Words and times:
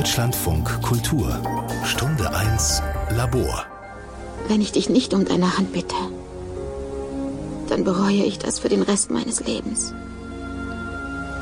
Deutschlandfunk 0.00 0.80
Kultur 0.80 1.28
Stunde 1.84 2.34
1 2.34 2.82
Labor 3.10 3.66
Wenn 4.48 4.62
ich 4.62 4.72
dich 4.72 4.88
nicht 4.88 5.12
um 5.12 5.26
deine 5.26 5.58
Hand 5.58 5.74
bitte, 5.74 5.94
dann 7.68 7.84
bereue 7.84 8.24
ich 8.24 8.38
das 8.38 8.60
für 8.60 8.70
den 8.70 8.80
Rest 8.80 9.10
meines 9.10 9.44
Lebens. 9.44 9.92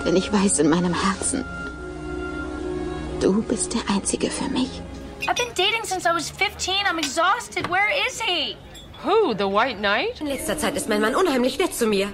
Denn 0.04 0.16
ich 0.16 0.32
weiß 0.32 0.58
in 0.58 0.71
meinem 0.71 0.92
Herzen, 0.92 1.44
du 3.21 3.42
bist 3.42 3.74
der 3.74 3.94
Einzige 3.94 4.29
für 4.29 4.51
mich. 4.51 4.83
I've 5.29 5.37
been 5.37 5.54
dating 5.54 5.85
since 5.85 6.04
I 6.04 6.13
was 6.13 6.29
15. 6.29 6.75
I'm 6.90 6.99
exhausted. 6.99 7.71
Where 7.71 7.93
is 8.09 8.21
he? 8.21 8.56
Who? 9.04 9.35
The 9.35 9.45
White 9.45 9.79
Knight? 9.79 10.21
In 10.21 10.27
letzter 10.27 10.59
Zeit 10.59 10.75
ist 10.75 10.88
mein 10.88 11.01
Mann 11.01 11.15
unheimlich 11.15 11.61
nett 11.61 11.77
zu 11.77 11.87
mir. 11.87 12.09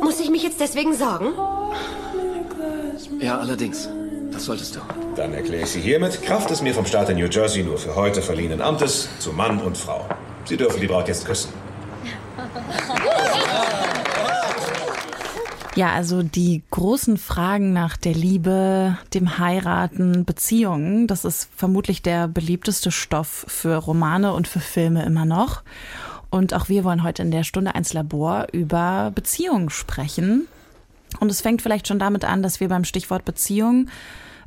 Muss 0.00 0.20
ich 0.20 0.30
mich 0.30 0.44
jetzt 0.44 0.60
deswegen 0.60 0.94
sorgen? 0.94 1.32
Ja, 3.20 3.40
allerdings. 3.40 3.88
Das 4.38 4.44
solltest 4.44 4.76
du. 4.76 4.80
Dann 5.16 5.34
erkläre 5.34 5.64
ich 5.64 5.70
Sie 5.70 5.80
hiermit, 5.80 6.22
Kraft 6.22 6.48
des 6.48 6.62
mir 6.62 6.72
vom 6.72 6.86
Staat 6.86 7.08
New 7.08 7.26
Jersey 7.26 7.64
nur 7.64 7.76
für 7.76 7.96
heute 7.96 8.22
verliehenen 8.22 8.62
Amtes, 8.62 9.08
zu 9.18 9.32
Mann 9.32 9.60
und 9.60 9.76
Frau. 9.76 10.08
Sie 10.44 10.56
dürfen 10.56 10.80
die 10.80 10.86
Braut 10.86 11.08
jetzt 11.08 11.26
küssen. 11.26 11.52
Ja, 15.74 15.90
also 15.90 16.22
die 16.22 16.62
großen 16.70 17.18
Fragen 17.18 17.72
nach 17.72 17.96
der 17.96 18.14
Liebe, 18.14 18.96
dem 19.12 19.38
Heiraten, 19.40 20.24
Beziehungen, 20.24 21.08
das 21.08 21.24
ist 21.24 21.48
vermutlich 21.56 22.02
der 22.02 22.28
beliebteste 22.28 22.92
Stoff 22.92 23.44
für 23.48 23.74
Romane 23.74 24.34
und 24.34 24.46
für 24.46 24.60
Filme 24.60 25.04
immer 25.04 25.24
noch. 25.24 25.64
Und 26.30 26.54
auch 26.54 26.68
wir 26.68 26.84
wollen 26.84 27.02
heute 27.02 27.22
in 27.22 27.32
der 27.32 27.42
Stunde 27.42 27.74
1 27.74 27.92
Labor 27.92 28.46
über 28.52 29.10
Beziehungen 29.12 29.68
sprechen. 29.68 30.46
Und 31.18 31.28
es 31.28 31.40
fängt 31.40 31.60
vielleicht 31.60 31.88
schon 31.88 31.98
damit 31.98 32.24
an, 32.24 32.44
dass 32.44 32.60
wir 32.60 32.68
beim 32.68 32.84
Stichwort 32.84 33.24
Beziehung 33.24 33.88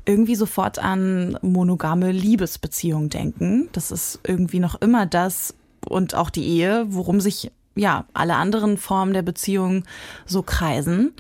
irgendwie 0.06 0.36
sofort 0.36 0.80
an 0.80 1.38
monogame 1.42 2.12
Liebesbeziehungen 2.12 3.10
denken. 3.10 3.70
Das 3.72 3.92
ist 3.92 4.20
irgendwie 4.26 4.60
noch 4.60 4.82
immer 4.82 5.06
das 5.06 5.54
und 5.88 6.16
auch 6.16 6.30
die 6.30 6.46
Ehe, 6.46 6.86
worum 6.90 7.22
sich 7.22 7.52
ja 7.76 8.06
alle 8.14 8.36
anderen 8.36 8.78
Formen 8.78 9.14
der 9.14 9.22
Beziehung 9.22 9.84
so 10.26 10.42
kreisen. 10.42 11.14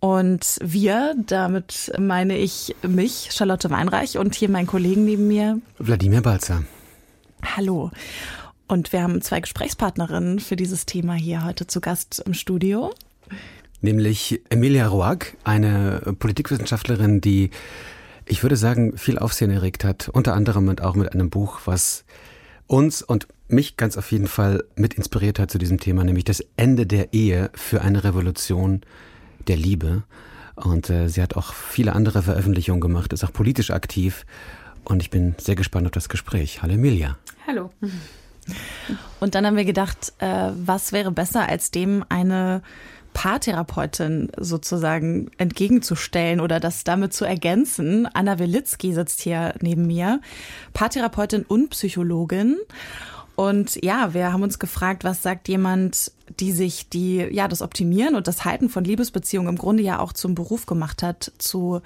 Und 0.00 0.58
wir, 0.62 1.14
damit 1.26 1.92
meine 1.98 2.38
ich 2.38 2.74
mich, 2.82 3.28
Charlotte 3.32 3.68
Weinreich 3.68 4.16
und 4.16 4.34
hier 4.34 4.48
mein 4.48 4.66
Kollegen 4.66 5.04
neben 5.04 5.28
mir. 5.28 5.60
Wladimir 5.78 6.22
Balzer. 6.22 6.64
Hallo. 7.56 7.90
Und 8.66 8.92
wir 8.92 9.02
haben 9.02 9.20
zwei 9.20 9.40
Gesprächspartnerinnen 9.40 10.38
für 10.38 10.56
dieses 10.56 10.86
Thema 10.86 11.14
hier 11.14 11.44
heute 11.44 11.66
zu 11.66 11.80
Gast 11.80 12.22
im 12.24 12.34
Studio. 12.34 12.92
Nämlich 13.82 14.40
Emilia 14.48 14.86
Roag, 14.86 15.36
eine 15.44 16.14
Politikwissenschaftlerin, 16.18 17.20
die, 17.20 17.50
ich 18.26 18.42
würde 18.42 18.56
sagen, 18.56 18.96
viel 18.96 19.18
Aufsehen 19.18 19.50
erregt 19.50 19.84
hat. 19.84 20.08
Unter 20.08 20.34
anderem 20.34 20.68
und 20.68 20.82
auch 20.82 20.94
mit 20.94 21.12
einem 21.12 21.30
Buch, 21.30 21.60
was 21.64 22.04
uns 22.66 23.02
und 23.02 23.26
mich 23.48 23.76
ganz 23.76 23.96
auf 23.96 24.12
jeden 24.12 24.28
Fall 24.28 24.64
mit 24.76 24.94
inspiriert 24.94 25.38
hat 25.38 25.50
zu 25.50 25.58
diesem 25.58 25.80
Thema, 25.80 26.04
nämlich 26.04 26.24
das 26.24 26.44
Ende 26.56 26.86
der 26.86 27.12
Ehe 27.12 27.50
für 27.54 27.82
eine 27.82 28.04
Revolution 28.04 28.82
der 29.48 29.56
Liebe. 29.56 30.04
Und 30.54 30.90
äh, 30.90 31.08
sie 31.08 31.22
hat 31.22 31.36
auch 31.36 31.52
viele 31.54 31.94
andere 31.94 32.22
Veröffentlichungen 32.22 32.80
gemacht, 32.80 33.12
ist 33.12 33.24
auch 33.24 33.32
politisch 33.32 33.70
aktiv. 33.70 34.24
Und 34.84 35.02
ich 35.02 35.10
bin 35.10 35.34
sehr 35.38 35.56
gespannt 35.56 35.86
auf 35.86 35.92
das 35.92 36.08
Gespräch. 36.08 36.62
Hallo 36.62 36.74
Emilia. 36.74 37.18
Hallo. 37.46 37.70
Und 39.20 39.34
dann 39.34 39.46
haben 39.46 39.56
wir 39.56 39.64
gedacht, 39.64 40.12
äh, 40.18 40.50
was 40.54 40.92
wäre 40.92 41.10
besser, 41.10 41.48
als 41.48 41.70
dem 41.70 42.04
eine 42.08 42.62
Paartherapeutin 43.12 44.30
sozusagen 44.36 45.30
entgegenzustellen 45.38 46.40
oder 46.40 46.60
das 46.60 46.84
damit 46.84 47.12
zu 47.12 47.24
ergänzen. 47.24 48.08
Anna 48.14 48.38
Wilitzki 48.38 48.92
sitzt 48.94 49.20
hier 49.20 49.54
neben 49.60 49.86
mir, 49.86 50.20
Paartherapeutin 50.72 51.42
und 51.42 51.70
Psychologin. 51.70 52.56
Und 53.36 53.82
ja, 53.82 54.12
wir 54.12 54.32
haben 54.32 54.42
uns 54.42 54.58
gefragt, 54.58 55.02
was 55.02 55.22
sagt 55.22 55.48
jemand, 55.48 56.12
die 56.40 56.52
sich 56.52 56.90
die, 56.90 57.26
ja, 57.30 57.48
das 57.48 57.62
Optimieren 57.62 58.14
und 58.14 58.28
das 58.28 58.44
Halten 58.44 58.68
von 58.68 58.84
Liebesbeziehungen 58.84 59.48
im 59.48 59.56
Grunde 59.56 59.82
ja 59.82 59.98
auch 59.98 60.12
zum 60.12 60.34
Beruf 60.34 60.66
gemacht 60.66 61.02
hat, 61.02 61.32
zu 61.38 61.80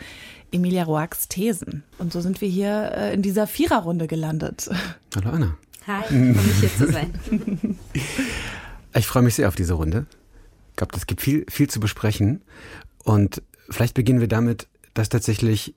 Emilia 0.50 0.82
Roax 0.82 1.28
Thesen. 1.28 1.84
Und 1.98 2.12
so 2.12 2.20
sind 2.20 2.40
wir 2.40 2.48
hier 2.48 2.92
äh, 2.96 3.14
in 3.14 3.22
dieser 3.22 3.46
Viererrunde 3.46 4.08
gelandet. 4.08 4.68
Hallo 5.14 5.30
Anna. 5.30 5.56
Hi, 5.86 6.02
freue 6.02 6.22
mich 6.22 6.60
hier 6.60 6.76
zu 6.76 6.92
sein. 6.92 7.12
Ich 8.96 9.08
freue 9.08 9.24
mich 9.24 9.34
sehr 9.34 9.48
auf 9.48 9.56
diese 9.56 9.74
Runde. 9.74 10.06
Ich 10.74 10.76
glaube, 10.76 10.96
es 10.96 11.06
gibt 11.06 11.20
viel, 11.20 11.46
viel 11.48 11.70
zu 11.70 11.78
besprechen. 11.78 12.42
Und 13.04 13.42
vielleicht 13.70 13.94
beginnen 13.94 14.18
wir 14.18 14.26
damit, 14.26 14.66
dass 14.92 15.08
tatsächlich, 15.08 15.76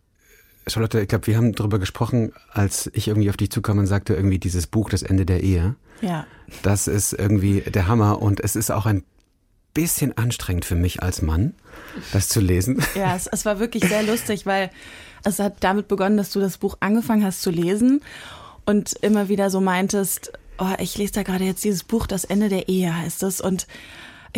Charlotte, 0.65 0.99
ich 0.99 1.07
glaube, 1.07 1.27
wir 1.27 1.37
haben 1.37 1.53
darüber 1.53 1.77
gesprochen, 1.77 2.33
als 2.49 2.89
ich 2.93 3.07
irgendwie 3.07 3.29
auf 3.29 3.37
dich 3.37 3.51
zukam 3.51 3.77
und 3.77 3.85
sagte, 3.85 4.15
irgendwie 4.15 4.39
dieses 4.39 4.65
Buch, 4.65 4.89
das 4.89 5.03
Ende 5.03 5.27
der 5.27 5.43
Ehe. 5.43 5.75
Ja. 6.01 6.25
Das 6.63 6.87
ist 6.87 7.13
irgendwie 7.13 7.61
der 7.61 7.87
Hammer 7.87 8.23
und 8.23 8.39
es 8.39 8.55
ist 8.55 8.71
auch 8.71 8.87
ein 8.87 9.03
bisschen 9.75 10.17
anstrengend 10.17 10.65
für 10.65 10.73
mich 10.73 11.03
als 11.03 11.21
Mann, 11.21 11.53
das 12.11 12.27
zu 12.29 12.39
lesen. 12.39 12.81
Ja, 12.95 13.15
es, 13.15 13.27
es 13.27 13.45
war 13.45 13.59
wirklich 13.59 13.87
sehr 13.87 14.01
lustig, 14.01 14.47
weil 14.47 14.71
es 15.23 15.37
hat 15.37 15.57
damit 15.59 15.87
begonnen, 15.87 16.17
dass 16.17 16.31
du 16.31 16.39
das 16.39 16.57
Buch 16.57 16.77
angefangen 16.79 17.23
hast 17.23 17.43
zu 17.43 17.51
lesen 17.51 18.01
und 18.65 18.93
immer 19.01 19.29
wieder 19.29 19.51
so 19.51 19.61
meintest, 19.61 20.31
oh, 20.57 20.73
ich 20.79 20.97
lese 20.97 21.13
da 21.13 21.23
gerade 21.23 21.43
jetzt 21.43 21.63
dieses 21.63 21.83
Buch, 21.83 22.07
das 22.07 22.25
Ende 22.25 22.49
der 22.49 22.69
Ehe 22.69 22.95
heißt 22.95 23.21
es 23.21 23.39
und 23.39 23.67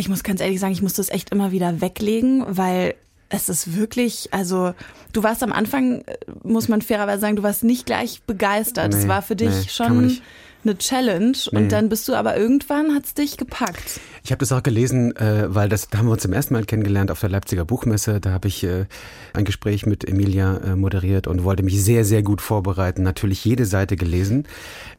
ich 0.00 0.08
muss 0.08 0.22
ganz 0.22 0.40
ehrlich 0.40 0.58
sagen, 0.60 0.72
ich 0.72 0.82
muss 0.82 0.94
das 0.94 1.10
echt 1.10 1.30
immer 1.30 1.52
wieder 1.52 1.80
weglegen, 1.80 2.44
weil 2.48 2.94
es 3.28 3.48
ist 3.48 3.76
wirklich, 3.76 4.28
also 4.32 4.72
du 5.12 5.22
warst 5.22 5.42
am 5.42 5.52
Anfang, 5.52 6.00
äh, 6.00 6.16
muss 6.42 6.68
man 6.68 6.82
fairerweise 6.82 7.20
sagen, 7.20 7.36
du 7.36 7.42
warst 7.42 7.62
nicht 7.62 7.86
gleich 7.86 8.22
begeistert. 8.22 8.92
Es 8.94 9.04
Nee, 9.04 9.08
war 9.08 9.22
für 9.22 9.36
dich 9.36 9.50
nee, 9.50 9.68
schon 9.68 10.18
eine 10.64 10.76
Challenge 10.76 11.36
Nee. 11.52 11.58
und 11.58 11.72
dann 11.72 11.88
bist 11.88 12.06
du 12.08 12.14
aber 12.14 12.36
irgendwann 12.36 12.94
hat's 12.94 13.14
dich 13.14 13.36
gepackt. 13.36 14.00
Ich 14.24 14.30
habe 14.32 14.40
das 14.40 14.52
auch 14.52 14.62
gelesen, 14.62 15.14
äh, 15.16 15.54
weil 15.54 15.68
das 15.68 15.88
da 15.88 15.98
haben 15.98 16.06
wir 16.06 16.12
uns 16.12 16.22
zum 16.22 16.32
ersten 16.32 16.54
Mal 16.54 16.64
kennengelernt 16.64 17.10
auf 17.10 17.20
der 17.20 17.30
Leipziger 17.30 17.64
Buchmesse. 17.64 18.20
Da 18.20 18.32
habe 18.32 18.48
ich 18.48 18.64
äh, 18.64 18.86
ein 19.32 19.44
Gespräch 19.44 19.86
mit 19.86 20.06
Emilia 20.06 20.56
äh, 20.58 20.76
moderiert 20.76 21.26
und 21.28 21.44
wollte 21.44 21.62
mich 21.62 21.82
sehr, 21.82 22.04
sehr 22.04 22.22
gut 22.22 22.40
vorbereiten. 22.40 23.02
Natürlich 23.02 23.44
jede 23.44 23.64
Seite 23.64 23.96
gelesen. 23.96 24.46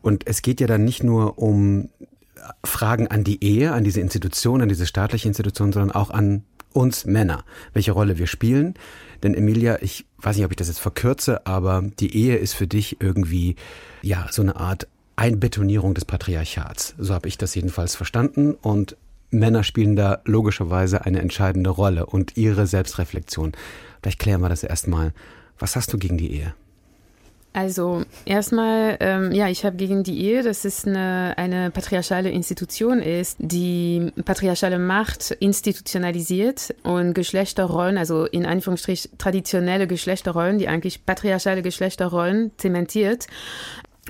Und 0.01 0.25
es 0.25 0.41
geht 0.41 0.61
ja 0.61 0.67
dann 0.67 0.83
nicht 0.83 1.03
nur 1.03 1.37
um 1.37 1.89
Fragen 2.63 3.07
an 3.07 3.23
die 3.23 3.43
Ehe, 3.43 3.73
an 3.73 3.83
diese 3.83 4.01
Institution, 4.01 4.61
an 4.61 4.69
diese 4.69 4.85
staatliche 4.85 5.27
Institution, 5.27 5.71
sondern 5.71 5.91
auch 5.91 6.09
an 6.09 6.43
uns 6.73 7.05
Männer, 7.05 7.43
welche 7.73 7.91
Rolle 7.91 8.17
wir 8.17 8.27
spielen. 8.27 8.75
Denn 9.23 9.33
Emilia, 9.33 9.81
ich 9.81 10.05
weiß 10.19 10.35
nicht, 10.35 10.45
ob 10.45 10.51
ich 10.51 10.57
das 10.57 10.67
jetzt 10.67 10.79
verkürze, 10.79 11.45
aber 11.45 11.83
die 11.99 12.15
Ehe 12.15 12.37
ist 12.37 12.53
für 12.53 12.67
dich 12.67 13.01
irgendwie 13.01 13.55
ja 14.01 14.27
so 14.31 14.41
eine 14.41 14.55
Art 14.55 14.87
Einbetonierung 15.15 15.93
des 15.93 16.05
Patriarchats. 16.05 16.95
So 16.97 17.13
habe 17.13 17.27
ich 17.27 17.37
das 17.37 17.53
jedenfalls 17.53 17.95
verstanden 17.95 18.53
und 18.53 18.95
Männer 19.29 19.63
spielen 19.63 19.95
da 19.95 20.21
logischerweise 20.25 21.05
eine 21.05 21.19
entscheidende 21.19 21.69
Rolle 21.69 22.05
und 22.05 22.37
ihre 22.37 22.67
Selbstreflexion. 22.67 23.53
Vielleicht 24.01 24.19
klären 24.19 24.41
wir 24.41 24.49
das 24.49 24.63
erstmal. 24.63 25.13
Was 25.57 25.75
hast 25.75 25.93
du 25.93 25.97
gegen 25.97 26.17
die 26.17 26.33
Ehe? 26.33 26.53
Also 27.53 28.03
erstmal, 28.23 28.95
ähm, 29.01 29.33
ja, 29.33 29.49
ich 29.49 29.65
habe 29.65 29.75
gegen 29.75 30.03
die 30.03 30.21
Ehe, 30.23 30.41
dass 30.41 30.63
es 30.63 30.87
eine, 30.87 31.33
eine 31.35 31.69
patriarchale 31.69 32.29
Institution 32.29 32.99
ist, 32.99 33.35
die 33.39 34.11
patriarchale 34.23 34.79
Macht 34.79 35.31
institutionalisiert 35.31 36.73
und 36.83 37.13
Geschlechterrollen, 37.13 37.97
also 37.97 38.25
in 38.25 38.45
Anführungsstrich 38.45 39.09
traditionelle 39.17 39.85
Geschlechterrollen, 39.85 40.59
die 40.59 40.69
eigentlich 40.69 41.05
patriarchale 41.05 41.61
Geschlechterrollen 41.61 42.51
zementiert. 42.57 43.27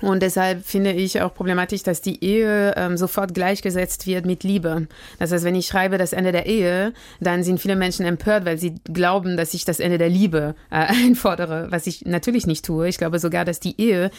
Und 0.01 0.21
deshalb 0.23 0.65
finde 0.65 0.91
ich 0.91 1.21
auch 1.21 1.33
problematisch, 1.33 1.83
dass 1.83 2.01
die 2.01 2.23
Ehe 2.23 2.73
ähm, 2.75 2.97
sofort 2.97 3.33
gleichgesetzt 3.33 4.07
wird 4.07 4.25
mit 4.25 4.43
Liebe. 4.43 4.87
Das 5.19 5.31
heißt, 5.31 5.45
wenn 5.45 5.55
ich 5.55 5.67
schreibe 5.67 5.97
das 5.97 6.13
Ende 6.13 6.31
der 6.31 6.45
Ehe, 6.45 6.93
dann 7.19 7.43
sind 7.43 7.59
viele 7.59 7.75
Menschen 7.75 8.05
empört, 8.05 8.45
weil 8.45 8.57
sie 8.57 8.75
glauben, 8.85 9.37
dass 9.37 9.53
ich 9.53 9.65
das 9.65 9.79
Ende 9.79 9.97
der 9.97 10.09
Liebe 10.09 10.55
äh, 10.69 10.75
einfordere, 11.05 11.67
was 11.69 11.87
ich 11.87 12.05
natürlich 12.05 12.47
nicht 12.47 12.65
tue. 12.65 12.87
Ich 12.87 12.97
glaube 12.97 13.19
sogar, 13.19 13.45
dass 13.45 13.59
die 13.59 13.79
Ehe 13.79 14.11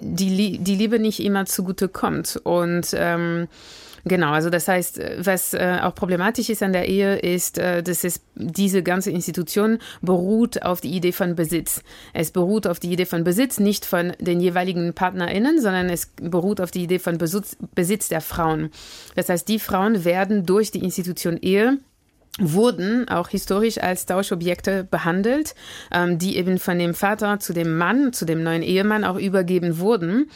die, 0.00 0.58
die 0.58 0.74
Liebe 0.76 0.98
nicht 0.98 1.20
immer 1.20 1.46
zugute 1.46 1.88
kommt. 1.88 2.40
Und 2.42 2.88
ähm, 2.94 3.48
Genau, 4.04 4.30
also 4.30 4.50
das 4.50 4.68
heißt, 4.68 5.00
was 5.18 5.54
äh, 5.54 5.78
auch 5.82 5.94
problematisch 5.94 6.48
ist 6.48 6.62
an 6.62 6.72
der 6.72 6.88
Ehe, 6.88 7.16
ist, 7.16 7.58
äh, 7.58 7.82
dass 7.82 8.04
es 8.04 8.20
diese 8.34 8.82
ganze 8.82 9.10
Institution 9.10 9.78
beruht 10.00 10.62
auf 10.62 10.80
die 10.80 10.90
Idee 10.90 11.12
von 11.12 11.34
Besitz. 11.34 11.82
Es 12.12 12.30
beruht 12.30 12.66
auf 12.66 12.78
die 12.78 12.92
Idee 12.92 13.06
von 13.06 13.24
Besitz, 13.24 13.58
nicht 13.58 13.84
von 13.84 14.12
den 14.20 14.40
jeweiligen 14.40 14.94
PartnerInnen, 14.94 15.60
sondern 15.60 15.88
es 15.88 16.10
beruht 16.20 16.60
auf 16.60 16.70
die 16.70 16.84
Idee 16.84 16.98
von 16.98 17.18
Besitz, 17.18 17.56
Besitz 17.74 18.08
der 18.08 18.20
Frauen. 18.20 18.70
Das 19.14 19.28
heißt, 19.28 19.48
die 19.48 19.58
Frauen 19.58 20.04
werden 20.04 20.46
durch 20.46 20.70
die 20.70 20.82
Institution 20.82 21.36
Ehe 21.36 21.78
wurden 22.38 23.08
auch 23.08 23.28
historisch 23.28 23.78
als 23.78 24.06
Tauschobjekte 24.06 24.84
behandelt, 24.84 25.54
ähm, 25.92 26.18
die 26.18 26.36
eben 26.36 26.58
von 26.58 26.78
dem 26.78 26.94
Vater 26.94 27.40
zu 27.40 27.52
dem 27.52 27.76
Mann, 27.76 28.12
zu 28.12 28.24
dem 28.24 28.42
neuen 28.42 28.62
Ehemann 28.62 29.04
auch 29.04 29.18
übergeben 29.18 29.78
wurden. 29.78 30.30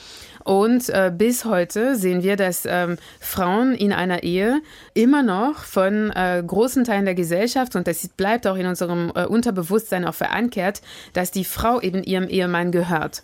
Und 0.44 0.88
äh, 0.88 1.12
bis 1.16 1.44
heute 1.44 1.96
sehen 1.96 2.22
wir, 2.22 2.36
dass 2.36 2.64
ähm, 2.66 2.96
Frauen 3.20 3.74
in 3.74 3.92
einer 3.92 4.22
Ehe 4.22 4.60
immer 4.94 5.22
noch 5.22 5.58
von 5.64 6.10
äh, 6.10 6.42
großen 6.44 6.84
Teilen 6.84 7.04
der 7.04 7.14
Gesellschaft, 7.14 7.76
und 7.76 7.86
das 7.86 8.08
bleibt 8.08 8.46
auch 8.46 8.56
in 8.56 8.66
unserem 8.66 9.12
äh, 9.14 9.24
Unterbewusstsein 9.24 10.04
auch 10.04 10.14
verankert, 10.14 10.82
dass 11.12 11.30
die 11.30 11.44
Frau 11.44 11.80
eben 11.80 12.02
ihrem 12.02 12.28
Ehemann 12.28 12.72
gehört. 12.72 13.22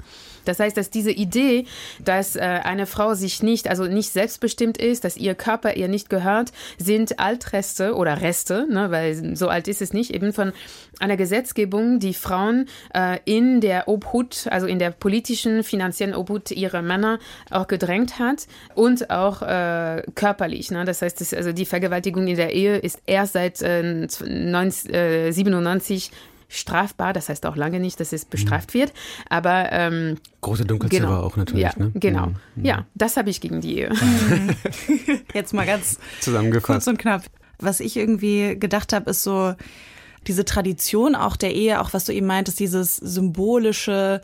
Das 0.48 0.60
heißt, 0.60 0.78
dass 0.78 0.88
diese 0.88 1.10
Idee, 1.10 1.66
dass 2.02 2.34
äh, 2.34 2.40
eine 2.40 2.86
Frau 2.86 3.12
sich 3.14 3.42
nicht, 3.42 3.68
also 3.68 3.84
nicht 3.84 4.10
selbstbestimmt 4.10 4.78
ist, 4.78 5.04
dass 5.04 5.18
ihr 5.18 5.34
Körper 5.34 5.76
ihr 5.76 5.88
nicht 5.88 6.08
gehört, 6.08 6.52
sind 6.78 7.18
Altreste 7.18 7.94
oder 7.94 8.22
Reste, 8.22 8.66
ne, 8.70 8.90
weil 8.90 9.36
so 9.36 9.48
alt 9.48 9.68
ist 9.68 9.82
es 9.82 9.92
nicht, 9.92 10.14
eben 10.14 10.32
von 10.32 10.52
einer 11.00 11.16
Gesetzgebung, 11.16 11.98
die 12.00 12.14
Frauen 12.14 12.66
äh, 12.94 13.18
in 13.26 13.60
der 13.60 13.88
Obhut, 13.88 14.46
also 14.50 14.66
in 14.66 14.78
der 14.78 14.90
politischen, 14.90 15.62
finanziellen 15.64 16.14
Obhut 16.14 16.50
ihrer 16.50 16.80
Männer 16.82 17.07
auch 17.50 17.66
gedrängt 17.66 18.18
hat 18.18 18.46
und 18.74 19.10
auch 19.10 19.42
äh, 19.42 20.02
körperlich. 20.14 20.70
Ne? 20.70 20.84
Das 20.84 21.02
heißt, 21.02 21.20
das, 21.20 21.32
also 21.32 21.52
die 21.52 21.66
Vergewaltigung 21.66 22.26
in 22.26 22.36
der 22.36 22.52
Ehe 22.52 22.78
ist 22.78 23.00
erst 23.06 23.34
seit 23.34 23.62
äh, 23.62 23.80
1997 23.80 26.10
strafbar. 26.48 27.12
Das 27.12 27.28
heißt 27.28 27.46
auch 27.46 27.56
lange 27.56 27.80
nicht, 27.80 28.00
dass 28.00 28.12
es 28.12 28.24
bestraft 28.24 28.74
wird. 28.74 28.92
Aber 29.28 29.70
ähm, 29.70 30.16
große 30.40 30.64
Dunkelziffer 30.64 31.06
genau. 31.06 31.20
auch 31.20 31.36
natürlich. 31.36 31.62
Ja, 31.62 31.72
ne? 31.76 31.92
genau. 31.94 32.28
Mhm. 32.54 32.64
Ja, 32.64 32.86
das 32.94 33.16
habe 33.16 33.30
ich 33.30 33.40
gegen 33.40 33.60
die 33.60 33.78
Ehe. 33.78 33.92
Jetzt 35.34 35.54
mal 35.54 35.66
ganz 35.66 35.98
zusammengefasst 36.20 36.66
kurz 36.66 36.86
und 36.86 36.98
knapp. 36.98 37.22
Was 37.60 37.80
ich 37.80 37.96
irgendwie 37.96 38.58
gedacht 38.58 38.92
habe, 38.92 39.10
ist 39.10 39.22
so 39.22 39.54
diese 40.26 40.44
Tradition 40.44 41.14
auch 41.14 41.36
der 41.36 41.54
Ehe, 41.54 41.80
auch 41.80 41.92
was 41.92 42.04
du 42.04 42.12
eben 42.12 42.26
meintest, 42.26 42.60
dieses 42.60 42.96
symbolische 42.96 44.20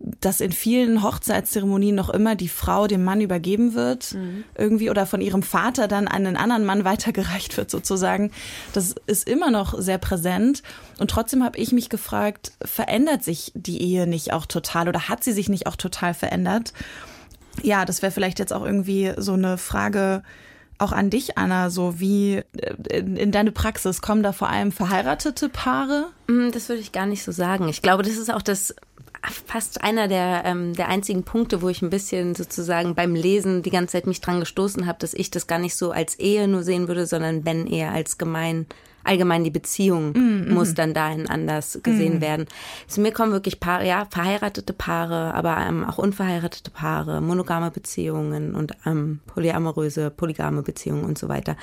dass 0.00 0.40
in 0.40 0.52
vielen 0.52 1.02
Hochzeitszeremonien 1.02 1.94
noch 1.94 2.08
immer 2.08 2.36
die 2.36 2.48
Frau 2.48 2.86
dem 2.86 3.04
Mann 3.04 3.20
übergeben 3.20 3.74
wird, 3.74 4.14
mhm. 4.14 4.44
irgendwie, 4.56 4.90
oder 4.90 5.06
von 5.06 5.20
ihrem 5.20 5.42
Vater 5.42 5.88
dann 5.88 6.06
an 6.06 6.26
einen 6.26 6.36
anderen 6.36 6.64
Mann 6.64 6.84
weitergereicht 6.84 7.56
wird, 7.56 7.70
sozusagen. 7.70 8.30
Das 8.72 8.94
ist 9.06 9.28
immer 9.28 9.50
noch 9.50 9.78
sehr 9.80 9.98
präsent. 9.98 10.62
Und 10.98 11.10
trotzdem 11.10 11.42
habe 11.42 11.58
ich 11.58 11.72
mich 11.72 11.88
gefragt, 11.88 12.52
verändert 12.62 13.24
sich 13.24 13.52
die 13.54 13.82
Ehe 13.82 14.06
nicht 14.06 14.32
auch 14.32 14.46
total 14.46 14.88
oder 14.88 15.08
hat 15.08 15.24
sie 15.24 15.32
sich 15.32 15.48
nicht 15.48 15.66
auch 15.66 15.76
total 15.76 16.14
verändert? 16.14 16.72
Ja, 17.62 17.84
das 17.84 18.02
wäre 18.02 18.12
vielleicht 18.12 18.38
jetzt 18.38 18.52
auch 18.52 18.64
irgendwie 18.64 19.12
so 19.16 19.32
eine 19.32 19.58
Frage, 19.58 20.22
auch 20.78 20.92
an 20.92 21.10
dich, 21.10 21.36
Anna, 21.36 21.70
so 21.70 21.98
wie 21.98 22.36
äh, 22.36 22.98
in, 22.98 23.16
in, 23.16 23.32
deine 23.32 23.52
Praxis 23.52 24.00
kommen 24.00 24.22
da 24.22 24.32
vor 24.32 24.48
allem 24.48 24.70
verheiratete 24.72 25.48
Paare? 25.48 26.06
Mm, 26.28 26.50
das 26.52 26.68
würde 26.68 26.80
ich 26.80 26.92
gar 26.92 27.06
nicht 27.06 27.24
so 27.24 27.32
sagen. 27.32 27.68
Ich 27.68 27.82
glaube, 27.82 28.04
das 28.04 28.16
ist 28.16 28.32
auch 28.32 28.42
das 28.42 28.76
fast 29.22 29.82
einer 29.82 30.08
der, 30.08 30.42
ähm, 30.44 30.74
der 30.74 30.88
einzigen 30.88 31.24
Punkte, 31.24 31.62
wo 31.62 31.68
ich 31.68 31.82
ein 31.82 31.90
bisschen 31.90 32.34
sozusagen 32.34 32.94
beim 32.94 33.14
Lesen 33.14 33.62
die 33.62 33.70
ganze 33.70 33.92
Zeit 33.92 34.06
mich 34.06 34.20
dran 34.20 34.40
gestoßen 34.40 34.86
habe, 34.86 34.98
dass 34.98 35.14
ich 35.14 35.30
das 35.30 35.46
gar 35.46 35.58
nicht 35.58 35.76
so 35.76 35.90
als 35.90 36.14
Ehe 36.16 36.48
nur 36.48 36.62
sehen 36.62 36.88
würde, 36.88 37.06
sondern 37.06 37.42
Ben 37.42 37.66
eher 37.66 37.92
als 37.92 38.18
gemein 38.18 38.66
allgemein 39.04 39.42
die 39.42 39.50
Beziehung 39.50 40.12
mm, 40.12 40.50
mm. 40.50 40.54
muss 40.54 40.74
dann 40.74 40.92
dahin 40.92 41.28
anders 41.28 41.80
gesehen 41.82 42.18
mm. 42.18 42.20
werden. 42.20 42.46
Zu 42.86 43.00
mir 43.00 43.12
kommen 43.12 43.32
wirklich 43.32 43.58
Paare, 43.58 43.86
ja, 43.86 44.06
verheiratete 44.10 44.72
Paare, 44.74 45.32
aber 45.34 45.56
ähm, 45.66 45.84
auch 45.84 45.98
unverheiratete 45.98 46.70
Paare, 46.70 47.20
monogame 47.22 47.70
Beziehungen 47.70 48.54
und 48.54 48.72
ähm, 48.84 49.20
polyamoröse, 49.26 50.10
polygame 50.10 50.62
Beziehungen 50.62 51.04
und 51.04 51.16
so 51.16 51.28
weiter. 51.28 51.56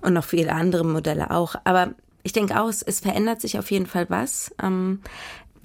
Und 0.00 0.14
noch 0.14 0.24
viele 0.24 0.52
andere 0.52 0.84
Modelle 0.84 1.30
auch. 1.30 1.56
Aber 1.64 1.90
ich 2.22 2.32
denke 2.32 2.60
auch, 2.60 2.68
es, 2.68 2.82
es 2.82 3.00
verändert 3.00 3.40
sich 3.40 3.58
auf 3.58 3.70
jeden 3.70 3.86
Fall 3.86 4.06
was. 4.08 4.54
Ähm, 4.62 5.00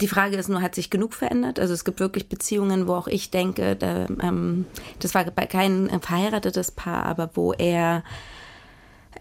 die 0.02 0.08
Frage 0.08 0.36
ist 0.36 0.50
nur, 0.50 0.62
hat 0.62 0.76
sich 0.76 0.90
genug 0.90 1.14
verändert? 1.14 1.60
Also 1.60 1.74
es 1.74 1.86
gibt 1.86 2.00
wirklich 2.00 2.30
Beziehungen, 2.30 2.88
wo 2.88 2.94
auch 2.94 3.08
ich 3.08 3.32
denke, 3.32 3.76
da, 3.76 4.08
ähm, 4.22 4.66
das 5.00 5.14
war 5.14 5.24
kein 5.26 5.90
verheiratetes 6.02 6.72
Paar, 6.72 7.06
aber 7.06 7.32
wo 7.36 7.54
er, 7.54 8.04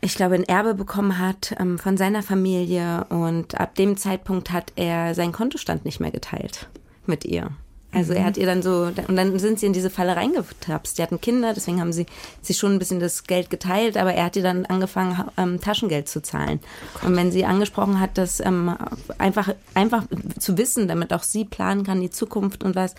ich 0.01 0.15
glaube, 0.15 0.35
ein 0.35 0.45
Erbe 0.45 0.75
bekommen 0.75 1.19
hat 1.19 1.55
ähm, 1.59 1.79
von 1.79 1.97
seiner 1.97 2.23
Familie 2.23 3.05
und 3.11 3.59
ab 3.61 3.75
dem 3.75 3.97
Zeitpunkt 3.97 4.51
hat 4.51 4.73
er 4.77 5.15
seinen 5.15 5.33
Kontostand 5.33 5.85
nicht 5.85 6.01
mehr 6.01 6.11
geteilt 6.11 6.69
mit 7.07 7.25
ihr. 7.25 7.51
Also 7.95 8.13
mhm. 8.13 8.19
er 8.19 8.25
hat 8.25 8.37
ihr 8.37 8.47
dann 8.47 8.63
so, 8.63 8.91
und 9.09 9.17
dann 9.17 9.39
sind 9.39 9.61
sie 9.61 9.67
in 9.67 9.73
diese 9.73 9.91
Falle 9.91 10.17
reingetapst. 10.17 10.97
Die 10.97 11.03
hatten 11.03 11.21
Kinder, 11.21 11.53
deswegen 11.55 11.81
haben 11.81 11.93
sie 11.93 12.07
sich 12.41 12.57
schon 12.57 12.73
ein 12.73 12.79
bisschen 12.79 13.01
das 13.01 13.25
Geld 13.25 13.51
geteilt, 13.51 13.97
aber 13.97 14.15
er 14.15 14.25
hat 14.25 14.37
ihr 14.37 14.43
dann 14.43 14.65
angefangen, 14.67 15.25
ähm, 15.37 15.61
Taschengeld 15.61 16.09
zu 16.09 16.23
zahlen. 16.23 16.61
Oh 17.03 17.07
und 17.07 17.17
wenn 17.17 17.31
sie 17.31 17.45
angesprochen 17.45 18.01
hat, 18.01 18.17
dass 18.17 18.41
ähm, 18.41 18.75
einfach, 19.19 19.55
einfach 19.75 20.05
zu 20.39 20.57
wissen, 20.57 20.89
damit 20.89 21.13
auch 21.13 21.23
sie 21.23 21.45
planen 21.45 21.85
kann, 21.85 22.01
die 22.01 22.11
Zukunft 22.11 22.65
und 22.65 22.75
was, 22.75 22.95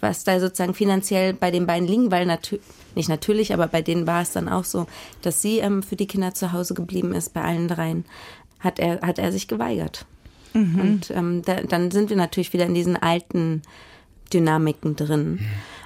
was 0.00 0.24
da 0.24 0.40
sozusagen 0.40 0.74
finanziell 0.74 1.34
bei 1.34 1.50
den 1.50 1.66
beiden 1.66 1.86
liegen, 1.86 2.10
weil 2.10 2.24
natürlich, 2.24 2.64
nicht 2.94 3.08
natürlich, 3.08 3.52
aber 3.52 3.68
bei 3.68 3.82
denen 3.82 4.06
war 4.06 4.22
es 4.22 4.32
dann 4.32 4.48
auch 4.48 4.64
so, 4.64 4.86
dass 5.22 5.42
sie 5.42 5.58
ähm, 5.58 5.82
für 5.82 5.96
die 5.96 6.06
Kinder 6.06 6.34
zu 6.34 6.52
Hause 6.52 6.74
geblieben 6.74 7.14
ist, 7.14 7.34
bei 7.34 7.42
allen 7.42 7.68
dreien, 7.68 8.04
hat 8.60 8.78
er, 8.78 9.00
hat 9.02 9.18
er 9.18 9.32
sich 9.32 9.48
geweigert. 9.48 10.06
Mhm. 10.54 10.80
Und 10.80 11.10
ähm, 11.10 11.42
da, 11.44 11.62
dann 11.62 11.90
sind 11.90 12.10
wir 12.10 12.16
natürlich 12.16 12.52
wieder 12.52 12.66
in 12.66 12.74
diesen 12.74 12.96
alten 12.96 13.62
Dynamiken 14.32 14.96
drin. 14.96 15.40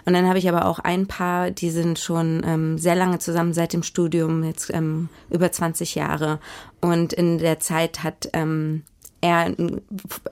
Und 0.06 0.12
dann 0.12 0.28
habe 0.28 0.38
ich 0.38 0.48
aber 0.48 0.66
auch 0.66 0.78
ein 0.78 1.06
paar, 1.06 1.50
die 1.50 1.70
sind 1.70 1.98
schon 1.98 2.42
ähm, 2.46 2.78
sehr 2.78 2.94
lange 2.94 3.18
zusammen 3.18 3.52
seit 3.52 3.72
dem 3.72 3.82
Studium, 3.82 4.44
jetzt 4.44 4.72
ähm, 4.72 5.08
über 5.30 5.50
20 5.50 5.96
Jahre. 5.96 6.38
Und 6.80 7.12
in 7.12 7.38
der 7.38 7.58
Zeit 7.58 8.04
hat 8.04 8.28
ähm, 8.32 8.84
er 9.20 9.52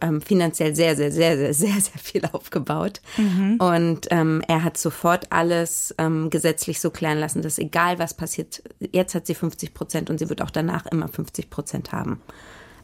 ähm, 0.01 0.21
finanziell 0.21 0.77
sehr, 0.77 0.95
sehr, 0.95 1.11
sehr, 1.11 1.37
sehr, 1.37 1.55
sehr, 1.55 1.81
sehr 1.81 1.99
viel 1.99 2.25
aufgebaut. 2.33 3.01
Mhm. 3.17 3.57
Und 3.59 4.07
ähm, 4.11 4.43
er 4.47 4.63
hat 4.63 4.77
sofort 4.77 5.33
alles 5.33 5.95
ähm, 5.99 6.31
gesetzlich 6.31 6.81
so 6.81 6.91
klären 6.91 7.19
lassen, 7.19 7.43
dass 7.43 7.59
egal 7.59 7.99
was 7.99 8.15
passiert, 8.15 8.63
jetzt 8.93 9.15
hat 9.15 9.27
sie 9.27 9.35
50 9.35 9.75
Prozent 9.75 10.11
und 10.11 10.19
sie 10.19 10.29
wird 10.29 10.43
auch 10.43 10.51
danach 10.51 10.87
immer 10.87 11.09
50 11.09 11.51
Prozent 11.51 11.91
haben. 11.91 12.21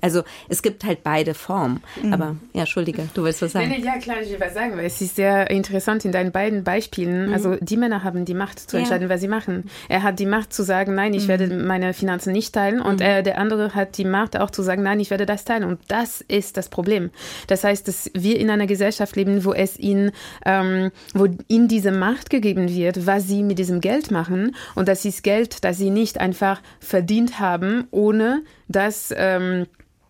Also 0.01 0.23
es 0.49 0.63
gibt 0.63 0.85
halt 0.85 1.03
beide 1.03 1.35
Formen. 1.35 1.83
Mhm. 2.03 2.13
Aber 2.13 2.37
ja, 2.53 2.61
Entschuldige, 2.61 3.09
du 3.15 3.25
willst 3.25 3.43
was 3.43 3.53
sagen. 3.53 3.69
Nee, 3.69 3.79
nee, 3.79 3.85
ja, 3.85 3.99
klar, 3.99 4.17
ich 4.23 4.31
will 4.31 4.41
was 4.41 4.55
sagen, 4.55 4.77
weil 4.77 4.87
es 4.87 5.01
ist 5.01 5.17
sehr 5.17 5.51
interessant 5.51 6.05
in 6.05 6.13
deinen 6.13 6.33
beiden 6.33 6.65
Beispielen. 6.65 7.29
Mhm. 7.29 7.35
Also 7.35 7.57
die 7.61 7.77
Männer 7.77 8.03
haben 8.05 8.25
die 8.25 8.35
Macht 8.35 8.59
zu 8.59 8.77
entscheiden, 8.77 9.09
ja. 9.09 9.15
was 9.15 9.21
sie 9.21 9.29
machen. 9.29 9.71
Er 9.89 10.03
hat 10.03 10.19
die 10.19 10.27
Macht 10.27 10.53
zu 10.53 10.63
sagen, 10.63 10.95
nein, 10.95 11.15
ich 11.15 11.25
mhm. 11.25 11.29
werde 11.29 11.57
meine 11.57 11.93
Finanzen 11.95 12.33
nicht 12.33 12.55
teilen. 12.55 12.81
Und 12.81 13.01
mhm. 13.01 13.07
er, 13.07 13.23
der 13.23 13.39
andere 13.39 13.75
hat 13.75 13.99
die 13.99 14.05
Macht 14.05 14.39
auch 14.39 14.51
zu 14.51 14.63
sagen, 14.63 14.83
nein, 14.83 15.01
ich 15.01 15.11
werde 15.11 15.27
das 15.27 15.45
teilen. 15.45 15.65
Und 15.65 15.81
das 15.89 16.21
ist 16.21 16.57
das 16.57 16.69
Problem. 16.69 17.11
Das 17.47 17.65
heißt, 17.65 17.87
dass 17.89 18.11
wir 18.15 18.39
in 18.39 18.51
einer 18.51 18.67
Gesellschaft 18.67 19.17
leben, 19.17 19.45
wo 19.45 19.53
es 19.53 19.79
ihnen, 19.79 20.13
ähm, 20.45 20.91
wo 21.15 21.29
ihnen 21.49 21.69
diese 21.69 21.93
Macht 21.93 22.31
gegeben 22.31 22.69
wird, 22.69 23.07
was 23.07 23.27
sie 23.27 23.43
mit 23.43 23.59
diesem 23.59 23.81
Geld 23.81 24.11
machen. 24.11 24.55
Und 24.75 24.89
das 24.89 25.05
ist 25.05 25.23
Geld, 25.23 25.65
das 25.65 25.79
sie 25.79 25.91
nicht 25.91 26.21
einfach 26.21 26.61
verdient 26.81 27.39
haben, 27.39 27.87
ohne 27.91 28.43
dass 28.69 29.13
ähm, 29.17 29.67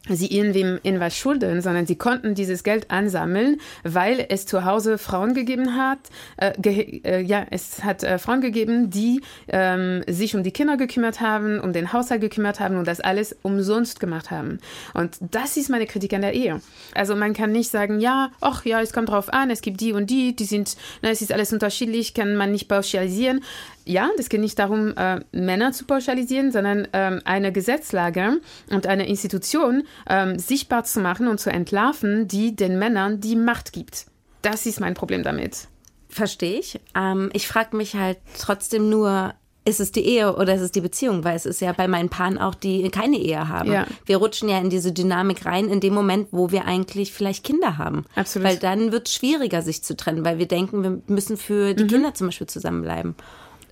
sie 0.09 0.35
irgendwem 0.35 0.79
in 0.83 0.99
was 0.99 1.17
schulden, 1.17 1.61
sondern 1.61 1.87
sie 1.87 1.97
konnten 1.97 2.35
dieses 2.35 2.65
Geld 2.65 2.91
ansammeln, 2.91 3.61
weil 3.85 4.25
es 4.29 4.47
zu 4.47 4.65
Hause 4.65 4.97
Frauen 4.97 5.35
gegeben 5.35 5.77
hat. 5.77 5.99
Äh, 6.39 6.53
ge 6.59 7.03
äh, 7.05 7.21
ja, 7.21 7.47
es 7.51 7.85
hat 7.85 8.03
äh, 8.03 8.19
Frauen 8.19 8.41
gegeben, 8.41 8.91
die 8.91 9.21
ähm, 9.49 10.03
sich 10.09 10.35
um 10.35 10.43
die 10.43 10.53
Kinder 10.53 10.77
gekümmert 10.77 11.21
haben, 11.21 11.61
um 11.61 11.73
den 11.73 11.93
Haushalt 11.93 12.23
gekümmert 12.23 12.61
haben 12.61 12.77
und 12.77 12.89
das 12.89 13.01
alles 13.01 13.37
umsonst 13.43 14.01
gemacht 14.01 14.31
haben. 14.31 14.59
Und 14.95 15.19
das 15.21 15.57
ist 15.57 15.69
meine 15.69 15.87
Kritik 15.87 16.15
an 16.15 16.23
der 16.23 16.33
Ehe. 16.33 16.61
Also 16.95 17.15
man 17.15 17.35
kann 17.35 17.53
nicht 17.53 17.71
sagen, 17.71 18.01
ja, 18.01 18.31
ach 18.41 18.65
ja, 18.65 18.81
es 18.81 18.93
kommt 18.93 19.11
drauf 19.11 19.31
an, 19.33 19.51
es 19.51 19.61
gibt 19.61 19.81
die 19.81 19.93
und 19.93 20.09
die, 20.09 20.35
die 20.35 20.45
sind, 20.45 20.77
na, 21.03 21.11
es 21.11 21.21
ist 21.21 21.33
alles 21.33 21.53
unterschiedlich, 21.53 22.15
kann 22.15 22.37
man 22.37 22.53
nicht 22.53 22.69
pauschalisieren 22.69 23.43
ja, 23.85 24.11
das 24.17 24.29
geht 24.29 24.41
nicht 24.41 24.59
darum, 24.59 24.97
äh, 24.97 25.21
Männer 25.33 25.73
zu 25.73 25.85
pauschalisieren, 25.85 26.53
sondern 26.53 26.89
ähm, 26.93 27.21
eine 27.25 27.53
Gesetzlage 27.53 28.41
und 28.71 28.87
eine 28.87 29.09
Institution 29.09 29.85
ähm, 30.09 30.39
sichtbar 30.39 30.85
zu 30.85 31.01
machen 31.01 31.29
und 31.29 31.39
zu 31.39 31.51
entlarven, 31.51 32.29
die 32.29 32.55
den 32.55 32.79
Männern 32.79 33.21
die 33.21 33.37
Macht 33.37 33.73
gibt. 33.73 34.07
Das 34.43 34.67
ist 34.67 34.81
mein 34.81 34.95
Problem 34.95 35.23
damit. 35.23 35.69
Verstehe 36.09 36.59
ich. 36.59 36.81
Ähm, 36.95 37.31
ich 37.33 37.47
frage 37.47 37.77
mich 37.77 37.95
halt 37.95 38.19
trotzdem 38.39 38.89
nur, 38.91 39.35
ist 39.65 39.81
es 39.81 39.93
die 39.93 40.05
Ehe 40.05 40.35
oder 40.37 40.55
ist 40.55 40.63
es 40.63 40.73
die 40.73 40.81
Beziehung? 40.81 41.23
Weil 41.23 41.37
es 41.37 41.47
ist 41.47 41.61
ja 41.61 41.73
bei 41.73 41.87
meinen 41.87 42.09
Paaren 42.09 42.39
auch, 42.39 42.55
die 42.55 42.89
keine 42.91 43.19
Ehe 43.19 43.49
haben. 43.49 43.71
Ja. 43.71 43.87
Wir 44.07 44.17
rutschen 44.17 44.49
ja 44.49 44.59
in 44.59 44.71
diese 44.71 44.93
Dynamik 44.93 45.45
rein, 45.45 45.69
in 45.69 45.81
dem 45.81 45.95
Moment, 45.95 46.29
wo 46.33 46.51
wir 46.51 46.65
eigentlich 46.65 47.13
vielleicht 47.13 47.45
Kinder 47.45 47.77
haben. 47.77 48.05
Absolut. 48.15 48.49
Weil 48.49 48.57
dann 48.57 48.91
wird 48.91 49.09
es 49.09 49.15
schwieriger, 49.15 49.63
sich 49.63 49.85
zu 49.85 49.97
trennen, 49.97 50.25
weil 50.25 50.39
wir 50.39 50.49
denken, 50.49 50.83
wir 50.83 51.03
müssen 51.15 51.37
für 51.37 51.75
die 51.75 51.85
mhm. 51.85 51.89
Kinder 51.89 52.15
zum 52.15 52.29
Beispiel 52.29 52.47
zusammenbleiben. 52.47 53.15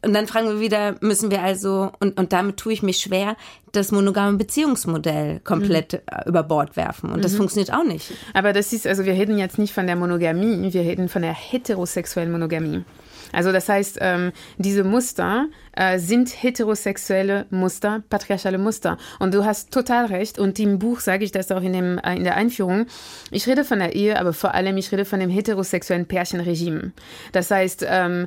Und 0.03 0.15
dann 0.15 0.27
fragen 0.27 0.49
wir 0.49 0.61
wieder, 0.61 0.97
müssen 1.01 1.31
wir 1.31 1.43
also, 1.43 1.91
und, 2.01 2.19
und 2.19 2.33
damit 2.33 2.57
tue 2.57 2.73
ich 2.73 2.83
mich 2.83 2.99
schwer, 2.99 3.37
das 3.73 3.93
monogame 3.93 4.37
Beziehungsmodell 4.37 5.41
komplett 5.41 5.93
mhm. 5.95 6.29
über 6.29 6.43
Bord 6.43 6.77
werfen. 6.77 7.11
Und 7.11 7.25
das 7.25 7.33
mhm. 7.33 7.39
funktioniert 7.39 7.73
auch 7.73 7.85
nicht. 7.85 8.13
Aber 8.35 8.53
das 8.53 8.73
ist, 8.73 8.87
also 8.87 9.05
wir 9.05 9.13
reden 9.13 9.39
jetzt 9.39 9.59
nicht 9.59 9.75
von 9.75 9.87
der 9.87 9.97
Monogamie, 9.97 10.73
wir 10.73 10.83
reden 10.83 11.09
von 11.09 11.23
der 11.23 11.35
heterosexuellen 11.35 12.33
Monogamie. 12.33 12.85
Also 13.33 13.53
das 13.53 13.69
heißt, 13.69 13.99
ähm, 14.01 14.33
diese 14.57 14.85
Muster 14.85 15.47
äh, 15.73 15.99
sind 15.99 16.31
heterosexuelle 16.31 17.47
Muster, 17.51 18.03
patriarchale 18.09 18.59
Muster. 18.59 18.99
Und 19.19 19.35
du 19.35 19.45
hast 19.45 19.73
total 19.73 20.07
recht. 20.07 20.39
Und 20.39 20.59
im 20.59 20.79
Buch 20.79 21.01
sage 21.01 21.25
ich 21.25 21.33
das 21.33 21.51
auch 21.51 21.63
in, 21.63 21.73
dem, 21.73 21.99
äh, 21.99 22.17
in 22.17 22.25
der 22.25 22.37
Einführung. 22.37 22.87
Ich 23.31 23.47
rede 23.47 23.65
von 23.65 23.79
der 23.79 23.95
Ehe, 23.95 24.19
aber 24.19 24.33
vor 24.33 24.55
allem 24.55 24.77
ich 24.77 24.91
rede 24.93 25.05
von 25.05 25.21
dem 25.21 25.31
heterosexuellen 25.31 26.07
Pärchenregime. 26.07 26.93
Das 27.33 27.51
heißt, 27.51 27.85
ähm, 27.89 28.27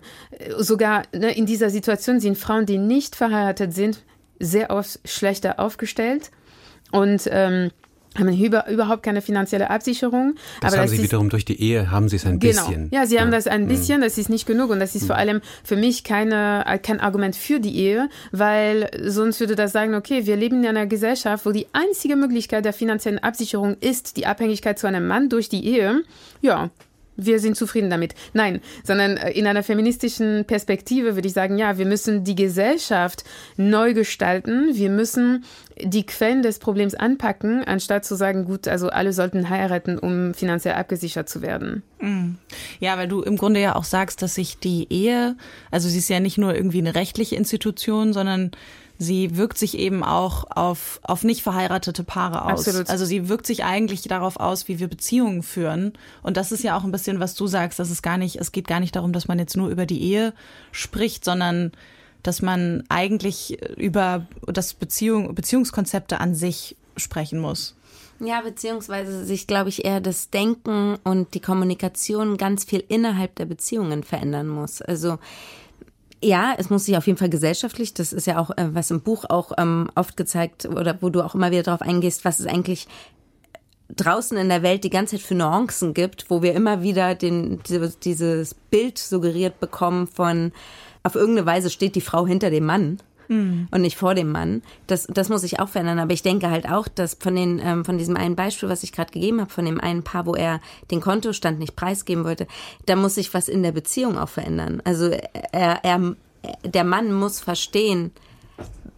sogar 0.58 1.04
ne, 1.14 1.32
in 1.36 1.46
dieser 1.46 1.70
Situation 1.70 2.20
sind 2.20 2.38
Frauen, 2.38 2.66
die 2.66 2.78
nicht 2.78 3.16
verheiratet 3.16 3.74
sind, 3.74 4.04
sehr 4.40 4.72
oft 4.72 5.00
schlechter 5.06 5.60
aufgestellt. 5.60 6.32
Und 6.92 7.30
ähm, 7.32 7.72
haben 8.18 8.38
über, 8.38 8.68
überhaupt 8.68 9.04
keine 9.04 9.22
finanzielle 9.22 9.70
Absicherung. 9.70 10.36
Das 10.60 10.74
aber 10.74 10.82
haben 10.82 10.90
das 10.90 10.98
sie 10.98 11.04
wiederum 11.04 11.30
durch 11.30 11.46
die 11.46 11.62
Ehe, 11.62 11.92
haben 11.92 12.10
sie 12.10 12.18
es 12.18 12.26
ein 12.26 12.40
genau. 12.40 12.66
bisschen. 12.68 12.90
Ja, 12.92 13.06
sie 13.06 13.20
haben 13.20 13.30
ja. 13.30 13.38
das 13.38 13.48
ein 13.48 13.64
mhm. 13.64 13.68
bisschen, 13.68 14.02
das 14.02 14.18
ist 14.18 14.30
nicht 14.30 14.46
genug 14.46 14.70
und 14.70 14.80
das 14.80 14.96
ist 14.96 15.04
mhm. 15.04 15.08
vor 15.08 15.16
allem 15.16 15.42
für 15.64 15.76
mich 15.76 16.04
keine, 16.04 16.66
kein 16.84 17.00
Argument 17.00 17.36
für 17.36 17.60
die 17.60 17.76
Ehe, 17.78 18.10
weil 18.32 18.90
sonst 19.06 19.40
würde 19.40 19.56
das 19.56 19.72
sagen, 19.72 19.96
okay, 19.96 20.26
wir 20.26 20.36
leben 20.36 20.64
in 20.64 20.70
einer 20.70 20.88
Gesellschaft, 20.88 21.46
wo 21.46 21.52
die 21.52 21.68
einzige 21.74 22.16
Möglichkeit 22.16 22.66
der 22.66 22.74
finanziellen 22.74 23.20
Absicherung 23.20 23.78
ist 23.80 24.18
die 24.18 24.26
Abhängigkeit 24.26 24.78
zu 24.78 24.88
einem 24.88 25.08
Mann 25.08 25.30
durch 25.30 25.50
die 25.50 25.66
Ehe. 25.66 26.04
Ja, 26.42 26.70
wir 27.26 27.40
sind 27.40 27.56
zufrieden 27.56 27.90
damit. 27.90 28.16
Nein, 28.34 28.62
sondern 28.84 29.18
äh, 29.18 29.32
in 29.32 29.48
einer 29.48 29.64
feministischen 29.64 30.46
Perspektive 30.46 31.16
würde 31.16 31.28
ich 31.28 31.34
sagen, 31.34 31.58
ja, 31.58 31.78
wir 31.78 31.86
müssen 31.86 32.24
die 32.24 32.36
Gesellschaft 32.36 33.24
neu 33.58 33.94
gestalten. 33.94 34.70
Wir 34.74 34.90
müssen 34.90 35.46
die 35.84 36.06
Quellen 36.06 36.44
des 36.44 36.60
Problems 36.60 36.96
anpacken, 36.96 37.64
anstatt 37.64 38.06
zu 38.06 38.16
sagen, 38.16 38.46
gut, 38.46 38.68
also 38.68 38.90
alle 38.90 39.14
sollten 39.14 39.50
heiraten, 39.50 39.98
um 39.98 40.34
finanziell 40.34 40.76
abgesichert 40.76 41.30
zu 41.30 41.42
werden. 41.42 41.84
Mm. 42.00 42.36
Ja, 42.80 42.98
weil 42.98 43.08
du 43.08 43.22
im 43.22 43.38
Grunde 43.38 43.62
ja 43.62 43.76
auch 43.76 43.84
sagst, 43.84 44.22
dass 44.22 44.36
sich 44.36 44.60
die 44.60 44.88
Ehe, 44.92 45.36
also 45.72 45.90
sie 45.90 46.00
ist 46.00 46.10
ja 46.10 46.20
nicht 46.20 46.38
nur 46.38 46.56
irgendwie 46.56 46.80
eine 46.80 46.96
rechtliche 46.96 47.36
Institution, 47.36 48.14
sondern 48.14 48.52
sie 49.02 49.36
wirkt 49.36 49.58
sich 49.58 49.80
eben 49.80 50.04
auch 50.04 50.46
auf, 50.56 51.00
auf 51.02 51.24
nicht 51.24 51.42
verheiratete 51.42 52.04
Paare 52.04 52.46
aus. 52.46 52.68
Absolut. 52.68 52.88
Also 52.88 53.04
sie 53.04 53.30
wirkt 53.30 53.48
sich 53.48 53.64
eigentlich 53.64 54.04
darauf 54.04 54.38
aus, 54.38 54.68
wie 54.68 54.80
wir 54.80 54.88
Beziehungen 54.88 55.42
führen. 55.42 55.94
Und 56.22 56.38
das 56.38 56.52
ist 56.52 56.64
ja 56.64 56.78
auch 56.78 56.84
ein 56.84 56.92
bisschen, 56.92 57.20
was 57.20 57.34
du 57.34 57.48
sagst, 57.48 57.80
dass 57.80 57.90
es 57.90 58.04
gar 58.04 58.18
nicht, 58.18 58.36
es 58.36 58.52
geht 58.52 58.68
gar 58.68 58.80
nicht 58.80 58.96
darum, 58.96 59.12
dass 59.12 59.28
man 59.28 59.40
jetzt 59.40 59.58
nur 59.58 59.70
über 59.70 59.88
die 59.88 60.04
Ehe 60.04 60.34
spricht, 60.72 61.26
sondern 61.26 61.72
dass 62.22 62.44
man 62.44 62.84
eigentlich 62.90 63.60
über 63.76 64.28
das 64.46 64.76
Beziehung, 64.76 65.34
Beziehungskonzepte 65.34 66.20
an 66.20 66.36
sich 66.36 66.78
sprechen 66.96 67.40
muss. 67.40 67.76
Ja, 68.20 68.42
beziehungsweise 68.42 69.26
sich, 69.26 69.48
glaube 69.48 69.70
ich, 69.70 69.84
eher 69.84 70.00
das 70.00 70.30
Denken 70.30 71.00
und 71.04 71.34
die 71.34 71.40
Kommunikation 71.40 72.38
ganz 72.38 72.66
viel 72.66 72.84
innerhalb 72.88 73.34
der 73.34 73.46
Beziehungen 73.46 74.04
verändern 74.04 74.48
muss. 74.48 74.80
Also 74.84 75.18
ja, 76.24 76.54
es 76.58 76.70
muss 76.70 76.86
sich 76.86 76.98
auf 76.98 77.08
jeden 77.08 77.18
Fall 77.18 77.30
gesellschaftlich, 77.30 77.94
das 77.94 78.14
ist 78.14 78.28
ja 78.28 78.38
auch, 78.38 78.52
äh, 78.52 78.74
was 78.74 78.92
im 78.92 79.02
Buch 79.02 79.26
auch 79.30 79.54
ähm, 79.58 79.90
oft 79.96 80.18
gezeigt 80.18 80.66
oder 80.66 80.98
wo 81.02 81.10
du 81.10 81.22
auch 81.22 81.36
immer 81.36 81.52
wieder 81.52 81.64
darauf 81.64 81.82
eingehst, 81.82 82.26
was 82.26 82.40
es 82.40 82.46
eigentlich 82.46 82.88
draußen 83.96 84.38
in 84.38 84.50
der 84.50 84.64
Welt 84.64 84.84
die 84.84 84.90
ganze 84.90 85.18
Zeit 85.18 85.26
für 85.26 85.36
Nuancen 85.36 85.94
gibt, 85.94 86.30
wo 86.30 86.42
wir 86.42 86.54
immer 86.54 86.82
wieder 86.82 87.16
den, 87.16 87.60
dieses 88.04 88.54
Bild 88.54 88.98
suggeriert 88.98 89.60
bekommen 89.60 90.08
von, 90.08 90.52
auf 91.04 91.16
irgendeine 91.16 91.48
Weise 91.48 91.70
steht 91.70 91.96
die 91.96 92.02
Frau 92.02 92.28
hinter 92.28 92.50
dem 92.50 92.66
Mann 92.66 93.00
mhm. 93.32 93.68
und 93.72 93.82
nicht 93.82 93.98
vor 93.98 94.14
dem 94.14 94.32
Mann. 94.32 94.62
Das, 94.88 95.08
das 95.08 95.30
muss 95.30 95.42
sich 95.42 95.60
auch 95.60 95.70
verändern. 95.70 96.00
Aber 96.00 96.14
ich 96.14 96.22
denke 96.22 96.50
halt 96.50 96.70
auch, 96.70 96.88
dass 96.88 97.16
von, 97.20 97.36
den, 97.36 97.60
ähm, 97.64 97.86
von 97.86 97.98
diesem 97.98 98.18
einen 98.18 98.36
Beispiel, 98.36 98.70
was 98.70 98.84
ich 98.84 98.92
gerade 98.92 99.12
gegeben 99.12 99.40
habe, 99.40 99.52
von 99.52 99.66
dem 99.66 99.80
einen 99.80 100.04
Paar, 100.04 100.26
wo 100.26 100.36
er 100.36 100.60
den 100.92 101.02
Kontostand 101.02 101.60
nicht 101.60 101.76
preisgeben 101.76 102.26
wollte, 102.26 102.48
da 102.86 102.96
muss 102.96 103.16
sich 103.16 103.34
was 103.34 103.48
in 103.48 103.64
der 103.64 103.72
Beziehung 103.72 104.18
auch 104.18 104.30
verändern. 104.30 104.82
Also 104.84 105.10
er, 105.52 105.84
er, 105.84 106.16
der 106.64 106.84
Mann 106.84 107.14
muss 107.14 107.40
verstehen, 107.40 108.12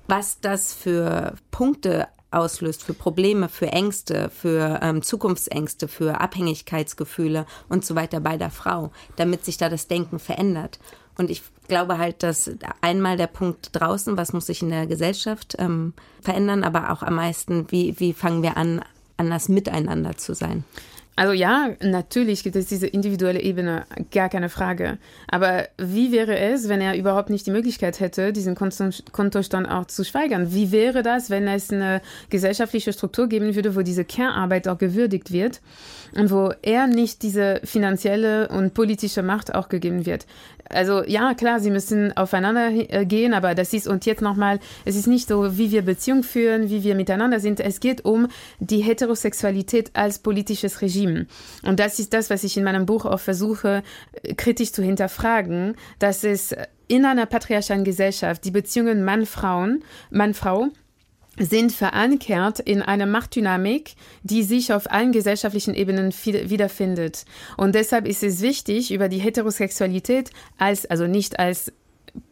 was 0.08 0.40
das 0.42 0.74
für 0.74 1.36
Punkte 1.52 2.08
auslöst, 2.32 2.84
für 2.84 2.94
Probleme, 2.94 3.48
für 3.48 3.68
Ängste, 3.68 4.30
für 4.30 4.80
ähm, 4.82 5.04
Zukunftsängste, 5.04 5.88
für 5.88 6.20
Abhängigkeitsgefühle 6.20 7.46
und 7.70 7.86
so 7.86 7.96
weiter 7.96 8.20
bei 8.20 8.38
der 8.38 8.50
Frau, 8.50 8.92
damit 9.16 9.46
sich 9.46 9.58
da 9.58 9.70
das 9.70 9.88
Denken 9.88 10.18
verändert. 10.18 10.80
Und 11.18 11.30
ich 11.30 11.44
glaube 11.68 11.98
halt, 11.98 12.24
dass 12.24 12.52
einmal 12.82 13.18
der 13.18 13.28
Punkt 13.28 13.70
draußen, 13.74 14.18
was 14.18 14.34
muss 14.34 14.48
sich 14.48 14.62
in 14.62 14.70
der 14.70 14.88
Gesellschaft 14.88 15.56
ähm, 15.60 15.94
verändern, 16.22 16.64
aber 16.64 16.92
auch 16.92 17.04
am 17.04 17.16
meisten, 17.16 17.72
wie, 17.72 18.00
wie 18.00 18.14
fangen 18.14 18.44
wir 18.44 18.58
an, 18.58 18.82
anders 19.18 19.50
miteinander 19.50 20.18
zu 20.18 20.34
sein. 20.34 20.64
Also 21.16 21.34
ja, 21.34 21.70
natürlich 21.82 22.44
gibt 22.44 22.56
es 22.56 22.66
diese 22.66 22.88
individuelle 22.88 23.40
Ebene, 23.40 23.86
gar 24.12 24.30
keine 24.30 24.50
Frage. 24.50 24.98
Aber 25.28 25.68
wie 25.78 26.12
wäre 26.12 26.40
es, 26.40 26.70
wenn 26.70 26.82
er 26.82 26.98
überhaupt 26.98 27.30
nicht 27.30 27.46
die 27.46 27.52
Möglichkeit 27.52 28.00
hätte, 28.00 28.34
diesen 28.34 28.56
Kontostand 28.56 29.70
auch 29.70 29.86
zu 29.86 30.04
steigern? 30.04 30.54
Wie 30.54 30.72
wäre 30.72 31.04
das, 31.04 31.30
wenn 31.30 31.48
es 31.48 31.72
eine 31.72 32.02
gesellschaftliche 32.30 32.94
Struktur 32.94 33.28
geben 33.28 33.54
würde, 33.54 33.76
wo 33.76 33.82
diese 33.82 34.06
Kernarbeit 34.06 34.68
auch 34.68 34.80
gewürdigt 34.80 35.32
wird 35.32 35.62
und 36.16 36.32
wo 36.32 36.52
er 36.64 36.88
nicht 36.88 37.22
diese 37.22 37.62
finanzielle 37.64 38.48
und 38.48 38.74
politische 38.74 39.22
Macht 39.22 39.54
auch 39.54 39.70
gegeben 39.70 40.08
wird? 40.08 40.26
also 40.70 41.04
ja, 41.06 41.34
klar, 41.34 41.60
sie 41.60 41.72
müssen 41.72 42.16
aufeinander 42.16 42.70
äh, 42.72 43.06
gehen, 43.06 43.34
aber 43.34 43.56
das 43.56 43.74
ist, 43.74 43.88
und 43.88 44.06
jetzt 44.06 44.22
nochmal, 44.22 44.60
es 44.86 44.96
ist 44.96 45.08
nicht 45.08 45.28
so, 45.28 45.58
wie 45.58 45.72
wir 45.72 45.84
Beziehungen 45.84 46.24
führen, 46.24 46.70
wie 46.70 46.84
wir 46.84 46.96
miteinander 46.96 47.40
sind. 47.40 47.60
Es 47.60 47.80
geht 47.80 48.06
um 48.06 48.28
die 48.60 48.82
Heterosexualität 48.82 49.92
als 49.94 50.20
politisches 50.20 50.82
Regime. 50.82 51.03
Und 51.64 51.80
das 51.80 52.00
ist 52.00 52.14
das, 52.14 52.30
was 52.30 52.44
ich 52.44 52.58
in 52.58 52.64
meinem 52.64 52.86
Buch 52.86 53.06
auch 53.06 53.20
versuche, 53.20 53.84
äh, 54.24 54.34
kritisch 54.34 54.72
zu 54.72 54.84
hinterfragen, 54.84 55.76
dass 56.00 56.24
es 56.24 56.56
in 56.88 57.06
einer 57.06 57.26
patriarchalen 57.26 57.84
Gesellschaft 57.84 58.44
die 58.46 58.52
Beziehungen 58.52 59.04
Mann-Frauen, 59.04 59.84
Mann-Frau, 60.12 60.70
sind 61.38 61.72
verankert 61.72 62.60
in 62.60 62.82
einer 62.82 63.06
Machtdynamik, 63.06 63.96
die 64.22 64.44
sich 64.44 64.72
auf 64.72 64.92
allen 64.92 65.12
gesellschaftlichen 65.12 65.74
Ebenen 65.74 66.14
wiederfindet. 66.14 67.26
Und 67.58 67.74
deshalb 67.74 68.08
ist 68.08 68.24
es 68.24 68.42
wichtig, 68.42 68.94
über 68.94 69.10
die 69.10 69.18
Heterosexualität 69.18 70.30
als, 70.58 70.86
also 70.86 71.08
nicht 71.08 71.40
als 71.40 71.72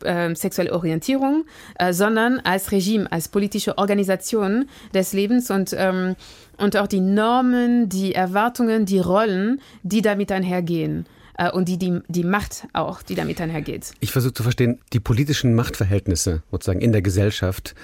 äh, 0.03 0.33
sexuelle 0.35 0.73
Orientierung, 0.73 1.45
äh, 1.77 1.93
sondern 1.93 2.39
als 2.39 2.71
Regime, 2.71 3.11
als 3.11 3.27
politische 3.27 3.77
Organisation 3.77 4.65
des 4.93 5.13
Lebens 5.13 5.50
und, 5.50 5.75
ähm, 5.77 6.15
und 6.57 6.77
auch 6.77 6.88
die 6.88 7.00
Normen, 7.00 7.89
die 7.89 8.13
Erwartungen, 8.13 8.85
die 8.85 9.00
Rollen, 9.00 9.61
die 9.83 10.01
damit 10.01 10.31
einhergehen 10.31 11.05
äh, 11.38 11.51
und 11.51 11.67
die, 11.67 11.77
die, 11.77 12.00
die 12.07 12.23
Macht 12.23 12.67
auch, 12.73 13.01
die 13.01 13.15
damit 13.15 13.41
einhergeht. 13.41 13.93
Ich 14.00 14.11
versuche 14.11 14.33
zu 14.33 14.43
verstehen, 14.43 14.79
die 14.93 15.00
politischen 15.00 15.55
Machtverhältnisse 15.55 16.43
sozusagen 16.51 16.81
in 16.81 16.91
der 16.91 17.01
Gesellschaft 17.01 17.75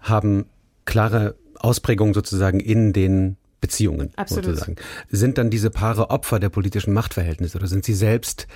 haben 0.00 0.46
klare 0.84 1.34
Ausprägung 1.58 2.14
sozusagen 2.14 2.60
in 2.60 2.92
den 2.92 3.36
Beziehungen. 3.60 4.10
Absolut. 4.16 4.44
Sozusagen. 4.44 4.76
Sind 5.08 5.38
dann 5.38 5.50
diese 5.50 5.70
Paare 5.70 6.10
Opfer 6.10 6.38
der 6.38 6.50
politischen 6.50 6.92
Machtverhältnisse 6.92 7.58
oder 7.58 7.66
sind 7.66 7.84
sie 7.84 7.94
selbst 7.94 8.46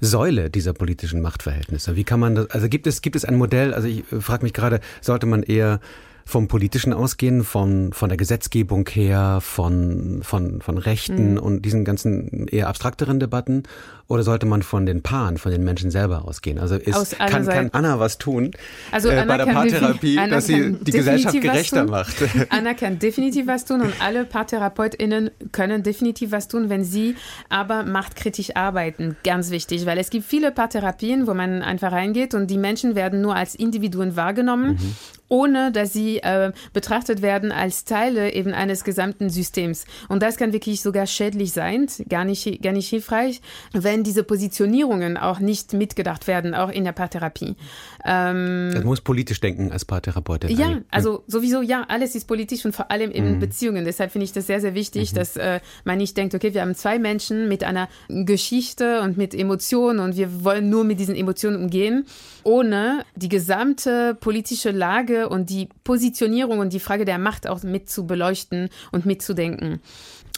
Säule 0.00 0.50
dieser 0.50 0.72
politischen 0.72 1.20
Machtverhältnisse? 1.20 1.96
Wie 1.96 2.04
kann 2.04 2.20
man 2.20 2.34
das, 2.34 2.50
also 2.50 2.68
gibt 2.68 2.86
es, 2.86 3.02
gibt 3.02 3.16
es 3.16 3.24
ein 3.24 3.36
Modell, 3.36 3.74
also 3.74 3.88
ich 3.88 4.00
äh, 4.12 4.20
frage 4.20 4.42
mich 4.44 4.52
gerade, 4.52 4.80
sollte 5.00 5.26
man 5.26 5.42
eher 5.42 5.80
vom 6.24 6.48
Politischen 6.48 6.92
ausgehen, 6.92 7.44
von, 7.44 7.92
von 7.92 8.08
der 8.08 8.16
Gesetzgebung 8.16 8.88
her, 8.88 9.38
von, 9.42 10.20
von, 10.22 10.62
von 10.62 10.78
Rechten 10.78 11.32
mhm. 11.32 11.38
und 11.38 11.62
diesen 11.62 11.84
ganzen 11.84 12.48
eher 12.48 12.68
abstrakteren 12.68 13.20
Debatten? 13.20 13.64
Oder 14.06 14.22
sollte 14.22 14.44
man 14.44 14.62
von 14.62 14.84
den 14.84 15.02
Paaren, 15.02 15.38
von 15.38 15.50
den 15.50 15.64
Menschen 15.64 15.90
selber 15.90 16.26
ausgehen? 16.26 16.58
Also 16.58 16.76
ist, 16.76 17.18
kann, 17.18 17.46
kann 17.46 17.70
Anna 17.72 17.98
was 17.98 18.18
tun 18.18 18.50
also 18.92 19.08
äh, 19.08 19.24
bei 19.26 19.38
der 19.38 19.46
Paartherapie, 19.46 20.16
dass 20.28 20.46
sie 20.46 20.72
die 20.72 20.92
Gesellschaft 20.92 21.40
gerechter 21.40 21.86
macht? 21.86 22.16
Anna 22.50 22.74
kann 22.74 22.98
definitiv 22.98 23.46
was 23.46 23.64
tun 23.64 23.80
und 23.80 23.94
alle 24.00 24.24
PaartherapeutInnen 24.24 25.30
können 25.52 25.82
definitiv 25.82 26.32
was 26.32 26.48
tun, 26.48 26.68
wenn 26.68 26.84
sie 26.84 27.16
aber 27.48 27.82
machtkritisch 27.82 28.56
arbeiten. 28.56 29.16
Ganz 29.24 29.50
wichtig, 29.50 29.86
weil 29.86 29.98
es 29.98 30.10
gibt 30.10 30.26
viele 30.26 30.52
Paartherapien, 30.52 31.26
wo 31.26 31.32
man 31.32 31.62
einfach 31.62 31.92
reingeht 31.92 32.34
und 32.34 32.48
die 32.48 32.58
Menschen 32.58 32.94
werden 32.94 33.22
nur 33.22 33.34
als 33.34 33.54
Individuen 33.54 34.16
wahrgenommen. 34.16 34.72
Mhm 34.72 34.94
ohne 35.34 35.72
dass 35.72 35.92
sie 35.92 36.18
äh, 36.18 36.52
betrachtet 36.72 37.20
werden 37.20 37.50
als 37.50 37.84
Teile 37.84 38.32
eben 38.32 38.52
eines 38.52 38.84
gesamten 38.84 39.30
Systems. 39.30 39.84
Und 40.08 40.22
das 40.22 40.36
kann 40.36 40.52
wirklich 40.52 40.80
sogar 40.80 41.08
schädlich 41.08 41.50
sein, 41.50 41.88
gar 42.08 42.24
nicht, 42.24 42.62
gar 42.62 42.72
nicht 42.72 42.88
hilfreich, 42.88 43.40
wenn 43.72 44.04
diese 44.04 44.22
Positionierungen 44.22 45.16
auch 45.16 45.40
nicht 45.40 45.72
mitgedacht 45.72 46.28
werden, 46.28 46.54
auch 46.54 46.70
in 46.70 46.84
der 46.84 46.92
Paartherapie. 46.92 47.56
Ähm, 48.04 48.70
das 48.74 48.84
muss 48.84 49.00
politisch 49.00 49.40
denken 49.40 49.72
als 49.72 49.86
Paartherapeutin. 49.86 50.56
Ja, 50.56 50.82
also 50.90 51.24
sowieso, 51.26 51.62
ja, 51.62 51.84
alles 51.88 52.14
ist 52.14 52.26
politisch 52.26 52.64
und 52.66 52.74
vor 52.74 52.90
allem 52.90 53.10
in 53.10 53.36
mhm. 53.36 53.40
Beziehungen. 53.40 53.84
Deshalb 53.84 54.12
finde 54.12 54.26
ich 54.26 54.32
das 54.32 54.46
sehr, 54.46 54.60
sehr 54.60 54.74
wichtig, 54.74 55.12
mhm. 55.12 55.16
dass 55.16 55.36
äh, 55.36 55.60
man 55.84 55.96
nicht 55.96 56.16
denkt, 56.16 56.34
okay, 56.34 56.52
wir 56.52 56.60
haben 56.60 56.74
zwei 56.74 56.98
Menschen 56.98 57.48
mit 57.48 57.64
einer 57.64 57.88
Geschichte 58.08 59.00
und 59.00 59.16
mit 59.16 59.34
Emotionen 59.34 60.00
und 60.00 60.16
wir 60.16 60.44
wollen 60.44 60.68
nur 60.68 60.84
mit 60.84 61.00
diesen 61.00 61.16
Emotionen 61.16 61.56
umgehen, 61.62 62.04
ohne 62.42 63.04
die 63.16 63.30
gesamte 63.30 64.14
politische 64.14 64.70
Lage 64.70 65.30
und 65.30 65.48
die 65.48 65.68
Positionierung 65.82 66.58
und 66.58 66.74
die 66.74 66.80
Frage 66.80 67.06
der 67.06 67.18
Macht 67.18 67.48
auch 67.48 67.62
mit 67.62 67.88
zu 67.88 68.06
beleuchten 68.06 68.68
und 68.92 69.06
mitzudenken. 69.06 69.80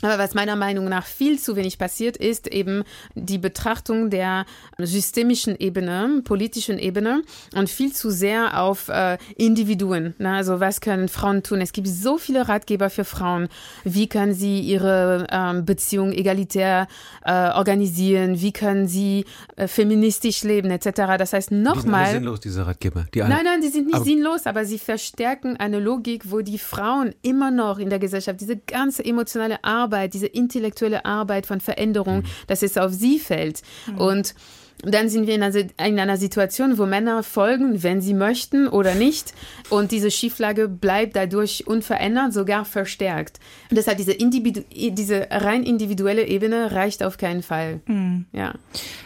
Aber 0.02 0.18
was 0.18 0.34
meiner 0.34 0.56
Meinung 0.56 0.90
nach 0.90 1.06
viel 1.06 1.38
zu 1.38 1.56
wenig 1.56 1.78
passiert, 1.78 2.18
ist 2.18 2.48
eben 2.48 2.84
die 3.14 3.38
Betrachtung 3.38 4.10
der 4.10 4.44
systemischen 4.76 5.58
Ebene, 5.58 6.20
politischen 6.22 6.78
Ebene 6.78 7.22
und 7.54 7.70
viel 7.70 7.94
zu 7.94 8.10
sehr 8.10 8.60
auf 8.60 8.88
äh, 8.88 9.16
Individuen. 9.36 10.14
Ne? 10.18 10.34
Also 10.34 10.60
was 10.60 10.82
können 10.82 11.08
Frauen 11.08 11.42
tun? 11.42 11.62
Es 11.62 11.72
gibt 11.72 11.88
so 11.88 12.18
viele 12.18 12.46
Ratgeber 12.46 12.90
für 12.90 13.04
Frauen. 13.04 13.48
Wie 13.84 14.06
können 14.06 14.34
sie 14.34 14.60
ihre 14.60 15.26
ähm, 15.30 15.64
Beziehung 15.64 16.12
egalitär 16.12 16.88
äh, 17.24 17.52
organisieren? 17.52 18.38
Wie 18.38 18.52
können 18.52 18.88
sie 18.88 19.24
äh, 19.56 19.66
feministisch 19.66 20.42
leben 20.42 20.70
etc. 20.70 21.16
Das 21.16 21.32
heißt 21.32 21.52
nochmal. 21.52 22.04
Die 22.04 22.10
sind 22.10 22.18
sinnlos, 22.18 22.40
diese 22.40 22.66
Ratgeber. 22.66 23.06
Die 23.14 23.20
nein, 23.20 23.44
nein, 23.44 23.62
die 23.62 23.68
sind 23.68 23.86
nicht 23.86 23.96
aber 23.96 24.04
sinnlos, 24.04 24.46
aber 24.46 24.66
sie 24.66 24.78
verstärken 24.78 25.56
eine 25.56 25.80
Logik, 25.80 26.30
wo 26.30 26.42
die 26.42 26.58
Frauen 26.58 27.14
immer 27.22 27.50
noch 27.50 27.78
in 27.78 27.88
der 27.88 27.98
Gesellschaft 27.98 28.42
diese 28.42 28.58
ganze 28.58 29.02
emotionale 29.02 29.64
Arbeit 29.64 29.85
Arbeit, 29.86 30.14
diese 30.14 30.26
intellektuelle 30.26 31.04
Arbeit 31.04 31.46
von 31.46 31.60
Veränderung, 31.60 32.18
mhm. 32.18 32.24
dass 32.48 32.62
es 32.62 32.76
auf 32.76 32.92
sie 32.92 33.18
fällt. 33.18 33.62
Mhm. 33.86 33.98
Und 33.98 34.34
dann 34.82 35.08
sind 35.08 35.26
wir 35.26 35.34
in 35.34 35.42
einer, 35.42 35.56
in 35.56 35.98
einer, 35.98 36.16
Situation, 36.16 36.76
wo 36.78 36.86
Männer 36.86 37.22
folgen, 37.22 37.82
wenn 37.82 38.00
sie 38.00 38.14
möchten 38.14 38.68
oder 38.68 38.94
nicht. 38.94 39.32
Und 39.70 39.90
diese 39.90 40.10
Schieflage 40.10 40.68
bleibt 40.68 41.16
dadurch 41.16 41.66
unverändert, 41.66 42.32
sogar 42.32 42.64
verstärkt. 42.64 43.40
Und 43.70 43.76
deshalb 43.76 43.96
diese, 43.96 44.12
Individu 44.12 44.62
diese 44.70 45.28
rein 45.30 45.62
individuelle 45.62 46.26
Ebene 46.26 46.72
reicht 46.72 47.02
auf 47.02 47.16
keinen 47.16 47.42
Fall. 47.42 47.80
Mhm. 47.86 48.26
Ja. 48.32 48.54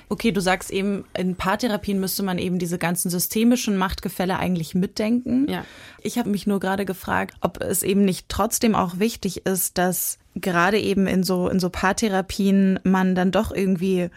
Okay, 0.08 0.32
du 0.32 0.40
sagst 0.40 0.72
eben, 0.72 1.04
in 1.16 1.36
Paartherapien 1.36 2.00
müsste 2.00 2.24
man 2.24 2.38
eben 2.38 2.58
diese 2.58 2.78
ganzen 2.78 3.10
systemischen 3.10 3.76
Machtgefälle 3.76 4.38
eigentlich 4.38 4.74
mitdenken. 4.74 5.48
Ja. 5.48 5.64
Ich 6.02 6.18
habe 6.18 6.30
mich 6.30 6.46
nur 6.46 6.58
gerade 6.58 6.84
gefragt, 6.84 7.36
ob 7.40 7.62
es 7.62 7.84
eben 7.84 8.04
nicht 8.04 8.28
trotzdem 8.28 8.74
auch 8.74 8.98
wichtig 8.98 9.46
ist, 9.46 9.78
dass 9.78 10.18
gerade 10.34 10.78
eben 10.78 11.06
in 11.06 11.22
so, 11.22 11.48
in 11.48 11.60
so 11.60 11.70
Paartherapien 11.70 12.80
man 12.82 13.14
dann 13.14 13.30
doch 13.30 13.52
irgendwie, 13.52 14.10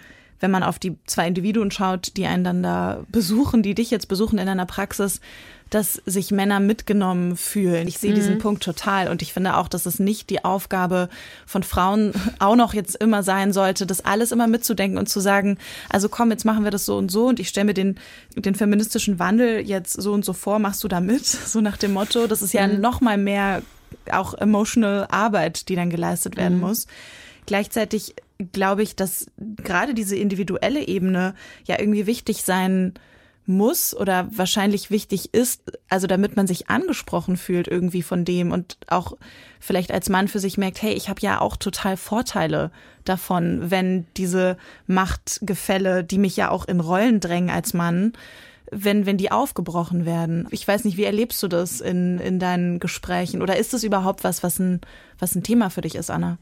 wenn 0.44 0.52
man 0.52 0.62
auf 0.62 0.78
die 0.78 0.98
zwei 1.06 1.26
Individuen 1.26 1.72
schaut, 1.72 2.18
die 2.18 2.26
einen 2.26 2.44
dann 2.44 2.64
da 2.64 3.06
besuchen, 3.08 3.64
die 3.64 3.74
dich 3.76 3.90
jetzt 3.92 4.10
besuchen 4.10 4.38
in 4.38 4.50
einer 4.50 4.66
Praxis, 4.66 5.22
dass 5.70 6.02
sich 6.06 6.32
Männer 6.32 6.60
mitgenommen 6.60 7.38
fühlen. 7.38 7.88
Ich 7.88 7.98
sehe 7.98 8.12
mhm. 8.12 8.16
diesen 8.16 8.38
Punkt 8.40 8.62
total 8.62 9.08
und 9.08 9.22
ich 9.22 9.32
finde 9.32 9.56
auch, 9.56 9.70
dass 9.70 9.86
es 9.86 10.00
nicht 10.00 10.30
die 10.30 10.44
Aufgabe 10.44 11.08
von 11.46 11.64
Frauen 11.64 12.12
auch 12.40 12.58
noch 12.58 12.74
jetzt 12.74 12.98
immer 12.98 13.24
sein 13.24 13.54
sollte, 13.54 13.86
das 13.86 14.04
alles 14.04 14.34
immer 14.34 14.48
mitzudenken 14.48 14.98
und 14.98 15.08
zu 15.08 15.22
sagen, 15.22 15.58
also 15.90 16.10
komm, 16.10 16.30
jetzt 16.30 16.44
machen 16.44 16.66
wir 16.66 16.72
das 16.72 16.86
so 16.86 16.98
und 16.98 17.10
so 17.10 17.28
und 17.28 17.40
ich 17.40 17.48
stelle 17.48 17.68
mir 17.68 17.74
den, 17.74 17.96
den 18.36 18.54
feministischen 18.54 19.20
Wandel 19.20 19.62
jetzt 19.62 19.94
so 19.94 20.12
und 20.12 20.26
so 20.26 20.34
vor, 20.34 20.60
machst 20.60 20.84
du 20.84 20.90
da 20.90 21.00
mit? 21.00 21.24
So 21.54 21.62
nach 21.62 21.78
dem 21.78 21.94
Motto, 21.94 22.28
das 22.28 22.42
ist 22.42 22.54
ja 22.54 22.68
mhm. 22.68 22.82
noch 22.82 23.00
mal 23.00 23.18
mehr 23.18 23.62
auch 24.12 24.34
emotional 24.34 25.08
Arbeit, 25.10 25.70
die 25.70 25.76
dann 25.76 25.90
geleistet 25.90 26.36
werden 26.36 26.56
mhm. 26.56 26.66
muss. 26.66 26.88
Gleichzeitig 27.46 28.16
glaube 28.52 28.84
ich, 28.84 28.96
dass 28.96 29.28
gerade 29.38 29.94
diese 29.94 30.16
individuelle 30.16 30.88
Ebene 30.88 31.36
ja 31.66 31.80
irgendwie 31.80 32.06
wichtig 32.08 32.44
sein 32.44 32.94
muss 33.46 33.96
oder 33.96 34.30
wahrscheinlich 34.32 34.90
wichtig 34.90 35.34
ist, 35.34 35.64
also 35.90 36.08
damit 36.08 36.36
man 36.38 36.48
sich 36.48 36.70
angesprochen 36.70 37.36
fühlt 37.36 37.68
irgendwie 37.68 38.02
von 38.02 38.24
dem 38.24 38.52
und 38.52 38.78
auch 38.88 39.18
vielleicht 39.60 39.92
als 39.92 40.10
Mann 40.10 40.28
für 40.28 40.40
sich 40.40 40.58
merkt, 40.58 40.82
hey, 40.82 40.94
ich 40.94 41.10
habe 41.10 41.20
ja 41.22 41.42
auch 41.42 41.58
total 41.58 41.98
Vorteile 41.98 42.72
davon, 43.04 43.70
wenn 43.70 44.06
diese 44.16 44.58
Machtgefälle, 44.88 46.04
die 46.04 46.18
mich 46.18 46.38
ja 46.38 46.50
auch 46.52 46.66
in 46.66 46.80
Rollen 46.80 47.20
drängen 47.20 47.50
als 47.50 47.74
Mann, 47.74 48.14
wenn, 48.76 49.06
wenn 49.06 49.18
die 49.18 49.32
aufgebrochen 49.32 50.06
werden. 50.06 50.48
Ich 50.52 50.68
weiß 50.68 50.86
nicht, 50.86 50.98
wie 50.98 51.04
erlebst 51.04 51.42
du 51.44 51.48
das 51.48 51.82
in, 51.82 52.20
in 52.20 52.40
deinen 52.40 52.80
Gesprächen? 52.80 53.42
Oder 53.42 53.58
ist 53.58 53.74
das 53.74 53.84
überhaupt 53.84 54.24
was, 54.24 54.44
was 54.44 54.60
ein, 54.60 54.82
was 55.20 55.36
ein 55.36 55.44
Thema 55.44 55.70
für 55.70 55.82
dich 55.82 55.96
ist, 55.96 56.10
Anna? 56.10 56.38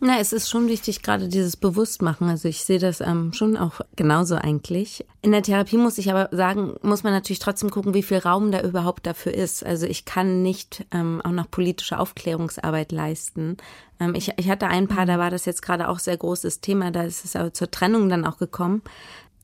Na, 0.00 0.18
es 0.18 0.32
ist 0.32 0.48
schon 0.48 0.68
wichtig, 0.68 1.02
gerade 1.02 1.28
dieses 1.28 1.56
Bewusstmachen. 1.56 2.28
Also 2.28 2.48
ich 2.48 2.64
sehe 2.64 2.78
das 2.78 3.00
ähm, 3.00 3.32
schon 3.32 3.56
auch 3.56 3.80
genauso 3.94 4.36
eigentlich. 4.36 5.04
In 5.22 5.32
der 5.32 5.42
Therapie 5.42 5.76
muss 5.76 5.98
ich 5.98 6.10
aber 6.10 6.28
sagen, 6.34 6.74
muss 6.82 7.02
man 7.02 7.12
natürlich 7.12 7.38
trotzdem 7.38 7.70
gucken, 7.70 7.94
wie 7.94 8.02
viel 8.02 8.18
Raum 8.18 8.52
da 8.52 8.60
überhaupt 8.60 9.06
dafür 9.06 9.34
ist. 9.34 9.64
Also 9.64 9.86
ich 9.86 10.04
kann 10.04 10.42
nicht 10.42 10.86
ähm, 10.92 11.20
auch 11.24 11.30
noch 11.30 11.50
politische 11.50 11.98
Aufklärungsarbeit 11.98 12.92
leisten. 12.92 13.56
Ähm, 14.00 14.14
ich, 14.14 14.32
ich 14.36 14.48
hatte 14.48 14.68
ein 14.68 14.88
paar, 14.88 15.06
da 15.06 15.18
war 15.18 15.30
das 15.30 15.44
jetzt 15.44 15.62
gerade 15.62 15.88
auch 15.88 15.98
sehr 15.98 16.16
großes 16.16 16.60
Thema, 16.60 16.90
da 16.90 17.02
ist 17.02 17.24
es 17.24 17.36
aber 17.36 17.52
zur 17.52 17.70
Trennung 17.70 18.08
dann 18.08 18.24
auch 18.24 18.38
gekommen 18.38 18.82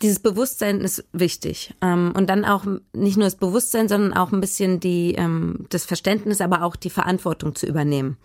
dieses 0.02 0.18
Bewusstsein 0.18 0.80
ist 0.80 1.04
wichtig. 1.12 1.74
Ähm, 1.80 2.12
und 2.16 2.28
dann 2.28 2.44
auch 2.44 2.64
nicht 2.92 3.16
nur 3.16 3.26
das 3.26 3.36
Bewusstsein, 3.36 3.88
sondern 3.88 4.12
auch 4.12 4.32
ein 4.32 4.40
bisschen 4.40 4.80
die, 4.80 5.14
ähm, 5.14 5.66
das 5.70 5.84
Verständnis, 5.84 6.40
aber 6.40 6.62
auch 6.62 6.76
die 6.76 6.90
Verantwortung 6.90 7.54
zu 7.54 7.66
übernehmen. 7.66 8.16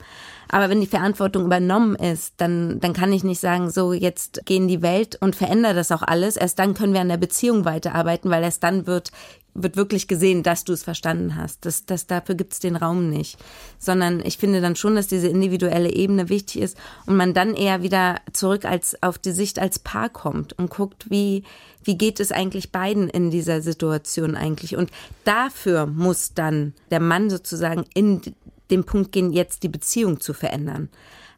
Aber 0.50 0.70
wenn 0.70 0.82
die 0.82 0.88
Verantwortung 0.88 1.46
übernommen 1.46 1.96
ist, 1.96 2.36
dann, 2.38 2.80
dann 2.80 2.94
kann 2.94 3.12
ich 3.12 3.24
nicht 3.24 3.40
sagen, 3.40 3.70
so 3.70 3.94
jetzt 3.94 4.42
gehen 4.46 4.68
die 4.68 4.82
Welt 4.82 5.18
und 5.20 5.36
verändere 5.36 5.74
das 5.74 5.92
auch 5.92 6.02
alles. 6.02 6.38
Erst 6.38 6.60
dann 6.60 6.74
können 6.74 6.94
wir 6.94 7.02
an 7.02 7.10
der 7.10 7.18
Beziehung 7.18 7.66
weiterarbeiten, 7.66 8.32
weil 8.32 8.44
erst 8.44 8.64
dann 8.64 8.88
wird 8.88 9.12
wird 9.58 9.76
wirklich 9.76 10.08
gesehen, 10.08 10.44
dass 10.44 10.64
du 10.64 10.74
es 10.74 10.84
verstanden 10.84 11.36
hast. 11.36 11.66
Das, 11.66 11.86
das, 11.86 12.08
dafür 12.08 12.36
gibt 12.36 12.54
es 12.54 12.60
den 12.60 12.76
Raum 12.76 13.10
nicht. 13.10 13.38
Sondern 13.80 14.22
ich 14.24 14.38
finde 14.38 14.62
dann 14.62 14.76
schon, 14.76 14.96
dass 14.96 15.08
diese 15.08 15.28
individuelle 15.28 15.92
Ebene 15.92 16.30
wichtig 16.30 16.62
ist 16.62 16.78
und 17.08 17.18
man 17.18 17.34
dann 17.34 17.56
eher 17.56 17.82
wieder 17.82 18.22
zurück 18.32 18.66
als 18.66 19.02
auf 19.02 19.18
die 19.18 19.32
Sicht 19.32 19.60
als 19.60 19.80
Paar 19.80 20.10
kommt 20.10 20.54
und 20.54 20.70
guckt, 20.70 21.10
wie, 21.10 21.44
wie 21.84 21.98
geht 21.98 22.20
es 22.20 22.32
eigentlich 22.32 22.72
beiden 22.72 23.10
in 23.10 23.32
dieser 23.32 23.62
Situation 23.62 24.36
eigentlich. 24.36 24.78
Und 24.78 24.92
dafür 25.24 25.88
muss 25.88 26.34
dann 26.34 26.74
der 26.92 27.00
Mann 27.00 27.30
sozusagen 27.30 27.84
in 27.94 28.22
den 28.70 28.84
Punkt 28.84 29.12
gehen, 29.12 29.34
jetzt 29.34 29.64
die 29.64 29.70
Beziehung 29.70 30.20
zu 30.20 30.34
verändern. 30.34 30.90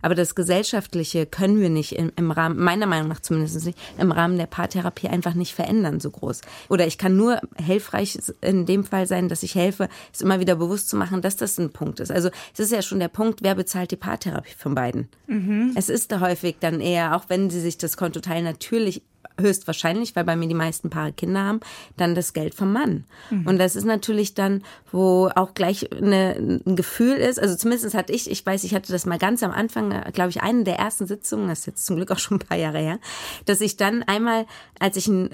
Aber 0.02 0.16
das 0.16 0.36
Gesellschaftliche 0.36 1.26
können 1.26 1.60
wir 1.60 1.70
nicht 1.70 1.94
im, 1.94 2.12
im 2.16 2.32
Rahmen, 2.32 2.58
meiner 2.58 2.86
Meinung 2.86 3.10
nach 3.10 3.20
zumindest 3.20 3.66
nicht, 3.66 3.78
im 3.98 4.12
Rahmen 4.12 4.38
der 4.38 4.46
Paartherapie 4.46 5.08
einfach 5.08 5.34
nicht 5.34 5.54
verändern 5.54 6.00
so 6.00 6.10
groß. 6.10 6.42
Oder 6.70 6.88
ich 6.88 6.98
kann 6.98 7.18
nur 7.18 7.40
hilfreich 7.58 8.18
in 8.42 8.66
dem 8.66 8.84
Fall 8.84 9.08
sein, 9.08 9.30
dass 9.30 9.44
ich 9.44 9.56
helfe, 9.56 9.90
es 10.14 10.22
immer 10.22 10.40
wieder 10.40 10.56
bewusst 10.56 10.90
zu 10.90 10.96
machen, 10.96 11.22
dass 11.22 11.36
das 11.36 11.58
ein 11.58 11.72
Punkt 11.72 12.00
ist. 12.00 12.12
Also 12.12 12.30
es 12.54 12.60
ist 12.60 12.72
ja 12.72 12.82
schon 12.82 13.00
der 13.00 13.08
Punkt, 13.08 13.44
wer 13.44 13.56
bezahlt 13.56 13.92
die 13.92 13.98
Paartherapie 13.98 14.54
von 14.58 14.76
beiden. 14.76 15.10
Mhm. 15.28 15.74
Es 15.76 15.90
ist 15.90 16.12
da 16.12 16.20
häufig 16.20 16.58
dann 16.60 16.82
eher, 16.82 17.16
auch 17.16 17.26
wenn 17.28 17.50
sie 17.50 17.60
sich 17.60 17.78
das 17.78 17.98
Konto 17.98 18.20
teilen, 18.20 18.46
natürlich 18.46 19.04
höchstwahrscheinlich, 19.40 20.16
weil 20.16 20.24
bei 20.24 20.36
mir 20.36 20.48
die 20.48 20.54
meisten 20.54 20.90
Paare 20.90 21.14
Kinder 21.14 21.44
haben, 21.44 21.60
dann 21.98 22.16
das 22.16 22.34
Geld 22.34 22.54
vom 22.54 22.72
Mann. 22.74 23.06
Mhm. 23.30 23.48
Und 23.48 23.58
das 23.58 23.76
ist 23.76 23.86
natürlich 23.86 24.34
dann, 24.34 24.64
wo 24.92 25.30
auch 25.36 25.54
gleich 25.54 25.92
eine, 25.92 26.62
ein 26.66 26.76
Gefühl 26.76 27.16
ist, 27.16 27.40
also 27.40 27.56
zumindest 27.56 27.94
hatte 27.94 28.14
ich, 28.14 28.30
ich 28.30 28.46
weiß, 28.46 28.64
ich 28.64 28.74
hatte 28.74 28.92
das 28.92 29.06
mal 29.06 29.18
ganz 29.18 29.44
am 29.44 29.52
Anfang, 29.52 29.90
glaube 30.14 30.30
ich, 30.30 30.42
eine 30.42 30.64
der 30.64 30.78
ersten 30.78 31.08
Sitzungen, 31.08 31.48
das 31.48 31.60
ist 31.60 31.66
jetzt 31.68 31.86
zum 31.86 31.96
Glück 31.96 32.12
auch 32.12 32.20
schon 32.20 32.38
ein 32.38 32.48
paar 32.48 32.58
Jahre 32.58 32.80
her, 32.80 33.00
dass 33.46 33.62
ich 33.62 33.78
dann 33.78 34.04
einmal, 34.04 34.46
als 34.80 34.98
ich 34.98 35.08
ein 35.08 35.30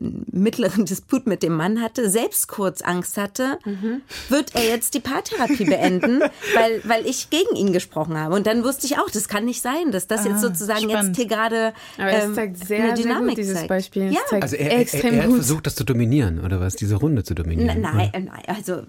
mittleren 0.00 0.84
Disput 0.86 1.26
mit 1.26 1.42
dem 1.42 1.54
Mann 1.54 1.80
hatte, 1.80 2.10
selbst 2.10 2.48
kurz 2.48 2.82
Angst 2.82 3.16
hatte, 3.16 3.58
mhm. 3.64 4.02
wird 4.28 4.54
er 4.54 4.64
jetzt 4.64 4.94
die 4.94 5.00
Paartherapie 5.00 5.64
beenden, 5.64 6.20
weil, 6.54 6.80
weil 6.84 7.06
ich 7.06 7.30
gegen 7.30 7.56
ihn 7.56 7.72
gesprochen 7.72 8.18
habe. 8.18 8.34
Und 8.34 8.46
dann 8.46 8.64
wusste 8.64 8.86
ich 8.86 8.98
auch, 8.98 9.10
das 9.10 9.28
kann 9.28 9.44
nicht 9.44 9.62
sein, 9.62 9.90
dass 9.90 10.06
das 10.06 10.24
ah, 10.24 10.30
jetzt 10.30 10.40
sozusagen 10.40 10.90
spannend. 10.90 11.08
jetzt 11.08 11.16
hier 11.16 11.26
gerade 11.26 11.72
ähm, 11.98 12.34
sehr, 12.34 12.84
eine 12.84 12.94
Dynamik 12.94 13.36
sehr 13.36 13.44
gut, 13.44 13.54
dieses 13.54 13.66
Beispiel. 13.66 14.12
Ja. 14.12 14.20
also 14.40 14.56
er, 14.56 14.72
er, 14.72 14.80
extrem 14.80 15.14
er, 15.14 15.20
er 15.20 15.28
hat 15.28 15.34
versucht, 15.34 15.66
das 15.66 15.74
zu 15.74 15.84
dominieren, 15.84 16.44
oder 16.44 16.60
was? 16.60 16.76
Diese 16.76 16.96
Runde 16.96 17.24
zu 17.24 17.34
dominieren? 17.34 17.80
Nein, 17.80 18.10
nein, 18.12 18.30
also 18.46 18.82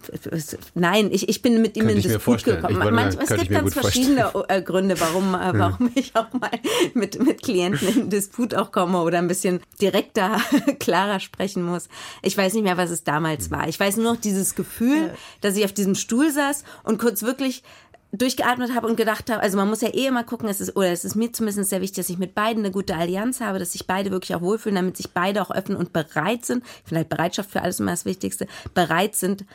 nein, 0.76 1.10
ich, 1.12 1.30
ich 1.30 1.42
bin 1.42 1.62
mit 1.62 1.78
ihm 1.78 1.90
in 1.90 2.02
Disput 2.02 2.44
gekommen. 2.44 2.78
Manch, 2.94 3.16
es 3.20 3.30
gibt 3.30 3.50
ganz 3.50 3.74
verschiedene 3.74 4.32
äh, 4.48 4.62
Gründe, 4.62 5.00
warum, 5.00 5.34
äh, 5.34 5.58
warum 5.58 5.88
ja. 5.88 5.92
ich 5.96 6.16
auch 6.16 6.32
mal 6.34 6.52
mit, 6.94 7.24
mit 7.24 7.42
Klienten 7.42 7.88
in 7.88 8.10
Disput 8.10 8.56
auch 8.56 8.72
komme 8.72 9.02
oder 9.02 9.18
ein 9.18 9.28
bisschen 9.28 9.60
direkter 9.82 10.38
klarer 11.00 11.20
sprechen 11.20 11.64
muss. 11.64 11.88
Ich 12.22 12.38
weiß 12.38 12.54
nicht 12.54 12.64
mehr, 12.64 12.78
was 12.78 12.90
es 12.90 13.04
damals 13.04 13.52
war. 13.52 13.68
Ich 13.68 13.80
weiß 13.80 13.98
nur 13.98 14.14
noch 14.14 14.20
dieses 14.20 14.56
Gefühl, 14.56 15.14
dass 15.42 15.56
ich 15.56 15.64
auf 15.64 15.74
diesem 15.74 15.96
Stuhl 15.96 16.32
saß 16.32 16.64
und 16.84 17.00
kurz 17.00 17.24
wirklich 17.24 17.64
durchgeatmet 18.12 18.74
habe 18.74 18.88
und 18.88 18.96
gedacht 18.96 19.30
habe, 19.30 19.42
also 19.42 19.56
man 19.56 19.70
muss 19.70 19.82
ja 19.82 19.90
eh 19.90 20.08
immer 20.08 20.24
gucken, 20.24 20.50
es 20.50 20.60
ist, 20.60 20.76
oder 20.76 20.92
es 20.92 21.06
ist 21.06 21.16
mir 21.16 21.32
zumindest 21.32 21.70
sehr 21.70 21.80
wichtig, 21.80 21.98
dass 21.98 22.10
ich 22.10 22.18
mit 22.18 22.34
beiden 22.34 22.64
eine 22.64 22.72
gute 22.72 22.96
Allianz 22.96 23.40
habe, 23.40 23.60
dass 23.60 23.74
sich 23.74 23.86
beide 23.86 24.10
wirklich 24.10 24.34
auch 24.36 24.42
wohlfühlen, 24.42 24.76
damit 24.76 24.98
sich 24.98 25.12
beide 25.12 25.44
auch 25.44 25.52
öffnen 25.52 25.78
und 25.78 25.94
bereit 25.94 26.44
sind, 26.44 26.64
vielleicht 26.84 27.10
Bereitschaft 27.10 27.52
für 27.52 27.62
alles 27.62 27.80
immer 27.80 27.92
das 27.92 28.06
Wichtigste, 28.06 28.48
bereit 28.74 29.16
sind, 29.16 29.46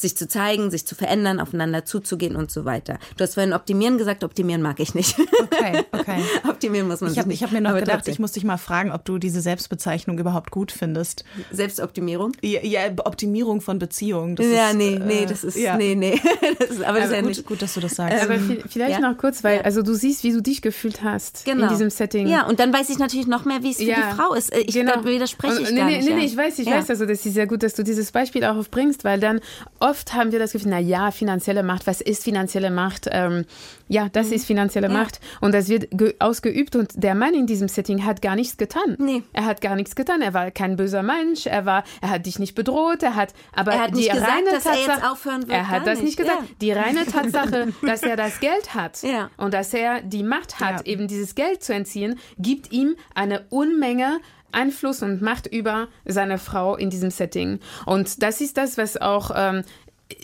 sich 0.00 0.16
zu 0.16 0.28
zeigen, 0.28 0.70
sich 0.70 0.86
zu 0.86 0.94
verändern, 0.94 1.40
aufeinander 1.40 1.84
zuzugehen 1.84 2.36
und 2.36 2.50
so 2.50 2.64
weiter. 2.64 2.98
Du 3.16 3.24
hast 3.24 3.34
vorhin 3.34 3.52
optimieren 3.52 3.98
gesagt, 3.98 4.24
optimieren 4.24 4.62
mag 4.62 4.80
ich 4.80 4.94
nicht. 4.94 5.16
Okay, 5.40 5.84
okay. 5.92 6.22
optimieren 6.48 6.88
muss 6.88 7.00
man 7.00 7.12
ich 7.12 7.18
hab, 7.18 7.26
nicht. 7.26 7.36
Ich 7.36 7.42
habe 7.42 7.54
mir 7.54 7.60
noch 7.60 7.70
Aber 7.70 7.80
gedacht, 7.80 8.06
ich 8.08 8.18
muss 8.18 8.32
dich 8.32 8.44
mal 8.44 8.58
fragen, 8.58 8.92
ob 8.92 9.04
du 9.04 9.18
diese 9.18 9.40
Selbstbezeichnung 9.40 10.18
überhaupt 10.18 10.50
gut 10.50 10.72
findest. 10.72 11.24
Selbstoptimierung? 11.50 12.32
Ja, 12.42 12.60
ja 12.62 12.80
Optimierung 13.04 13.60
von 13.60 13.78
Beziehungen. 13.78 14.36
Das 14.36 14.46
ja, 14.46 14.70
ist, 14.70 14.76
nee, 14.76 15.00
nee, 15.04 15.26
das 15.26 15.44
ist, 15.44 15.56
ja. 15.56 15.76
nee, 15.76 15.94
nee. 15.94 16.20
Das 16.58 16.70
ist, 16.70 16.82
aber, 16.82 16.88
aber 16.88 16.98
das 16.98 17.08
ist 17.08 17.14
ja 17.14 17.20
gut, 17.20 17.28
nicht. 17.28 17.46
gut, 17.46 17.62
dass 17.62 17.74
du 17.74 17.80
das 17.80 17.94
sagst. 17.94 18.22
Aber 18.22 18.34
ähm, 18.34 18.58
vielleicht 18.68 19.00
ja? 19.00 19.10
noch 19.10 19.16
kurz, 19.16 19.44
weil, 19.44 19.62
also 19.62 19.82
du 19.82 19.94
siehst, 19.94 20.24
wie 20.24 20.32
du 20.32 20.40
dich 20.40 20.62
gefühlt 20.62 21.02
hast 21.02 21.44
genau. 21.44 21.64
in 21.64 21.68
diesem 21.70 21.90
Setting. 21.90 22.26
Ja, 22.26 22.46
und 22.46 22.58
dann 22.58 22.72
weiß 22.72 22.90
ich 22.90 22.98
natürlich 22.98 23.26
noch 23.26 23.44
mehr, 23.44 23.62
wie 23.62 23.70
es 23.70 23.76
für 23.76 23.84
ja. 23.84 24.10
die 24.10 24.16
Frau 24.16 24.34
ist. 24.34 24.54
Ich 24.54 24.74
genau. 24.74 25.04
widerspreche 25.04 25.62
ich 25.62 25.70
nee, 25.70 25.76
gar 25.76 25.86
nee, 25.86 25.96
nicht. 25.98 26.08
Nee, 26.08 26.14
nee, 26.14 26.24
ich 26.24 26.36
weiß, 26.36 26.58
ich 26.58 26.66
weiß, 26.66 26.90
also 26.90 27.06
das 27.06 27.24
ist 27.24 27.34
sehr 27.34 27.46
gut, 27.46 27.62
dass 27.62 27.74
du 27.74 27.84
dieses 27.84 28.12
Beispiel 28.12 28.44
auch 28.44 28.56
aufbringst, 28.56 29.04
weil 29.04 29.20
dann 29.20 29.40
oft 29.88 30.14
haben 30.14 30.32
wir 30.32 30.38
das 30.38 30.52
Gefühl, 30.52 30.70
na 30.70 30.78
ja, 30.78 31.10
finanzielle 31.10 31.62
Macht, 31.62 31.86
was 31.86 32.00
ist 32.00 32.24
finanzielle 32.24 32.70
Macht? 32.70 33.08
Ähm, 33.10 33.44
ja, 33.88 34.08
das 34.10 34.28
mhm. 34.28 34.32
ist 34.34 34.46
finanzielle 34.46 34.88
ja. 34.88 34.92
Macht 34.92 35.20
und 35.40 35.52
das 35.52 35.68
wird 35.68 35.88
ausgeübt 36.20 36.76
und 36.76 36.92
der 36.94 37.14
Mann 37.14 37.34
in 37.34 37.46
diesem 37.46 37.68
Setting 37.68 38.04
hat 38.04 38.20
gar 38.22 38.36
nichts 38.36 38.56
getan. 38.56 38.96
Nee. 38.98 39.22
Er 39.32 39.46
hat 39.46 39.60
gar 39.60 39.76
nichts 39.76 39.96
getan. 39.96 40.20
Er 40.20 40.34
war 40.34 40.50
kein 40.50 40.76
böser 40.76 41.02
Mensch. 41.02 41.46
Er 41.46 41.64
war, 41.64 41.84
er 42.00 42.10
hat 42.10 42.26
dich 42.26 42.38
nicht 42.38 42.54
bedroht. 42.54 43.02
Er 43.02 43.14
hat, 43.14 43.32
aber 43.52 43.72
er 43.72 43.80
hat 43.80 43.90
die 43.90 43.96
nicht 43.96 44.12
gesagt, 44.12 44.30
reine 44.30 44.50
dass 44.50 44.64
Tatsache, 44.64 44.88
er 44.88 44.94
jetzt 44.94 45.04
aufhören 45.04 45.40
wird. 45.42 45.52
Er 45.52 45.68
hat 45.68 45.86
das 45.86 46.02
nicht 46.02 46.16
gesagt. 46.16 46.40
Ja. 46.40 46.54
Die 46.60 46.72
reine 46.72 47.06
Tatsache, 47.06 47.68
dass 47.82 48.02
er 48.02 48.16
das 48.16 48.40
Geld 48.40 48.74
hat 48.74 49.02
ja. 49.02 49.30
und 49.36 49.54
dass 49.54 49.72
er 49.72 50.02
die 50.02 50.22
Macht 50.22 50.60
hat, 50.60 50.86
eben 50.86 51.08
dieses 51.08 51.34
Geld 51.34 51.62
zu 51.62 51.72
entziehen, 51.72 52.18
gibt 52.38 52.72
ihm 52.72 52.96
eine 53.14 53.46
Unmenge 53.48 54.20
Einfluss 54.52 55.02
und 55.02 55.22
Macht 55.22 55.46
über 55.46 55.88
seine 56.04 56.38
Frau 56.38 56.76
in 56.76 56.90
diesem 56.90 57.10
Setting. 57.10 57.60
Und 57.86 58.22
das 58.22 58.40
ist 58.40 58.56
das, 58.56 58.78
was 58.78 58.96
auch 58.96 59.30
ähm, 59.34 59.62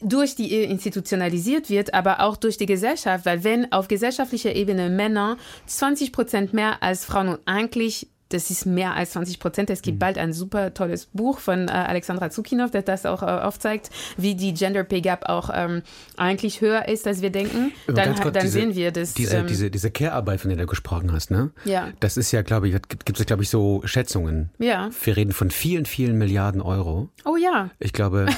durch 0.02 0.34
die 0.34 0.50
Ehe 0.50 0.64
institutionalisiert 0.64 1.68
wird, 1.68 1.94
aber 1.94 2.20
auch 2.20 2.37
durch 2.37 2.56
die 2.56 2.66
Gesellschaft, 2.66 3.26
weil 3.26 3.44
wenn 3.44 3.70
auf 3.72 3.88
gesellschaftlicher 3.88 4.54
Ebene 4.54 4.88
Männer 4.88 5.37
20 5.66 6.12
Prozent 6.12 6.52
mehr 6.54 6.82
als 6.82 7.04
Frauen 7.04 7.28
und 7.28 7.40
eigentlich 7.46 8.08
das 8.34 8.50
ist 8.50 8.66
mehr 8.66 8.94
als 8.94 9.12
20 9.12 9.38
Prozent. 9.38 9.70
Es 9.70 9.80
gibt 9.80 9.96
mhm. 9.96 10.00
bald 10.00 10.18
ein 10.18 10.32
super 10.32 10.74
tolles 10.74 11.06
Buch 11.06 11.38
von 11.38 11.68
äh, 11.68 11.70
Alexandra 11.70 12.30
Zukinov, 12.30 12.72
das 12.72 12.84
das 12.84 13.06
auch 13.06 13.22
äh, 13.22 13.26
aufzeigt, 13.26 13.90
wie 14.16 14.34
die 14.34 14.52
Gender 14.52 14.82
Pay 14.84 15.00
Gap 15.00 15.28
auch 15.28 15.50
ähm, 15.54 15.82
eigentlich 16.16 16.60
höher 16.60 16.88
ist, 16.88 17.06
als 17.06 17.22
wir 17.22 17.30
denken. 17.30 17.72
Dann, 17.86 18.14
kurz, 18.16 18.34
dann 18.34 18.42
diese, 18.42 18.58
sehen 18.58 18.74
wir 18.74 18.90
das. 18.90 19.14
Diese, 19.14 19.36
ähm, 19.38 19.46
diese, 19.46 19.70
diese 19.70 19.90
Care-Arbeit, 19.90 20.40
von 20.40 20.50
der 20.50 20.58
du 20.58 20.66
gesprochen 20.66 21.12
hast, 21.12 21.30
ne? 21.30 21.52
Ja. 21.64 21.88
Das 22.00 22.16
ist 22.16 22.32
ja, 22.32 22.42
glaube 22.42 22.68
ich, 22.68 22.74
gibt 23.04 23.20
es, 23.20 23.26
glaube 23.26 23.44
ich, 23.44 23.50
so 23.50 23.82
Schätzungen. 23.84 24.50
Ja. 24.58 24.90
Wir 25.02 25.16
reden 25.16 25.32
von 25.32 25.50
vielen, 25.50 25.86
vielen 25.86 26.18
Milliarden 26.18 26.60
Euro. 26.60 27.08
Oh 27.24 27.36
ja. 27.36 27.70
Ich 27.78 27.92
glaube. 27.92 28.26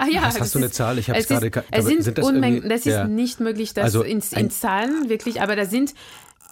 Ah 0.00 0.06
ja, 0.06 0.20
hast, 0.22 0.40
hast 0.40 0.54
du 0.54 0.60
eine 0.60 0.70
Zahl? 0.70 0.96
Ich 0.98 1.10
habe 1.10 1.18
es 1.18 1.26
gerade. 1.26 1.50
Es 1.72 1.84
sind, 1.84 2.04
sind 2.04 2.18
das 2.18 2.24
Unmengen. 2.24 2.68
Das 2.68 2.86
ist 2.86 2.92
ja. 2.92 3.08
nicht 3.08 3.40
möglich, 3.40 3.74
das 3.74 3.82
Also 3.82 4.04
in, 4.04 4.22
in 4.36 4.48
Zahlen 4.48 5.08
wirklich, 5.08 5.42
aber 5.42 5.56
da 5.56 5.64
sind 5.64 5.92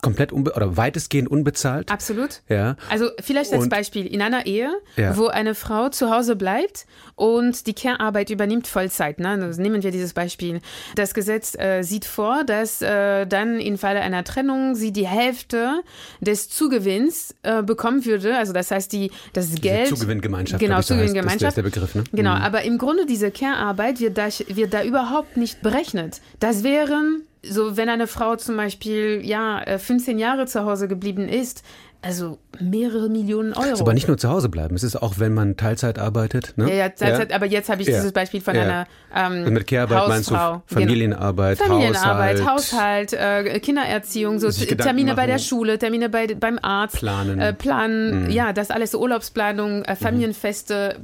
komplett 0.06 0.32
oder 0.32 0.76
weitestgehend 0.76 1.28
unbezahlt. 1.30 1.90
Absolut. 1.90 2.42
Ja. 2.48 2.76
Also 2.90 3.10
vielleicht 3.20 3.52
als 3.52 3.64
Und- 3.64 3.68
Beispiel 3.70 4.06
in 4.06 4.22
einer 4.22 4.46
Ehe, 4.46 4.70
Ja. 4.96 5.16
wo 5.16 5.26
eine 5.26 5.54
Frau 5.54 5.88
zu 5.88 6.10
Hause 6.10 6.36
bleibt 6.36 6.86
und 7.14 7.66
die 7.66 7.74
Care-Arbeit 7.74 8.30
übernimmt 8.30 8.66
Vollzeit. 8.66 9.18
Ne? 9.20 9.28
Also 9.42 9.60
nehmen 9.60 9.82
wir 9.82 9.90
dieses 9.90 10.12
Beispiel. 10.12 10.60
Das 10.94 11.12
Gesetz 11.14 11.54
äh, 11.58 11.82
sieht 11.82 12.04
vor, 12.04 12.44
dass 12.44 12.82
äh, 12.82 13.26
dann 13.26 13.58
im 13.60 13.78
Falle 13.78 14.00
einer 14.00 14.22
Trennung 14.24 14.74
sie 14.74 14.92
die 14.92 15.06
Hälfte 15.06 15.80
des 16.20 16.48
Zugewinns 16.48 17.34
äh, 17.42 17.62
bekommen 17.62 18.04
würde. 18.04 18.36
Also 18.36 18.52
das 18.52 18.70
heißt, 18.70 18.92
die, 18.92 19.10
das 19.32 19.46
Diese 19.48 19.60
Geld. 19.60 19.88
Zugewinngemeinschaft. 19.88 20.60
Genau, 20.60 20.80
ich, 20.80 20.86
Zugewinngemeinschaft. 20.86 21.42
Das 21.42 21.48
ist 21.50 21.56
der 21.56 21.62
Begriff, 21.62 21.94
ne? 21.94 22.04
Genau, 22.12 22.34
Mhm. 22.36 22.42
aber 22.42 22.62
im 22.62 22.78
Grunde 22.78 23.06
diese 23.06 23.30
Care-Arbeit 23.30 24.00
wird 24.00 24.16
da, 24.18 24.28
wird 24.48 24.72
da 24.74 24.82
überhaupt 24.84 25.36
nicht 25.36 25.62
berechnet. 25.62 26.20
Das 26.40 26.62
wären, 26.62 27.22
so 27.50 27.76
wenn 27.76 27.88
eine 27.88 28.06
Frau 28.06 28.36
zum 28.36 28.56
Beispiel 28.56 29.20
ja 29.24 29.60
äh, 29.62 29.78
15 29.78 30.18
Jahre 30.18 30.46
zu 30.46 30.64
Hause 30.64 30.88
geblieben 30.88 31.28
ist, 31.28 31.62
also 32.02 32.38
mehrere 32.60 33.08
Millionen 33.08 33.52
Euro. 33.54 33.66
Es 33.66 33.72
ist 33.72 33.80
aber 33.80 33.94
nicht 33.94 34.06
nur 34.06 34.16
zu 34.18 34.28
Hause 34.28 34.48
bleiben. 34.48 34.76
Es 34.76 34.84
ist 34.84 34.94
auch, 35.02 35.14
wenn 35.18 35.34
man 35.34 35.56
Teilzeit 35.56 35.98
arbeitet. 35.98 36.52
Ne? 36.56 36.68
ja, 36.68 36.74
ja, 36.74 36.88
Teilzeit, 36.90 37.32
aber 37.32 37.46
jetzt 37.46 37.68
habe 37.68 37.82
ich 37.82 37.88
Ja. 37.88 37.96
dieses 37.96 38.12
Beispiel 38.12 38.40
von 38.40 38.54
Ja. 38.54 38.62
einer 38.62 38.86
ähm, 39.14 39.46
Und 39.46 39.54
mit 39.54 39.66
Care-Arbeit 39.66 40.08
meinst 40.08 40.30
du 40.30 40.36
Hausfrau. 40.38 40.62
Familienarbeit, 40.66 41.58
Genau. 41.58 41.70
Familienarbeit, 41.72 42.46
Haushalt, 42.46 43.12
Haushalt, 43.12 43.12
äh, 43.46 43.58
Kindererziehung, 43.60 44.38
so 44.38 44.50
Termine 44.50 45.14
bei 45.14 45.26
der 45.26 45.36
machen. 45.36 45.44
Schule, 45.46 45.78
Termine 45.78 46.08
bei, 46.08 46.26
beim 46.28 46.58
Arzt, 46.62 46.96
Planen. 46.96 47.40
äh, 47.40 47.52
Planen, 47.52 48.24
Mhm. 48.24 48.30
ja, 48.30 48.52
das 48.52 48.70
alles 48.70 48.92
so 48.92 49.00
Urlaubsplanung, 49.00 49.84
äh, 49.84 49.96
Familienfeste, 49.96 50.96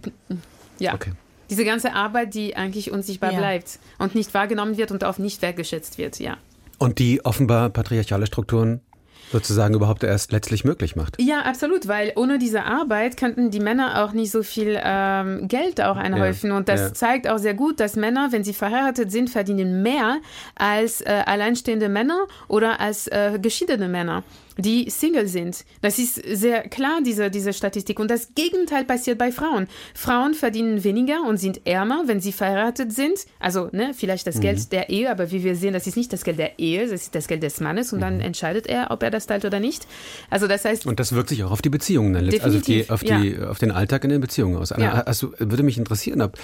ja. 0.78 0.94
Okay. 0.94 1.10
Diese 1.52 1.66
ganze 1.66 1.92
Arbeit, 1.92 2.32
die 2.32 2.56
eigentlich 2.56 2.90
unsichtbar 2.90 3.30
Ja. 3.30 3.38
bleibt 3.38 3.78
und 3.98 4.14
nicht 4.14 4.32
wahrgenommen 4.32 4.78
wird 4.78 4.90
und 4.90 5.04
auch 5.04 5.18
nicht 5.18 5.42
wertgeschätzt 5.42 5.98
wird, 5.98 6.18
ja. 6.18 6.38
Und 6.78 6.98
die 6.98 7.22
offenbar 7.26 7.68
patriarchale 7.68 8.26
Strukturen 8.26 8.80
sozusagen 9.30 9.74
überhaupt 9.74 10.02
erst 10.02 10.32
letztlich 10.32 10.64
möglich 10.64 10.96
macht. 10.96 11.20
Ja, 11.20 11.42
absolut, 11.42 11.88
weil 11.88 12.12
ohne 12.16 12.38
diese 12.38 12.64
Arbeit 12.64 13.18
könnten 13.18 13.50
die 13.50 13.60
Männer 13.60 14.02
auch 14.02 14.12
nicht 14.12 14.30
so 14.30 14.42
viel 14.42 14.80
ähm, 14.82 15.46
Geld 15.46 15.82
auch 15.82 15.96
einhäufen. 15.96 16.52
Und 16.52 16.70
das 16.70 16.80
ja. 16.80 16.94
zeigt 16.94 17.28
auch 17.28 17.38
sehr 17.38 17.52
gut, 17.52 17.80
dass 17.80 17.96
Männer, 17.96 18.28
wenn 18.30 18.44
sie 18.44 18.54
verheiratet 18.54 19.12
sind, 19.12 19.28
verdienen 19.28 19.82
mehr 19.82 20.20
als 20.54 21.02
äh, 21.02 21.22
alleinstehende 21.26 21.90
Männer 21.90 22.26
oder 22.48 22.80
als 22.80 23.08
äh, 23.08 23.38
geschiedene 23.40 23.88
Männer, 23.88 24.22
die 24.58 24.90
Single 24.90 25.28
sind. 25.28 25.64
Das 25.80 25.98
ist 25.98 26.14
sehr 26.14 26.62
klar, 26.68 27.00
diese, 27.04 27.30
diese 27.30 27.52
Statistik. 27.52 27.98
Und 27.98 28.10
das 28.10 28.34
Gegenteil 28.34 28.84
passiert 28.84 29.18
bei 29.18 29.32
Frauen. 29.32 29.66
Frauen 29.94 30.34
verdienen 30.34 30.84
weniger 30.84 31.22
und 31.26 31.38
sind 31.38 31.66
ärmer, 31.66 32.04
wenn 32.06 32.20
sie 32.20 32.32
verheiratet 32.32 32.92
sind. 32.92 33.18
Also 33.40 33.68
ne, 33.72 33.92
vielleicht 33.94 34.26
das 34.26 34.40
Geld 34.40 34.70
der 34.72 34.90
Ehe, 34.90 35.10
aber 35.10 35.30
wie 35.30 35.42
wir 35.42 35.56
sehen, 35.56 35.72
das 35.72 35.86
ist 35.86 35.96
nicht 35.96 36.12
das 36.12 36.22
Geld 36.24 36.38
der 36.38 36.58
Ehe, 36.58 36.82
das 36.82 37.02
ist 37.02 37.14
das 37.14 37.28
Geld 37.28 37.42
des 37.42 37.60
Mannes. 37.60 37.92
Und 37.92 38.00
dann 38.00 38.20
entscheidet 38.20 38.66
er, 38.66 38.90
ob 38.90 39.02
er 39.02 39.10
das 39.10 39.26
teilt 39.26 39.44
oder 39.44 39.60
nicht. 39.60 39.86
Also 40.30 40.46
das 40.46 40.64
heißt, 40.64 40.86
Und 40.86 41.00
das 41.00 41.12
wirkt 41.12 41.30
sich 41.30 41.42
auch 41.44 41.50
auf 41.50 41.62
die 41.62 41.70
Beziehungen, 41.70 42.12
dann 42.12 42.24
letzt- 42.24 42.42
also 42.44 42.58
auf, 42.58 42.64
die, 42.64 42.90
auf, 42.90 43.02
die, 43.02 43.38
auf 43.38 43.58
den 43.58 43.70
Alltag 43.70 44.04
in 44.04 44.10
den 44.10 44.20
Beziehungen 44.20 44.56
aus. 44.56 44.72
Anna, 44.72 44.84
Ja. 45.06 45.12
du, 45.12 45.32
würde 45.38 45.62
mich 45.62 45.78
interessieren, 45.78 46.20
ob 46.20 46.36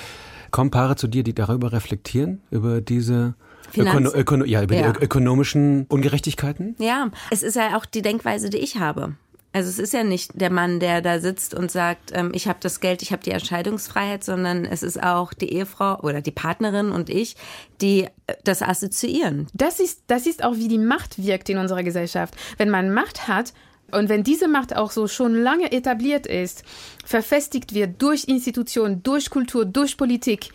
kommen 0.51 0.71
Paare 0.71 0.97
zu 0.97 1.09
dir, 1.09 1.23
die 1.23 1.35
darüber 1.35 1.73
reflektieren, 1.73 2.41
über 2.51 2.81
diese 2.81 3.35
Ökono 3.77 4.11
Ökono 4.15 4.45
ja, 4.45 4.63
über 4.63 4.75
Ja. 4.75 4.93
die 4.93 5.05
ökonomischen 5.05 5.87
Ungerechtigkeiten? 5.89 6.75
Ja, 6.79 7.11
es 7.31 7.43
ist 7.43 7.57
ja 7.57 7.77
auch 7.77 7.85
die 7.87 8.03
Denkweise, 8.03 8.51
die 8.51 8.59
ich 8.59 8.77
habe. 8.77 9.15
Also 9.53 9.71
es 9.71 9.79
ist 9.79 9.95
ja 9.95 10.05
nicht 10.05 10.39
der 10.41 10.51
Mann, 10.51 10.79
der 10.79 11.01
da 11.01 11.21
sitzt 11.21 11.55
und 11.55 11.71
sagt, 11.71 12.13
ähm, 12.13 12.33
ich 12.35 12.49
habe 12.49 12.59
das 12.61 12.81
Geld, 12.81 13.01
ich 13.01 13.13
habe 13.13 13.23
die 13.23 13.31
Entscheidungsfreiheit, 13.31 14.23
sondern 14.23 14.67
es 14.67 14.83
ist 14.83 15.03
auch 15.03 15.33
die 15.33 15.51
Ehefrau 15.53 16.01
oder 16.01 16.21
die 16.21 16.31
Partnerin 16.31 16.91
und 16.91 17.09
ich, 17.09 17.35
die 17.81 18.05
äh, 18.05 18.09
das 18.45 18.61
assoziieren. 18.63 19.47
Das 19.55 19.81
ist, 19.81 20.03
das 20.07 20.27
ist 20.27 20.45
auch, 20.45 20.57
wie 20.57 20.69
die 20.69 20.79
Macht 20.79 21.23
wirkt 21.25 21.49
in 21.49 21.57
unserer 21.57 21.83
Gesellschaft. 21.83 22.35
Wenn 22.59 22.69
man 22.69 22.93
Macht 22.93 23.27
hat 23.27 23.55
und 23.91 24.11
wenn 24.11 24.23
diese 24.23 24.49
Macht 24.49 24.77
auch 24.77 24.91
so 24.91 25.09
schon 25.09 25.35
lange 25.35 25.73
etabliert 25.73 26.27
ist, 26.27 26.63
verfestigt 27.07 27.73
wird 27.73 28.03
durch 28.03 28.25
Institutionen, 28.29 29.03
durch 29.03 29.31
Kultur, 29.31 29.65
durch 29.65 29.97
Politik, 29.97 30.51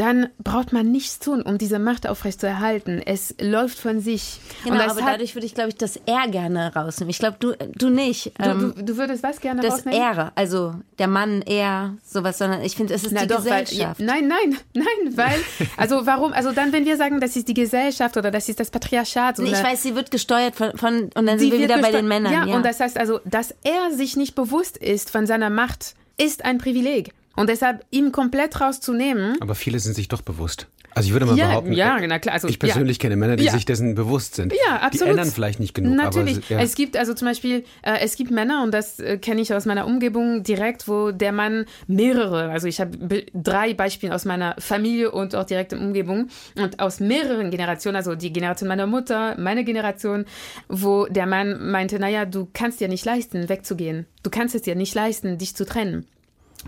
dann 0.00 0.28
braucht 0.42 0.72
man 0.72 0.90
nichts 0.90 1.18
tun, 1.18 1.42
um 1.42 1.58
diese 1.58 1.78
Macht 1.78 2.08
aufrechtzuerhalten. 2.08 3.02
Es 3.04 3.34
läuft 3.38 3.78
von 3.78 4.00
sich. 4.00 4.40
Genau, 4.64 4.78
das 4.78 4.92
aber 4.96 5.02
dadurch 5.02 5.34
würde 5.34 5.44
ich, 5.44 5.54
glaube 5.54 5.68
ich, 5.68 5.76
das 5.76 5.96
R 6.06 6.26
gerne 6.28 6.74
rausnehmen. 6.74 7.10
Ich 7.10 7.18
glaube, 7.18 7.36
du, 7.38 7.52
du 7.74 7.90
nicht. 7.90 8.32
du, 8.38 8.44
Ähm, 8.44 8.72
du, 8.74 8.82
du 8.82 8.96
würdest 8.96 9.22
was 9.22 9.40
gerne 9.42 9.60
das 9.60 9.74
rausnehmen? 9.74 10.00
R, 10.00 10.32
also 10.36 10.74
der 10.98 11.06
Mann, 11.06 11.42
er, 11.42 11.96
sowas, 12.02 12.38
sondern 12.38 12.62
ich 12.62 12.76
finde, 12.76 12.94
es 12.94 13.04
ist 13.04 13.12
Na 13.12 13.20
die 13.22 13.26
doch, 13.26 13.44
weil, 13.44 13.64
Gesellschaft. 13.64 14.00
ja, 14.00 14.06
nein, 14.06 14.26
nein, 14.26 14.56
nein, 14.72 15.16
weil, 15.16 15.38
also 15.76 16.06
warum, 16.06 16.32
also 16.32 16.52
dann, 16.52 16.72
wenn 16.72 16.86
wir 16.86 16.96
sagen, 16.96 17.20
das 17.20 17.36
ist 17.36 17.48
die 17.48 17.54
Gesellschaft 17.54 18.16
oder 18.16 18.30
das 18.30 18.48
ist 18.48 18.58
das 18.58 18.70
Patriarchat. 18.70 19.38
Nee, 19.38 19.50
ich 19.52 19.62
weiß, 19.62 19.82
sie 19.82 19.94
wird 19.94 20.10
gesteuert 20.10 20.56
von, 20.56 20.78
von 20.78 21.10
und 21.14 21.26
dann 21.26 21.38
sind 21.38 21.52
wir 21.52 21.58
wieder 21.58 21.76
bei 21.78 21.92
den 21.92 22.08
Männern. 22.08 22.32
Ja, 22.32 22.46
Ja, 22.46 22.56
und 22.56 22.64
das 22.64 22.80
heißt 22.80 22.96
also, 22.96 23.20
dass 23.26 23.54
er 23.64 23.90
sich 23.94 24.16
nicht 24.16 24.34
bewusst 24.34 24.78
ist 24.78 25.10
von 25.10 25.26
seiner 25.26 25.50
Macht, 25.50 25.94
ist 26.16 26.42
ein 26.44 26.56
Privileg. 26.56 27.12
Und 27.36 27.48
deshalb 27.48 27.84
ihn 27.90 28.12
komplett 28.12 28.60
rauszunehmen. 28.60 29.36
Aber 29.40 29.54
viele 29.54 29.78
sind 29.78 29.94
sich 29.94 30.08
doch 30.08 30.22
bewusst. 30.22 30.66
Also 30.92 31.06
ich 31.06 31.12
würde 31.12 31.24
mal 31.24 31.38
Ja, 31.38 31.46
behaupten, 31.50 31.72
ja, 31.72 31.96
na 32.04 32.18
klar, 32.18 32.34
also, 32.34 32.48
ich 32.48 32.58
persönlich 32.58 32.96
ja. 32.96 33.02
kenne 33.02 33.14
Männer, 33.14 33.36
die 33.36 33.44
Ja. 33.44 33.52
sich 33.52 33.64
dessen 33.64 33.94
bewusst 33.94 34.34
sind. 34.34 34.52
Ja, 34.66 34.78
absolut. 34.78 35.06
Die 35.06 35.10
ändern 35.18 35.30
vielleicht 35.32 35.60
nicht 35.60 35.72
genug. 35.72 35.94
Natürlich. 35.94 36.40
Aber. 36.50 36.60
Es 36.60 36.74
gibt 36.74 36.96
also 36.96 37.14
zum 37.14 37.28
Beispiel, 37.28 37.64
äh, 37.82 38.00
es 38.00 38.16
gibt 38.16 38.32
Männer, 38.32 38.64
und 38.64 38.74
das 38.74 38.98
äh, 38.98 39.16
kenne 39.18 39.40
ich 39.40 39.54
aus 39.54 39.66
meiner 39.66 39.86
Umgebung 39.86 40.42
direkt, 40.42 40.88
wo 40.88 41.12
der 41.12 41.30
Mann 41.30 41.66
mehrere, 41.86 42.50
also 42.50 42.66
ich 42.66 42.80
habe 42.80 42.98
be- 42.98 43.26
drei 43.32 43.72
Beispiele 43.72 44.12
aus 44.12 44.24
meiner 44.24 44.56
Familie 44.58 45.12
und 45.12 45.36
auch 45.36 45.44
direkt 45.44 45.72
in 45.72 45.78
Umgebung 45.78 46.26
und 46.56 46.80
aus 46.80 46.98
mehreren 46.98 47.52
Generationen, 47.52 47.94
also 47.94 48.16
die 48.16 48.32
Generation 48.32 48.66
meiner 48.66 48.88
Mutter, 48.88 49.36
meine 49.38 49.62
Generation, 49.62 50.24
wo 50.68 51.06
der 51.06 51.26
Mann 51.26 51.70
meinte, 51.70 52.00
naja, 52.00 52.24
du 52.24 52.48
kannst 52.52 52.80
dir 52.80 52.88
nicht 52.88 53.04
leisten, 53.04 53.48
wegzugehen. 53.48 54.06
Du 54.24 54.30
kannst 54.30 54.56
es 54.56 54.62
dir 54.62 54.74
nicht 54.74 54.94
leisten, 54.96 55.38
dich 55.38 55.54
zu 55.54 55.64
trennen. 55.64 56.06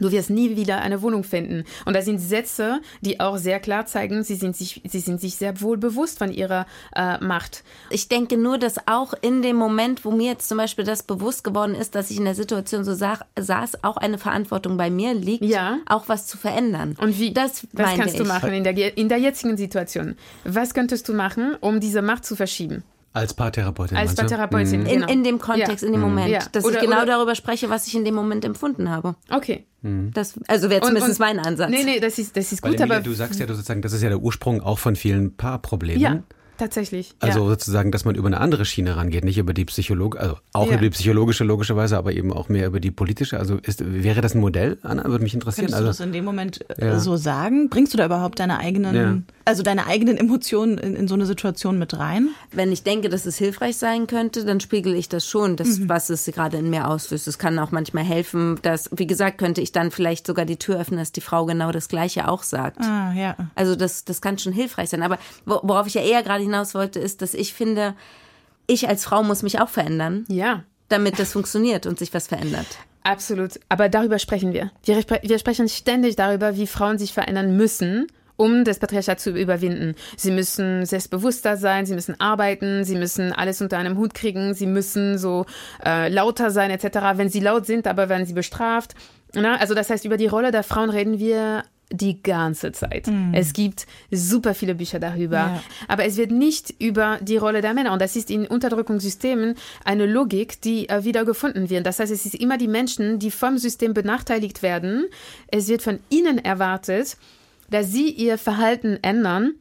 Du 0.00 0.10
wirst 0.10 0.30
nie 0.30 0.56
wieder 0.56 0.80
eine 0.80 1.02
Wohnung 1.02 1.24
finden. 1.24 1.64
Und 1.84 1.94
das 1.94 2.04
sind 2.06 2.18
Sätze, 2.18 2.80
die 3.00 3.20
auch 3.20 3.36
sehr 3.36 3.60
klar 3.60 3.86
zeigen, 3.86 4.22
sie 4.24 4.34
sind 4.36 4.56
sich, 4.56 4.80
sie 4.86 5.00
sind 5.00 5.20
sich 5.20 5.36
sehr 5.36 5.60
wohl 5.60 5.76
bewusst 5.76 6.18
von 6.18 6.32
ihrer 6.32 6.66
äh, 6.96 7.18
Macht. 7.22 7.62
Ich 7.90 8.08
denke 8.08 8.36
nur, 8.36 8.58
dass 8.58 8.86
auch 8.88 9.14
in 9.20 9.42
dem 9.42 9.56
Moment, 9.56 10.04
wo 10.04 10.10
mir 10.10 10.28
jetzt 10.32 10.48
zum 10.48 10.58
Beispiel 10.58 10.84
das 10.84 11.02
bewusst 11.02 11.44
geworden 11.44 11.74
ist, 11.74 11.94
dass 11.94 12.10
ich 12.10 12.18
in 12.18 12.24
der 12.24 12.34
Situation 12.34 12.84
so 12.84 12.94
sa 12.94 13.18
saß, 13.38 13.84
auch 13.84 13.96
eine 13.96 14.18
Verantwortung 14.18 14.76
bei 14.76 14.90
mir 14.90 15.14
liegt, 15.14 15.44
Ja. 15.44 15.78
auch 15.86 16.08
was 16.08 16.26
zu 16.26 16.36
verändern. 16.38 16.96
Und 17.00 17.18
wie? 17.18 17.32
Das 17.32 17.66
was 17.72 17.94
kannst 17.96 18.18
du 18.18 18.22
ich. 18.22 18.28
machen 18.28 18.52
in 18.52 18.64
der, 18.64 18.96
in 18.96 19.08
der 19.08 19.18
jetzigen 19.18 19.56
Situation? 19.56 20.16
Was 20.44 20.74
könntest 20.74 21.08
du 21.08 21.12
machen, 21.14 21.56
um 21.60 21.80
diese 21.80 22.02
Macht 22.02 22.24
zu 22.24 22.36
verschieben? 22.36 22.82
Als 23.14 23.34
Paartherapeutin. 23.34 23.96
Als? 23.96 24.14
Paartherapeutin. 24.14 24.80
Mhm. 24.80 24.86
In, 24.86 24.92
Genau. 25.00 25.12
in 25.12 25.24
dem 25.24 25.38
Kontext, 25.38 25.82
Ja. 25.82 25.86
in 25.86 25.92
dem 25.92 26.00
Moment. 26.00 26.28
Ja. 26.30 26.40
Dass 26.52 26.64
Oder- 26.64 26.76
ich 26.76 26.80
genau 26.82 26.96
oder- 27.02 27.06
darüber 27.06 27.34
spreche, 27.34 27.68
was 27.68 27.86
ich 27.86 27.94
in 27.94 28.04
dem 28.04 28.14
Moment 28.14 28.44
empfunden 28.44 28.88
habe. 28.90 29.16
Okay. 29.30 29.66
Das, 29.82 30.34
also 30.48 30.70
wäre 30.70 30.80
Und- 30.80 30.86
zumindest 30.88 31.18
und- 31.20 31.26
mein 31.26 31.38
Ansatz. 31.40 31.68
Nee, 31.70 31.82
nee, 31.84 32.00
das 32.00 32.18
ist, 32.18 32.36
das 32.36 32.52
ist 32.52 32.62
Weil 32.62 32.70
gut, 32.70 32.80
Emilia, 32.80 32.96
aber. 32.98 33.04
du 33.04 33.12
sagst 33.12 33.38
ja, 33.40 33.46
du 33.46 33.54
sozusagen, 33.54 33.82
das 33.82 33.92
ist 33.92 34.02
ja 34.02 34.08
der 34.08 34.20
Ursprung 34.20 34.60
auch 34.62 34.78
von 34.78 34.94
vielen 34.96 35.36
Paarproblemen. 35.36 36.00
Ja, 36.00 36.22
tatsächlich. 36.62 37.14
Also 37.20 37.40
ja. 37.40 37.48
sozusagen, 37.48 37.90
dass 37.90 38.04
man 38.04 38.14
über 38.14 38.28
eine 38.28 38.40
andere 38.40 38.64
Schiene 38.64 38.96
rangeht, 38.96 39.24
nicht 39.24 39.38
über 39.38 39.52
die 39.52 39.64
Psychologie, 39.64 40.18
also 40.18 40.36
auch 40.52 40.66
Ja. 40.68 40.74
über 40.74 40.82
die 40.82 40.90
psychologische 40.90 41.44
logischerweise, 41.44 41.96
aber 41.98 42.12
eben 42.12 42.32
auch 42.32 42.48
mehr 42.48 42.66
über 42.68 42.78
die 42.80 42.90
politische. 42.90 43.38
Also 43.38 43.56
ist, 43.62 43.82
wäre 43.84 44.20
das 44.20 44.34
ein 44.34 44.40
Modell, 44.40 44.78
Anna? 44.82 45.04
Würde 45.04 45.24
mich 45.24 45.34
interessieren. 45.34 45.66
Könntest 45.66 45.80
du 45.82 45.86
das 45.86 46.00
Also, 46.00 46.04
in 46.04 46.12
dem 46.12 46.24
Moment 46.24 46.64
äh, 46.78 46.86
Ja. 46.86 46.98
so 47.00 47.16
sagen? 47.16 47.68
Bringst 47.68 47.92
du 47.92 47.98
da 47.98 48.06
überhaupt 48.06 48.38
deine 48.38 48.58
eigenen, 48.58 48.94
Ja. 48.94 49.18
also 49.44 49.62
deine 49.62 49.86
eigenen 49.86 50.16
Emotionen 50.16 50.78
in, 50.78 50.94
in 50.96 51.08
so 51.08 51.14
eine 51.14 51.26
Situation 51.26 51.78
mit 51.78 51.98
rein? 51.98 52.28
Wenn 52.52 52.70
ich 52.72 52.82
denke, 52.84 53.08
dass 53.08 53.26
es 53.26 53.36
hilfreich 53.36 53.76
sein 53.76 54.06
könnte, 54.06 54.44
dann 54.44 54.60
spiegel 54.60 54.94
ich 54.94 55.08
das 55.08 55.26
schon, 55.26 55.56
das, 55.56 55.78
Mhm. 55.78 55.88
was 55.88 56.10
es 56.10 56.24
gerade 56.26 56.56
in 56.58 56.70
mir 56.70 56.88
auslöst. 56.88 57.26
Es 57.28 57.38
kann 57.38 57.58
auch 57.58 57.72
manchmal 57.72 58.04
helfen, 58.04 58.58
dass, 58.62 58.88
wie 58.92 59.06
gesagt, 59.06 59.38
könnte 59.38 59.60
ich 59.60 59.72
dann 59.72 59.90
vielleicht 59.90 60.26
sogar 60.26 60.44
die 60.44 60.56
Tür 60.56 60.78
öffnen, 60.80 60.98
dass 60.98 61.12
die 61.12 61.20
Frau 61.20 61.44
genau 61.46 61.72
das 61.72 61.88
Gleiche 61.88 62.28
auch 62.28 62.42
sagt. 62.44 62.80
Ah, 62.80 63.12
ja. 63.14 63.36
Also 63.54 63.74
das, 63.76 64.04
das 64.04 64.20
kann 64.20 64.38
schon 64.38 64.52
hilfreich 64.52 64.90
sein. 64.90 65.02
Aber 65.02 65.18
wo- 65.46 65.60
worauf 65.62 65.86
ich 65.86 65.94
ja 65.94 66.02
eher 66.02 66.22
gerade 66.22 66.42
hinaus 66.52 66.74
wollte, 66.74 66.98
ist, 66.98 67.22
dass 67.22 67.34
ich 67.34 67.54
finde, 67.54 67.94
ich 68.66 68.88
als 68.88 69.04
Frau 69.04 69.22
muss 69.22 69.42
mich 69.42 69.60
auch 69.60 69.68
verändern, 69.68 70.24
ja. 70.28 70.64
damit 70.88 71.18
das 71.18 71.32
funktioniert 71.32 71.86
und 71.86 71.98
sich 71.98 72.12
was 72.14 72.28
verändert. 72.28 72.66
Absolut. 73.02 73.58
Aber 73.68 73.88
darüber 73.88 74.18
sprechen 74.18 74.52
wir. 74.52 74.70
Wir, 74.84 74.96
wir 75.22 75.38
sprechen 75.38 75.68
ständig 75.68 76.16
darüber, 76.16 76.56
wie 76.56 76.66
Frauen 76.66 76.98
sich 76.98 77.12
verändern 77.12 77.56
müssen, 77.56 78.06
um 78.36 78.64
das 78.64 78.78
Patriarchat 78.78 79.20
zu 79.20 79.30
überwinden. 79.30 79.94
Sie 80.16 80.30
müssen 80.30 80.86
selbstbewusster 80.86 81.56
sein, 81.56 81.86
sie 81.86 81.94
müssen 81.94 82.20
arbeiten, 82.20 82.84
sie 82.84 82.96
müssen 82.96 83.32
alles 83.32 83.60
unter 83.60 83.78
einem 83.78 83.98
Hut 83.98 84.14
kriegen, 84.14 84.54
sie 84.54 84.66
müssen 84.66 85.18
so 85.18 85.46
äh, 85.84 86.08
lauter 86.08 86.50
sein 86.50 86.70
etc. 86.70 86.98
Wenn 87.14 87.28
sie 87.28 87.40
laut 87.40 87.66
sind, 87.66 87.86
aber 87.86 88.08
werden 88.08 88.26
sie 88.26 88.32
bestraft. 88.32 88.94
Na, 89.34 89.56
also 89.56 89.74
das 89.74 89.90
heißt, 89.90 90.04
über 90.04 90.16
die 90.16 90.26
Rolle 90.26 90.50
der 90.50 90.62
Frauen 90.62 90.90
reden 90.90 91.18
wir 91.18 91.64
die 91.92 92.22
ganze 92.22 92.72
Zeit. 92.72 93.08
Es 93.32 93.52
gibt 93.52 93.86
super 94.10 94.54
viele 94.54 94.74
Bücher 94.74 94.98
darüber. 94.98 95.36
Ja. 95.36 95.62
Aber 95.88 96.04
es 96.04 96.16
wird 96.16 96.30
nicht 96.30 96.74
über 96.78 97.18
die 97.20 97.36
Rolle 97.36 97.60
der 97.60 97.74
Männer. 97.74 97.92
Und 97.92 98.02
das 98.02 98.16
ist 98.16 98.30
in 98.30 98.46
Unterdrückungssystemen 98.46 99.54
eine 99.84 100.06
Logik, 100.06 100.60
die 100.60 100.88
äh, 100.88 101.04
wieder 101.04 101.24
gefunden 101.24 101.70
wird. 101.70 101.86
Das 101.86 101.98
heißt, 101.98 102.12
es 102.12 102.26
ist 102.26 102.34
immer 102.34 102.58
die 102.58 102.68
Menschen, 102.68 103.18
die 103.18 103.30
vom 103.30 103.58
System 103.58 103.94
benachteiligt 103.94 104.62
werden. 104.62 105.06
Es 105.48 105.68
wird 105.68 105.82
von 105.82 105.98
ihnen 106.10 106.38
erwartet, 106.38 107.16
dass 107.70 107.92
sie 107.92 108.10
ihr 108.10 108.38
Verhalten 108.38 108.98
ändern. 109.02 109.54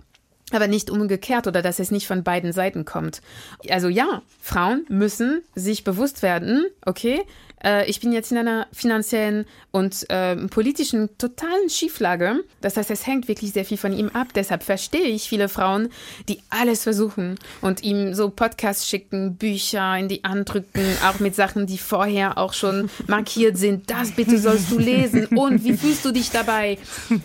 Aber 0.54 0.67
nicht 0.67 0.89
umgekehrt 0.89 1.48
oder 1.48 1.62
dass 1.62 1.80
es 1.80 1.91
nicht 1.91 2.08
von 2.08 2.24
beiden 2.24 2.52
Seiten 2.52 2.84
kommt. 2.84 3.22
Also 3.70 3.88
ja, 3.88 4.22
Frauen 4.41 4.86
müssen 4.89 5.44
sich 5.56 5.86
bewusst 5.86 6.24
werden, 6.24 6.65
okay, 6.86 7.22
äh, 7.63 7.89
ich 7.89 8.00
bin 8.00 8.12
jetzt 8.12 8.32
in 8.32 8.38
einer 8.38 8.67
finanziellen 8.71 9.45
und 9.71 10.10
äh, 10.10 10.36
politischen 10.47 11.10
totalen 11.17 11.69
Schieflage. 11.69 12.43
Das 12.62 12.78
heißt, 12.78 12.91
es 12.91 13.08
hängt 13.08 13.28
wirklich 13.28 13.54
sehr 13.54 13.65
viel 13.65 13.78
von 13.78 13.93
ihm 13.93 14.10
ab. 14.10 14.28
Deshalb 14.36 14.63
verstehe 14.63 15.08
ich 15.08 15.30
viele 15.30 15.50
Frauen, 15.50 15.89
die 16.28 16.39
alles 16.50 16.84
versuchen 16.84 17.38
und 17.62 17.84
ihm 17.84 18.13
so 18.13 18.30
Podcasts 18.30 18.88
schicken, 18.88 19.36
Bücher 19.36 19.97
in 19.97 20.08
die 20.08 20.21
Hand 20.24 20.54
drücken, 20.54 20.86
auch 21.06 21.19
mit 21.19 21.36
Sachen, 21.36 21.67
die 21.67 21.78
vorher 21.78 22.38
auch 22.38 22.54
schon 22.54 22.89
markiert 23.08 23.58
sind. 23.58 23.89
Das 23.89 24.12
bitte 24.12 24.38
sollst 24.38 24.71
du 24.71 24.78
lesen 24.78 25.26
und 25.28 25.63
wie 25.63 25.78
fühlst 25.78 26.06
du 26.06 26.12
dich 26.12 26.32
dabei? 26.32 26.78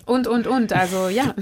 Und, 0.04 0.26
und, 0.26 0.46
und. 0.46 0.72
Also 0.72 1.08
ja. 1.08 1.34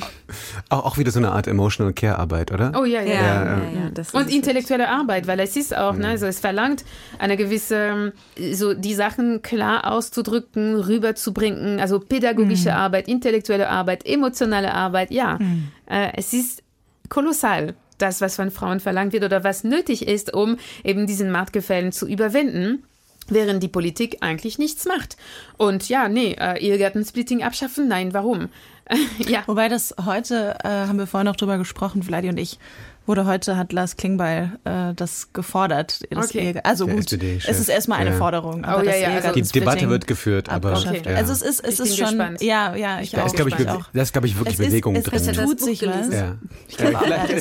auch, 0.68 0.84
auch 0.84 0.98
wieder 0.98 1.10
so 1.10 1.18
eine 1.18 1.32
Art 1.32 1.46
Emotional 1.46 1.92
Care 1.92 2.18
Arbeit, 2.18 2.52
oder? 2.52 2.72
Oh 2.78 2.84
ja, 2.84 3.02
ja. 3.02 3.14
Ja, 3.14 3.22
ja. 3.22 3.44
ja, 3.44 3.90
ja, 3.96 4.04
Und 4.12 4.30
intellektuelle 4.30 4.88
Arbeit, 4.88 5.26
weil 5.26 5.40
es 5.40 5.56
ist 5.56 5.76
auch, 5.76 5.94
ne, 5.94 6.08
also 6.08 6.26
es 6.26 6.40
verlangt 6.40 6.84
eine 7.18 7.36
gewisse, 7.36 8.12
so 8.52 8.74
die 8.84 8.94
Sachen 8.94 9.42
klar 9.42 9.90
auszudrücken, 9.90 10.76
rüberzubringen, 10.76 11.80
also 11.80 11.98
pädagogische 11.98 12.74
Arbeit, 12.74 13.08
intellektuelle 13.08 13.68
Arbeit, 13.68 14.06
emotionale 14.06 14.72
Arbeit, 14.72 15.10
ja. 15.10 15.38
Äh, 15.86 16.12
es 16.16 16.32
ist 16.32 16.62
kolossal, 17.08 17.74
das, 17.98 18.20
was 18.20 18.36
von 18.36 18.50
Frauen 18.50 18.80
verlangt 18.80 19.12
wird 19.12 19.24
oder 19.24 19.44
was 19.44 19.64
nötig 19.64 20.06
ist, 20.06 20.34
um 20.34 20.56
eben 20.82 21.06
diesen 21.06 21.30
Marktgefällen 21.30 21.92
zu 21.92 22.06
überwinden. 22.06 22.84
Während 23.28 23.62
die 23.62 23.68
Politik 23.68 24.18
eigentlich 24.20 24.58
nichts 24.58 24.84
macht. 24.84 25.16
Und 25.56 25.88
ja, 25.88 26.10
nee, 26.10 26.36
äh, 26.38 26.58
Ehegattensplitting 26.58 27.42
abschaffen, 27.42 27.88
nein, 27.88 28.12
warum? 28.12 28.50
ja. 29.18 29.44
Wobei 29.46 29.70
das 29.70 29.94
heute, 30.04 30.58
äh, 30.62 30.68
haben 30.68 30.98
wir 30.98 31.06
vorhin 31.06 31.24
noch 31.24 31.36
drüber 31.36 31.56
gesprochen, 31.56 32.02
Vladi 32.02 32.28
und 32.28 32.38
ich, 32.38 32.58
wurde 33.06 33.26
heute, 33.26 33.56
hat 33.56 33.72
Lars 33.72 33.96
Klingbeil 33.96 34.52
äh, 34.64 34.94
das 34.94 35.32
gefordert. 35.32 36.00
Das 36.10 36.26
Okay. 36.30 36.52
Ehe, 36.54 36.64
also 36.64 36.86
Der 36.86 36.94
gut, 36.96 37.12
es 37.12 37.60
ist 37.60 37.68
erstmal 37.68 37.98
eine 38.00 38.10
Ja. 38.10 38.16
Forderung. 38.16 38.62
Oh, 38.64 38.68
Aber 38.68 38.84
ja, 38.84 38.90
das 38.92 39.00
ja, 39.00 39.08
also- 39.28 39.32
Die 39.32 39.42
Debatte 39.60 39.88
wird 39.90 40.06
geführt, 40.06 40.48
aber. 40.48 40.72
Okay. 40.78 41.02
Also 41.14 41.32
es 41.32 41.42
ist, 41.42 41.60
es 41.64 41.74
Ich 41.74 41.80
ist 41.80 41.96
bin 41.96 42.06
schon, 42.06 42.16
gespannt. 42.18 42.42
ja, 42.42 42.74
ja, 42.76 43.00
ich 43.00 43.10
da 43.10 43.22
auch. 43.22 43.26
ist, 43.26 43.36
ich, 43.50 43.58
ich 43.58 43.68
auch. 43.68 43.84
da 43.92 44.02
ist, 44.02 44.12
glaube 44.12 44.26
ich, 44.26 44.36
wirklich 44.38 44.54
Es 44.54 44.60
ist- 44.60 44.66
Bewegung 44.68 44.96
es- 44.96 45.04
drin. 45.04 45.18
es 45.20 45.26
das 45.26 45.36
tut 45.36 45.60
sich 45.60 45.82
was. 45.86 46.12
ja. 46.12 46.34
Ich 46.68 46.76
glaube 46.76 46.92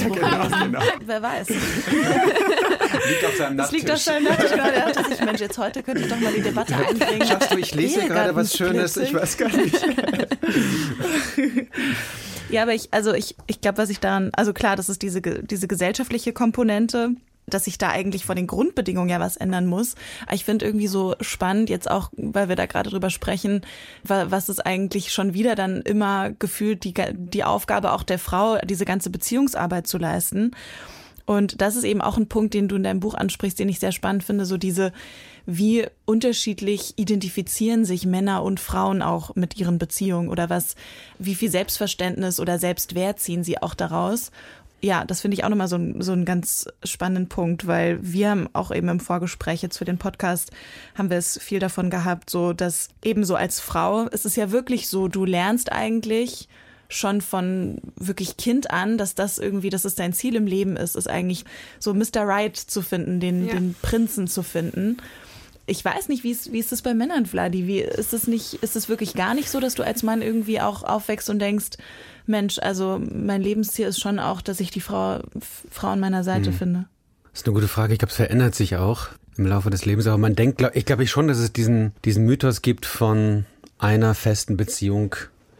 Buch 0.10 0.16
genau, 0.16 0.48
genau. 0.64 0.80
Wer 1.06 1.22
weiß. 1.22 1.48
Liegt 3.10 3.26
auf 3.26 3.36
seinem 3.38 3.58
Das 3.58 3.72
liegt 3.72 3.92
auf 3.92 3.98
seinem 3.98 4.24
Nachttisch. 4.26 4.52
Er 4.52 4.92
dachte 4.94 5.10
sich, 5.10 5.26
Mensch, 5.26 5.42
jetzt 5.42 5.58
heute 5.58 5.84
könnte 5.84 6.02
ich 6.04 6.08
doch 6.10 6.20
mal 6.20 6.32
die 6.32 6.42
Debatte 6.42 6.76
einbringen. 6.76 7.28
Schaffst 7.28 7.52
du, 7.52 7.58
ich 7.58 7.74
lese 7.76 8.02
gerade 8.08 8.36
was 8.36 8.56
Schönes, 8.56 8.96
ich 8.98 9.14
weiß 9.14 9.38
gar 9.38 9.50
nicht. 9.50 9.76
Ja, 12.54 12.64
aber 12.64 12.74
ich, 12.74 12.94
also 12.94 13.14
ich, 13.14 13.36
ich 13.48 13.62
glaube, 13.62 13.80
was 13.80 13.90
ich 13.90 14.00
daran, 14.00 14.30
also 14.36 14.54
klar, 14.54 14.76
das 14.76 14.90
ist 14.90 15.02
diese, 15.02 15.22
diese 15.22 15.68
gesellschaftliche 15.68 16.34
Komponente, 16.34 17.10
dass 17.48 17.66
sich 17.66 17.78
da 17.78 17.90
eigentlich 17.90 18.26
von 18.26 18.36
den 18.36 18.48
Grundbedingungen 18.48 19.10
ja 19.10 19.20
was 19.20 19.36
ändern 19.38 19.66
muss. 19.66 19.96
Ich 20.32 20.46
finde 20.46 20.66
irgendwie 20.66 20.88
so 20.88 21.16
spannend, 21.20 21.70
jetzt 21.70 21.90
auch, 21.92 22.10
weil 22.16 22.48
wir 22.48 22.56
da 22.56 22.68
gerade 22.68 22.90
drüber 22.90 23.10
sprechen, 23.10 23.62
wa- 24.04 24.28
was 24.30 24.48
ist 24.50 24.66
eigentlich 24.66 25.12
schon 25.12 25.34
wieder 25.34 25.56
dann 25.56 25.82
immer 25.82 26.32
gefühlt 26.32 26.84
die, 26.86 26.94
die 27.12 27.44
Aufgabe 27.44 27.92
auch 27.92 28.04
der 28.04 28.20
Frau, 28.20 28.58
diese 28.64 28.86
ganze 28.86 29.10
Beziehungsarbeit 29.10 29.88
zu 29.88 29.98
leisten. 29.98 30.52
Und 31.26 31.62
das 31.62 31.76
ist 31.76 31.86
eben 31.86 32.02
auch 32.02 32.18
ein 32.18 32.28
Punkt, 32.28 32.54
den 32.54 32.68
du 32.68 32.76
in 32.76 32.84
deinem 32.84 33.00
Buch 33.00 33.14
ansprichst, 33.14 33.58
den 33.58 33.70
ich 33.70 33.80
sehr 33.80 33.92
spannend 33.94 34.24
finde, 34.24 34.46
so 34.46 34.58
diese, 34.58 34.92
wie 35.46 35.86
unterschiedlich 36.06 36.94
identifizieren 36.98 37.86
sich 37.86 38.06
Männer 38.06 38.44
und 38.44 38.60
Frauen 38.60 39.02
auch 39.02 39.36
mit 39.36 39.58
ihren 39.58 39.78
Beziehungen 39.78 40.30
oder 40.30 40.50
was, 40.50 40.76
wie 41.20 41.36
viel 41.36 41.50
Selbstverständnis 41.50 42.40
oder 42.40 42.60
Selbstwert 42.60 43.20
ziehen 43.20 43.44
sie 43.44 43.62
auch 43.62 43.74
daraus. 43.74 44.32
Ja, 44.82 45.06
das 45.06 45.22
finde 45.22 45.36
ich 45.36 45.46
auch 45.46 45.50
nochmal 45.50 45.70
so, 45.70 45.80
so 46.00 46.12
einen 46.12 46.26
ganz 46.26 46.68
spannenden 46.84 47.30
Punkt, 47.30 47.68
weil 47.68 48.00
wir 48.02 48.32
haben 48.32 48.50
auch 48.52 48.70
eben 48.70 48.90
im 48.90 49.00
Vorgespräch 49.00 49.62
jetzt 49.62 49.78
für 49.78 49.86
den 49.86 49.98
Podcast 49.98 50.52
haben 50.96 51.10
wir 51.10 51.16
es 51.16 51.40
viel 51.42 51.60
davon 51.60 51.90
gehabt, 51.90 52.30
so 52.30 52.52
dass 52.52 52.90
ebenso 53.02 53.36
als 53.36 53.62
Frau 53.62 54.08
ist 54.08 54.26
es 54.26 54.36
ja 54.36 54.52
wirklich 54.52 54.90
so, 54.90 55.08
du 55.08 55.24
lernst 55.24 55.72
eigentlich 55.72 56.50
schon 56.94 57.22
von 57.22 57.78
wirklich 57.96 58.38
Kind 58.38 58.72
an, 58.72 58.98
dass 58.98 59.16
das 59.16 59.38
irgendwie, 59.38 59.70
dass 59.70 59.86
es 59.86 59.96
dein 59.96 60.14
Ziel 60.14 60.36
im 60.36 60.46
Leben 60.48 60.78
ist, 60.78 60.96
ist 60.96 61.10
eigentlich 61.10 61.46
so 61.80 61.94
Mr. 61.94 62.22
Right 62.24 62.56
zu 62.58 62.82
finden, 62.82 63.20
den, 63.20 63.48
Ja. 63.48 63.54
den 63.54 63.76
Prinzen 63.82 64.28
zu 64.28 64.44
finden. 64.44 64.98
Ich 65.66 65.84
weiß 65.84 66.10
nicht, 66.10 66.24
wie 66.24 66.32
ist, 66.32 66.52
wie 66.52 66.60
ist 66.60 66.74
es 66.74 66.82
bei 66.82 66.94
Männern, 66.94 67.26
Vladi? 67.26 67.68
Wie, 67.68 67.80
ist 67.80 68.14
es 68.14 68.28
nicht, 68.28 68.56
ist 68.56 68.76
es 68.76 68.90
wirklich 68.90 69.14
gar 69.14 69.34
nicht 69.34 69.50
so, 69.50 69.60
dass 69.62 69.76
du 69.76 69.84
als 69.84 70.04
Mann 70.04 70.22
irgendwie 70.22 70.60
auch 70.60 70.84
aufwächst 70.84 71.30
und 71.30 71.40
denkst, 71.40 71.78
Mensch, 72.26 72.60
also 72.60 73.02
mein 73.14 73.42
Lebensziel 73.42 73.88
ist 73.88 74.00
schon 74.00 74.20
auch, 74.20 74.42
dass 74.42 74.60
ich 74.60 74.72
die 74.72 74.82
Frau, 74.82 75.20
Frau 75.72 75.88
an 75.88 76.00
meiner 76.00 76.24
Seite 76.24 76.52
finde? 76.52 76.86
Das 77.32 77.42
ist 77.42 77.48
eine 77.48 77.54
gute 77.56 77.68
Frage. 77.68 77.94
Ich 77.94 78.00
glaube, 78.00 78.12
es 78.12 78.16
verändert 78.18 78.56
sich 78.56 78.76
auch 78.76 79.08
im 79.38 79.46
Laufe 79.46 79.70
des 79.70 79.86
Lebens. 79.86 80.06
Aber 80.08 80.18
man 80.18 80.36
denkt, 80.36 80.58
glaub, 80.60 80.76
ich 80.76 80.86
glaube 80.86 81.04
ich 81.04 81.10
schon, 81.10 81.28
dass 81.28 81.40
es 81.40 81.52
diesen, 81.54 81.94
diesen 82.06 82.26
Mythos 82.26 82.62
gibt 82.62 82.86
von 82.86 83.46
einer 83.80 84.14
festen 84.16 84.58
Beziehung, 84.58 85.16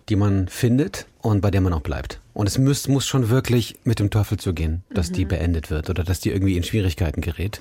die 0.10 0.16
man 0.16 0.48
findet 0.48 1.06
und 1.24 1.42
bei 1.42 1.50
der 1.50 1.62
man 1.62 1.74
auch 1.74 1.82
bleibt. 1.82 2.20
Und 2.36 2.48
es 2.48 2.60
muss, 2.60 2.88
muss 2.88 3.08
schon 3.08 3.30
wirklich 3.30 3.76
mit 3.84 3.98
dem 4.00 4.12
Teufel 4.12 4.38
zugehen, 4.38 4.84
dass 4.94 5.12
die 5.12 5.26
beendet 5.26 5.72
wird 5.72 5.90
oder 5.90 6.04
dass 6.04 6.20
die 6.20 6.30
irgendwie 6.30 6.56
in 6.58 6.64
Schwierigkeiten 6.64 7.22
gerät. 7.22 7.60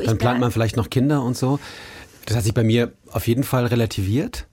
ich 0.00 0.06
Dann 0.06 0.16
plant 0.16 0.40
man 0.40 0.50
vielleicht 0.52 0.76
noch 0.78 0.88
Kinder 0.88 1.22
und 1.22 1.36
so. 1.36 1.58
Das 2.26 2.36
hat 2.36 2.44
sich 2.44 2.54
bei 2.54 2.64
mir 2.64 2.92
auf 3.10 3.26
jeden 3.26 3.44
Fall 3.44 3.66
relativiert. 3.66 4.46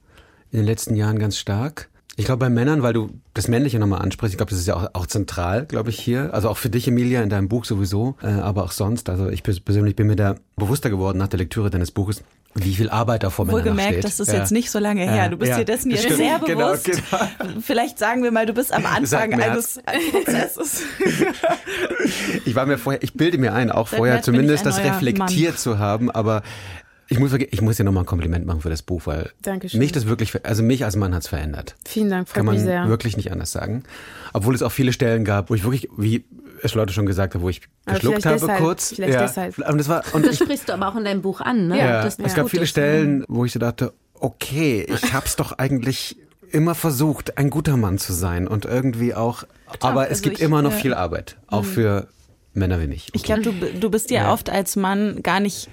In 0.50 0.58
den 0.58 0.66
letzten 0.66 0.96
Jahren 0.96 1.18
ganz 1.18 1.36
stark. 1.38 1.88
Ich 2.16 2.24
glaube 2.24 2.40
bei 2.40 2.50
Männern, 2.50 2.82
weil 2.82 2.94
du 2.94 3.10
das 3.34 3.46
Männliche 3.46 3.78
nochmal 3.78 4.02
ansprichst, 4.02 4.32
ich 4.34 4.38
glaube, 4.38 4.50
das 4.50 4.58
ist 4.58 4.66
ja 4.66 4.74
auch, 4.74 4.88
auch 4.94 5.06
zentral, 5.06 5.66
glaube 5.66 5.90
ich, 5.90 6.00
hier. 6.00 6.34
Also 6.34 6.48
auch 6.48 6.56
für 6.56 6.68
dich, 6.68 6.88
Emilia, 6.88 7.22
in 7.22 7.30
deinem 7.30 7.48
Buch 7.48 7.64
sowieso, 7.64 8.16
äh, 8.22 8.26
aber 8.26 8.64
auch 8.64 8.72
sonst. 8.72 9.08
Also 9.08 9.28
ich 9.28 9.42
pers- 9.42 9.60
persönlich 9.62 9.94
bin 9.94 10.08
mir 10.08 10.16
da 10.16 10.34
bewusster 10.56 10.90
geworden 10.90 11.18
nach 11.18 11.28
der 11.28 11.38
Lektüre 11.38 11.70
deines 11.70 11.92
Buches, 11.92 12.24
wie 12.64 12.74
viel 12.74 12.88
Arbeit 12.90 13.22
da 13.22 13.30
vor 13.30 13.44
Männern 13.46 13.60
noch 13.60 13.66
Wohlgemerkt, 13.66 13.92
steht. 13.94 14.04
das 14.04 14.20
ist 14.20 14.28
Ja. 14.28 14.38
jetzt 14.38 14.52
nicht 14.52 14.70
so 14.70 14.78
lange 14.78 15.02
her. 15.02 15.14
Ja, 15.16 15.28
Du 15.28 15.36
bist 15.36 15.50
ja, 15.50 15.58
dir 15.58 15.64
dessen 15.64 15.90
jetzt 15.90 16.02
stimmt. 16.04 16.16
sehr 16.18 16.38
Genau, 16.46 16.66
bewusst. 16.68 16.84
genau. 16.84 17.60
Vielleicht 17.60 17.98
sagen 17.98 18.22
wir 18.22 18.30
mal, 18.30 18.46
du 18.46 18.52
bist 18.54 18.72
am 18.72 18.86
Anfang 18.86 19.34
eines. 19.40 19.80
Prozesses. 20.12 20.82
Ich 22.44 22.54
war 22.54 22.66
mir 22.66 22.78
vorher, 22.78 23.02
ich 23.02 23.14
bilde 23.14 23.38
mir 23.38 23.52
ein, 23.54 23.70
auch 23.70 23.88
Seit 23.88 23.98
vorher 23.98 24.22
zumindest 24.22 24.66
das 24.66 24.78
reflektiert 24.82 25.58
zu 25.58 25.78
haben, 25.78 26.10
aber 26.10 26.42
ich 27.08 27.18
muss, 27.18 27.32
ich 27.32 27.60
muss 27.62 27.76
dir 27.76 27.84
nochmal 27.84 28.02
ein 28.02 28.06
Kompliment 28.06 28.46
machen 28.46 28.60
für 28.60 28.70
das 28.70 28.82
Buch, 28.82 29.02
weil 29.06 29.30
Dankeschön. 29.42 29.78
mich 29.78 29.92
das 29.92 30.06
wirklich, 30.06 30.44
also 30.44 30.62
mich 30.62 30.84
als 30.84 30.96
Mann 30.96 31.14
hat's 31.14 31.28
verändert. 31.28 31.74
Vielen 31.86 32.10
Dank, 32.10 32.28
freut 32.28 32.36
Kann 32.36 32.46
man 32.46 32.54
mich 32.56 32.64
sehr. 32.64 32.86
wirklich 32.88 33.16
nicht 33.16 33.32
anders 33.32 33.50
sagen. 33.50 33.84
Obwohl 34.34 34.54
es 34.54 34.62
auch 34.62 34.72
viele 34.72 34.92
Stellen 34.92 35.24
gab, 35.24 35.48
wo 35.50 35.54
ich 35.54 35.64
wirklich, 35.64 35.88
wie 35.96 36.24
es 36.62 36.74
Leute 36.74 36.92
schon 36.92 37.06
gesagt 37.06 37.34
haben, 37.34 37.42
wo 37.42 37.48
ich 37.48 37.60
Aber 37.86 37.94
geschluckt 37.96 38.26
habe 38.26 38.38
deshalb, 38.38 38.58
kurz. 38.60 38.94
vielleicht 38.94 39.14
ja. 39.14 39.22
deshalb. 39.22 39.58
Und 39.58 39.78
das 39.78 39.88
war, 39.88 40.02
und 40.12 40.24
Das 40.24 40.32
ich, 40.34 40.38
sprichst 40.40 40.68
du 40.68 40.72
aber 40.74 40.88
auch 40.88 40.96
in 40.96 41.04
deinem 41.04 41.22
Buch 41.22 41.40
an, 41.40 41.68
ne? 41.68 41.78
ja, 41.78 42.02
Das 42.02 42.18
es 42.18 42.34
gab 42.34 42.48
viele 42.50 42.64
ist. 42.64 42.70
Stellen, 42.70 43.24
wo 43.28 43.44
ich 43.44 43.52
so 43.52 43.58
dachte, 43.58 43.92
okay, 44.14 44.86
ich 44.88 45.12
hab's 45.12 45.36
doch 45.36 45.52
eigentlich 45.58 46.16
immer 46.50 46.74
versucht, 46.74 47.36
ein 47.38 47.50
guter 47.50 47.76
Mann 47.76 47.98
zu 47.98 48.12
sein 48.12 48.48
und 48.48 48.64
irgendwie 48.64 49.14
auch, 49.14 49.44
aber 49.80 50.04
es 50.06 50.10
also 50.18 50.22
gibt 50.22 50.38
ich- 50.38 50.42
immer 50.42 50.62
noch 50.62 50.72
ja. 50.72 50.76
viel 50.78 50.94
Arbeit, 50.94 51.36
auch 51.46 51.64
für 51.64 52.08
Männer 52.54 52.80
wenig. 52.80 53.08
Okay. 53.10 53.12
Ich 53.16 53.22
glaube, 53.22 53.42
du, 53.42 53.52
du 53.52 53.90
bist 53.90 54.10
dir 54.10 54.20
ja. 54.20 54.32
oft 54.32 54.48
als 54.50 54.74
Mann 54.74 55.22
gar 55.22 55.40
nicht 55.40 55.68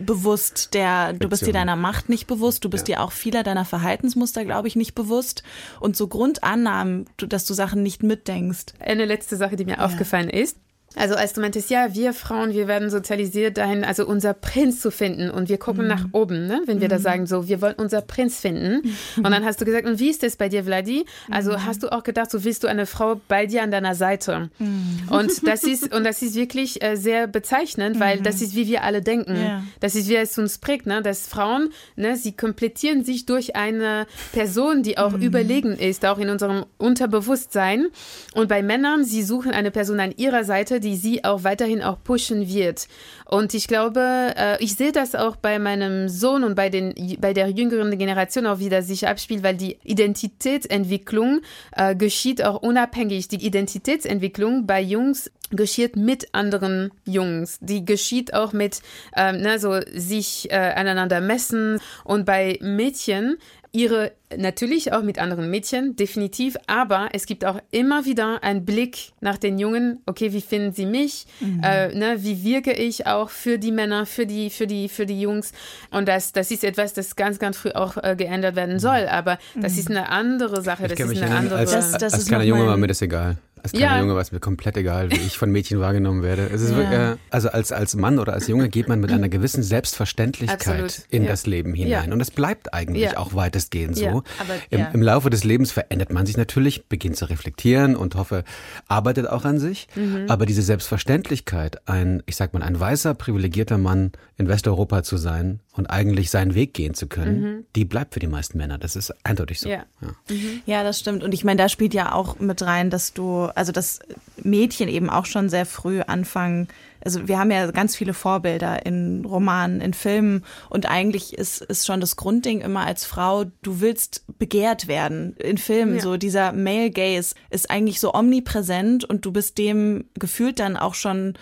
bewusst 0.00 0.74
der, 0.74 1.12
du 1.12 1.28
bist 1.28 1.46
dir 1.46 1.52
deiner 1.52 1.76
Macht 1.76 2.08
nicht 2.08 2.26
bewusst, 2.26 2.64
du 2.64 2.70
bist 2.70 2.88
ja. 2.88 2.96
dir 2.96 3.02
auch 3.02 3.12
vieler 3.12 3.42
deiner 3.42 3.64
Verhaltensmuster, 3.64 4.44
glaube 4.44 4.68
ich, 4.68 4.76
nicht 4.76 4.94
bewusst. 4.94 5.42
Und 5.78 5.96
so 5.96 6.08
Grundannahmen, 6.08 7.06
dass 7.16 7.44
du 7.44 7.54
Sachen 7.54 7.82
nicht 7.82 8.02
mitdenkst. 8.02 8.74
Eine 8.80 9.04
letzte 9.04 9.36
Sache, 9.36 9.56
die 9.56 9.64
mir 9.64 9.78
ja. 9.78 9.84
aufgefallen 9.84 10.30
ist. 10.30 10.56
Also 10.96 11.14
als 11.14 11.34
du 11.34 11.40
meintest, 11.40 11.70
ja, 11.70 11.94
wir 11.94 12.12
Frauen, 12.12 12.52
wir 12.52 12.66
werden 12.66 12.90
sozialisiert 12.90 13.58
dahin, 13.58 13.84
also 13.84 14.04
unser 14.04 14.34
Prinz 14.34 14.80
zu 14.80 14.90
finden 14.90 15.30
und 15.30 15.48
wir 15.48 15.56
gucken 15.56 15.84
mhm. 15.84 15.88
nach 15.88 16.06
oben, 16.10 16.48
ne? 16.48 16.62
wenn 16.66 16.80
wir 16.80 16.88
mhm. 16.88 16.90
da 16.90 16.98
sagen, 16.98 17.26
so, 17.26 17.46
wir 17.46 17.62
wollen 17.62 17.76
unser 17.76 18.00
Prinz 18.00 18.40
finden. 18.40 18.82
Mhm. 18.82 19.24
Und 19.24 19.30
dann 19.30 19.44
hast 19.44 19.60
du 19.60 19.64
gesagt, 19.64 19.86
und 19.86 20.00
wie 20.00 20.10
ist 20.10 20.24
das 20.24 20.34
bei 20.34 20.48
dir, 20.48 20.64
Vladi? 20.64 21.04
Also 21.30 21.52
mhm. 21.52 21.64
hast 21.64 21.84
du 21.84 21.92
auch 21.92 22.02
gedacht, 22.02 22.32
so 22.32 22.42
willst 22.42 22.64
du 22.64 22.68
eine 22.68 22.86
Frau 22.86 23.20
bei 23.28 23.46
dir 23.46 23.62
an 23.62 23.70
deiner 23.70 23.94
Seite? 23.94 24.50
Mhm. 24.58 25.02
Und 25.10 25.46
das 25.46 25.62
ist, 25.62 25.94
und 25.94 26.02
das 26.02 26.22
ist 26.22 26.34
wirklich 26.34 26.82
äh, 26.82 26.96
sehr 26.96 27.28
bezeichnend, 27.28 28.00
weil 28.00 28.20
das 28.20 28.42
ist, 28.42 28.56
wie 28.56 28.66
wir 28.66 28.82
alle 28.82 29.00
denken. 29.00 29.36
Ja. 29.36 29.62
Das 29.78 29.94
ist, 29.94 30.08
wie 30.08 30.16
es 30.16 30.36
uns 30.38 30.58
prägt, 30.58 30.86
ne? 30.86 31.02
dass 31.02 31.28
Frauen, 31.28 31.70
ne, 31.94 32.16
sie 32.16 32.32
komplettieren 32.32 33.04
sich 33.04 33.26
durch 33.26 33.54
eine 33.54 34.08
Person, 34.32 34.82
die 34.82 34.98
auch 34.98 35.14
überlegen 35.14 35.76
ist, 35.76 36.04
auch 36.04 36.18
in 36.18 36.30
unserem 36.30 36.66
Unterbewusstsein. 36.78 37.86
Und 38.34 38.48
bei 38.48 38.62
Männern, 38.62 39.04
sie 39.04 39.22
suchen 39.22 39.52
eine 39.52 39.70
Person 39.70 40.00
an 40.00 40.12
ihrer 40.16 40.42
Seite, 40.42 40.79
die 40.80 40.96
sie 40.96 41.24
auch 41.24 41.44
weiterhin 41.44 41.82
auch 41.82 42.02
pushen 42.02 42.48
wird. 42.48 42.88
Und 43.26 43.54
ich 43.54 43.68
glaube, 43.68 44.34
äh, 44.36 44.62
ich 44.62 44.74
sehe 44.74 44.92
das 44.92 45.14
auch 45.14 45.36
bei 45.36 45.58
meinem 45.58 46.08
Sohn 46.08 46.42
und 46.42 46.54
bei, 46.56 46.68
den, 46.68 46.94
bei 47.20 47.32
der 47.32 47.48
jüngeren 47.48 47.96
Generation 47.96 48.46
auch, 48.46 48.58
wie 48.58 48.68
das 48.68 48.88
sich 48.88 49.06
abspielt, 49.06 49.42
weil 49.42 49.56
die 49.56 49.78
Identitätsentwicklung 49.84 51.40
äh, 51.76 51.94
geschieht 51.94 52.42
auch 52.44 52.60
unabhängig. 52.62 53.28
Die 53.28 53.44
Identitätsentwicklung 53.44 54.66
bei 54.66 54.80
Jungs 54.80 55.30
geschieht 55.50 55.96
mit 55.96 56.28
anderen 56.32 56.90
Jungs. 57.04 57.58
Die 57.60 57.84
geschieht 57.84 58.34
auch 58.34 58.52
mit, 58.52 58.82
ähm, 59.16 59.40
ne, 59.40 59.58
so 59.58 59.80
sich 59.92 60.50
äh, 60.50 60.56
aneinander 60.56 61.20
messen. 61.20 61.80
Und 62.04 62.24
bei 62.24 62.58
Mädchen 62.60 63.36
ihre, 63.72 64.12
natürlich 64.36 64.92
auch 64.92 65.02
mit 65.02 65.18
anderen 65.18 65.50
Mädchen, 65.50 65.96
definitiv, 65.96 66.56
aber 66.66 67.08
es 67.12 67.26
gibt 67.26 67.44
auch 67.44 67.60
immer 67.70 68.04
wieder 68.04 68.42
einen 68.42 68.64
Blick 68.64 69.12
nach 69.20 69.38
den 69.38 69.58
Jungen, 69.58 70.00
okay, 70.06 70.32
wie 70.32 70.40
finden 70.40 70.72
sie 70.72 70.86
mich, 70.86 71.26
mhm. 71.40 71.60
äh, 71.62 71.94
ne, 71.94 72.16
wie 72.18 72.42
wirke 72.42 72.72
ich 72.72 73.06
auch 73.06 73.30
für 73.30 73.58
die 73.58 73.72
Männer, 73.72 74.06
für 74.06 74.26
die, 74.26 74.50
für 74.50 74.66
die, 74.66 74.88
für 74.88 75.06
die 75.06 75.20
Jungs 75.20 75.52
und 75.90 76.08
das, 76.08 76.32
das 76.32 76.50
ist 76.50 76.64
etwas, 76.64 76.94
das 76.94 77.16
ganz, 77.16 77.38
ganz 77.38 77.56
früh 77.56 77.70
auch 77.70 77.96
äh, 77.96 78.16
geändert 78.16 78.56
werden 78.56 78.78
soll, 78.78 79.06
aber 79.08 79.38
das 79.54 79.78
ist 79.78 79.88
eine 79.88 80.08
andere 80.08 80.62
Sache, 80.62 80.88
das 80.88 80.98
ist 80.98 81.22
eine 81.22 81.34
andere... 81.34 81.58
Als, 81.58 81.70
das, 81.70 81.92
das 81.92 82.14
als 82.14 82.26
kleiner 82.26 82.44
Junge 82.44 82.66
war 82.66 82.76
mir 82.76 82.88
das 82.88 83.02
egal. 83.02 83.36
Als 83.62 83.72
kleiner 83.72 83.96
ja. 83.96 84.00
Junge 84.00 84.14
war 84.14 84.22
es 84.22 84.32
mir 84.32 84.40
komplett 84.40 84.76
egal, 84.76 85.10
wie 85.10 85.16
ich 85.16 85.36
von 85.36 85.50
Mädchen 85.50 85.80
wahrgenommen 85.80 86.22
werde. 86.22 86.48
Es 86.52 86.62
ist 86.62 86.70
ja. 86.70 86.76
wirklich, 86.76 86.98
äh, 86.98 87.16
also 87.30 87.50
als, 87.50 87.72
als 87.72 87.94
Mann 87.94 88.18
oder 88.18 88.32
als 88.32 88.48
Junge 88.48 88.68
geht 88.68 88.88
man 88.88 89.00
mit 89.00 89.12
einer 89.12 89.28
gewissen 89.28 89.62
Selbstverständlichkeit 89.62 90.84
Absolut. 90.84 91.06
in 91.10 91.24
ja. 91.24 91.30
das 91.30 91.46
Leben 91.46 91.74
hinein. 91.74 92.12
Und 92.12 92.20
es 92.20 92.30
bleibt 92.30 92.72
eigentlich 92.72 93.16
auch 93.16 93.34
weitestgehend 93.34 93.96
so. 93.96 94.06
Aber, 94.38 94.54
Im, 94.70 94.86
Im, 94.92 95.02
Laufe 95.02 95.30
des 95.30 95.44
Lebens 95.44 95.72
verändert 95.72 96.12
man 96.12 96.26
sich 96.26 96.36
natürlich, 96.36 96.86
beginnt 96.86 97.16
zu 97.16 97.26
reflektieren 97.26 97.96
und 97.96 98.14
hoffe, 98.14 98.44
arbeitet 98.88 99.28
auch 99.28 99.44
an 99.44 99.58
sich. 99.58 99.88
Mhm. 99.94 100.26
Aber 100.28 100.46
diese 100.46 100.62
Selbstverständlichkeit, 100.62 101.88
ein, 101.88 102.22
ich 102.26 102.36
sag 102.36 102.54
mal, 102.54 102.62
ein 102.62 102.78
weißer, 102.78 103.14
privilegierter 103.14 103.78
Mann 103.78 104.12
in 104.36 104.48
Westeuropa 104.48 105.02
zu 105.02 105.16
sein 105.16 105.60
und 105.74 105.86
eigentlich 105.86 106.30
seinen 106.30 106.54
Weg 106.54 106.74
gehen 106.74 106.94
zu 106.94 107.06
können, 107.06 107.40
mhm. 107.40 107.64
die 107.76 107.84
bleibt 107.84 108.14
für 108.14 108.20
die 108.20 108.26
meisten 108.26 108.58
Männer. 108.58 108.78
Das 108.78 108.96
ist 108.96 109.12
eindeutig 109.24 109.60
so. 109.60 109.68
Ja, 109.68 109.84
mhm. 110.00 110.62
ja 110.66 110.82
das 110.82 110.98
stimmt. 110.98 111.22
Und 111.22 111.32
ich 111.32 111.44
meine, 111.44 111.58
da 111.58 111.68
spielt 111.68 111.94
ja 111.94 112.12
auch 112.12 112.38
mit 112.38 112.62
rein, 112.62 112.90
dass 112.90 113.12
du 113.12 113.49
also 113.54 113.72
dass 113.72 114.00
Mädchen 114.42 114.88
eben 114.88 115.10
auch 115.10 115.26
schon 115.26 115.48
sehr 115.48 115.66
früh 115.66 116.00
anfangen, 116.00 116.68
also 117.02 117.28
wir 117.28 117.38
haben 117.38 117.50
ja 117.50 117.70
ganz 117.70 117.96
viele 117.96 118.14
Vorbilder 118.14 118.84
in 118.84 119.24
Romanen, 119.24 119.80
in 119.80 119.94
Filmen 119.94 120.44
und 120.68 120.86
eigentlich 120.86 121.34
ist, 121.34 121.62
ist 121.62 121.86
schon 121.86 122.00
das 122.00 122.16
Grundding 122.16 122.60
immer 122.60 122.86
als 122.86 123.04
Frau, 123.04 123.44
du 123.62 123.80
willst 123.80 124.24
begehrt 124.38 124.86
werden 124.86 125.34
in 125.38 125.58
Filmen. 125.58 125.96
Ja. 125.96 126.02
So 126.02 126.16
dieser 126.16 126.52
Male 126.52 126.90
Gaze 126.90 127.34
ist 127.48 127.70
eigentlich 127.70 128.00
so 128.00 128.12
omnipräsent 128.14 129.04
und 129.04 129.24
du 129.24 129.32
bist 129.32 129.58
dem 129.58 130.04
gefühlt 130.18 130.58
dann 130.60 130.76
auch 130.76 130.94
schon 130.94 131.34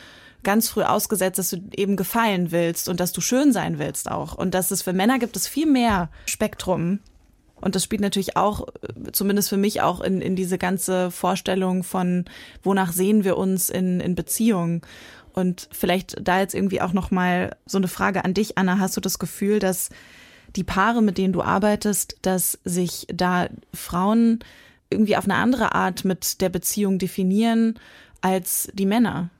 ganz 0.44 0.68
früh 0.68 0.82
ausgesetzt, 0.82 1.38
dass 1.38 1.50
du 1.50 1.58
eben 1.76 1.96
gefallen 1.96 2.52
willst 2.52 2.88
und 2.88 3.00
dass 3.00 3.12
du 3.12 3.20
schön 3.20 3.52
sein 3.52 3.78
willst 3.78 4.10
auch. 4.10 4.34
Und 4.34 4.54
dass 4.54 4.70
es 4.70 4.82
für 4.82 4.92
Männer 4.92 5.18
gibt 5.18 5.36
es 5.36 5.48
viel 5.48 5.66
mehr 5.66 6.08
Spektrum 6.26 7.00
und 7.60 7.74
das 7.74 7.84
spielt 7.84 8.00
natürlich 8.00 8.36
auch, 8.36 8.66
zumindest 9.12 9.48
für 9.48 9.56
mich, 9.56 9.80
auch 9.82 10.00
in, 10.00 10.20
in 10.20 10.36
diese 10.36 10.58
ganze 10.58 11.10
Vorstellung 11.10 11.82
von, 11.82 12.24
wonach 12.62 12.92
sehen 12.92 13.24
wir 13.24 13.36
uns 13.36 13.70
in, 13.70 14.00
in 14.00 14.14
Beziehungen. 14.14 14.82
Und 15.32 15.68
vielleicht 15.72 16.16
da 16.20 16.40
jetzt 16.40 16.54
irgendwie 16.54 16.80
auch 16.80 16.92
nochmal 16.92 17.56
so 17.66 17.78
eine 17.78 17.88
Frage 17.88 18.24
an 18.24 18.34
dich, 18.34 18.58
Anna. 18.58 18.78
Hast 18.78 18.96
du 18.96 19.00
das 19.00 19.18
Gefühl, 19.18 19.58
dass 19.58 19.90
die 20.56 20.64
Paare, 20.64 21.02
mit 21.02 21.18
denen 21.18 21.32
du 21.32 21.42
arbeitest, 21.42 22.16
dass 22.22 22.58
sich 22.64 23.06
da 23.12 23.48
Frauen 23.74 24.40
irgendwie 24.90 25.16
auf 25.16 25.24
eine 25.24 25.34
andere 25.34 25.74
Art 25.74 26.04
mit 26.04 26.40
der 26.40 26.48
Beziehung 26.48 26.98
definieren 26.98 27.78
als 28.20 28.68
die 28.72 28.86
Männer? 28.86 29.30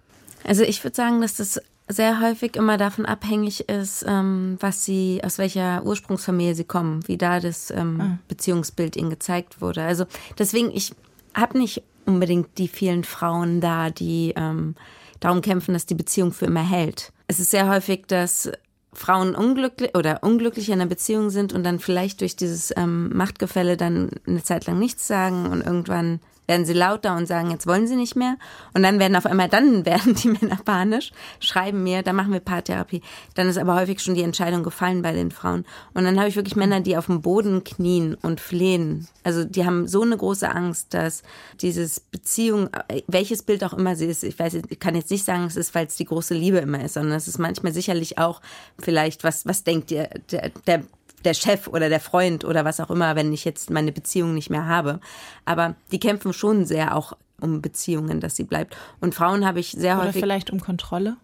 Also 0.45 0.63
ich 0.63 0.85
würde 0.85 0.95
sagen, 0.95 1.21
dass 1.21 1.37
das 1.37 1.61
sehr 1.89 2.21
häufig 2.21 2.57
immer 2.57 2.77
davon 2.77 3.07
abhängig 3.07 3.69
ist, 3.69 4.05
ähm, 4.07 4.57
was 4.61 4.85
sie, 4.85 5.21
aus 5.25 5.39
welcher 5.39 5.85
Ursprungsfamilie 5.85 6.55
sie 6.55 6.65
kommen, 6.65 7.07
wie 7.09 7.17
da 7.17 7.41
das 7.41 7.71
ähm, 7.71 8.01
ah. 8.01 8.19
Beziehungsbild 8.29 8.97
ihnen 8.97 9.11
gezeigt 9.11 9.61
wurde. 9.61 9.83
Also 9.83 10.05
deswegen, 10.39 10.71
ich 10.71 10.93
habe 11.35 11.59
nicht 11.59 11.83
unbedingt 12.05 12.59
die 12.59 12.69
vielen 12.69 13.05
Frauen 13.05 13.61
da, 13.61 13.91
die 13.91 14.35
ähm, 14.37 14.75
darum 15.21 15.41
kämpfen, 15.41 15.73
dass 15.73 15.87
die 15.87 15.95
Beziehung 15.95 16.33
für 16.33 16.47
immer 16.47 16.69
hält. 16.69 17.13
Es 17.27 17.41
ist 17.41 17.51
sehr 17.51 17.69
häufig, 17.69 18.07
dass 18.07 18.51
Frauen 18.93 19.35
unglücklich 19.35 19.95
oder 19.97 20.23
unglücklich 20.23 20.69
in 20.69 20.75
einer 20.75 20.87
Beziehung 20.87 21.31
sind 21.31 21.53
und 21.53 21.65
dann 21.65 21.79
vielleicht 21.79 22.21
durch 22.21 22.37
dieses 22.37 22.73
ähm, 22.77 23.11
Machtgefälle 23.17 23.77
dann 23.77 24.11
eine 24.27 24.43
Zeit 24.43 24.67
lang 24.67 24.79
nichts 24.79 25.07
sagen 25.07 25.47
und 25.47 25.65
irgendwann 25.65 26.21
werden 26.49 26.67
sie 26.67 26.73
lauter 26.73 27.15
und 27.17 27.27
sagen, 27.27 27.51
jetzt 27.51 27.67
wollen 27.67 27.87
sie 27.87 27.95
nicht 27.95 28.17
mehr. 28.17 28.37
Und 28.75 28.83
dann 28.83 28.99
werden 28.99 29.15
auf 29.15 29.27
einmal, 29.27 29.49
dann 29.49 29.85
werden 29.87 30.15
die 30.15 30.29
Männer 30.29 30.59
panisch, 30.65 31.13
schreiben 31.39 31.85
mir, 31.85 32.03
dann 32.03 32.17
machen 32.17 32.33
wir 32.33 32.41
Paartherapie. 32.41 33.03
Dann 33.35 33.49
ist 33.49 33.59
aber 33.59 33.77
häufig 33.77 34.01
schon 34.01 34.15
die 34.15 34.23
Entscheidung 34.23 34.63
gefallen 34.63 35.03
bei 35.03 35.13
den 35.13 35.31
Frauen. 35.31 35.65
Und 35.95 36.05
dann 36.05 36.19
habe 36.19 36.29
ich 36.29 36.37
wirklich 36.37 36.57
Männer, 36.57 36.81
die 36.81 36.97
auf 36.97 37.07
dem 37.07 37.21
Boden 37.21 37.63
knien 37.63 38.17
und 38.23 38.41
flehen. 38.41 39.07
Also 39.23 39.45
die 39.45 39.65
haben 39.65 39.87
so 39.87 40.03
eine 40.03 40.17
große 40.17 40.51
Angst, 40.51 40.95
dass 40.95 41.23
dieses 41.61 42.01
Beziehung, 42.01 42.71
welches 43.07 43.43
Bild 43.43 43.63
auch 43.63 43.75
immer 43.75 43.95
sie 43.95 44.07
ist, 44.07 44.25
ich 44.25 44.39
weiß, 44.39 44.55
ich 44.55 44.81
kann 44.81 44.95
jetzt 44.95 45.11
nicht 45.11 45.25
sagen, 45.25 45.45
es 45.45 45.57
ist, 45.57 45.75
weil 45.75 45.87
es 45.87 45.97
die 45.97 46.07
große 46.07 46.35
Liebe 46.35 46.59
immer 46.59 46.83
ist, 46.83 46.95
sondern 46.95 47.17
es 47.17 47.29
ist 47.29 47.39
manchmal 47.39 47.73
sicherlich 47.73 48.19
auch 48.19 48.41
vielleicht, 48.79 49.23
was, 49.25 49.45
was 49.45 49.65
denkt 49.65 49.91
ihr, 49.91 50.09
der, 50.31 50.51
der 50.67 50.85
der 51.25 51.35
Chef 51.35 51.69
oder 51.69 51.89
der 51.89 52.01
Freund 52.01 52.45
oder 52.45 52.65
was 52.65 52.81
auch 52.81 52.91
immer, 52.91 53.17
wenn 53.17 53.33
ich 53.33 53.45
jetzt 53.45 53.71
meine 53.71 53.93
Beziehung 53.93 54.35
nicht 54.35 54.51
mehr 54.51 54.67
habe. 54.67 55.01
Aber 55.45 55.75
die 55.93 55.99
kämpfen 55.99 56.33
schon 56.33 56.65
sehr 56.65 56.97
auch 56.97 57.15
um 57.41 57.63
Beziehungen, 57.63 58.21
dass 58.21 58.37
sie 58.37 58.45
bleibt. 58.45 58.77
Und 59.01 59.15
Frauen 59.15 59.47
habe 59.47 59.61
ich 59.61 59.71
sehr 59.71 59.97
oder 59.97 60.09
häufig. 60.09 60.21
Vielleicht 60.21 60.51
um 60.51 60.61
Kontrolle? 60.61 61.17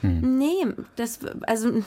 Hm. 0.00 0.38
Nee, 0.38 0.66
das, 0.96 1.20
also, 1.42 1.82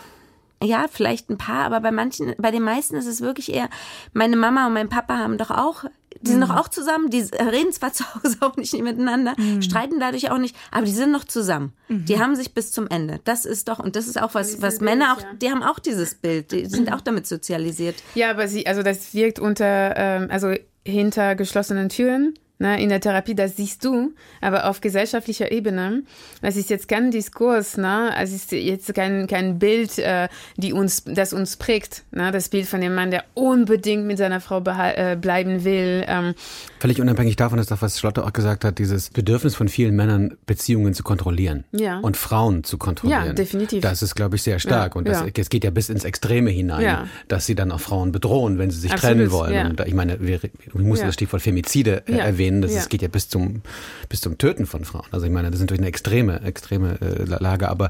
ja, 0.64 0.86
vielleicht 0.92 1.30
ein 1.30 1.38
paar, 1.38 1.66
aber 1.66 1.80
bei 1.80 1.92
manchen, 1.92 2.36
bei 2.38 2.52
den 2.52 2.64
meisten 2.64 2.96
ist 2.96 3.06
es 3.06 3.22
wirklich 3.22 3.54
eher, 3.54 3.70
meine 4.14 4.36
Mama 4.36 4.68
und 4.68 4.74
mein 4.74 4.90
Papa 4.90 5.18
haben 5.18 5.38
doch 5.38 5.52
auch 5.52 5.86
die 6.22 6.32
sind 6.32 6.40
mhm. 6.40 6.48
doch 6.48 6.58
auch 6.58 6.68
zusammen, 6.68 7.10
die 7.10 7.22
reden 7.22 7.72
zwar 7.72 7.94
zu 7.94 8.04
Hause 8.16 8.38
auch 8.42 8.58
nicht 8.58 8.74
miteinander, 8.82 9.36
mhm. 9.38 9.62
streiten 9.62 10.00
dadurch 10.00 10.32
auch 10.32 10.38
nicht, 10.38 10.56
aber 10.72 10.86
die 10.86 10.92
sind 10.92 11.12
noch 11.12 11.24
zusammen. 11.24 11.74
Mhm. 11.88 12.06
Die 12.06 12.20
haben 12.20 12.36
sich 12.36 12.54
bis 12.54 12.72
zum 12.72 12.88
Ende. 12.88 13.20
Das 13.24 13.46
ist 13.46 13.68
doch, 13.68 13.80
und 13.80 13.96
das 13.96 14.08
ist 14.08 14.22
auch 14.22 14.34
was, 14.34 14.62
was 14.62 14.82
Männer 14.82 15.16
auch, 15.16 15.24
die 15.42 15.50
haben 15.50 15.64
auch 15.64 15.80
dieses 15.80 16.16
Bild, 16.16 16.52
die 16.52 16.66
sind 16.66 16.92
auch 16.92 17.02
damit 17.02 17.28
sozialisiert. 17.28 17.96
Ja, 18.16 18.32
aber 18.32 18.48
sie, 18.48 18.68
also 18.68 18.84
das 18.84 19.14
wirkt 19.14 19.40
unter, 19.40 19.94
ähm, 19.96 20.28
also 20.30 20.54
hinter 20.86 21.36
geschlossenen 21.36 21.90
Türen 21.90 22.34
Ne, 22.62 22.84
in 22.84 22.90
der 22.90 23.00
Therapie, 23.00 23.36
das 23.36 23.56
siehst 23.56 23.86
du, 23.86 24.12
aber 24.42 24.70
auf 24.70 24.82
gesellschaftlicher 24.82 25.50
Ebene, 25.50 26.04
das 26.42 26.58
ist 26.58 26.70
jetzt 26.70 26.90
kein 26.90 27.10
Diskurs, 27.10 27.78
ne? 27.78 28.12
es 28.20 28.34
ist 28.34 28.52
jetzt 28.52 28.94
kein, 28.94 29.28
kein 29.28 29.60
Bild, 29.60 29.98
äh, 29.98 30.28
die 30.58 30.74
uns, 30.74 31.06
das 31.06 31.32
uns 31.32 31.56
prägt, 31.56 32.04
ne? 32.12 32.34
das 32.34 32.50
Bild 32.50 32.68
von 32.68 32.82
dem 32.82 32.96
Mann, 32.96 33.12
der 33.12 33.24
unbedingt 33.34 34.06
mit 34.06 34.18
seiner 34.18 34.42
Frau 34.42 34.62
äh, 34.66 35.16
bleiben 35.16 35.64
will. 35.64 36.04
Ähm. 36.06 36.34
Völlig 36.82 37.00
unabhängig 37.00 37.38
davon 37.38 37.60
ist 37.60 37.72
doch, 37.72 37.82
was 37.82 37.98
Schlotte 37.98 38.26
auch 38.26 38.34
gesagt 38.34 38.66
hat, 38.66 38.78
dieses 38.78 39.10
Bedürfnis 39.10 39.56
von 39.56 39.70
vielen 39.70 39.96
Männern, 39.96 40.36
Beziehungen 40.46 40.94
zu 40.94 41.04
kontrollieren 41.04 41.64
ja. 41.72 42.00
und 42.00 42.18
Frauen 42.18 42.66
zu 42.66 42.78
kontrollieren. 42.78 43.28
Ja, 43.28 43.32
definitiv. 43.32 43.80
Das 43.84 44.02
ist, 44.02 44.16
glaube 44.16 44.36
ich, 44.36 44.44
sehr 44.44 44.60
stark 44.60 44.96
ja, 44.96 45.00
und 45.00 45.08
das, 45.08 45.22
ja. 45.22 45.28
es 45.34 45.48
geht 45.48 45.64
ja 45.64 45.70
bis 45.70 45.88
ins 45.88 46.04
Extreme 46.04 46.50
hinein, 46.50 47.10
dass 47.30 47.46
sie 47.46 47.56
dann 47.56 47.72
auch 47.72 47.80
Frauen 47.80 48.12
bedrohen, 48.12 48.58
wenn 48.58 48.70
sie 48.70 48.82
sich 48.82 48.92
Absolut, 48.92 49.16
trennen 49.16 49.32
wollen. 49.32 49.68
Und 49.68 49.88
ich 49.88 49.94
meine, 49.94 50.20
wir, 50.20 50.42
wir 50.42 50.52
müssen 50.82 51.06
das 51.06 51.14
Stichwort 51.14 51.42
Femizide 51.42 52.04
äh, 52.06 52.18
erwähnen 52.18 52.49
erwähnen. 52.50 52.62
Das 52.62 52.74
ja. 52.74 52.80
ist, 52.80 52.90
geht 52.90 53.02
ja 53.02 53.08
bis 53.08 53.30
zum, 53.30 53.62
bis 54.08 54.22
zum 54.22 54.38
Töten 54.38 54.66
von 54.66 54.86
Frauen. 54.86 55.06
Also 55.12 55.26
ich 55.26 55.32
meine, 55.32 55.50
das 55.50 55.60
ist 55.60 55.62
natürlich 55.62 55.82
eine 55.82 55.88
extreme, 55.88 56.42
extreme 56.42 57.00
äh, 57.02 57.24
Lage, 57.24 57.70
aber 57.70 57.90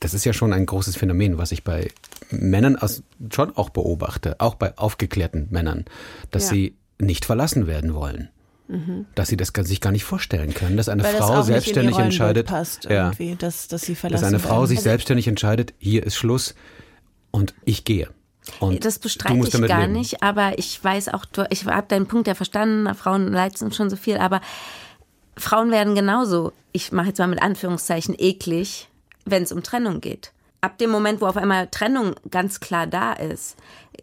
das 0.00 0.14
ist 0.14 0.24
ja 0.24 0.32
schon 0.32 0.52
ein 0.52 0.66
großes 0.66 0.96
Phänomen, 0.96 1.38
was 1.38 1.52
ich 1.52 1.64
bei 1.64 1.90
Männern 2.30 2.76
aus, 2.76 3.02
schon 3.32 3.56
auch 3.56 3.70
beobachte, 3.70 4.36
auch 4.38 4.54
bei 4.54 4.76
aufgeklärten 4.76 5.48
Männern, 5.50 5.84
dass 6.30 6.44
ja. 6.44 6.50
sie 6.50 6.76
nicht 6.98 7.24
verlassen 7.24 7.66
werden 7.66 7.94
wollen. 7.94 8.28
Mhm. 8.68 9.06
Dass 9.14 9.28
sie 9.28 9.38
das 9.38 9.52
sich 9.62 9.80
gar 9.80 9.92
nicht 9.92 10.04
vorstellen 10.04 10.52
können, 10.52 10.76
dass 10.76 10.90
eine 10.90 11.02
Weil 11.02 11.14
Frau 11.14 11.40
selbstständig 11.40 11.96
entscheidet, 11.96 12.48
passt 12.48 12.84
ja, 12.84 13.12
dass, 13.38 13.66
dass, 13.68 13.86
dass 13.86 14.22
eine 14.22 14.38
Frau 14.38 14.66
sich 14.66 14.78
also 14.78 14.90
selbstständig 14.90 15.26
entscheidet, 15.26 15.72
hier 15.78 16.04
ist 16.04 16.16
Schluss 16.16 16.54
und 17.30 17.54
ich 17.64 17.84
gehe. 17.84 18.10
Und 18.60 18.84
das 18.84 18.98
bestreite 18.98 19.46
ich 19.46 19.68
gar 19.68 19.80
leben. 19.82 19.92
nicht, 19.92 20.22
aber 20.22 20.58
ich 20.58 20.82
weiß 20.82 21.08
auch, 21.10 21.24
ich 21.50 21.66
habe 21.66 21.86
deinen 21.88 22.06
Punkt 22.06 22.26
ja 22.28 22.34
verstanden, 22.34 22.94
Frauen 22.94 23.32
leisten 23.32 23.72
schon 23.72 23.90
so 23.90 23.96
viel, 23.96 24.18
aber 24.18 24.40
Frauen 25.36 25.70
werden 25.70 25.94
genauso, 25.94 26.52
ich 26.72 26.92
mache 26.92 27.08
jetzt 27.08 27.18
mal 27.18 27.28
mit 27.28 27.42
Anführungszeichen, 27.42 28.14
eklig, 28.18 28.88
wenn 29.24 29.42
es 29.42 29.52
um 29.52 29.62
Trennung 29.62 30.00
geht. 30.00 30.32
Ab 30.60 30.78
dem 30.78 30.90
Moment, 30.90 31.20
wo 31.20 31.26
auf 31.26 31.36
einmal 31.36 31.68
Trennung 31.68 32.14
ganz 32.30 32.58
klar 32.60 32.86
da 32.86 33.12
ist, 33.12 33.56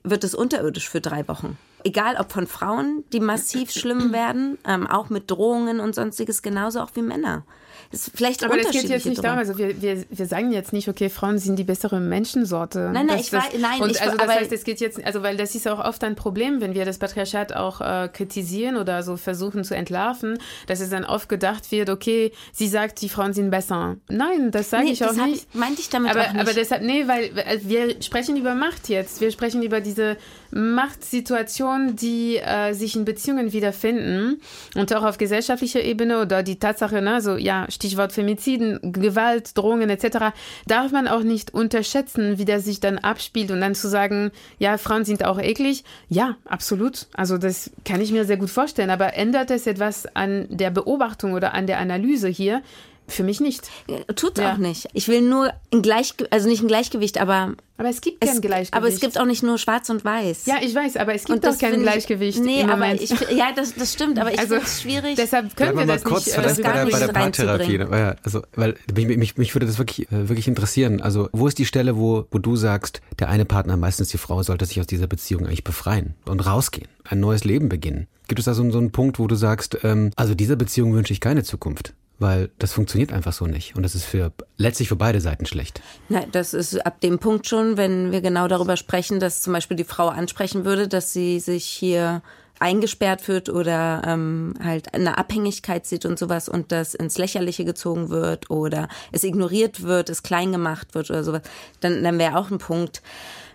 wird 0.04 0.24
es 0.24 0.34
unterirdisch 0.34 0.90
für 0.90 1.02
drei 1.02 1.28
Wochen. 1.28 1.58
Egal 1.86 2.18
ob 2.20 2.32
von 2.32 2.48
Frauen, 2.48 3.04
die 3.14 3.20
massiv 3.20 3.72
schlimm 3.72 4.12
werden, 4.12 4.58
ähm, 4.68 4.88
auch 4.88 5.10
mit 5.10 5.32
Drohungen 5.32 5.80
und 5.80 5.96
sonstiges, 5.96 6.42
genauso 6.42 6.82
auch 6.82 6.90
wie 6.96 7.04
Männer 7.04 7.46
ist 7.92 8.12
vielleicht 8.14 8.44
Aber 8.44 8.58
das 8.58 8.72
geht 8.72 8.90
jetzt 8.90 9.06
nicht 9.06 9.24
darum. 9.24 9.40
Also 9.40 9.58
wir, 9.58 9.82
wir, 9.82 10.04
wir 10.10 10.26
sagen 10.26 10.52
jetzt 10.52 10.74
nicht, 10.74 10.88
okay, 10.88 11.10
Frauen 11.10 11.38
sind 11.38 11.58
die 11.58 11.64
bessere 11.64 12.00
Menschensorte. 12.00 12.90
Nein, 12.92 13.08
nein, 13.08 13.18
das, 13.18 13.22
ich 13.22 13.32
das, 13.32 13.44
nein, 13.60 13.82
und 13.82 13.92
ich, 13.92 14.02
also 14.02 14.18
das 14.18 14.28
heißt, 14.28 14.52
es 14.52 14.64
geht 14.64 14.80
jetzt, 14.80 15.04
also 15.04 15.24
weil 15.24 15.38
das 15.38 15.56
ist 15.56 15.68
auch 15.68 15.84
oft 15.84 16.04
ein 16.04 16.16
Problem, 16.16 16.62
wenn 16.62 16.74
wir 16.74 16.86
das 16.86 16.98
Patriarchat 16.98 17.56
auch 17.56 17.82
äh, 17.82 18.10
kritisieren 18.12 18.78
oder 18.78 19.04
so 19.04 19.18
versuchen 19.18 19.64
zu 19.64 19.76
entlarven, 19.76 20.38
dass 20.68 20.80
es 20.80 20.90
dann 20.90 21.06
oft 21.06 21.30
gedacht 21.30 21.72
wird, 21.72 21.90
okay, 21.90 22.32
sie 22.52 22.68
sagt, 22.68 23.02
die 23.02 23.10
Frauen 23.10 23.34
sind 23.34 23.50
besser. 23.50 23.98
Nein, 24.10 24.52
das 24.52 24.70
sage 24.70 24.86
nee, 24.86 24.92
ich 24.92 25.04
auch 25.04 25.14
nicht. 25.14 25.48
Ich, 25.52 25.60
meinte 25.60 25.82
ich 25.82 25.90
damit 25.90 26.12
aber, 26.12 26.22
auch 26.22 26.34
nicht. 26.34 26.42
Aber 26.42 26.54
deshalb, 26.54 26.84
nee, 26.84 27.08
weil 27.08 27.32
wir 27.64 28.02
sprechen 28.02 28.38
über 28.38 28.56
Macht 28.56 28.90
jetzt. 28.90 29.22
Wir 29.22 29.32
sprechen 29.32 29.64
über 29.64 29.82
diese 29.82 30.18
Machtsituation, 30.56 31.98
die 31.98 32.38
äh, 32.38 32.72
sich 32.72 32.96
in 32.96 33.04
Beziehungen 33.04 33.52
wiederfinden 33.52 34.40
und 34.74 34.94
auch 34.96 35.04
auf 35.04 35.18
gesellschaftlicher 35.18 35.84
Ebene 35.84 36.22
oder 36.22 36.44
die 36.44 36.60
Tatsache, 36.60 37.02
ne, 37.02 37.20
so 37.20 37.36
ja, 37.36 37.66
Stichwort 37.70 38.14
Femiziden, 38.14 38.80
Gewalt, 38.94 39.58
Drohungen 39.58 39.90
etc., 39.90 40.34
darf 40.66 40.94
man 40.94 41.10
auch 41.10 41.24
nicht 41.24 41.54
unterschätzen, 41.54 42.38
wie 42.38 42.46
das 42.46 42.64
sich 42.64 42.80
dann 42.80 42.98
abspielt 43.00 43.52
und 43.52 43.60
dann 43.60 43.76
zu 43.76 43.90
sagen, 43.90 44.32
ja, 44.58 44.78
Frauen 44.78 45.04
sind 45.04 45.26
auch 45.26 45.40
eklig. 45.40 45.84
Ja, 46.08 46.38
absolut. 46.46 47.08
Also 47.14 47.38
das 47.38 47.72
kann 47.84 48.00
ich 48.00 48.14
mir 48.14 48.24
sehr 48.24 48.38
gut 48.38 48.50
vorstellen. 48.50 48.92
Aber 48.92 49.14
ändert 49.14 49.52
es 49.52 49.68
etwas 49.68 50.08
an 50.16 50.48
der 50.50 50.70
Beobachtung 50.70 51.34
oder 51.34 51.54
an 51.54 51.68
der 51.68 51.80
Analyse 51.80 52.30
hier? 52.30 52.62
Für 53.08 53.24
mich 53.24 53.40
nicht. 53.40 53.70
Tut 54.16 54.40
ja. 54.40 54.54
auch 54.54 54.58
nicht. 54.58 54.88
Ich 54.94 55.08
will 55.08 55.22
nur 55.22 55.52
ein 55.72 55.82
Gleichgewicht, 55.82 56.34
also 56.34 56.48
nicht 56.48 56.62
ein 56.62 56.68
Gleichgewicht, 56.68 57.20
aber. 57.20 57.56
Aber 57.78 57.90
es 57.90 58.02
gibt 58.02 58.22
kein 58.22 58.36
es, 58.36 58.42
Gleichgewicht. 58.42 58.74
Aber 58.74 58.88
es 58.88 59.00
gibt 59.00 59.20
auch 59.20 59.26
nicht 59.26 59.44
nur 59.44 59.58
schwarz 59.58 59.90
und 59.90 60.06
weiß. 60.06 60.46
Ja, 60.46 60.56
ich 60.62 60.74
weiß, 60.74 60.98
aber 60.98 61.14
es 61.14 61.26
gibt 61.26 61.46
auch 61.46 61.58
kein 61.58 61.82
Gleichgewicht. 61.82 62.40
nee, 62.42 62.64
aber 62.64 62.94
ich, 62.94 63.10
ja, 63.36 63.52
das, 63.56 63.76
das 63.76 63.94
stimmt, 63.94 64.18
aber 64.18 64.32
ich 64.32 64.40
also, 64.40 64.56
finde 64.56 64.68
es 64.68 64.82
schwierig. 64.82 65.16
Deshalb 65.18 65.56
können 65.56 65.78
wir, 65.78 65.86
das 65.86 66.04
kurz 66.04 66.26
nicht, 66.26 66.38
äh, 66.38 66.42
bei, 66.42 66.72
der, 66.72 66.86
bei 66.86 67.00
der 67.00 67.08
Paartherapie. 67.10 67.80
Also, 68.24 68.44
weil 68.56 68.76
mich, 68.96 69.18
mich, 69.18 69.38
mich 69.38 69.54
würde 69.54 69.68
das 69.68 69.78
wirklich, 69.78 70.12
äh, 70.12 70.30
wirklich 70.30 70.48
interessieren. 70.48 71.02
Also, 71.02 71.30
wo 71.32 71.48
ist 71.48 71.60
die 71.60 71.66
Stelle, 71.66 71.98
wo, 71.98 72.26
wo 72.32 72.40
du 72.40 72.56
sagst, 72.56 73.02
der 73.20 73.30
eine 73.30 73.46
Partner, 73.46 73.78
meistens 73.78 74.08
die 74.10 74.18
Frau, 74.18 74.42
sollte 74.42 74.66
sich 74.66 74.80
aus 74.80 74.88
dieser 74.88 75.08
Beziehung 75.08 75.46
eigentlich 75.46 75.64
befreien 75.64 76.16
und 76.26 76.46
rausgehen, 76.46 76.88
ein 77.04 77.20
neues 77.20 77.44
Leben 77.44 77.70
beginnen? 77.70 78.08
Gibt 78.28 78.40
es 78.40 78.46
da 78.46 78.54
so, 78.54 78.70
so 78.72 78.78
einen 78.80 78.92
Punkt, 78.92 79.20
wo 79.20 79.28
du 79.28 79.36
sagst, 79.36 79.78
ähm, 79.84 80.12
also 80.16 80.34
dieser 80.34 80.56
Beziehung 80.56 80.94
wünsche 80.94 81.14
ich 81.14 81.20
keine 81.20 81.44
Zukunft? 81.44 81.94
Weil 82.20 82.50
das 82.60 82.74
funktioniert 82.74 83.12
einfach 83.12 83.34
so 83.34 83.46
nicht 83.46 83.76
und 83.76 83.84
das 83.84 83.96
ist 83.96 84.06
für 84.06 84.32
letztlich 84.58 84.90
für 84.90 84.96
beide 84.96 85.22
Seiten 85.22 85.46
schlecht. 85.46 85.82
Nein, 86.10 86.28
das 86.32 86.54
ist 86.54 86.86
ab 86.86 87.02
dem 87.02 87.20
Punkt 87.20 87.48
schon, 87.48 87.78
wenn 87.78 88.12
wir 88.12 88.22
genau 88.22 88.48
darüber 88.48 88.78
sprechen, 88.78 89.20
dass 89.20 89.42
zum 89.42 89.54
Beispiel 89.54 89.78
die 89.78 89.84
Frau 89.84 90.08
ansprechen 90.08 90.66
würde, 90.66 90.88
dass 90.88 91.14
sie 91.14 91.40
sich 91.40 91.66
hier 91.66 92.22
eingesperrt 92.60 93.28
wird 93.28 93.50
oder 93.50 94.02
ähm, 94.06 94.54
halt 94.64 94.94
eine 94.94 95.18
Abhängigkeit 95.18 95.86
sieht 95.86 96.06
und 96.06 96.18
sowas 96.18 96.48
und 96.48 96.72
das 96.72 96.94
ins 96.94 97.18
Lächerliche 97.18 97.66
gezogen 97.66 98.10
wird 98.10 98.50
oder 98.50 98.88
es 99.12 99.24
ignoriert 99.24 99.84
wird, 99.84 100.10
es 100.10 100.24
klein 100.24 100.52
gemacht 100.52 100.96
wird 100.96 101.10
oder 101.10 101.24
sowas, 101.24 101.42
dann, 101.82 102.04
dann 102.04 102.18
wäre 102.18 102.38
auch 102.38 102.52
ein 102.52 102.58
Punkt. 102.58 103.02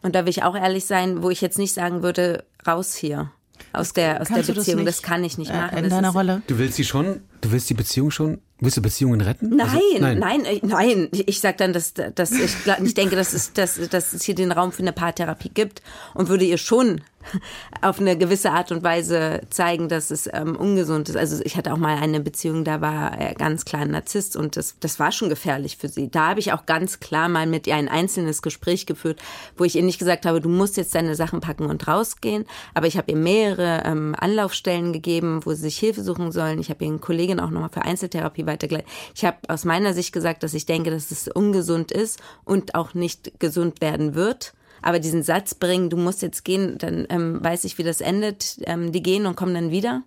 Und 0.02 0.14
da 0.14 0.24
will 0.24 0.30
ich 0.30 0.42
auch 0.42 0.54
ehrlich 0.54 0.84
sein, 0.84 1.22
wo 1.22 1.30
ich 1.30 1.40
jetzt 1.40 1.58
nicht 1.58 1.72
sagen 1.72 2.02
würde, 2.02 2.44
raus 2.66 2.94
hier 2.94 3.30
aus 3.72 3.92
der, 3.92 4.20
aus 4.20 4.28
der 4.28 4.42
Beziehung. 4.42 4.84
Das, 4.84 4.96
das, 4.96 5.02
kann 5.02 5.24
ich 5.24 5.38
nicht 5.38 5.52
machen. 5.52 5.78
In 5.78 5.90
deiner 5.90 6.10
Rolle. 6.10 6.42
Du 6.46 6.58
willst 6.58 6.76
sie 6.76 6.84
schon, 6.84 7.20
du 7.40 7.52
willst 7.52 7.70
die 7.70 7.74
Beziehung 7.74 8.10
schon 8.10 8.38
Willst 8.60 8.76
du 8.76 8.82
Beziehungen 8.82 9.20
retten? 9.20 9.56
Nein, 9.56 9.68
also, 9.68 9.98
nein, 10.00 10.18
nein, 10.18 10.44
äh, 10.44 10.60
nein. 10.62 11.08
Ich 11.12 11.40
sag 11.40 11.56
dann, 11.58 11.72
dass, 11.72 11.94
dass 11.94 12.32
ich, 12.32 12.54
ich 12.82 12.94
denke, 12.94 13.16
dass 13.16 13.32
es, 13.32 13.52
dass, 13.52 13.80
dass 13.88 14.12
es 14.12 14.22
hier 14.22 14.34
den 14.34 14.52
Raum 14.52 14.72
für 14.72 14.82
eine 14.82 14.92
Paartherapie 14.92 15.50
gibt 15.52 15.82
und 16.14 16.28
würde 16.28 16.44
ihr 16.44 16.58
schon 16.58 17.00
auf 17.82 18.00
eine 18.00 18.16
gewisse 18.16 18.50
Art 18.52 18.72
und 18.72 18.82
Weise 18.82 19.42
zeigen, 19.50 19.88
dass 19.88 20.10
es 20.10 20.28
ähm, 20.32 20.56
ungesund 20.56 21.08
ist. 21.08 21.16
Also 21.16 21.42
ich 21.44 21.56
hatte 21.56 21.72
auch 21.72 21.78
mal 21.78 21.96
eine 21.96 22.20
Beziehung, 22.20 22.64
da 22.64 22.80
war 22.80 23.16
er 23.16 23.34
ganz 23.34 23.64
klar 23.64 23.82
ein 23.82 23.90
Narzisst 23.90 24.36
und 24.36 24.56
das, 24.56 24.76
das 24.80 24.98
war 24.98 25.12
schon 25.12 25.28
gefährlich 25.28 25.76
für 25.76 25.88
sie. 25.88 26.10
Da 26.10 26.28
habe 26.28 26.40
ich 26.40 26.52
auch 26.52 26.66
ganz 26.66 27.00
klar 27.00 27.28
mal 27.28 27.46
mit 27.46 27.66
ihr 27.66 27.76
ein 27.76 27.88
einzelnes 27.88 28.42
Gespräch 28.42 28.86
geführt, 28.86 29.20
wo 29.56 29.64
ich 29.64 29.76
ihr 29.76 29.82
nicht 29.82 29.98
gesagt 29.98 30.26
habe, 30.26 30.40
du 30.40 30.48
musst 30.48 30.76
jetzt 30.76 30.94
deine 30.94 31.14
Sachen 31.14 31.40
packen 31.40 31.66
und 31.66 31.86
rausgehen, 31.86 32.44
aber 32.74 32.86
ich 32.86 32.96
habe 32.96 33.10
ihr 33.10 33.18
mehrere 33.18 33.82
ähm, 33.84 34.14
Anlaufstellen 34.18 34.92
gegeben, 34.92 35.40
wo 35.44 35.52
sie 35.52 35.62
sich 35.62 35.78
Hilfe 35.78 36.02
suchen 36.02 36.32
sollen. 36.32 36.58
Ich 36.60 36.70
habe 36.70 36.84
ihr 36.84 36.90
eine 36.90 36.98
Kollegin 36.98 37.40
auch 37.40 37.50
nochmal 37.50 37.70
für 37.70 37.82
Einzeltherapie 37.82 38.46
weitergeleitet. 38.46 38.88
Ich 39.14 39.24
habe 39.24 39.38
aus 39.48 39.64
meiner 39.64 39.94
Sicht 39.94 40.12
gesagt, 40.12 40.42
dass 40.42 40.54
ich 40.54 40.66
denke, 40.66 40.90
dass 40.90 41.10
es 41.10 41.28
ungesund 41.28 41.92
ist 41.92 42.20
und 42.44 42.74
auch 42.74 42.94
nicht 42.94 43.38
gesund 43.38 43.80
werden 43.80 44.14
wird 44.14 44.54
aber 44.82 44.98
diesen 44.98 45.22
Satz 45.22 45.54
bringen, 45.54 45.90
du 45.90 45.96
musst 45.96 46.22
jetzt 46.22 46.44
gehen, 46.44 46.78
dann 46.78 47.06
ähm, 47.10 47.42
weiß 47.42 47.64
ich, 47.64 47.78
wie 47.78 47.82
das 47.82 48.00
endet. 48.00 48.58
Ähm, 48.62 48.92
die 48.92 49.02
gehen 49.02 49.26
und 49.26 49.36
kommen 49.36 49.54
dann 49.54 49.70
wieder. 49.70 50.02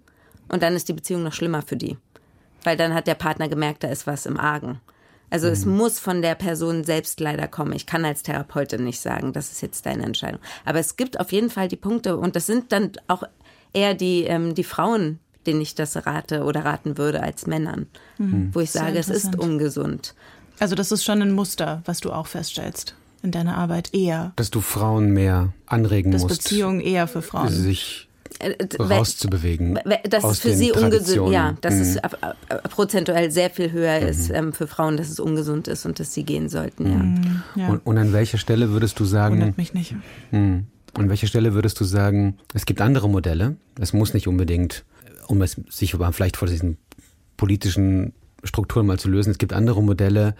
Und 0.49 0.63
dann 0.63 0.75
ist 0.75 0.89
die 0.89 0.93
Beziehung 0.93 1.23
noch 1.23 1.33
schlimmer 1.33 1.61
für 1.61 1.77
die. 1.77 1.97
Weil 2.63 2.77
dann 2.77 2.93
hat 2.93 3.07
der 3.07 3.15
Partner 3.15 3.49
gemerkt, 3.49 3.83
da 3.83 3.89
ist 3.89 4.07
was 4.07 4.25
im 4.25 4.39
Argen. 4.39 4.79
Also 5.29 5.47
mhm. 5.47 5.53
es 5.53 5.65
muss 5.65 5.99
von 5.99 6.21
der 6.21 6.35
Person 6.35 6.83
selbst 6.83 7.19
leider 7.19 7.47
kommen. 7.47 7.73
Ich 7.73 7.85
kann 7.85 8.05
als 8.05 8.23
Therapeutin 8.23 8.83
nicht 8.83 8.99
sagen, 8.99 9.33
das 9.33 9.51
ist 9.51 9.61
jetzt 9.61 9.85
deine 9.85 10.03
Entscheidung. 10.03 10.39
Aber 10.65 10.79
es 10.79 10.95
gibt 10.95 11.19
auf 11.19 11.31
jeden 11.31 11.49
Fall 11.49 11.67
die 11.67 11.75
Punkte 11.75 12.17
und 12.17 12.35
das 12.35 12.45
sind 12.45 12.71
dann 12.71 12.91
auch 13.07 13.23
eher 13.73 13.93
die, 13.93 14.23
ähm, 14.23 14.55
die 14.55 14.63
Frauen, 14.63 15.19
denen 15.45 15.61
ich 15.61 15.75
das 15.75 16.05
rate 16.05 16.43
oder 16.43 16.63
raten 16.63 16.97
würde 16.97 17.21
als 17.21 17.47
Männern, 17.47 17.87
mhm. 18.17 18.49
wo 18.53 18.59
ich 18.59 18.71
sage, 18.71 18.97
es 18.97 19.09
ist 19.09 19.37
ungesund. 19.37 20.13
Also 20.59 20.75
das 20.75 20.91
ist 20.91 21.03
schon 21.03 21.21
ein 21.21 21.31
Muster, 21.31 21.81
was 21.85 21.99
du 21.99 22.11
auch 22.11 22.27
feststellst 22.27 22.95
in 23.23 23.31
deiner 23.31 23.57
Arbeit 23.57 23.93
eher. 23.93 24.33
Dass 24.35 24.51
du 24.51 24.61
Frauen 24.61 25.11
mehr 25.11 25.53
anregen 25.65 26.11
dass 26.11 26.21
musst. 26.21 26.43
Beziehungen 26.43 26.81
eher 26.81 27.07
für 27.07 27.21
Frauen. 27.21 27.49
Sich 27.49 28.09
äh, 28.39 28.55
rauszubewegen. 28.79 29.79
Das 30.09 30.23
ist 30.23 30.41
für 30.41 30.53
sie 30.53 30.71
ungesund, 30.71 31.31
ja, 31.31 31.55
dass 31.61 31.75
mhm. 31.75 31.81
es 31.81 31.97
prozentuell 32.69 33.31
sehr 33.31 33.49
viel 33.49 33.71
höher 33.71 34.01
mhm. 34.01 34.07
ist 34.07 34.29
ähm, 34.29 34.53
für 34.53 34.67
Frauen, 34.67 34.97
dass 34.97 35.09
es 35.09 35.19
ungesund 35.19 35.67
ist 35.67 35.85
und 35.85 35.99
dass 35.99 36.13
sie 36.13 36.23
gehen 36.23 36.49
sollten, 36.49 36.85
ja. 36.85 36.97
Mhm. 36.97 37.43
ja. 37.55 37.67
Und, 37.69 37.85
und, 37.85 37.97
an 37.97 38.11
welcher 38.11 38.37
Stelle 38.37 38.69
würdest 38.71 38.99
du 38.99 39.05
sagen? 39.05 39.35
Wundert 39.35 39.57
mich 39.57 39.73
nicht. 39.73 39.95
Mhm. 40.31 40.67
An 40.95 41.09
welcher 41.09 41.27
Stelle 41.27 41.53
würdest 41.53 41.79
du 41.79 41.85
sagen, 41.85 42.37
es 42.53 42.65
gibt 42.65 42.81
andere 42.81 43.09
Modelle, 43.09 43.55
es 43.79 43.93
muss 43.93 44.13
nicht 44.13 44.27
unbedingt, 44.27 44.83
um 45.27 45.41
es 45.41 45.59
sich 45.69 45.95
vielleicht 46.11 46.37
vor 46.37 46.47
diesen 46.47 46.77
politischen 47.37 48.13
Strukturen 48.43 48.85
mal 48.85 48.99
zu 48.99 49.09
lösen. 49.09 49.31
Es 49.31 49.37
gibt 49.37 49.53
andere 49.53 49.81
Modelle, 49.81 50.35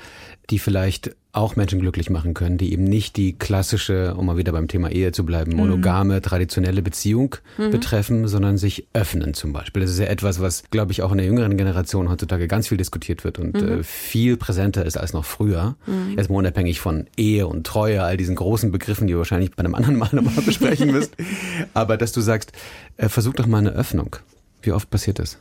die 0.50 0.60
vielleicht 0.60 1.16
auch 1.34 1.56
Menschen 1.56 1.80
glücklich 1.80 2.12
machen 2.12 2.36
können, 2.36 2.60
die 2.60 2.72
eben 2.72 2.84
nicht 2.84 3.18
die 3.18 3.34
klassische, 3.34 4.14
um 4.14 4.28
mal 4.28 4.38
wieder 4.38 4.52
beim 4.52 4.68
Thema 4.68 4.90
Ehe 4.90 5.12
zu 5.12 5.26
bleiben, 5.26 5.56
monogame, 5.56 6.22
traditionelle 6.22 6.84
Beziehung 6.84 7.36
mhm. 7.58 7.72
betreffen, 7.72 8.28
sondern 8.28 8.60
sich 8.60 8.86
öffnen 8.94 9.34
zum 9.34 9.52
Beispiel. 9.52 9.82
Das 9.82 9.92
ist 9.92 9.98
ja 9.98 10.06
etwas, 10.06 10.42
was, 10.42 10.64
glaube 10.70 10.92
ich, 10.92 11.02
auch 11.02 11.12
in 11.12 11.18
der 11.18 11.26
jüngeren 11.26 11.58
Generation 11.58 12.10
heutzutage 12.10 12.48
ganz 12.48 12.68
viel 12.68 12.78
diskutiert 12.78 13.24
wird 13.24 13.40
und 13.40 13.60
mhm. 13.60 13.80
äh, 13.80 13.84
viel 13.84 14.38
präsenter 14.38 14.86
ist 14.86 14.96
als 14.96 15.14
noch 15.14 15.26
früher. 15.26 15.76
Mhm. 15.88 16.20
Erstmal 16.20 16.38
unabhängig 16.38 16.80
von 16.80 17.08
Ehe 17.18 17.48
und 17.48 17.66
Treue, 17.66 18.04
all 18.04 18.16
diesen 18.16 18.36
großen 18.36 18.72
Begriffen, 18.72 19.08
die 19.08 19.14
ihr 19.14 19.18
wahrscheinlich 19.18 19.52
bei 19.56 19.64
einem 19.64 19.74
anderen 19.74 19.98
Mal 19.98 20.10
nochmal 20.14 20.44
besprechen 20.46 20.92
müsst. 20.92 21.16
Aber 21.74 21.98
dass 21.98 22.12
du 22.12 22.22
sagst, 22.22 22.52
äh, 22.98 23.10
versuch 23.10 23.34
doch 23.34 23.48
mal 23.48 23.58
eine 23.58 23.72
Öffnung. 23.72 24.18
Wie 24.62 24.72
oft 24.72 24.92
passiert 24.92 25.18
das? 25.18 25.40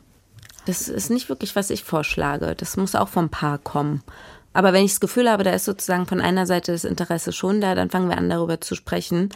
Das 0.64 0.88
ist 0.88 1.10
nicht 1.10 1.28
wirklich, 1.28 1.56
was 1.56 1.70
ich 1.70 1.82
vorschlage. 1.82 2.54
Das 2.56 2.76
muss 2.76 2.94
auch 2.94 3.08
vom 3.08 3.28
Paar 3.28 3.58
kommen. 3.58 4.02
Aber 4.52 4.72
wenn 4.72 4.84
ich 4.84 4.92
das 4.92 5.00
Gefühl 5.00 5.30
habe, 5.30 5.44
da 5.44 5.50
ist 5.50 5.64
sozusagen 5.64 6.06
von 6.06 6.20
einer 6.20 6.46
Seite 6.46 6.72
das 6.72 6.84
Interesse 6.84 7.32
schon 7.32 7.60
da, 7.60 7.74
dann 7.74 7.90
fangen 7.90 8.08
wir 8.08 8.18
an, 8.18 8.28
darüber 8.28 8.60
zu 8.60 8.74
sprechen. 8.74 9.30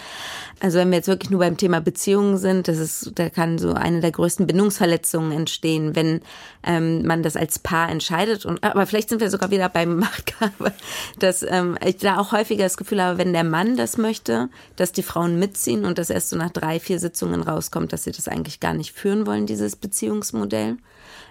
Also 0.61 0.79
wenn 0.79 0.91
wir 0.91 0.97
jetzt 0.97 1.09
wirklich 1.09 1.31
nur 1.31 1.41
beim 1.41 1.57
Thema 1.57 1.81
Beziehungen 1.81 2.37
sind, 2.37 2.69
das 2.69 2.79
ist, 2.79 3.13
da 3.15 3.29
kann 3.31 3.59
so 3.59 3.73
eine 3.73 4.01
der 4.01 4.13
größten 4.13 4.47
Bindungsverletzungen 4.47 5.33
entstehen, 5.33 5.97
wenn 5.97 6.21
ähm, 6.63 7.07
man 7.07 7.23
das 7.23 7.37
als 7.37 7.59
Paar 7.59 7.91
entscheidet. 7.91 8.45
Und 8.45 8.63
aber 8.63 8.87
vielleicht 8.87 9.09
sind 9.09 9.21
wir 9.21 9.31
sogar 9.31 9.51
wieder 9.51 9.69
beim 9.69 9.97
Machtgabe, 9.99 10.73
dass 11.19 11.43
ähm, 11.43 11.79
ich 11.85 11.99
da 11.99 12.19
auch 12.19 12.33
häufiger 12.33 12.65
das 12.65 12.77
Gefühl 12.77 13.03
habe, 13.03 13.19
wenn 13.19 13.33
der 13.33 13.45
Mann 13.45 13.77
das 13.77 13.97
möchte, 13.97 14.49
dass 14.77 14.93
die 14.93 15.03
Frauen 15.03 15.39
mitziehen 15.39 15.85
und 15.85 15.99
das 15.99 16.11
erst 16.11 16.31
so 16.31 16.37
nach 16.37 16.51
drei, 16.51 16.81
vier 16.81 16.99
Sitzungen 16.99 17.43
rauskommt, 17.43 17.93
dass 17.93 18.05
sie 18.05 18.13
das 18.13 18.29
eigentlich 18.29 18.61
gar 18.61 18.75
nicht 18.75 18.93
führen 18.93 19.27
wollen, 19.27 19.47
dieses 19.47 19.77
Beziehungsmodell. 19.77 20.77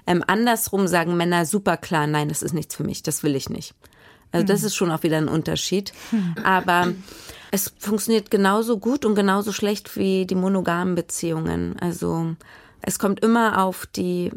Ähm, 0.08 0.24
andersrum 0.28 0.88
sagen 0.88 1.18
Männer 1.18 1.46
super 1.46 1.78
klar, 1.78 2.08
nein, 2.08 2.30
das 2.30 2.42
ist 2.42 2.54
nichts 2.54 2.76
für 2.76 2.84
mich, 2.84 3.04
das 3.04 3.24
will 3.24 3.36
ich 3.36 3.50
nicht. 3.50 3.74
Also 4.32 4.46
das 4.46 4.62
hm. 4.62 4.68
ist 4.68 4.76
schon 4.76 4.92
auch 4.92 5.04
wieder 5.04 5.18
ein 5.18 5.28
Unterschied. 5.28 5.94
Hm. 6.10 6.36
Aber 6.44 6.94
es 7.52 7.74
funktioniert 7.80 8.30
genauso 8.30 8.78
gut 8.78 9.06
und 9.06 9.16
genauso 9.16 9.52
schlecht 9.52 9.96
wie 9.96 10.26
die 10.26 10.36
monogamen 10.36 10.96
Beziehungen. 10.96 11.78
Also 11.80 12.36
es 12.82 13.00
kommt 13.00 13.22
immer 13.22 13.64
auf 13.64 13.86
die 13.86 14.32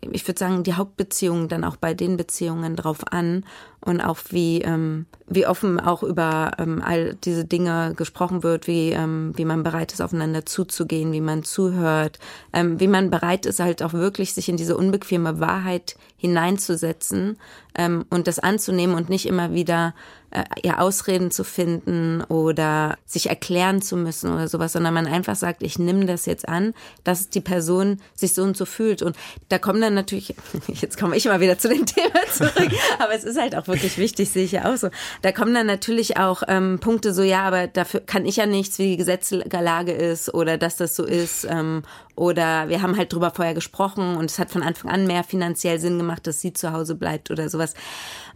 ich 0.00 0.26
würde 0.28 0.38
sagen, 0.38 0.62
die 0.62 0.74
Hauptbeziehungen 0.74 1.48
dann 1.48 1.64
auch 1.64 1.76
bei 1.76 1.92
den 1.92 2.16
Beziehungen 2.16 2.76
drauf 2.76 3.12
an 3.12 3.44
und 3.80 4.00
auch 4.00 4.18
wie, 4.30 4.62
ähm, 4.62 5.06
wie 5.28 5.46
offen 5.46 5.78
auch 5.78 6.02
über 6.02 6.52
ähm, 6.58 6.82
all 6.84 7.14
diese 7.24 7.44
Dinge 7.44 7.94
gesprochen 7.96 8.42
wird, 8.42 8.66
wie, 8.66 8.90
ähm, 8.90 9.32
wie 9.36 9.44
man 9.44 9.62
bereit 9.62 9.92
ist, 9.92 10.00
aufeinander 10.00 10.44
zuzugehen, 10.44 11.12
wie 11.12 11.20
man 11.20 11.44
zuhört, 11.44 12.18
ähm, 12.52 12.80
wie 12.80 12.88
man 12.88 13.10
bereit 13.10 13.46
ist, 13.46 13.60
halt 13.60 13.82
auch 13.82 13.92
wirklich 13.92 14.34
sich 14.34 14.48
in 14.48 14.56
diese 14.56 14.76
unbequeme 14.76 15.40
Wahrheit 15.40 15.96
hineinzusetzen 16.16 17.38
ähm, 17.76 18.04
und 18.10 18.26
das 18.26 18.40
anzunehmen 18.40 18.96
und 18.96 19.08
nicht 19.08 19.26
immer 19.26 19.54
wieder 19.54 19.94
äh, 20.30 20.44
ja 20.62 20.78
Ausreden 20.78 21.30
zu 21.30 21.44
finden 21.44 22.22
oder 22.24 22.98
sich 23.06 23.28
erklären 23.28 23.80
zu 23.80 23.96
müssen 23.96 24.32
oder 24.32 24.48
sowas, 24.48 24.72
sondern 24.72 24.92
man 24.92 25.06
einfach 25.06 25.36
sagt, 25.36 25.62
ich 25.62 25.78
nehme 25.78 26.04
das 26.04 26.26
jetzt 26.26 26.48
an, 26.48 26.74
dass 27.04 27.30
die 27.30 27.40
Person 27.40 28.00
sich 28.14 28.34
so 28.34 28.42
und 28.42 28.56
so 28.56 28.66
fühlt. 28.66 29.00
Und 29.00 29.16
da 29.48 29.58
kommen 29.58 29.80
dann 29.80 29.94
natürlich, 29.94 30.34
jetzt 30.66 30.98
komme 30.98 31.16
ich 31.16 31.24
immer 31.24 31.40
wieder 31.40 31.58
zu 31.58 31.68
dem 31.68 31.86
Thema 31.86 32.20
zurück, 32.32 32.72
aber 32.98 33.14
es 33.14 33.24
ist 33.24 33.40
halt 33.40 33.54
auch 33.54 33.67
wirklich 33.68 33.98
wichtig, 33.98 34.30
sehe 34.30 34.44
ich 34.44 34.52
ja 34.52 34.72
auch 34.72 34.76
so. 34.76 34.88
Da 35.22 35.32
kommen 35.32 35.54
dann 35.54 35.66
natürlich 35.66 36.16
auch 36.16 36.42
ähm, 36.48 36.78
Punkte 36.80 37.14
so, 37.14 37.22
ja, 37.22 37.42
aber 37.42 37.66
dafür 37.66 38.00
kann 38.00 38.26
ich 38.26 38.36
ja 38.36 38.46
nichts, 38.46 38.78
wie 38.78 38.90
die 38.90 38.96
Gesetzlage 38.96 39.92
ist 39.92 40.32
oder 40.34 40.58
dass 40.58 40.76
das 40.76 40.96
so 40.96 41.04
ist. 41.04 41.46
Ähm, 41.48 41.82
oder 42.16 42.68
wir 42.68 42.82
haben 42.82 42.96
halt 42.96 43.12
drüber 43.12 43.30
vorher 43.30 43.54
gesprochen 43.54 44.16
und 44.16 44.30
es 44.30 44.38
hat 44.38 44.50
von 44.50 44.62
Anfang 44.62 44.90
an 44.90 45.06
mehr 45.06 45.24
finanziell 45.24 45.78
Sinn 45.78 45.98
gemacht, 45.98 46.26
dass 46.26 46.40
sie 46.40 46.52
zu 46.52 46.72
Hause 46.72 46.94
bleibt 46.94 47.30
oder 47.30 47.48
sowas. 47.48 47.74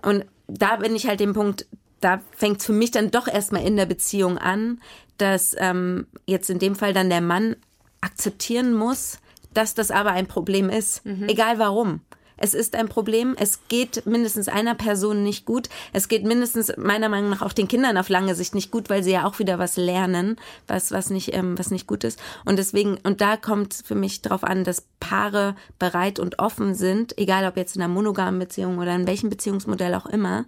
Und 0.03 0.25
da 0.47 0.77
bin 0.77 0.95
ich 0.95 1.07
halt 1.07 1.21
dem 1.21 1.33
Punkt, 1.33 1.67
da 2.01 2.21
fängt 2.37 2.61
es 2.61 2.67
für 2.67 2.73
mich 2.73 2.91
dann 2.91 3.11
doch 3.11 3.29
erstmal 3.29 3.65
in 3.65 3.77
der 3.77 3.87
Beziehung 3.87 4.39
an, 4.39 4.81
dass 5.19 5.55
ähm, 5.59 6.07
jetzt 6.27 6.51
in 6.51 6.59
dem 6.59 6.75
Fall 6.75 6.93
dann 6.93 7.11
der 7.11 7.21
Mann 7.21 7.57
akzeptieren 8.01 8.75
muss, 8.75 9.19
dass 9.55 9.75
das 9.75 9.91
aber 9.91 10.11
ein 10.11 10.27
Problem 10.27 10.69
ist, 10.69 11.05
mhm. 11.07 11.29
egal 11.29 11.59
warum. 11.59 12.01
Es 12.43 12.55
ist 12.55 12.75
ein 12.75 12.89
Problem. 12.89 13.37
Es 13.39 13.61
geht 13.69 14.05
mindestens 14.05 14.49
einer 14.49 14.75
Person 14.75 15.23
nicht 15.23 15.47
gut. 15.47 15.69
Es 15.93 16.09
geht 16.09 16.25
mindestens 16.25 16.77
meiner 16.77 17.09
Meinung 17.09 17.31
nach 17.31 17.41
auch 17.41 17.53
den 17.53 17.69
Kindern 17.69 17.97
auf 17.97 18.09
lange 18.09 18.35
Sicht 18.35 18.57
nicht 18.57 18.73
gut, 18.73 18.91
weil 18.91 19.05
sie 19.05 19.13
ja 19.13 19.27
auch 19.27 19.39
wieder 19.39 19.61
was 19.61 19.77
lernen, 19.77 20.35
was, 20.67 20.91
was 20.91 21.11
nicht, 21.11 21.33
ähm, 21.35 21.57
was 21.57 21.71
nicht 21.71 21.87
gut 21.87 22.03
ist. 22.03 22.21
Und 22.45 22.59
deswegen, 22.59 22.99
und 23.05 23.21
da 23.21 23.37
kommt 23.37 23.75
für 23.85 23.95
mich 23.95 24.23
darauf 24.23 24.43
an, 24.43 24.65
dass 24.65 24.89
Paare 24.99 25.55
bereit 25.79 26.19
und 26.19 26.41
offen 26.41 26.75
sind, 26.75 27.17
egal 27.17 27.47
ob 27.47 27.57
jetzt 27.57 27.77
in 27.77 27.83
einer 27.83 27.95
monogamen 27.95 28.41
Beziehung 28.41 28.79
oder 28.79 28.93
in 28.97 29.07
welchem 29.07 29.31
Beziehungsmodell 29.31 29.95
auch 29.95 30.07
immer, 30.07 30.45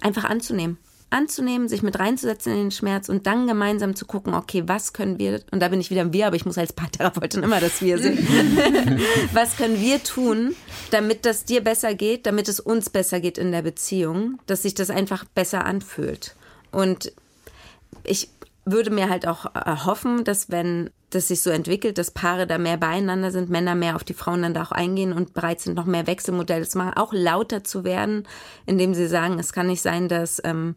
einfach 0.00 0.22
anzunehmen 0.22 0.78
anzunehmen, 1.12 1.68
sich 1.68 1.82
mit 1.82 1.98
reinzusetzen 1.98 2.52
in 2.52 2.58
den 2.58 2.70
Schmerz 2.70 3.08
und 3.08 3.26
dann 3.26 3.46
gemeinsam 3.46 3.94
zu 3.94 4.06
gucken, 4.06 4.34
okay, 4.34 4.64
was 4.66 4.92
können 4.92 5.18
wir, 5.18 5.40
und 5.50 5.60
da 5.60 5.68
bin 5.68 5.80
ich 5.80 5.90
wieder 5.90 6.02
im 6.02 6.12
Wir, 6.12 6.26
aber 6.26 6.36
ich 6.36 6.46
muss 6.46 6.58
als 6.58 6.72
Paartherapeutin 6.72 7.42
immer 7.42 7.60
das 7.60 7.82
Wir 7.82 7.98
sehen. 7.98 8.18
was 9.32 9.56
können 9.56 9.80
wir 9.80 10.02
tun, 10.02 10.54
damit 10.90 11.26
das 11.26 11.44
dir 11.44 11.62
besser 11.62 11.94
geht, 11.94 12.26
damit 12.26 12.48
es 12.48 12.60
uns 12.60 12.90
besser 12.90 13.20
geht 13.20 13.38
in 13.38 13.52
der 13.52 13.62
Beziehung, 13.62 14.38
dass 14.46 14.62
sich 14.62 14.74
das 14.74 14.90
einfach 14.90 15.24
besser 15.24 15.64
anfühlt. 15.64 16.36
Und 16.70 17.12
ich 18.04 18.28
würde 18.64 18.90
mir 18.90 19.08
halt 19.08 19.26
auch 19.26 19.54
erhoffen, 19.54 20.24
dass 20.24 20.50
wenn 20.50 20.90
das 21.14 21.28
sich 21.28 21.42
so 21.42 21.50
entwickelt, 21.50 21.98
dass 21.98 22.10
Paare 22.10 22.46
da 22.46 22.58
mehr 22.58 22.76
beieinander 22.76 23.30
sind, 23.30 23.50
Männer 23.50 23.74
mehr 23.74 23.96
auf 23.96 24.04
die 24.04 24.14
Frauen 24.14 24.42
dann 24.42 24.54
da 24.54 24.62
auch 24.62 24.72
eingehen 24.72 25.12
und 25.12 25.34
bereit 25.34 25.60
sind, 25.60 25.74
noch 25.74 25.84
mehr 25.84 26.06
Wechselmodelle 26.06 26.66
zu 26.66 26.78
machen, 26.78 26.94
auch 26.96 27.12
lauter 27.12 27.64
zu 27.64 27.84
werden, 27.84 28.26
indem 28.66 28.94
sie 28.94 29.06
sagen, 29.06 29.38
es 29.38 29.52
kann 29.52 29.66
nicht 29.66 29.82
sein, 29.82 30.08
dass 30.08 30.40
ähm, 30.44 30.74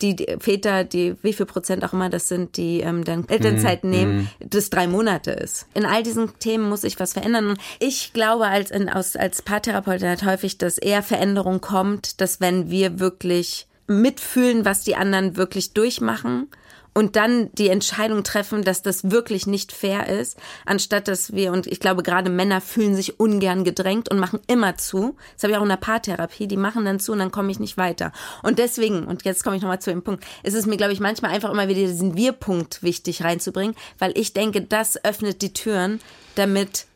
die, 0.00 0.16
die 0.16 0.36
Väter, 0.38 0.84
die 0.84 1.16
wie 1.22 1.32
viel 1.32 1.46
Prozent 1.46 1.84
auch 1.84 1.92
immer 1.92 2.08
das 2.08 2.28
sind, 2.28 2.56
die 2.56 2.80
ähm, 2.80 3.04
dann 3.04 3.28
Elternzeit 3.28 3.84
mm, 3.84 3.90
nehmen, 3.90 4.18
mm. 4.22 4.28
das 4.50 4.70
drei 4.70 4.86
Monate 4.86 5.32
ist. 5.32 5.66
In 5.74 5.84
all 5.84 6.02
diesen 6.02 6.38
Themen 6.38 6.68
muss 6.68 6.82
sich 6.82 6.98
was 6.98 7.12
verändern. 7.12 7.48
Und 7.48 7.58
ich 7.78 8.12
glaube 8.12 8.46
als, 8.46 8.70
in, 8.70 8.88
aus, 8.88 9.16
als 9.16 9.42
Paartherapeutin 9.42 10.08
halt 10.08 10.24
häufig, 10.24 10.58
dass 10.58 10.78
eher 10.78 11.02
Veränderung 11.02 11.60
kommt, 11.60 12.20
dass 12.20 12.40
wenn 12.40 12.70
wir 12.70 13.00
wirklich 13.00 13.66
mitfühlen, 13.86 14.64
was 14.64 14.82
die 14.82 14.96
anderen 14.96 15.36
wirklich 15.36 15.72
durchmachen, 15.72 16.48
und 16.96 17.14
dann 17.14 17.50
die 17.52 17.68
Entscheidung 17.68 18.24
treffen, 18.24 18.64
dass 18.64 18.80
das 18.80 19.10
wirklich 19.10 19.46
nicht 19.46 19.70
fair 19.70 20.08
ist, 20.08 20.38
anstatt 20.64 21.08
dass 21.08 21.34
wir, 21.34 21.52
und 21.52 21.66
ich 21.66 21.78
glaube, 21.78 22.02
gerade 22.02 22.30
Männer 22.30 22.62
fühlen 22.62 22.96
sich 22.96 23.20
ungern 23.20 23.64
gedrängt 23.64 24.10
und 24.10 24.18
machen 24.18 24.40
immer 24.46 24.78
zu. 24.78 25.14
Das 25.34 25.42
habe 25.42 25.52
ich 25.52 25.58
auch 25.58 25.62
in 25.62 25.68
der 25.68 25.76
Paartherapie, 25.76 26.46
die 26.46 26.56
machen 26.56 26.86
dann 26.86 26.98
zu 26.98 27.12
und 27.12 27.18
dann 27.18 27.30
komme 27.30 27.50
ich 27.50 27.60
nicht 27.60 27.76
weiter. 27.76 28.12
Und 28.42 28.58
deswegen, 28.58 29.04
und 29.04 29.26
jetzt 29.26 29.44
komme 29.44 29.56
ich 29.56 29.62
nochmal 29.62 29.82
zu 29.82 29.90
dem 29.90 30.00
Punkt, 30.00 30.24
ist 30.42 30.54
es 30.54 30.64
mir, 30.64 30.78
glaube 30.78 30.94
ich, 30.94 31.00
manchmal 31.00 31.32
einfach 31.32 31.50
immer 31.50 31.68
wieder 31.68 31.80
diesen 31.80 32.16
Wir-Punkt 32.16 32.82
wichtig 32.82 33.22
reinzubringen, 33.22 33.76
weil 33.98 34.16
ich 34.16 34.32
denke, 34.32 34.62
das 34.62 35.04
öffnet 35.04 35.42
die 35.42 35.52
Türen, 35.52 36.00
damit 36.34 36.86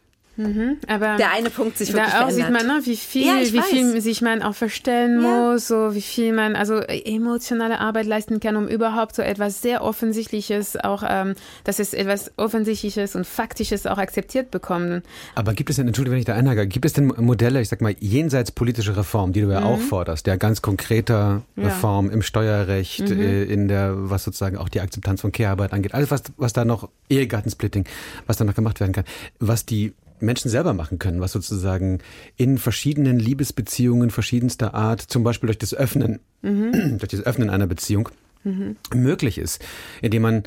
Mhm, 0.41 0.78
aber 0.86 1.16
der 1.16 1.32
eine 1.32 1.51
Punkt 1.51 1.76
sich 1.76 1.93
wirklich 1.93 2.12
da 2.12 2.24
auch 2.24 2.30
verändert. 2.30 2.61
sieht 2.61 2.66
man, 2.68 2.78
ne, 2.78 2.86
wie 2.86 2.97
viel, 2.97 3.26
ja, 3.26 3.41
wie 3.41 3.61
viel 3.62 4.01
sich 4.01 4.22
man 4.22 4.43
auch 4.43 4.55
verstellen 4.55 5.22
ja. 5.22 5.28
muss, 5.28 5.68
so 5.68 5.95
wie 5.95 6.01
viel 6.01 6.32
man 6.32 6.57
also 6.57 6.76
emotionale 6.78 7.78
Arbeit 7.78 8.07
leisten 8.07 8.41
kann, 8.41 8.57
um 8.57 8.66
überhaupt 8.68 9.14
so 9.14 9.22
etwas 9.22 9.61
sehr 9.61 9.82
Offensichtliches 9.82 10.76
auch, 10.76 11.03
ähm, 11.07 11.34
dass 11.64 11.78
es 11.78 11.93
etwas 11.93 12.32
Offensichtliches 12.36 13.16
und 13.16 13.26
Faktisches 13.26 13.86
auch 13.86 13.99
akzeptiert 13.99 14.51
bekommen. 14.51 15.03
Aber 15.34 15.53
gibt 15.53 15.70
es 15.70 15.76
denn, 15.76 15.86
entschuldige, 15.86 16.12
wenn 16.12 16.20
ich 16.20 16.26
da 16.26 16.34
einhage, 16.34 16.66
gibt 16.66 16.86
es 16.86 16.93
denn 16.93 17.12
Modelle, 17.18 17.61
ich 17.61 17.68
sag 17.68 17.80
mal, 17.80 17.95
jenseits 18.01 18.51
politischer 18.51 18.97
Reform, 18.97 19.32
die 19.32 19.43
du 19.43 19.51
ja 19.51 19.61
mhm. 19.61 19.66
auch 19.66 19.80
forderst, 19.80 20.26
der 20.26 20.38
ganz 20.38 20.62
konkreter 20.62 21.43
Reform 21.57 22.07
ja. 22.07 22.12
im 22.12 22.22
Steuerrecht, 22.22 23.11
mhm. 23.11 23.20
äh, 23.20 23.43
in 23.45 23.68
der, 23.68 23.93
was 24.11 24.24
sozusagen 24.24 24.57
auch 24.57 24.68
die 24.68 24.80
Akzeptanz 24.80 25.20
von 25.20 25.32
Care-Arbeit 25.32 25.72
angeht, 25.72 25.95
alles 25.95 26.11
was, 26.11 26.22
was 26.36 26.53
da 26.53 26.64
noch, 26.64 26.88
Ehegattensplitting, 27.09 27.84
was 28.26 28.36
da 28.36 28.45
noch 28.45 28.55
gemacht 28.55 28.80
werden 28.80 28.93
kann, 28.93 29.05
was 29.38 29.66
die 29.66 29.93
Menschen 30.23 30.51
selber 30.51 30.75
machen 30.75 30.99
können, 30.99 31.21
was 31.21 31.33
sozusagen 31.33 31.99
in 32.37 32.59
verschiedenen 32.59 33.18
Liebesbeziehungen 33.18 34.11
verschiedenster 34.11 34.75
Art, 34.75 35.01
zum 35.01 35.23
Beispiel 35.23 35.49
durch 35.49 35.59
das 35.59 35.75
Öffnen, 35.75 36.21
mhm. 36.43 36.99
durch 36.99 37.11
das 37.11 37.21
Öffnen 37.21 37.51
einer 37.51 37.66
Beziehung 37.66 38.09
mhm. 38.45 38.77
möglich 38.95 39.39
ist, 39.39 39.64
indem 40.03 40.23
man 40.23 40.43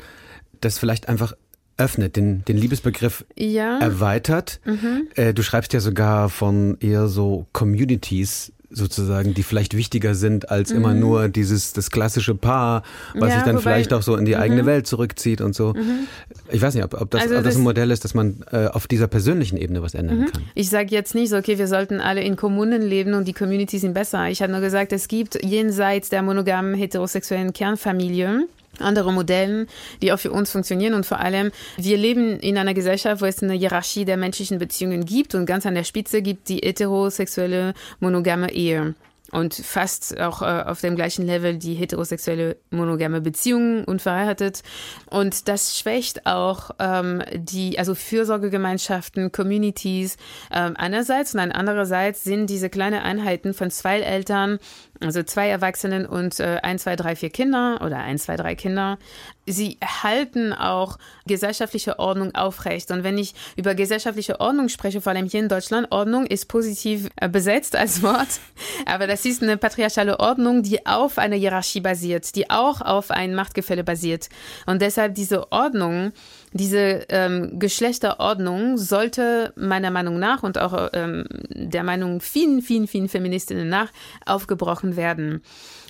das 0.60 0.78
vielleicht 0.78 1.08
einfach 1.08 1.34
öffnet, 1.76 2.16
den, 2.16 2.44
den 2.44 2.56
Liebesbegriff 2.56 3.24
ja. 3.36 3.78
erweitert. 3.78 4.60
Mhm. 4.64 5.08
Äh, 5.16 5.34
du 5.34 5.42
schreibst 5.42 5.72
ja 5.72 5.80
sogar 5.80 6.28
von 6.28 6.76
eher 6.80 7.08
so 7.08 7.46
Communities, 7.52 8.52
sozusagen, 8.74 9.34
die 9.34 9.42
vielleicht 9.42 9.76
wichtiger 9.76 10.14
sind 10.14 10.50
als 10.50 10.70
mhm. 10.70 10.76
immer 10.76 10.94
nur 10.94 11.28
dieses 11.28 11.72
das 11.72 11.90
klassische 11.90 12.34
Paar, 12.34 12.82
was 13.14 13.30
ja, 13.30 13.36
sich 13.36 13.44
dann 13.44 13.56
wobei, 13.56 13.62
vielleicht 13.62 13.92
auch 13.92 14.02
so 14.02 14.16
in 14.16 14.24
die 14.24 14.36
eigene 14.36 14.62
mhm. 14.62 14.66
Welt 14.66 14.86
zurückzieht 14.86 15.40
und 15.40 15.54
so. 15.54 15.72
Mhm. 15.74 16.06
Ich 16.50 16.60
weiß 16.60 16.74
nicht, 16.74 16.84
ob, 16.84 17.00
ob, 17.00 17.10
das, 17.10 17.22
also 17.22 17.36
ob 17.36 17.44
das, 17.44 17.54
das, 17.54 17.60
ein 17.60 17.62
Modell 17.62 17.90
ist, 17.90 18.04
dass 18.04 18.14
man 18.14 18.44
äh, 18.50 18.66
auf 18.66 18.86
dieser 18.86 19.06
persönlichen 19.06 19.56
Ebene 19.56 19.82
was 19.82 19.94
ändern 19.94 20.20
mhm. 20.20 20.26
kann. 20.26 20.42
Ich 20.54 20.68
sage 20.68 20.88
jetzt 20.90 21.14
nicht 21.14 21.30
so, 21.30 21.36
okay, 21.36 21.58
wir 21.58 21.68
sollten 21.68 22.00
alle 22.00 22.22
in 22.22 22.36
Kommunen 22.36 22.82
leben 22.82 23.14
und 23.14 23.26
die 23.28 23.32
Communities 23.32 23.82
sind 23.82 23.94
besser. 23.94 24.28
Ich 24.28 24.42
habe 24.42 24.52
nur 24.52 24.60
gesagt, 24.60 24.92
es 24.92 25.08
gibt 25.08 25.42
jenseits 25.42 26.08
der 26.08 26.22
monogamen 26.22 26.74
heterosexuellen 26.74 27.52
Kernfamilie 27.52 28.46
andere 28.80 29.12
Modellen, 29.12 29.66
die 30.02 30.12
auch 30.12 30.18
für 30.18 30.32
uns 30.32 30.50
funktionieren. 30.50 30.94
Und 30.94 31.06
vor 31.06 31.20
allem, 31.20 31.50
wir 31.76 31.96
leben 31.96 32.38
in 32.40 32.58
einer 32.58 32.74
Gesellschaft, 32.74 33.22
wo 33.22 33.26
es 33.26 33.42
eine 33.42 33.54
Hierarchie 33.54 34.04
der 34.04 34.16
menschlichen 34.16 34.58
Beziehungen 34.58 35.04
gibt 35.04 35.34
und 35.34 35.46
ganz 35.46 35.66
an 35.66 35.74
der 35.74 35.84
Spitze 35.84 36.22
gibt 36.22 36.48
die 36.48 36.58
heterosexuelle 36.58 37.74
monogame 38.00 38.52
Ehe 38.52 38.94
und 39.30 39.54
fast 39.54 40.20
auch 40.20 40.42
äh, 40.42 40.44
auf 40.44 40.80
dem 40.80 40.96
gleichen 40.96 41.26
Level 41.26 41.56
die 41.56 41.74
heterosexuelle 41.74 42.56
monogame 42.70 43.20
Beziehung 43.20 43.84
unverheiratet. 43.84 44.62
Und 45.10 45.48
das 45.48 45.78
schwächt 45.78 46.26
auch 46.26 46.70
ähm, 46.78 47.22
die, 47.34 47.78
also 47.78 47.94
Fürsorgegemeinschaften, 47.94 49.32
Communities 49.32 50.16
ähm, 50.52 50.74
einerseits 50.76 51.34
und 51.34 51.40
andererseits 51.40 52.24
sind 52.24 52.48
diese 52.48 52.70
kleinen 52.70 53.00
Einheiten 53.00 53.54
von 53.54 53.70
zwei 53.70 54.00
Eltern 54.00 54.58
also 55.00 55.22
zwei 55.22 55.48
Erwachsenen 55.48 56.06
und 56.06 56.38
äh, 56.40 56.60
ein, 56.62 56.78
zwei, 56.78 56.96
drei, 56.96 57.16
vier 57.16 57.30
Kinder 57.30 57.80
oder 57.84 57.98
ein, 57.98 58.18
zwei, 58.18 58.36
drei 58.36 58.54
Kinder. 58.54 58.98
Sie 59.46 59.78
halten 59.82 60.52
auch 60.52 60.98
gesellschaftliche 61.26 61.98
Ordnung 61.98 62.34
aufrecht. 62.34 62.90
Und 62.90 63.04
wenn 63.04 63.18
ich 63.18 63.34
über 63.56 63.74
gesellschaftliche 63.74 64.40
Ordnung 64.40 64.68
spreche, 64.68 65.00
vor 65.00 65.12
allem 65.12 65.26
hier 65.26 65.40
in 65.40 65.48
Deutschland, 65.48 65.90
Ordnung 65.90 66.26
ist 66.26 66.48
positiv 66.48 67.08
äh, 67.16 67.28
besetzt 67.28 67.76
als 67.76 68.02
Wort. 68.02 68.28
Aber 68.86 69.06
das 69.06 69.24
ist 69.24 69.42
eine 69.42 69.56
patriarchale 69.56 70.20
Ordnung, 70.20 70.62
die 70.62 70.86
auf 70.86 71.18
einer 71.18 71.36
Hierarchie 71.36 71.80
basiert, 71.80 72.34
die 72.36 72.50
auch 72.50 72.80
auf 72.80 73.10
ein 73.10 73.34
Machtgefälle 73.34 73.84
basiert. 73.84 74.28
Und 74.66 74.80
deshalb 74.80 75.14
diese 75.14 75.52
Ordnung, 75.52 76.12
diese 76.52 77.06
ähm, 77.08 77.58
Geschlechterordnung 77.58 78.78
sollte 78.78 79.52
meiner 79.56 79.90
Meinung 79.90 80.18
nach 80.18 80.42
und 80.42 80.58
auch 80.58 80.90
ähm, 80.92 81.26
der 81.50 81.82
Meinung 81.82 82.20
vielen, 82.20 82.62
vielen, 82.62 82.86
vielen 82.86 83.08
Feministinnen 83.08 83.68
nach 83.68 83.90
aufgebrochen 84.24 84.96
werden. 84.96 85.42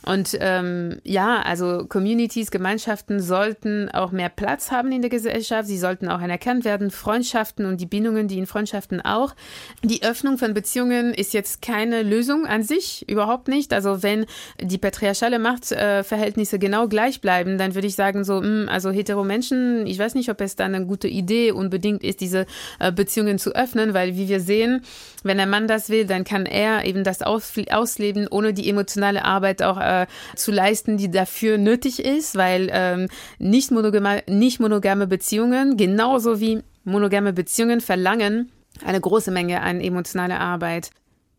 Und 0.05 0.37
ähm, 0.41 1.01
ja, 1.05 1.41
also 1.41 1.87
Communities, 1.89 2.51
Gemeinschaften 2.51 3.21
sollten 3.21 3.89
auch 3.89 4.13
mehr 4.13 4.29
Platz 4.29 4.71
haben 4.71 4.93
in 4.93 5.01
der 5.01 5.11
Gesellschaft. 5.11 5.67
Sie 5.67 5.79
sollten 5.79 6.09
auch 6.09 6.21
anerkannt 6.21 6.65
werden. 6.65 6.91
Freundschaften 6.91 7.65
und 7.65 7.81
die 7.81 7.87
Bindungen, 7.87 8.29
die 8.29 8.39
in 8.39 8.47
Freundschaften 8.47 9.01
auch. 9.01 9.35
Die 9.83 10.03
Öffnung 10.03 10.37
von 10.37 10.53
Beziehungen 10.53 11.15
ist 11.15 11.33
jetzt 11.33 11.63
keine 11.63 12.03
Lösung 12.03 12.47
an 12.47 12.63
sich, 12.63 13.09
überhaupt 13.09 13.49
nicht. 13.49 13.73
Also 13.73 14.03
wenn 14.03 14.27
die 14.61 14.79
patriarchale 14.79 15.39
Machtverhältnisse 15.39 16.59
genau 16.59 16.87
gleich 16.89 17.21
bleiben, 17.21 17.57
dann 17.57 17.75
würde 17.75 17.87
ich 17.87 17.95
sagen 17.95 18.25
so, 18.25 18.41
mh, 18.41 18.47
hm, 18.47 18.69
also 18.69 18.91
hetero 18.91 19.25
Menschen, 19.25 19.87
ich 19.87 19.99
weiß 19.99 20.15
nicht, 20.15 20.29
ob 20.31 20.41
es 20.41 20.57
dann 20.57 20.75
eine 20.75 20.87
gute 20.87 21.09
Idee 21.09 21.53
unbedingt 21.53 22.05
ist, 22.05 22.21
diese 22.21 22.47
äh, 22.79 22.93
Beziehungen 22.93 23.39
zu 23.39 23.55
öffnen, 23.55 23.95
weil 23.95 24.17
wie 24.17 24.29
wir 24.29 24.41
sehen, 24.41 24.83
wenn 25.25 25.39
der 25.39 25.47
Mann 25.47 25.67
das 25.67 25.89
will, 25.89 26.07
dann 26.07 26.25
kann 26.25 26.47
er 26.47 26.85
eben 26.85 27.03
das 27.03 27.23
ausleben, 27.23 28.29
ohne 28.31 28.55
die 28.55 28.69
emotionale 28.69 29.25
Arbeit 29.25 29.63
auch 29.63 29.79
äh, 29.79 30.07
zu 30.37 30.53
leisten, 30.53 30.97
die 30.97 31.11
dafür 31.11 31.59
nötig 31.59 32.05
ist, 32.05 32.37
weil 32.37 32.69
ähm, 32.71 33.09
nicht, 33.39 33.71
monogame, 33.71 34.23
nicht 34.29 34.61
monogame 34.61 35.07
Beziehungen, 35.07 35.77
genauso 35.77 36.41
wie 36.41 36.63
monogame 36.85 37.33
Beziehungen, 37.33 37.81
verlangen 37.81 38.53
eine 38.85 39.01
große 39.01 39.31
Menge 39.31 39.63
an 39.63 39.81
emotionaler 39.81 40.41
Arbeit. 40.41 40.91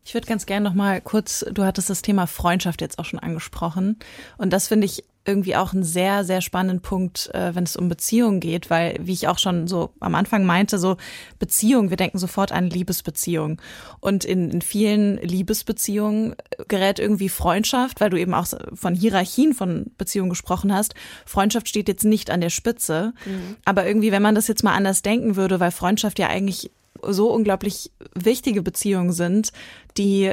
Ich 0.04 0.14
würde 0.14 0.26
ganz 0.26 0.46
gerne 0.46 0.68
noch 0.68 0.74
mal 0.74 1.00
kurz, 1.00 1.44
du 1.50 1.64
hattest 1.64 1.90
das 1.90 2.02
Thema 2.02 2.26
Freundschaft 2.26 2.80
jetzt 2.80 2.98
auch 2.98 3.04
schon 3.04 3.18
angesprochen 3.18 3.98
und 4.38 4.52
das 4.52 4.68
finde 4.68 4.86
ich 4.86 5.04
irgendwie 5.26 5.56
auch 5.56 5.72
einen 5.72 5.82
sehr, 5.82 6.24
sehr 6.24 6.40
spannenden 6.40 6.80
Punkt, 6.80 7.30
äh, 7.34 7.54
wenn 7.54 7.64
es 7.64 7.76
um 7.76 7.88
Beziehungen 7.88 8.40
geht, 8.40 8.70
weil, 8.70 8.96
wie 9.00 9.12
ich 9.12 9.28
auch 9.28 9.38
schon 9.38 9.66
so 9.66 9.90
am 10.00 10.14
Anfang 10.14 10.44
meinte, 10.44 10.78
so 10.78 10.96
Beziehung, 11.38 11.90
wir 11.90 11.96
denken 11.96 12.18
sofort 12.18 12.52
an 12.52 12.70
Liebesbeziehung. 12.70 13.60
Und 14.00 14.24
in, 14.24 14.50
in 14.50 14.62
vielen 14.62 15.18
Liebesbeziehungen 15.18 16.36
gerät 16.68 16.98
irgendwie 16.98 17.28
Freundschaft, 17.28 18.00
weil 18.00 18.10
du 18.10 18.18
eben 18.18 18.34
auch 18.34 18.46
von 18.74 18.94
Hierarchien 18.94 19.52
von 19.52 19.90
Beziehungen 19.98 20.30
gesprochen 20.30 20.72
hast. 20.72 20.94
Freundschaft 21.24 21.68
steht 21.68 21.88
jetzt 21.88 22.04
nicht 22.04 22.30
an 22.30 22.40
der 22.40 22.50
Spitze. 22.50 23.12
Mhm. 23.24 23.56
Aber 23.64 23.86
irgendwie, 23.86 24.12
wenn 24.12 24.22
man 24.22 24.34
das 24.34 24.48
jetzt 24.48 24.62
mal 24.62 24.74
anders 24.74 25.02
denken 25.02 25.36
würde, 25.36 25.60
weil 25.60 25.70
Freundschaft 25.70 26.18
ja 26.18 26.28
eigentlich 26.28 26.70
so 27.02 27.30
unglaublich 27.30 27.90
wichtige 28.14 28.62
Beziehungen 28.62 29.12
sind, 29.12 29.52
die 29.98 30.32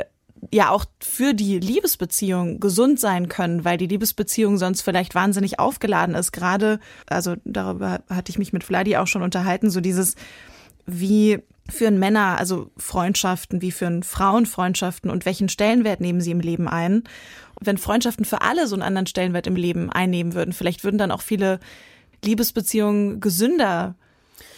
ja 0.53 0.69
auch 0.69 0.85
für 1.01 1.33
die 1.33 1.59
Liebesbeziehung 1.59 2.59
gesund 2.59 2.99
sein 2.99 3.27
können, 3.27 3.65
weil 3.65 3.77
die 3.77 3.87
Liebesbeziehung 3.87 4.57
sonst 4.57 4.81
vielleicht 4.81 5.15
wahnsinnig 5.15 5.59
aufgeladen 5.59 6.15
ist. 6.15 6.31
Gerade, 6.31 6.79
also 7.07 7.35
darüber 7.43 8.03
hatte 8.09 8.29
ich 8.29 8.37
mich 8.37 8.53
mit 8.53 8.63
Vladi 8.63 8.97
auch 8.97 9.07
schon 9.07 9.23
unterhalten, 9.23 9.71
so 9.71 9.81
dieses, 9.81 10.15
wie 10.85 11.39
führen 11.69 11.97
Männer, 11.97 12.37
also 12.37 12.69
Freundschaften, 12.77 13.61
wie 13.61 13.71
führen 13.71 14.03
Frauen 14.03 14.45
Freundschaften 14.45 15.09
und 15.09 15.25
welchen 15.25 15.49
Stellenwert 15.49 16.01
nehmen 16.01 16.21
sie 16.21 16.31
im 16.31 16.39
Leben 16.39 16.67
ein? 16.67 17.03
Und 17.55 17.65
wenn 17.65 17.77
Freundschaften 17.77 18.25
für 18.25 18.41
alle 18.41 18.67
so 18.67 18.75
einen 18.75 18.83
anderen 18.83 19.07
Stellenwert 19.07 19.47
im 19.47 19.55
Leben 19.55 19.89
einnehmen 19.91 20.33
würden, 20.33 20.53
vielleicht 20.53 20.83
würden 20.83 20.97
dann 20.97 21.11
auch 21.11 21.21
viele 21.21 21.59
Liebesbeziehungen 22.23 23.21
gesünder 23.21 23.95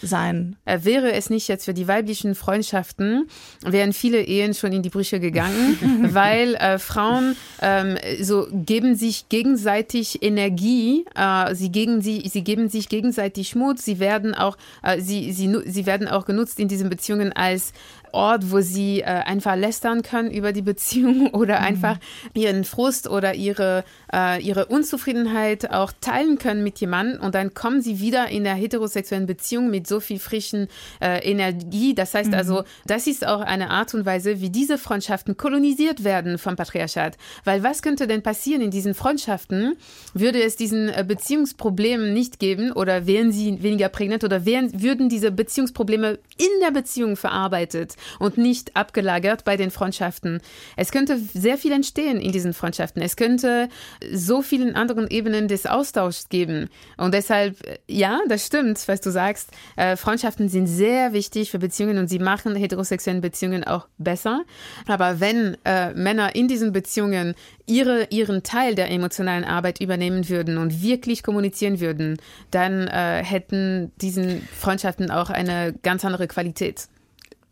sein. 0.02 0.56
Äh, 0.66 0.80
wäre 0.84 1.12
es 1.14 1.30
nicht 1.30 1.48
jetzt 1.48 1.66
für 1.66 1.74
die 1.74 1.88
weiblichen 1.88 2.36
Freundschaften, 2.36 3.28
wären 3.64 3.94
viele 3.94 4.22
Ehen 4.22 4.54
schon 4.54 4.74
in 4.74 4.84
die 4.84 4.90
Brüche 4.90 5.20
gegangen, 5.20 6.10
weil 6.14 6.56
äh, 6.56 6.80
Frauen 6.80 7.36
ähm, 7.62 7.98
so 8.22 8.48
geben 8.52 8.96
sich 8.96 9.30
gegenseitig 9.30 10.22
Energie, 10.22 11.06
äh, 11.16 11.54
sie, 11.56 11.72
gegen, 11.72 12.02
sie, 12.02 12.28
sie 12.30 12.44
geben 12.44 12.70
sich 12.70 12.90
gegenseitig 12.90 13.56
Mut, 13.56 13.80
sie 13.80 14.00
werden 14.00 14.34
auch, 14.34 14.58
äh, 14.84 15.00
sie, 15.02 15.32
sie, 15.32 15.54
sie 15.66 15.86
werden 15.86 16.08
auch 16.08 16.26
genutzt 16.26 16.60
in 16.60 16.68
diesen 16.68 16.90
Beziehungen 16.90 17.34
als 17.34 17.74
Ort, 18.16 18.50
wo 18.50 18.62
sie 18.62 19.02
äh, 19.02 19.04
einfach 19.04 19.58
lästern 19.58 20.02
können 20.02 20.32
über 20.32 20.54
die 20.54 20.62
Beziehung 20.62 21.28
oder 21.34 21.60
mhm. 21.60 21.66
einfach 21.66 21.98
ihren 22.34 22.64
Frust 22.64 23.10
oder 23.10 23.36
ihre, 23.36 23.84
äh, 24.16 24.42
ihre 24.42 24.68
Unzufriedenheit 24.68 25.72
auch 25.72 25.92
teilen 26.00 26.38
können 26.38 26.64
mit 26.64 26.80
jemandem 26.80 27.22
und 27.22 27.36
dann 27.36 27.54
kommen 27.54 27.82
sie 27.82 28.00
wieder 28.00 28.30
in 28.30 28.44
der 28.44 28.56
heterosexuellen 28.56 29.26
Beziehung 29.26 29.70
mit 29.70 29.88
so 29.88 30.00
viel 30.00 30.20
frischen 30.20 30.68
äh, 31.02 31.20
Energie. 31.30 31.94
Das 31.94 32.14
heißt 32.14 32.30
mhm. 32.30 32.36
also, 32.36 32.64
das 32.86 33.08
ist 33.08 33.28
auch 33.28 33.42
eine 33.42 33.70
Art 33.70 33.94
und 33.94 34.06
Weise, 34.06 34.42
wie 34.42 34.50
diese 34.50 34.78
Freundschaften 34.78 35.38
kolonisiert 35.38 36.04
werden 36.04 36.38
vom 36.38 36.56
Patriarchat. 36.56 37.18
Weil 37.44 37.64
was 37.64 37.82
könnte 37.82 38.08
denn 38.08 38.24
passieren 38.24 38.62
in 38.62 38.72
diesen 38.72 38.94
Freundschaften? 38.94 39.76
Würde 40.14 40.42
es 40.42 40.56
diesen 40.56 40.90
äh, 40.90 41.04
Beziehungsproblemen 41.08 42.14
nicht 42.14 42.40
geben 42.40 42.72
oder 42.72 43.06
wären 43.06 43.32
sie 43.32 43.62
weniger 43.62 43.90
prägnant 43.90 44.24
oder 44.24 44.46
wären, 44.46 44.82
würden 44.82 45.10
diese 45.10 45.32
Beziehungsprobleme 45.32 46.20
in 46.38 46.62
der 46.62 46.72
Beziehung 46.72 47.18
verarbeitet? 47.18 47.96
und 48.20 48.38
nicht 48.38 48.76
abgelagert 48.76 49.44
bei 49.44 49.58
den 49.58 49.72
Freundschaften. 49.72 50.42
Es 50.76 50.92
könnte 50.92 51.18
sehr 51.18 51.58
viel 51.58 51.72
entstehen 51.72 52.20
in 52.20 52.32
diesen 52.32 52.54
Freundschaften. 52.54 53.02
Es 53.02 53.16
könnte 53.16 53.70
so 54.14 54.42
vielen 54.42 54.76
anderen 54.76 55.08
Ebenen 55.10 55.48
des 55.48 55.66
Austauschs 55.66 56.30
geben. 56.30 56.70
Und 56.98 57.14
deshalb, 57.14 57.58
ja, 57.88 58.20
das 58.28 58.46
stimmt, 58.46 58.88
was 58.88 59.02
du 59.02 59.12
sagst. 59.12 59.52
Äh, 59.76 59.96
Freundschaften 59.96 60.50
sind 60.50 60.68
sehr 60.68 61.14
wichtig 61.14 61.52
für 61.52 61.60
Beziehungen 61.60 61.98
und 61.98 62.08
sie 62.08 62.20
machen 62.20 62.56
heterosexuellen 62.56 63.22
Beziehungen 63.22 63.64
auch 63.64 63.88
besser. 63.98 64.44
Aber 64.88 65.20
wenn 65.20 65.58
äh, 65.66 65.94
Männer 65.94 66.36
in 66.36 66.48
diesen 66.48 66.72
Beziehungen 66.72 67.36
ihre, 67.66 68.08
ihren 68.10 68.44
Teil 68.44 68.76
der 68.76 68.92
emotionalen 68.92 69.44
Arbeit 69.44 69.82
übernehmen 69.82 70.30
würden 70.30 70.58
und 70.58 70.82
wirklich 70.82 71.24
kommunizieren 71.24 71.80
würden, 71.80 72.18
dann 72.52 72.88
äh, 72.88 73.24
hätten 73.24 73.92
diesen 74.02 74.42
Freundschaften 74.58 75.12
auch 75.12 75.30
eine 75.30 75.74
ganz 75.84 76.06
andere 76.06 76.28
Qualität. 76.28 76.88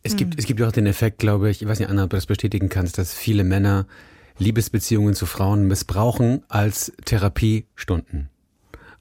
Es 0.04 0.18
gibt, 0.18 0.34
mhm. 0.34 0.39
es 0.39 0.45
gibt 0.45 0.62
auch 0.62 0.72
den 0.72 0.86
Effekt, 0.86 1.20
glaube 1.20 1.49
ich, 1.49 1.62
ich 1.62 1.68
weiß 1.68 1.80
nicht, 1.80 1.89
Anna, 1.89 2.04
ob 2.04 2.10
du 2.10 2.18
das 2.18 2.26
bestätigen 2.26 2.70
kannst, 2.70 2.97
dass 2.97 3.14
viele 3.14 3.43
Männer 3.43 3.88
Liebesbeziehungen 4.38 5.13
zu 5.13 5.25
Frauen 5.25 5.67
missbrauchen 5.67 6.43
als 6.49 6.91
Therapiestunden. 7.05 8.29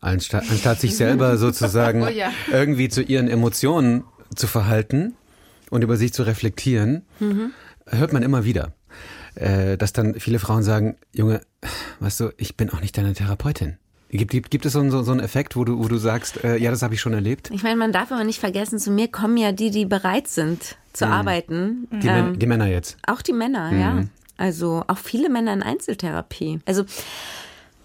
Anstatt, 0.01 0.45
anstatt 0.51 0.81
sich 0.81 0.97
selber 0.97 1.37
sozusagen 1.39 2.03
oh 2.03 2.09
ja. 2.09 2.31
irgendwie 2.51 2.89
zu 2.89 3.03
ihren 3.03 3.29
Emotionen 3.29 4.05
zu 4.35 4.47
verhalten 4.47 5.15
und 5.71 5.83
über 5.83 5.97
sich 5.97 6.13
zu 6.13 6.25
reflektieren, 6.25 7.03
mhm. 7.21 7.53
hört 7.87 8.13
man 8.13 8.23
immer 8.23 8.45
wieder. 8.45 8.75
Äh, 9.35 9.79
dass 9.79 9.95
dann 9.95 10.21
viele 10.21 10.39
Frauen 10.39 10.63
sagen, 10.63 10.97
Junge, 11.15 11.41
weißt 12.01 12.21
du, 12.21 12.31
ich 12.37 12.57
bin 12.57 12.71
auch 12.71 12.81
nicht 12.81 12.99
deine 12.99 13.15
Therapeutin. 13.15 13.79
Gibt, 14.11 14.51
gibt 14.51 14.67
es 14.67 14.75
so, 14.75 14.91
so, 14.91 15.03
so 15.03 15.13
einen 15.13 15.21
Effekt, 15.21 15.57
wo 15.57 15.65
du, 15.65 15.79
wo 15.79 15.89
du 15.89 15.97
sagst, 15.97 16.45
äh, 16.45 16.59
ja, 16.59 16.71
das 16.71 16.83
habe 16.83 16.93
ich 16.93 17.01
schon 17.01 17.15
erlebt? 17.15 17.51
Ich 17.51 17.63
meine, 17.63 17.77
man 17.77 17.93
darf 17.93 18.13
aber 18.13 18.25
nicht 18.25 18.41
vergessen, 18.41 18.79
zu 18.79 18.91
mir 18.91 19.09
kommen 19.09 19.39
ja 19.39 19.53
die, 19.53 19.71
die 19.71 19.87
bereit 19.87 20.29
sind 20.29 20.77
zu 20.93 21.07
mhm. 21.07 21.13
arbeiten. 21.13 21.89
Die, 21.91 22.09
ähm, 22.09 22.39
die, 22.39 22.47
Männer 22.47 22.67
jetzt? 22.67 22.99
Auch 23.07 23.23
die 23.23 23.33
Männer, 23.33 23.71
mhm. 23.73 23.81
ja. 23.81 24.05
Also 24.37 24.85
auch 24.89 24.99
viele 24.99 25.29
Männer 25.29 25.53
in 25.53 25.63
Einzeltherapie. 25.63 26.61
Also 26.67 26.85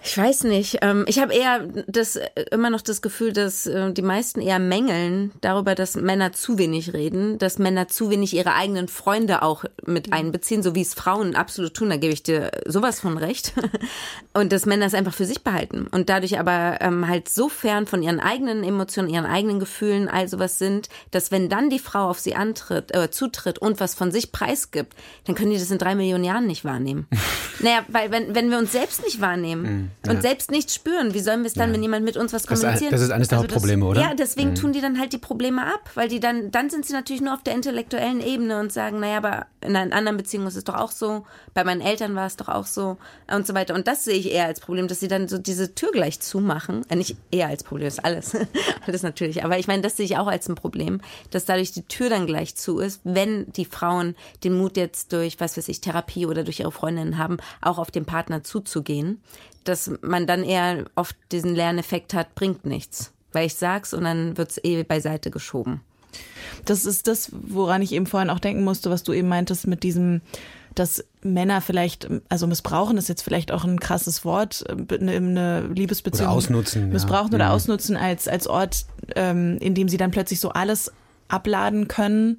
ich 0.08 0.18
weiß 0.18 0.45
nicht. 0.45 0.78
Ähm, 0.82 1.03
ich 1.08 1.20
habe 1.20 1.34
eher 1.34 1.68
das 1.88 2.16
äh, 2.16 2.30
immer 2.51 2.70
noch 2.70 2.80
das 2.80 3.01
Gefühl, 3.01 3.34
dass 3.34 3.68
äh, 3.68 3.91
die 3.91 4.01
meisten 4.01 4.39
eher 4.39 4.58
mängeln 4.58 5.34
darüber, 5.41 5.76
dass 5.76 5.95
Männer 5.95 6.32
zu 6.32 6.58
wenig 6.58 6.93
reden, 6.93 7.38
dass 7.39 7.60
Männer 7.60 7.89
zu 7.89 8.10
wenig 8.10 8.34
ihre 8.34 8.53
eigenen 8.53 8.88
Freunde 8.88 9.41
auch 9.41 9.66
mit 9.86 10.14
einbeziehen, 10.14 10.64
so 10.64 10.76
wie 10.76 10.82
es 10.82 10.93
Frauen 10.93 11.36
absolut 11.36 11.74
tun. 11.74 11.89
Da 11.89 11.97
gebe 11.97 12.14
ich 12.14 12.24
dir 12.24 12.51
sowas 12.66 13.01
von 13.01 13.18
recht. 13.18 13.53
Und 14.34 14.53
dass 14.53 14.66
Männer 14.66 14.86
es 14.86 14.93
einfach 14.93 15.14
für 15.14 15.26
sich 15.26 15.43
behalten 15.43 15.88
und 15.88 16.10
dadurch 16.10 16.39
aber 16.39 16.78
ähm, 16.82 17.08
halt 17.08 17.28
so 17.28 17.49
fern 17.49 17.88
von 17.88 18.03
ihren 18.03 18.20
eigenen 18.20 18.64
Emotionen, 18.64 19.10
ihren 19.10 19.26
eigenen 19.26 19.60
Gefühlen, 19.60 20.08
all 20.10 20.28
sowas 20.28 20.60
sind, 20.60 20.89
dass 21.10 21.32
wenn 21.32 21.49
dann 21.49 21.72
die 21.72 21.80
Frau 21.80 22.08
auf 22.08 22.20
sie 22.20 22.36
antritt, 22.36 22.93
äh, 22.93 23.10
zutritt 23.10 23.58
und 23.58 23.80
was 23.80 23.95
von 23.95 24.12
sich 24.12 24.32
preisgibt, 24.32 24.93
dann 25.26 25.34
können 25.34 25.49
die 25.49 25.58
das 25.58 25.72
in 25.72 25.80
drei 25.80 25.95
Millionen 25.95 26.24
Jahren 26.24 26.45
nicht 26.45 26.66
wahrnehmen. 26.66 27.08
naja, 27.62 27.84
weil 27.88 28.12
wenn 28.12 28.36
wenn 28.36 28.51
wir 28.51 28.60
uns 28.60 28.72
selbst 28.72 29.03
nicht 29.03 29.22
wahrnehmen 29.22 29.64
mhm 29.64 29.91
ja. 30.05 30.13
und 30.13 30.21
selbst 30.21 30.51
nicht 30.51 30.71
spüren. 30.71 31.13
Wie 31.13 31.19
sollen 31.19 31.41
wir 31.41 31.47
es 31.47 31.53
dann, 31.53 31.69
ja. 31.69 31.75
wenn 31.75 31.81
jemand 31.81 32.05
mit 32.05 32.17
uns 32.17 32.33
was 32.33 32.47
kommuniziert? 32.47 32.91
Das, 32.91 33.01
ist 33.01 33.11
eines 33.11 33.27
der 33.27 33.39
also 33.39 33.49
Hauptprobleme, 33.49 33.85
oder? 33.85 34.01
Ja, 34.01 34.13
deswegen 34.13 34.51
mhm. 34.51 34.55
tun 34.55 34.73
die 34.73 34.81
dann 34.81 34.99
halt 34.99 35.13
die 35.13 35.17
Probleme 35.17 35.65
ab, 35.65 35.89
weil 35.95 36.07
die 36.07 36.19
dann, 36.19 36.51
dann 36.51 36.69
sind 36.69 36.85
sie 36.85 36.93
natürlich 36.93 37.21
nur 37.21 37.33
auf 37.33 37.43
der 37.43 37.53
intellektuellen 37.53 38.21
Ebene 38.21 38.59
und 38.59 38.71
sagen, 38.71 38.99
naja, 38.99 39.17
aber 39.17 39.47
in 39.61 39.75
einer 39.75 39.95
anderen 39.95 40.17
Beziehung 40.17 40.47
ist 40.47 40.55
es 40.55 40.63
doch 40.63 40.75
auch 40.75 40.91
so, 40.91 41.25
bei 41.53 41.63
meinen 41.63 41.81
Eltern 41.81 42.15
war 42.15 42.27
es 42.27 42.35
doch 42.35 42.47
auch 42.47 42.65
so 42.65 42.97
und 43.27 43.47
so 43.47 43.53
weiter. 43.53 43.73
Und 43.73 43.87
das 43.87 44.05
sehe 44.05 44.15
ich 44.15 44.31
eher 44.31 44.45
als 44.45 44.59
Problem, 44.59 44.87
dass 44.87 44.99
sie 44.99 45.07
dann 45.07 45.27
so 45.27 45.37
diese 45.37 45.73
Tür 45.73 45.91
gleich 45.91 46.19
zumachen. 46.19 46.85
Äh, 46.89 46.95
nicht 46.95 47.17
eher 47.31 47.47
als 47.47 47.63
Problem, 47.63 47.87
ist 47.87 48.03
alles. 48.03 48.35
alles 48.85 49.03
natürlich. 49.03 49.43
Aber 49.43 49.57
ich 49.57 49.67
meine, 49.67 49.81
das 49.81 49.97
sehe 49.97 50.05
ich 50.05 50.17
auch 50.17 50.27
als 50.27 50.47
ein 50.47 50.55
Problem, 50.55 51.01
dass 51.31 51.45
dadurch 51.45 51.71
die 51.71 51.83
Tür 51.83 52.09
dann 52.09 52.27
gleich 52.27 52.55
zu 52.55 52.79
ist, 52.79 53.01
wenn 53.03 53.51
die 53.53 53.65
Frauen 53.65 54.15
den 54.43 54.53
Mut 54.57 54.77
jetzt 54.77 55.11
durch, 55.13 55.39
was 55.39 55.57
weiß 55.57 55.67
ich, 55.67 55.81
Therapie 55.81 56.25
oder 56.25 56.43
durch 56.43 56.59
ihre 56.59 56.71
Freundinnen 56.71 57.17
haben, 57.17 57.37
auch 57.61 57.77
auf 57.77 57.91
den 57.91 58.05
Partner 58.05 58.43
zuzugehen 58.43 59.21
dass 59.68 59.91
man 60.01 60.28
dann 60.28 60.43
eher 60.43 60.86
oft 60.95 61.15
diesen 61.32 61.55
Lerneffekt 61.55 62.13
hat, 62.13 62.36
bringt 62.36 62.65
nichts. 62.65 63.11
Weil 63.32 63.47
ich 63.47 63.55
sag's 63.55 63.93
und 63.93 64.03
dann 64.03 64.38
wird's 64.38 64.59
eh 64.63 64.84
beiseite 64.84 65.32
geschoben. 65.32 65.82
Das 66.65 66.86
ist 66.86 67.07
das, 67.07 67.30
woran 67.32 67.82
ich 67.82 67.91
eben 67.91 68.05
vorhin 68.07 68.30
auch 68.30 68.39
denken 68.39 68.63
musste, 68.63 68.89
was 68.89 69.03
du 69.03 69.13
eben 69.13 69.28
meintest 69.28 69.68
mit 69.68 69.84
diesem, 69.84 70.22
dass 70.76 71.03
Männer 71.22 71.61
vielleicht, 71.61 72.07
also 72.30 72.47
missbrauchen 72.47 72.97
ist 72.97 73.09
jetzt 73.09 73.22
vielleicht 73.22 73.51
auch 73.51 73.63
ein 73.63 73.80
krasses 73.80 74.24
Wort, 74.26 74.63
eine, 74.70 75.68
Liebesbeziehung. 75.68 76.30
Oder 76.30 76.38
ausnutzen. 76.38 76.89
Missbrauchen 76.89 77.32
ja. 77.32 77.36
oder 77.36 77.45
ja. 77.45 77.51
ausnutzen 77.51 77.97
als, 77.97 78.28
als 78.28 78.47
Ort, 78.47 78.86
ähm, 79.15 79.57
in 79.59 79.76
dem 79.76 79.89
sie 79.89 79.97
dann 79.97 80.11
plötzlich 80.11 80.39
so 80.39 80.49
alles 80.49 80.91
abladen 81.28 81.88
können 81.88 82.38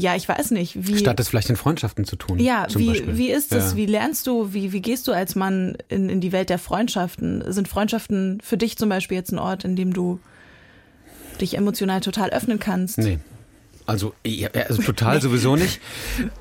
ja, 0.00 0.16
ich 0.16 0.28
weiß 0.28 0.50
nicht, 0.52 0.86
wie. 0.86 0.96
Statt 0.98 1.20
es 1.20 1.28
vielleicht 1.28 1.50
in 1.50 1.56
Freundschaften 1.56 2.04
zu 2.04 2.16
tun. 2.16 2.38
Ja, 2.38 2.66
wie, 2.74 2.86
Beispiel. 2.86 3.16
wie 3.16 3.30
ist 3.30 3.52
das? 3.52 3.72
Ja. 3.72 3.76
Wie 3.76 3.86
lernst 3.86 4.26
du, 4.26 4.52
wie, 4.52 4.72
wie 4.72 4.80
gehst 4.80 5.06
du 5.06 5.12
als 5.12 5.34
Mann 5.34 5.76
in, 5.88 6.08
in 6.08 6.20
die 6.20 6.32
Welt 6.32 6.50
der 6.50 6.58
Freundschaften? 6.58 7.44
Sind 7.52 7.68
Freundschaften 7.68 8.40
für 8.42 8.56
dich 8.56 8.76
zum 8.78 8.88
Beispiel 8.88 9.16
jetzt 9.16 9.32
ein 9.32 9.38
Ort, 9.38 9.64
in 9.64 9.76
dem 9.76 9.92
du 9.92 10.18
dich 11.40 11.56
emotional 11.56 12.00
total 12.00 12.30
öffnen 12.30 12.58
kannst? 12.58 12.98
Nee. 12.98 13.18
Also, 13.86 14.14
ja, 14.26 14.50
also 14.50 14.82
total 14.82 15.20
sowieso 15.22 15.56
nicht. 15.56 15.80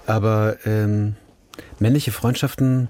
Aber 0.06 0.58
ähm, 0.66 1.16
männliche 1.80 2.12
Freundschaften 2.12 2.90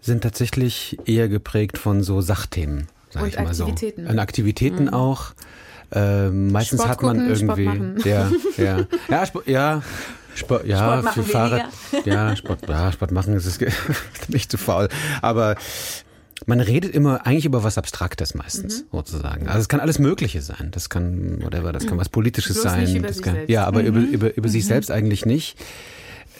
sind 0.00 0.22
tatsächlich 0.22 0.98
eher 1.04 1.28
geprägt 1.28 1.78
von 1.78 2.02
so 2.02 2.20
Sachthemen, 2.20 2.88
sag 3.10 3.22
Und 3.22 3.28
ich 3.28 3.36
mal 3.36 3.54
so. 3.54 3.64
Aktivitäten. 3.64 4.06
An 4.06 4.18
Aktivitäten 4.18 4.88
auch. 4.88 5.34
Ähm, 5.92 6.50
meistens 6.52 6.80
Sport 6.80 6.90
hat 6.90 7.02
man 7.02 7.18
gucken, 7.18 7.36
Sport 7.36 7.58
irgendwie. 7.58 7.64
machen. 7.64 8.02
Ja, 8.04 8.30
ja. 8.56 8.86
Ja, 9.08 9.26
Sport, 9.26 9.46
ja. 9.48 9.82
Sport, 10.34 10.66
ja, 10.66 10.78
Sport 10.78 11.04
machen 11.04 11.22
für 11.24 11.30
Fahrrad. 11.30 11.64
Ja, 12.04 12.34
Sport, 12.36 12.68
ja, 12.68 12.90
Sport 12.92 13.12
machen 13.12 13.34
ist 13.34 13.46
es 13.46 13.58
nicht 14.28 14.50
zu 14.50 14.58
faul. 14.58 14.88
Aber 15.22 15.54
man 16.46 16.58
redet 16.60 16.92
immer 16.94 17.24
eigentlich 17.26 17.44
über 17.44 17.62
was 17.62 17.78
Abstraktes 17.78 18.34
meistens, 18.34 18.80
Mhm. 18.82 18.86
sozusagen. 18.92 19.46
Also 19.48 19.60
es 19.60 19.68
kann 19.68 19.78
alles 19.80 19.98
Mögliche 20.00 20.42
sein. 20.42 20.68
Das 20.72 20.90
kann, 20.90 21.40
whatever, 21.44 21.72
das 21.72 21.86
kann 21.86 21.98
was 21.98 22.08
Politisches 22.08 22.54
Bloß 22.60 22.62
sein. 22.64 23.02
das 23.02 23.22
kann, 23.22 23.34
selbst. 23.34 23.48
Mhm. 23.48 23.52
ja, 23.54 23.64
aber 23.64 23.82
über, 23.82 24.00
über, 24.00 24.36
über 24.36 24.48
sich 24.48 24.66
selbst 24.66 24.90
eigentlich 24.90 25.24
nicht. 25.24 25.56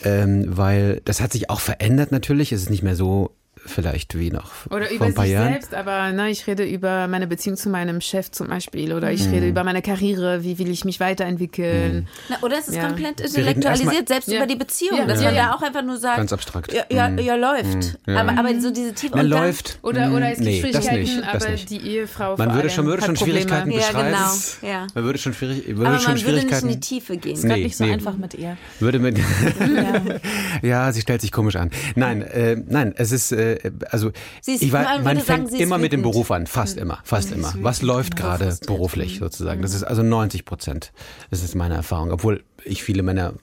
Ähm, 0.02 0.44
weil 0.48 1.00
das 1.04 1.20
hat 1.20 1.32
sich 1.32 1.48
auch 1.48 1.60
verändert 1.60 2.10
natürlich. 2.10 2.50
Es 2.52 2.62
ist 2.62 2.70
nicht 2.70 2.82
mehr 2.82 2.96
so 2.96 3.30
vielleicht 3.66 4.18
wie 4.18 4.30
noch 4.30 4.50
Oder 4.70 4.86
vor 4.86 4.94
über 4.96 5.04
ein 5.06 5.14
paar 5.14 5.24
sich 5.24 5.32
Jahren. 5.34 5.52
selbst, 5.52 5.74
aber 5.74 6.12
ne, 6.12 6.30
ich 6.30 6.46
rede 6.46 6.64
über 6.64 7.08
meine 7.08 7.26
Beziehung 7.26 7.56
zu 7.56 7.68
meinem 7.70 8.00
Chef 8.00 8.30
zum 8.30 8.48
Beispiel 8.48 8.92
oder 8.92 9.10
ich 9.12 9.24
Mhm. 9.26 9.32
rede 9.34 9.48
über 9.48 9.64
meine 9.64 9.80
Karriere, 9.82 10.44
wie 10.44 10.58
will 10.58 10.70
ich 10.70 10.84
mich 10.84 11.00
weiterentwickeln. 11.00 12.06
Na, 12.28 12.36
oder 12.42 12.58
es 12.58 12.68
ist 12.68 12.76
Ja. 12.76 12.86
komplett 12.88 13.20
intellektualisiert, 13.20 14.08
selbst 14.08 14.28
Ja. 14.28 14.36
über 14.38 14.46
die 14.46 14.56
Beziehung, 14.56 14.98
Ja, 14.98 15.06
dass 15.06 15.20
ja. 15.20 15.26
man 15.26 15.34
da 15.36 15.54
auch 15.54 15.62
einfach 15.62 15.82
nur 15.82 15.96
sagt, 15.96 16.16
Ganz 16.18 16.32
abstrakt. 16.32 16.72
ja, 16.72 16.84
ja, 16.90 17.08
Mhm. 17.08 17.18
ja 17.18 17.34
läuft. 17.36 17.98
Ja. 18.06 18.16
Aber, 18.20 18.38
aber 18.38 18.60
so 18.60 18.70
diese 18.70 18.92
tiefe 18.94 19.14
dann- 19.16 19.26
läuft. 19.26 19.78
Oder, 19.82 20.06
Hm, 20.06 20.14
oder 20.14 20.30
es 20.32 20.38
gibt 20.38 20.48
nee, 20.50 20.60
das 20.60 20.70
Schwierigkeiten, 20.84 21.00
nicht, 21.00 21.18
das 21.34 21.42
aber 21.42 21.52
nicht. 21.52 21.70
die 21.70 21.78
Ehefrau 21.78 22.36
Man 22.36 22.48
vor 22.48 22.56
würde 22.56 22.70
schon, 22.70 22.86
würde 22.86 23.02
schon 23.04 23.14
Probleme. 23.14 23.40
Schwierigkeiten 23.40 23.70
Ja, 23.70 23.76
beschreiben. 23.78 24.16
genau, 24.62 24.72
ja. 24.74 24.86
Man 24.94 25.04
würde 25.04 25.18
schon, 25.18 25.34
schwierig, 25.34 25.66
würde 25.68 25.86
Aber 25.88 25.98
schon 25.98 26.12
man 26.14 26.22
würde 26.22 26.32
nicht 26.36 26.42
Schwierigkeiten. 26.48 26.68
in 26.68 26.72
die 26.74 26.80
Tiefe 26.80 27.16
gehen. 27.16 27.34
Ist 27.34 27.42
gerade 27.42 27.54
Nee, 27.54 27.64
nicht 27.64 27.76
so 27.76 27.84
nee. 27.84 27.92
einfach 27.92 28.16
mit 28.16 28.34
ihr. 28.34 28.56
Würde 28.80 28.98
mit. 28.98 29.18
ja, 30.62 30.92
sie 30.92 31.00
stellt 31.00 31.20
sich 31.20 31.32
komisch 31.32 31.56
an. 31.56 31.70
Nein, 31.94 32.22
äh, 32.22 32.56
nein, 32.66 32.94
es 32.96 33.12
ist 33.12 33.32
äh, 33.62 33.70
also 33.90 34.10
ist- 34.44 34.62
ich 34.62 34.72
man 34.72 34.84
war, 34.84 34.98
man 34.98 35.16
sagen, 35.16 35.20
fängt 35.20 35.52
ist 35.52 35.60
immer 35.60 35.78
mit 35.78 35.92
dem. 35.92 36.02
Beruf 36.02 36.30
an, 36.30 36.46
fast 36.46 36.76
immer, 36.76 36.98
fast 37.04 37.32
immer. 37.32 37.54
Was 37.60 37.80
läuft 37.82 38.16
gerade 38.16 38.56
beruflich 38.66 39.18
sozusagen? 39.18 39.62
Das 39.62 39.74
ist 39.74 39.82
also 39.82 40.02
90 40.02 40.44
Prozent. 40.44 40.92
Das 41.30 41.42
ist 41.42 41.54
meine 41.54 41.74
Erfahrung, 41.74 42.10
obwohl 42.12 42.44
ich 42.66 42.82
viele 42.82 43.02
Männer 43.02 43.34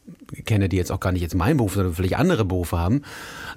kenne, 0.45 0.69
die 0.69 0.77
jetzt 0.77 0.91
auch 0.91 0.99
gar 0.99 1.11
nicht 1.11 1.21
jetzt 1.21 1.35
meinen 1.35 1.57
Beruf, 1.57 1.73
sondern 1.73 1.93
vielleicht 1.93 2.15
andere 2.15 2.45
Berufe 2.45 2.77
haben. 2.79 3.01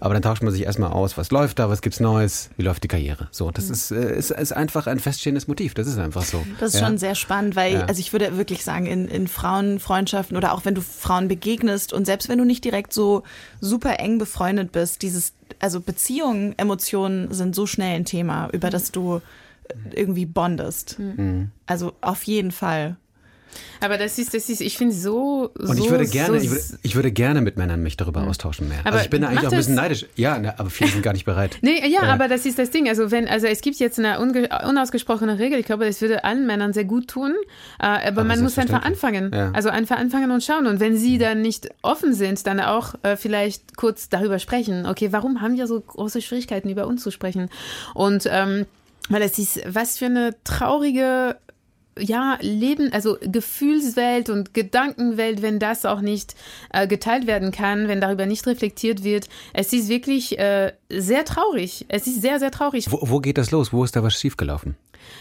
Aber 0.01 0.13
dann 0.15 0.23
tauscht 0.23 0.43
man 0.43 0.53
sich 0.53 0.63
erstmal 0.65 0.91
aus, 0.91 1.17
was 1.17 1.31
läuft 1.31 1.59
da, 1.59 1.69
was 1.71 1.81
gibt's 1.83 2.01
Neues, 2.01 2.51
wie 2.57 2.63
läuft 2.63 2.83
die 2.83 2.89
Karriere. 2.89 3.29
So, 3.31 3.51
das 3.51 3.71
ist, 3.71 3.91
äh, 3.91 4.17
ist, 4.19 4.31
ist 4.31 4.53
einfach 4.53 4.87
ein 4.87 4.99
feststehendes 4.99 5.47
Motiv. 5.49 5.73
Das 5.75 5.87
ist 5.87 5.99
einfach 5.99 6.25
so. 6.25 6.45
Das 6.61 6.75
ist 6.75 6.81
ja. 6.81 6.87
schon 6.87 6.99
sehr 6.99 7.15
spannend, 7.15 7.57
weil, 7.57 7.75
Ja. 7.75 7.85
also 7.85 8.01
ich 8.01 8.13
würde 8.13 8.37
wirklich 8.37 8.65
sagen, 8.65 8.87
in, 8.87 9.07
in 9.09 9.29
Frauenfreundschaften 9.29 10.37
oder 10.37 10.53
auch 10.53 10.65
wenn 10.65 10.75
du 10.75 10.81
Frauen 10.83 11.29
begegnest 11.29 11.93
und 11.93 12.05
selbst 12.05 12.29
wenn 12.29 12.39
du 12.39 12.45
nicht 12.45 12.65
direkt 12.65 12.93
so 12.93 13.23
super 13.61 13.99
eng 14.01 14.19
befreundet 14.19 14.73
bist, 14.73 15.03
dieses, 15.03 15.33
also 15.61 15.81
Beziehungen, 15.81 16.55
Emotionen 16.59 17.33
sind 17.33 17.55
so 17.55 17.67
schnell 17.67 17.97
ein 17.97 18.05
Thema, 18.05 18.49
über 18.53 18.71
das 18.71 18.93
du 18.93 19.21
irgendwie 19.93 20.27
bondest. 20.27 20.99
Mhm. 20.99 21.51
Also 21.67 21.93
auf 22.01 22.23
jeden 22.25 22.53
Fall. 22.53 22.97
Aber 23.81 23.99
das 23.99 24.19
ist, 24.19 24.35
das 24.35 24.49
ist, 24.49 24.61
ich 24.61 24.79
finde 24.79 24.95
so, 24.95 25.51
Und 25.59 25.77
so, 25.77 25.85
ich 25.85 25.91
würde 25.91 26.07
gerne, 26.07 26.39
so, 26.39 26.45
ich 26.45 26.51
würde, 26.51 26.63
ich 26.83 26.95
würde 26.95 27.13
gerne 27.13 27.41
mit 27.41 27.57
Männern 27.57 27.83
mich 27.83 27.97
darüber 27.97 28.23
austauschen 28.25 28.69
mehr. 28.69 28.81
Aber 28.81 28.93
also 28.93 29.05
ich 29.05 29.11
bin 29.11 29.23
da 29.23 29.29
eigentlich 29.29 29.47
auch 29.47 29.53
ein 29.53 29.59
bisschen 29.59 29.75
neidisch. 29.75 30.07
Ja, 30.17 30.39
ne, 30.39 30.59
aber 30.59 30.71
viele 30.71 30.91
sind 30.91 31.03
gar 31.03 31.13
nicht 31.13 31.25
bereit. 31.25 31.59
Nee, 31.65 31.89
ja, 31.89 32.03
Äh, 32.03 32.07
aber 32.07 32.29
das 32.29 32.45
ist 32.47 32.59
das 32.59 32.71
Ding. 32.71 32.89
Also 32.89 33.11
wenn, 33.11 33.27
also 33.27 33.47
es 33.47 33.61
gibt 33.61 33.77
jetzt 33.79 33.99
eine 33.99 34.21
unausgesprochene 34.21 35.39
Regel. 35.39 35.59
Ich 35.59 35.67
glaube, 35.67 35.87
das 35.87 36.01
würde 36.01 36.25
allen 36.25 36.47
Männern 36.47 36.73
sehr 36.73 36.85
gut 36.85 37.09
tun. 37.09 37.35
Äh, 37.79 38.09
aber, 38.09 38.25
man 38.25 38.43
muss 38.43 38.59
einfach 38.59 38.83
anfangen. 38.83 39.31
Ja. 39.33 39.51
Also 39.53 39.71
einfach 39.71 39.97
anfangen 39.97 40.31
und 40.31 40.43
schauen. 40.43 40.67
Und 40.67 40.81
wenn 40.81 40.97
sie 40.97 41.19
dann 41.19 41.41
nicht 41.41 41.69
offen 41.83 42.13
sind, 42.15 42.47
dann 42.47 42.61
auch 42.61 42.95
äh, 43.03 43.17
vielleicht 43.17 43.77
kurz 43.77 44.09
darüber 44.09 44.39
sprechen. 44.39 44.87
Okay, 44.87 45.09
warum 45.13 45.41
haben 45.41 45.57
wir 45.57 45.67
so 45.67 45.81
große 45.81 46.21
Schwierigkeiten, 46.21 46.69
über 46.69 46.87
uns 46.87 47.03
zu 47.03 47.11
sprechen? 47.11 47.49
Und 47.95 48.29
ähm, 48.31 48.67
weil 49.09 49.23
es 49.23 49.39
ist, 49.39 49.61
was 49.67 49.99
für 49.99 50.07
eine 50.07 50.35
traurige 50.45 51.37
ja, 51.99 52.39
Leben, 52.41 52.93
also 52.93 53.17
Gefühlswelt 53.21 54.31
und 54.31 54.55
Gedankenwelt, 54.55 55.43
wenn 55.43 55.59
das 55.59 55.85
auch 55.85 56.01
nicht 56.01 56.35
äh, 56.73 56.87
geteilt 56.87 57.27
werden 57.27 57.53
kann, 57.53 57.89
wenn 57.89 58.01
darüber 58.01 58.27
nicht 58.27 58.47
reflektiert 58.47 59.05
wird. 59.05 59.29
Es 59.53 59.73
ist 59.73 59.89
wirklich 59.89 60.39
äh, 60.39 60.73
sehr 60.91 61.25
traurig. 61.25 61.87
Es 61.89 62.07
ist 62.07 62.21
sehr, 62.21 62.39
sehr 62.39 62.51
traurig. 62.51 62.91
Wo, 62.91 62.99
wo 63.03 63.21
geht 63.21 63.39
das 63.39 63.51
los? 63.51 63.73
Wo 63.73 63.85
ist 63.85 63.97
da 63.97 64.03
was 64.03 64.15
schiefgelaufen? 64.15 64.77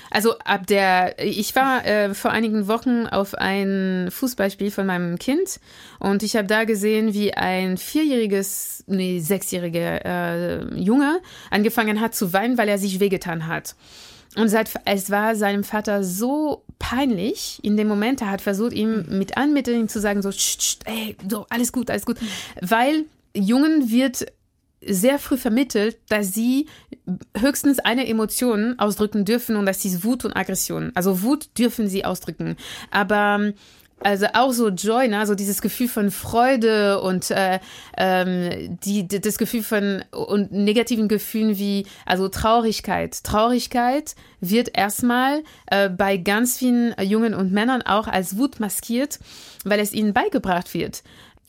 Also 0.09 0.37
ab 0.39 0.67
der, 0.67 1.19
ich 1.19 1.55
war 1.55 1.85
äh, 1.85 2.13
vor 2.13 2.31
einigen 2.31 2.67
Wochen 2.67 3.07
auf 3.07 3.35
ein 3.35 4.09
Fußballspiel 4.11 4.71
von 4.71 4.85
meinem 4.85 5.17
Kind 5.17 5.59
und 5.99 6.23
ich 6.23 6.35
habe 6.35 6.47
da 6.47 6.63
gesehen, 6.63 7.13
wie 7.13 7.33
ein 7.33 7.77
vierjähriges, 7.77 8.83
nee, 8.87 9.19
sechsjähriger 9.19 10.05
äh, 10.05 10.75
Junge 10.75 11.19
angefangen 11.49 11.99
hat 11.99 12.15
zu 12.15 12.31
weinen, 12.31 12.57
weil 12.57 12.69
er 12.69 12.77
sich 12.77 12.99
wehgetan 12.99 13.47
hat. 13.47 13.75
Und 14.35 14.49
seit, 14.49 14.71
es 14.85 15.09
war 15.11 15.35
seinem 15.35 15.63
Vater 15.63 16.03
so 16.03 16.63
peinlich 16.79 17.59
in 17.61 17.77
dem 17.77 17.87
Moment, 17.87 18.21
er 18.21 18.31
hat 18.31 18.41
versucht, 18.41 18.73
ihm 18.73 19.05
mit 19.09 19.37
Anmitteln 19.37 19.87
zu 19.89 19.99
sagen, 19.99 20.21
so, 20.21 20.31
"Sst, 20.31 20.61
sst, 20.61 20.81
ey, 20.85 21.15
so, 21.29 21.45
alles 21.49 21.71
gut, 21.71 21.89
alles 21.89 22.05
gut. 22.05 22.17
Weil 22.61 23.05
Jungen 23.35 23.89
wird 23.89 24.25
sehr 24.85 25.19
früh 25.19 25.37
vermittelt, 25.37 25.97
dass 26.09 26.33
sie 26.33 26.67
höchstens 27.37 27.79
eine 27.79 28.07
Emotion 28.07 28.77
ausdrücken 28.79 29.23
dürfen 29.25 29.55
und 29.55 29.65
das 29.65 29.85
ist 29.85 30.03
Wut 30.03 30.25
und 30.25 30.35
Aggression. 30.35 30.91
Also 30.93 31.21
Wut 31.21 31.57
dürfen 31.57 31.87
sie 31.87 32.03
ausdrücken. 32.05 32.57
Aber 32.91 33.53
also 34.03 34.27
auch 34.33 34.51
so 34.51 34.69
Joy, 34.69 35.07
ne? 35.07 35.19
also 35.19 35.35
dieses 35.35 35.61
Gefühl 35.61 35.87
von 35.87 36.11
Freude 36.11 37.01
und 37.01 37.31
äh, 37.31 37.59
ähm, 37.97 38.77
die, 38.83 39.07
das 39.07 39.37
Gefühl 39.37 39.63
von 39.63 40.03
und 40.11 40.51
negativen 40.51 41.07
Gefühlen 41.07 41.57
wie 41.57 41.85
also 42.05 42.27
Traurigkeit. 42.27 43.23
Traurigkeit 43.23 44.15
wird 44.41 44.77
erstmal 44.77 45.43
äh, 45.67 45.89
bei 45.89 46.17
ganz 46.17 46.57
vielen 46.57 46.93
Jungen 47.01 47.33
und 47.33 47.51
Männern 47.51 47.81
auch 47.81 48.07
als 48.07 48.37
Wut 48.37 48.59
maskiert, 48.59 49.19
weil 49.63 49.79
es 49.79 49.93
ihnen 49.93 50.13
beigebracht 50.13 50.73
wird. 50.73 51.03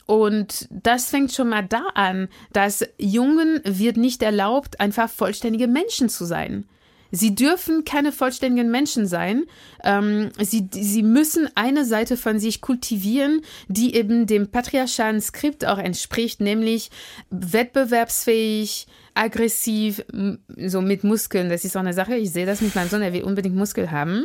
Und 0.06 0.68
das 0.70 1.08
fängt 1.08 1.32
schon 1.32 1.48
mal 1.48 1.62
da 1.66 1.86
an, 1.94 2.28
dass 2.52 2.86
Jungen 2.98 3.60
wird 3.64 3.96
nicht 3.96 4.22
erlaubt, 4.22 4.80
einfach 4.80 5.08
vollständige 5.08 5.66
Menschen 5.66 6.08
zu 6.08 6.24
sein. 6.26 6.68
Sie 7.14 7.34
dürfen 7.34 7.84
keine 7.84 8.10
vollständigen 8.10 8.70
Menschen 8.70 9.06
sein. 9.06 9.44
Ähm, 9.84 10.30
sie, 10.40 10.68
sie 10.72 11.04
müssen 11.04 11.48
eine 11.54 11.84
Seite 11.84 12.16
von 12.16 12.40
sich 12.40 12.60
kultivieren, 12.60 13.42
die 13.68 13.94
eben 13.94 14.26
dem 14.26 14.48
patriarchalen 14.48 15.20
Skript 15.20 15.64
auch 15.64 15.78
entspricht, 15.78 16.40
nämlich 16.40 16.90
wettbewerbsfähig, 17.30 18.88
aggressiv, 19.14 20.04
so 20.56 20.80
mit 20.80 21.04
Muskeln. 21.04 21.48
Das 21.50 21.64
ist 21.64 21.76
auch 21.76 21.82
eine 21.82 21.94
Sache. 21.94 22.16
Ich 22.16 22.32
sehe 22.32 22.46
das 22.46 22.60
mit 22.60 22.74
meinem 22.74 22.88
Sohn, 22.88 23.02
er 23.02 23.12
will 23.12 23.22
unbedingt 23.22 23.54
Muskel 23.54 23.92
haben. 23.92 24.24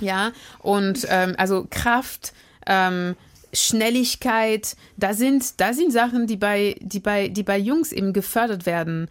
Ja, 0.00 0.32
und 0.58 1.06
ähm, 1.08 1.34
also 1.38 1.66
Kraft, 1.70 2.34
ähm, 2.66 3.16
Schnelligkeit, 3.52 4.76
da 4.96 5.14
sind, 5.14 5.60
da 5.60 5.72
sind 5.72 5.92
Sachen, 5.92 6.26
die 6.26 6.36
bei, 6.36 6.76
die 6.80 7.00
bei, 7.00 7.28
die 7.28 7.42
bei 7.42 7.58
Jungs 7.58 7.92
eben 7.92 8.12
gefördert 8.12 8.66
werden. 8.66 9.08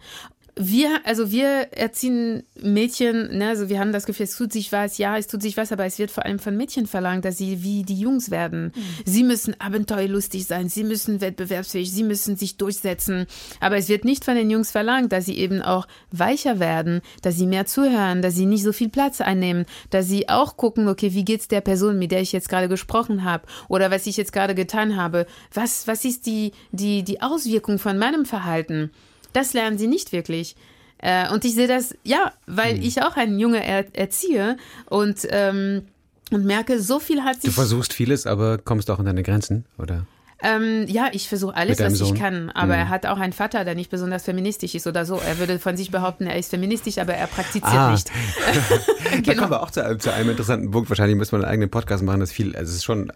Wir, 0.62 1.00
also 1.06 1.30
wir 1.30 1.68
erziehen 1.72 2.42
Mädchen, 2.60 3.38
ne, 3.38 3.48
also 3.48 3.70
wir 3.70 3.80
haben 3.80 3.92
das 3.92 4.04
Gefühl, 4.04 4.24
es 4.24 4.36
tut 4.36 4.52
sich 4.52 4.72
was, 4.72 4.98
ja, 4.98 5.16
es 5.16 5.26
tut 5.26 5.40
sich 5.40 5.56
was, 5.56 5.72
aber 5.72 5.86
es 5.86 5.98
wird 5.98 6.10
vor 6.10 6.26
allem 6.26 6.38
von 6.38 6.54
Mädchen 6.54 6.86
verlangt, 6.86 7.24
dass 7.24 7.38
sie 7.38 7.62
wie 7.62 7.82
die 7.82 7.98
Jungs 7.98 8.30
werden. 8.30 8.70
Sie 9.06 9.22
müssen 9.22 9.58
abenteuerlustig 9.58 10.44
sein, 10.44 10.68
sie 10.68 10.84
müssen 10.84 11.22
wettbewerbsfähig, 11.22 11.90
sie 11.90 12.02
müssen 12.02 12.36
sich 12.36 12.58
durchsetzen. 12.58 13.24
Aber 13.60 13.78
es 13.78 13.88
wird 13.88 14.04
nicht 14.04 14.22
von 14.22 14.34
den 14.34 14.50
Jungs 14.50 14.70
verlangt, 14.70 15.12
dass 15.12 15.24
sie 15.24 15.38
eben 15.38 15.62
auch 15.62 15.88
weicher 16.10 16.60
werden, 16.60 17.00
dass 17.22 17.38
sie 17.38 17.46
mehr 17.46 17.64
zuhören, 17.64 18.20
dass 18.20 18.34
sie 18.34 18.44
nicht 18.44 18.62
so 18.62 18.74
viel 18.74 18.90
Platz 18.90 19.22
einnehmen, 19.22 19.64
dass 19.88 20.08
sie 20.08 20.28
auch 20.28 20.58
gucken, 20.58 20.88
okay, 20.88 21.14
wie 21.14 21.24
geht's 21.24 21.48
der 21.48 21.62
Person, 21.62 21.98
mit 21.98 22.12
der 22.12 22.20
ich 22.20 22.32
jetzt 22.32 22.50
gerade 22.50 22.68
gesprochen 22.68 23.24
habe 23.24 23.46
oder 23.68 23.90
was 23.90 24.06
ich 24.06 24.18
jetzt 24.18 24.34
gerade 24.34 24.54
getan 24.54 24.96
habe? 24.96 25.24
Was, 25.54 25.86
was 25.86 26.04
ist 26.04 26.26
die, 26.26 26.52
die, 26.70 27.02
die 27.02 27.22
Auswirkung 27.22 27.78
von 27.78 27.96
meinem 27.96 28.26
Verhalten? 28.26 28.90
Das 29.32 29.52
lernen 29.52 29.78
sie 29.78 29.86
nicht 29.86 30.12
wirklich. 30.12 30.56
Äh, 30.98 31.32
und 31.32 31.44
ich 31.44 31.54
sehe 31.54 31.66
das, 31.68 31.94
ja, 32.04 32.32
weil 32.46 32.74
Hm. 32.76 32.82
ich 32.82 33.02
auch 33.02 33.16
einen 33.16 33.38
Junge 33.38 33.64
er 33.64 33.86
erziehe 33.96 34.56
und, 34.86 35.26
ähm, 35.30 35.82
und 36.30 36.44
merke, 36.44 36.80
so 36.80 37.00
viel 37.00 37.22
hat 37.24 37.36
Du 37.36 37.40
sich. 37.48 37.54
versuchst 37.54 37.92
vieles, 37.92 38.26
aber 38.26 38.58
kommst 38.58 38.90
auch 38.90 38.98
an 38.98 39.06
deine 39.06 39.22
Grenzen, 39.22 39.64
oder? 39.78 40.06
Ähm, 40.42 40.86
ja, 40.88 41.08
ich 41.12 41.28
versuche 41.28 41.54
alles, 41.54 41.78
was 41.80 41.92
ich 41.94 41.98
Sohn? 41.98 42.16
kann. 42.18 42.50
Aber 42.50 42.72
Mhm. 42.74 42.80
er 42.80 42.88
hat 42.88 43.04
auch 43.06 43.18
einen 43.18 43.34
Vater, 43.34 43.64
der 43.64 43.74
nicht 43.74 43.90
besonders 43.90 44.24
feministisch 44.24 44.74
ist 44.74 44.86
oder 44.86 45.04
so. 45.04 45.16
Er 45.16 45.38
würde 45.38 45.58
von 45.58 45.76
sich 45.76 45.90
behaupten, 45.90 46.26
er 46.26 46.36
ist 46.38 46.48
feministisch, 46.50 46.96
aber 46.98 47.12
er 47.14 47.26
praktiziert 47.26 47.74
Ah. 47.74 47.90
nicht. 47.92 48.10
Da 49.26 49.34
kommen 49.34 49.50
wir 49.50 49.62
auch 49.62 49.70
zu, 49.70 49.84
einem- 49.84 50.00
zu 50.00 50.12
einem 50.12 50.30
interessanten 50.30 50.70
Punkt. 50.70 50.88
Wahrscheinlich 50.88 51.16
müssen 51.16 51.32
wir 51.32 51.36
einen 51.38 51.44
eigenen 51.52 51.70
Podcast 51.70 52.02
machen. 52.02 52.20
Das 52.20 52.32
viel, 52.32 52.56
also 52.56 52.70
es 52.70 52.76
ist 52.76 52.84
schon 52.84 53.12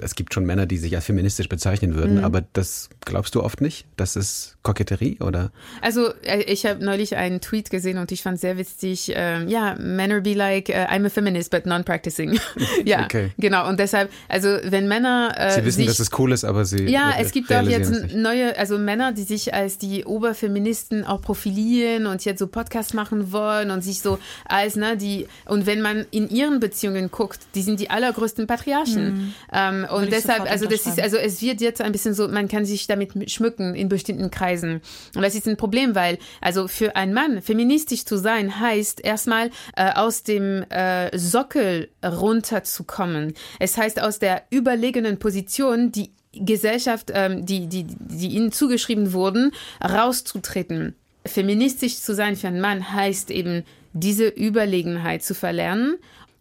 es 0.00 0.14
gibt 0.14 0.32
schon 0.32 0.46
Männer, 0.46 0.64
die 0.64 0.78
sich 0.78 0.94
als 0.96 1.04
feministisch 1.04 1.50
bezeichnen 1.50 1.94
würden, 1.94 2.18
mhm. 2.18 2.24
aber 2.24 2.42
das 2.54 2.88
glaubst 3.04 3.34
du 3.34 3.42
oft 3.42 3.60
nicht? 3.60 3.84
Das 3.98 4.16
ist 4.16 4.56
Koketterie 4.62 5.18
oder? 5.20 5.50
Also 5.80 6.12
äh, 6.22 6.42
ich 6.42 6.66
habe 6.66 6.84
neulich 6.84 7.16
einen 7.16 7.40
Tweet 7.40 7.70
gesehen 7.70 7.98
und 7.98 8.12
ich 8.12 8.22
fand 8.22 8.38
sehr 8.38 8.56
witzig, 8.56 9.12
ähm, 9.14 9.48
ja, 9.48 9.74
men 9.78 10.12
are 10.12 10.20
be 10.20 10.34
like, 10.34 10.68
uh, 10.68 10.92
I'm 10.92 11.04
a 11.04 11.08
feminist, 11.08 11.50
but 11.50 11.66
non-practicing. 11.66 12.38
ja, 12.84 13.04
okay. 13.04 13.32
genau. 13.38 13.68
Und 13.68 13.80
deshalb, 13.80 14.10
also 14.28 14.48
wenn 14.64 14.86
Männer 14.86 15.34
äh, 15.36 15.50
Sie 15.50 15.64
wissen, 15.64 15.78
sich, 15.78 15.86
dass 15.86 15.98
es 15.98 16.10
cool 16.18 16.30
ist, 16.30 16.44
aber 16.44 16.64
sie 16.64 16.84
Ja, 16.84 17.14
es 17.18 17.32
gibt 17.32 17.52
auch 17.52 17.62
jetzt 17.62 18.14
neue, 18.14 18.56
also 18.56 18.78
Männer, 18.78 19.12
die 19.12 19.24
sich 19.24 19.52
als 19.52 19.78
die 19.78 20.04
Oberfeministen 20.04 21.04
auch 21.04 21.22
profilieren 21.22 22.06
und 22.06 22.24
jetzt 22.24 22.38
so 22.38 22.46
Podcasts 22.46 22.94
machen 22.94 23.32
wollen 23.32 23.72
und 23.72 23.82
sich 23.82 24.00
so 24.00 24.18
als, 24.44 24.76
ne, 24.76 24.96
die, 24.96 25.26
und 25.46 25.66
wenn 25.66 25.80
man 25.80 26.06
in 26.12 26.28
ihren 26.30 26.60
Beziehungen 26.60 27.10
guckt, 27.10 27.40
die 27.56 27.62
sind 27.62 27.80
die 27.80 27.90
allergrößten 27.90 28.46
Patriarchen. 28.46 29.04
Mhm. 29.04 29.34
Ähm, 29.52 29.86
und 29.92 30.12
deshalb, 30.12 30.48
also 30.48 30.66
das 30.66 30.86
ist, 30.86 31.00
also 31.00 31.16
es 31.16 31.42
wird 31.42 31.60
jetzt 31.60 31.80
ein 31.80 31.90
bisschen 31.90 32.14
so, 32.14 32.28
man 32.28 32.46
kann 32.46 32.64
sich 32.64 32.86
damit 32.86 33.30
schmücken 33.30 33.74
in 33.74 33.88
bestimmten 33.88 34.30
Kreisen. 34.30 34.51
Und 34.60 35.22
das 35.22 35.34
ist 35.34 35.48
ein 35.48 35.56
Problem, 35.56 35.94
weil, 35.94 36.18
also 36.40 36.68
für 36.68 36.96
einen 36.96 37.14
Mann 37.14 37.42
feministisch 37.42 38.04
zu 38.04 38.16
sein, 38.16 38.60
heißt 38.60 39.04
erstmal 39.04 39.50
äh, 39.76 39.92
aus 39.92 40.22
dem 40.22 40.64
äh, 40.70 41.16
Sockel 41.16 41.88
runterzukommen. 42.04 43.34
Es 43.58 43.76
heißt 43.76 44.00
aus 44.00 44.18
der 44.18 44.42
überlegenen 44.50 45.18
Position, 45.18 45.92
die 45.92 46.10
Gesellschaft, 46.32 47.10
ähm, 47.14 47.44
die, 47.44 47.66
die, 47.66 47.84
die 47.84 48.28
ihnen 48.28 48.52
zugeschrieben 48.52 49.12
wurden, 49.12 49.52
rauszutreten. 49.82 50.94
Feministisch 51.26 51.96
zu 51.96 52.14
sein 52.14 52.36
für 52.36 52.48
einen 52.48 52.60
Mann 52.60 52.92
heißt 52.92 53.30
eben, 53.30 53.64
diese 53.92 54.28
Überlegenheit 54.28 55.22
zu 55.22 55.34
verlernen. 55.34 55.98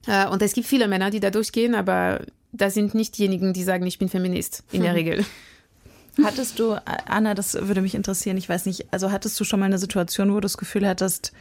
Äh, 0.07 0.27
und 0.27 0.41
es 0.41 0.53
gibt 0.53 0.67
viele 0.67 0.87
Männer, 0.87 1.09
die 1.11 1.19
da 1.19 1.29
durchgehen, 1.29 1.75
aber 1.75 2.21
das 2.51 2.73
sind 2.73 2.95
nicht 2.95 3.17
diejenigen, 3.17 3.53
die 3.53 3.63
sagen, 3.63 3.85
ich 3.85 3.99
bin 3.99 4.09
Feminist, 4.09 4.63
in 4.71 4.83
der 4.83 4.95
Regel. 4.95 5.25
Hattest 6.23 6.59
du, 6.59 6.75
Anna, 7.07 7.33
das 7.33 7.53
würde 7.53 7.81
mich 7.81 7.95
interessieren, 7.95 8.37
ich 8.37 8.49
weiß 8.49 8.65
nicht, 8.65 8.91
also 8.91 9.11
hattest 9.11 9.39
du 9.39 9.43
schon 9.43 9.59
mal 9.59 9.67
eine 9.67 9.77
Situation, 9.77 10.29
wo 10.31 10.35
du 10.35 10.41
das 10.41 10.57
Gefühl 10.57 10.87
hattest, 10.87 11.31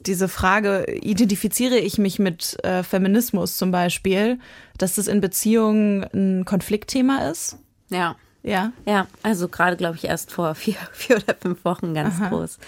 diese 0.00 0.28
Frage, 0.28 0.84
identifiziere 1.00 1.78
ich 1.78 1.98
mich 1.98 2.18
mit 2.18 2.62
äh, 2.64 2.82
Feminismus 2.82 3.56
zum 3.56 3.70
Beispiel, 3.70 4.38
dass 4.78 4.94
das 4.94 5.08
in 5.08 5.20
Beziehungen 5.20 6.04
ein 6.14 6.44
Konfliktthema 6.44 7.30
ist? 7.30 7.56
Ja. 7.88 8.16
Ja. 8.42 8.72
Ja, 8.84 9.08
also 9.24 9.48
gerade, 9.48 9.76
glaube 9.76 9.96
ich, 9.96 10.04
erst 10.04 10.30
vor 10.30 10.54
vier, 10.54 10.76
vier 10.92 11.16
oder 11.16 11.34
fünf 11.34 11.64
Wochen 11.64 11.94
ganz 11.94 12.16
Aha. 12.16 12.28
groß. 12.28 12.58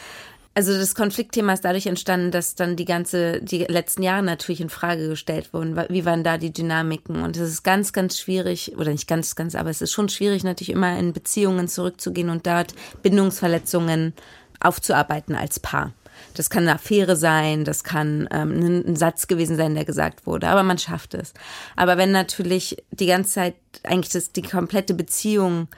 Also 0.58 0.76
das 0.76 0.96
Konfliktthema 0.96 1.52
ist 1.52 1.64
dadurch 1.64 1.86
entstanden, 1.86 2.32
dass 2.32 2.56
dann 2.56 2.74
die 2.74 2.84
ganze, 2.84 3.40
die 3.40 3.58
letzten 3.58 4.02
Jahre 4.02 4.24
natürlich 4.24 4.60
in 4.60 4.70
Frage 4.70 5.08
gestellt 5.08 5.54
wurden. 5.54 5.80
Wie 5.88 6.04
waren 6.04 6.24
da 6.24 6.36
die 6.36 6.52
Dynamiken? 6.52 7.22
Und 7.22 7.36
es 7.36 7.48
ist 7.48 7.62
ganz, 7.62 7.92
ganz 7.92 8.18
schwierig, 8.18 8.76
oder 8.76 8.90
nicht 8.90 9.06
ganz, 9.06 9.36
ganz, 9.36 9.54
aber 9.54 9.70
es 9.70 9.82
ist 9.82 9.92
schon 9.92 10.08
schwierig, 10.08 10.42
natürlich 10.42 10.72
immer 10.72 10.98
in 10.98 11.12
Beziehungen 11.12 11.68
zurückzugehen 11.68 12.28
und 12.28 12.44
dort 12.44 12.74
Bindungsverletzungen 13.04 14.14
aufzuarbeiten 14.58 15.36
als 15.36 15.60
Paar. 15.60 15.92
Das 16.34 16.50
kann 16.50 16.64
eine 16.64 16.74
Affäre 16.74 17.14
sein, 17.14 17.62
das 17.62 17.84
kann 17.84 18.28
ähm, 18.32 18.82
ein 18.84 18.96
Satz 18.96 19.28
gewesen 19.28 19.56
sein, 19.56 19.76
der 19.76 19.84
gesagt 19.84 20.26
wurde, 20.26 20.48
aber 20.48 20.64
man 20.64 20.78
schafft 20.78 21.14
es. 21.14 21.34
Aber 21.76 21.98
wenn 21.98 22.10
natürlich 22.10 22.82
die 22.90 23.06
ganze 23.06 23.30
Zeit 23.30 23.54
eigentlich 23.84 24.12
das, 24.12 24.32
die 24.32 24.42
komplette 24.42 24.94
Beziehung 24.94 25.68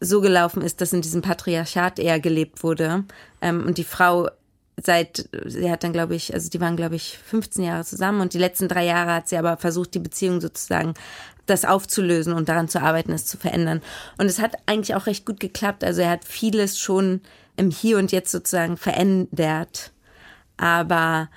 so 0.00 0.20
gelaufen 0.20 0.62
ist, 0.62 0.80
dass 0.80 0.92
in 0.92 1.02
diesem 1.02 1.22
Patriarchat 1.22 1.98
eher 1.98 2.20
gelebt 2.20 2.62
wurde 2.62 3.04
ähm, 3.40 3.66
und 3.66 3.78
die 3.78 3.84
Frau 3.84 4.28
seit, 4.80 5.28
sie 5.46 5.70
hat 5.70 5.82
dann, 5.82 5.92
glaube 5.92 6.14
ich, 6.14 6.32
also 6.32 6.48
die 6.50 6.60
waren, 6.60 6.76
glaube 6.76 6.94
ich, 6.94 7.18
15 7.18 7.64
Jahre 7.64 7.84
zusammen 7.84 8.20
und 8.20 8.34
die 8.34 8.38
letzten 8.38 8.68
drei 8.68 8.84
Jahre 8.84 9.14
hat 9.14 9.28
sie 9.28 9.36
aber 9.36 9.56
versucht, 9.56 9.94
die 9.94 9.98
Beziehung 9.98 10.40
sozusagen 10.40 10.94
das 11.46 11.64
aufzulösen 11.64 12.32
und 12.32 12.48
daran 12.48 12.68
zu 12.68 12.80
arbeiten, 12.80 13.12
es 13.12 13.26
zu 13.26 13.38
verändern. 13.38 13.82
Und 14.18 14.26
es 14.26 14.38
hat 14.38 14.56
eigentlich 14.66 14.94
auch 14.94 15.06
recht 15.06 15.24
gut 15.24 15.40
geklappt. 15.40 15.82
Also 15.82 16.02
er 16.02 16.10
hat 16.10 16.24
vieles 16.24 16.78
schon 16.78 17.22
im 17.56 17.70
Hier 17.70 17.98
und 17.98 18.12
Jetzt 18.12 18.30
sozusagen 18.30 18.76
verändert. 18.76 19.92
Aber 20.56 21.30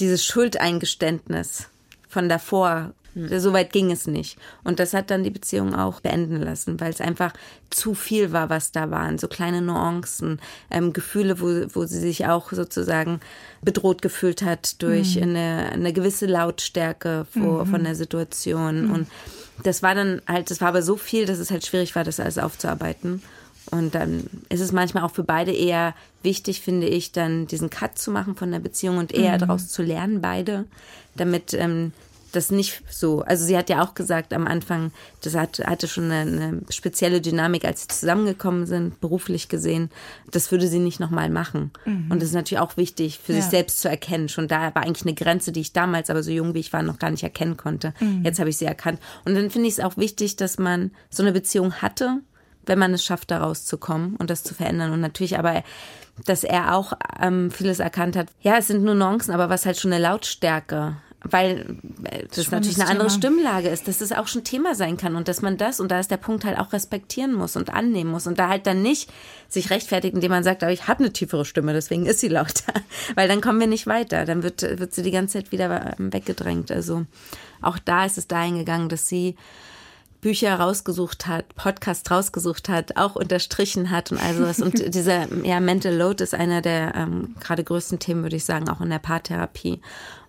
dieses 0.00 0.24
Schuldeingeständnis 0.24 1.68
von 2.08 2.28
davor 2.28 2.94
hm. 3.18 3.40
So 3.40 3.52
weit 3.52 3.72
ging 3.72 3.90
es 3.90 4.06
nicht. 4.06 4.38
Und 4.64 4.78
das 4.78 4.94
hat 4.94 5.10
dann 5.10 5.24
die 5.24 5.30
Beziehung 5.30 5.74
auch 5.74 6.00
beenden 6.00 6.40
lassen, 6.40 6.78
weil 6.80 6.90
es 6.90 7.00
einfach 7.00 7.32
zu 7.70 7.94
viel 7.94 8.32
war, 8.32 8.48
was 8.48 8.70
da 8.72 8.90
waren. 8.90 9.18
So 9.18 9.26
kleine 9.26 9.60
Nuancen, 9.60 10.40
ähm, 10.70 10.92
Gefühle, 10.92 11.40
wo, 11.40 11.46
wo 11.74 11.84
sie 11.84 11.98
sich 11.98 12.26
auch 12.26 12.52
sozusagen 12.52 13.20
bedroht 13.62 14.02
gefühlt 14.02 14.42
hat 14.42 14.80
durch 14.82 15.16
mhm. 15.16 15.22
eine, 15.22 15.70
eine 15.72 15.92
gewisse 15.92 16.26
Lautstärke 16.26 17.26
vor, 17.30 17.64
mhm. 17.64 17.70
von 17.70 17.84
der 17.84 17.94
Situation. 17.94 18.86
Mhm. 18.86 18.92
Und 18.92 19.08
das 19.64 19.82
war 19.82 19.94
dann 19.94 20.22
halt, 20.28 20.50
das 20.50 20.60
war 20.60 20.68
aber 20.68 20.82
so 20.82 20.96
viel, 20.96 21.26
dass 21.26 21.38
es 21.38 21.50
halt 21.50 21.66
schwierig 21.66 21.94
war, 21.96 22.04
das 22.04 22.20
alles 22.20 22.38
aufzuarbeiten. 22.38 23.22
Und 23.70 23.94
dann 23.94 24.24
ist 24.48 24.60
es 24.60 24.72
manchmal 24.72 25.02
auch 25.02 25.10
für 25.10 25.24
beide 25.24 25.52
eher 25.52 25.94
wichtig, 26.22 26.62
finde 26.62 26.86
ich, 26.86 27.12
dann 27.12 27.46
diesen 27.46 27.68
Cut 27.68 27.98
zu 27.98 28.10
machen 28.10 28.34
von 28.34 28.50
der 28.50 28.60
Beziehung 28.60 28.96
und 28.98 29.12
eher 29.12 29.34
mhm. 29.34 29.40
daraus 29.40 29.68
zu 29.68 29.82
lernen, 29.82 30.20
beide, 30.20 30.64
damit 31.16 31.52
ähm, 31.52 31.92
das 32.32 32.50
nicht 32.50 32.82
so. 32.90 33.22
Also 33.22 33.44
sie 33.44 33.56
hat 33.56 33.70
ja 33.70 33.82
auch 33.82 33.94
gesagt 33.94 34.32
am 34.32 34.46
Anfang, 34.46 34.92
das 35.22 35.34
hat, 35.34 35.58
hatte 35.60 35.88
schon 35.88 36.10
eine, 36.10 36.20
eine 36.20 36.60
spezielle 36.70 37.20
Dynamik, 37.20 37.64
als 37.64 37.82
sie 37.82 37.88
zusammengekommen 37.88 38.66
sind, 38.66 39.00
beruflich 39.00 39.48
gesehen. 39.48 39.90
Das 40.30 40.50
würde 40.50 40.68
sie 40.68 40.78
nicht 40.78 41.00
nochmal 41.00 41.30
machen. 41.30 41.70
Mhm. 41.84 42.10
Und 42.10 42.22
das 42.22 42.30
ist 42.30 42.34
natürlich 42.34 42.60
auch 42.60 42.76
wichtig 42.76 43.18
für 43.22 43.32
ja. 43.32 43.40
sich 43.40 43.50
selbst 43.50 43.80
zu 43.80 43.88
erkennen. 43.88 44.28
Schon 44.28 44.48
da 44.48 44.74
war 44.74 44.82
eigentlich 44.82 45.06
eine 45.06 45.14
Grenze, 45.14 45.52
die 45.52 45.60
ich 45.60 45.72
damals, 45.72 46.10
aber 46.10 46.22
so 46.22 46.30
jung 46.30 46.54
wie 46.54 46.60
ich 46.60 46.72
war, 46.72 46.82
noch 46.82 46.98
gar 46.98 47.10
nicht 47.10 47.22
erkennen 47.22 47.56
konnte. 47.56 47.94
Mhm. 48.00 48.24
Jetzt 48.24 48.38
habe 48.38 48.50
ich 48.50 48.56
sie 48.56 48.66
erkannt. 48.66 49.00
Und 49.24 49.34
dann 49.34 49.50
finde 49.50 49.68
ich 49.68 49.74
es 49.74 49.80
auch 49.80 49.96
wichtig, 49.96 50.36
dass 50.36 50.58
man 50.58 50.90
so 51.10 51.22
eine 51.22 51.32
Beziehung 51.32 51.74
hatte, 51.74 52.20
wenn 52.66 52.78
man 52.78 52.92
es 52.92 53.04
schafft, 53.04 53.30
da 53.30 53.38
rauszukommen 53.38 54.16
und 54.16 54.28
das 54.28 54.42
zu 54.42 54.54
verändern. 54.54 54.92
Und 54.92 55.00
natürlich 55.00 55.38
aber 55.38 55.62
dass 56.24 56.42
er 56.42 56.74
auch 56.74 56.94
ähm, 57.20 57.50
vieles 57.52 57.78
erkannt 57.78 58.16
hat. 58.16 58.28
Ja, 58.40 58.58
es 58.58 58.66
sind 58.66 58.82
nur 58.82 58.96
Nuancen, 58.96 59.32
aber 59.32 59.48
was 59.48 59.66
halt 59.66 59.78
schon 59.78 59.92
eine 59.92 60.02
Lautstärke 60.02 60.96
weil 61.22 61.76
äh, 62.04 62.26
das, 62.26 62.36
das 62.36 62.50
natürlich 62.50 62.80
eine 62.80 62.90
andere 62.90 63.10
Stimmlage 63.10 63.68
ist, 63.68 63.88
dass 63.88 63.98
das 63.98 64.12
auch 64.12 64.28
schon 64.28 64.44
Thema 64.44 64.74
sein 64.74 64.96
kann 64.96 65.16
und 65.16 65.28
dass 65.28 65.42
man 65.42 65.56
das, 65.56 65.80
und 65.80 65.90
da 65.90 65.98
ist 65.98 66.10
der 66.10 66.16
Punkt 66.16 66.44
halt 66.44 66.58
auch 66.58 66.72
respektieren 66.72 67.34
muss 67.34 67.56
und 67.56 67.70
annehmen 67.70 68.10
muss 68.10 68.26
und 68.26 68.38
da 68.38 68.48
halt 68.48 68.66
dann 68.66 68.82
nicht 68.82 69.10
sich 69.48 69.70
rechtfertigt, 69.70 70.14
indem 70.14 70.30
man 70.30 70.44
sagt, 70.44 70.62
aber 70.62 70.72
ich 70.72 70.86
habe 70.86 71.00
eine 71.00 71.12
tiefere 71.12 71.44
Stimme, 71.44 71.72
deswegen 71.72 72.06
ist 72.06 72.20
sie 72.20 72.28
lauter, 72.28 72.72
weil 73.14 73.28
dann 73.28 73.40
kommen 73.40 73.60
wir 73.60 73.66
nicht 73.66 73.86
weiter, 73.86 74.24
dann 74.24 74.42
wird, 74.42 74.62
wird 74.62 74.94
sie 74.94 75.02
die 75.02 75.10
ganze 75.10 75.38
Zeit 75.38 75.52
wieder 75.52 75.96
ähm, 75.98 76.12
weggedrängt. 76.12 76.70
Also 76.70 77.04
auch 77.62 77.78
da 77.78 78.04
ist 78.04 78.18
es 78.18 78.28
dahin 78.28 78.58
gegangen, 78.58 78.88
dass 78.88 79.08
sie 79.08 79.34
Bücher 80.20 80.56
rausgesucht 80.56 81.26
hat, 81.26 81.54
Podcast 81.54 82.10
rausgesucht 82.10 82.68
hat, 82.68 82.96
auch 82.96 83.14
unterstrichen 83.14 83.90
hat 83.90 84.10
und 84.10 84.18
all 84.18 84.34
sowas. 84.34 84.60
Und 84.60 84.94
dieser 84.94 85.32
ja, 85.44 85.60
Mental 85.60 85.94
Load 85.94 86.22
ist 86.22 86.34
einer 86.34 86.60
der 86.60 86.94
ähm, 86.96 87.36
gerade 87.40 87.62
größten 87.62 87.98
Themen, 87.98 88.22
würde 88.22 88.36
ich 88.36 88.44
sagen, 88.44 88.68
auch 88.68 88.80
in 88.80 88.90
der 88.90 88.98
Paartherapie. 88.98 89.80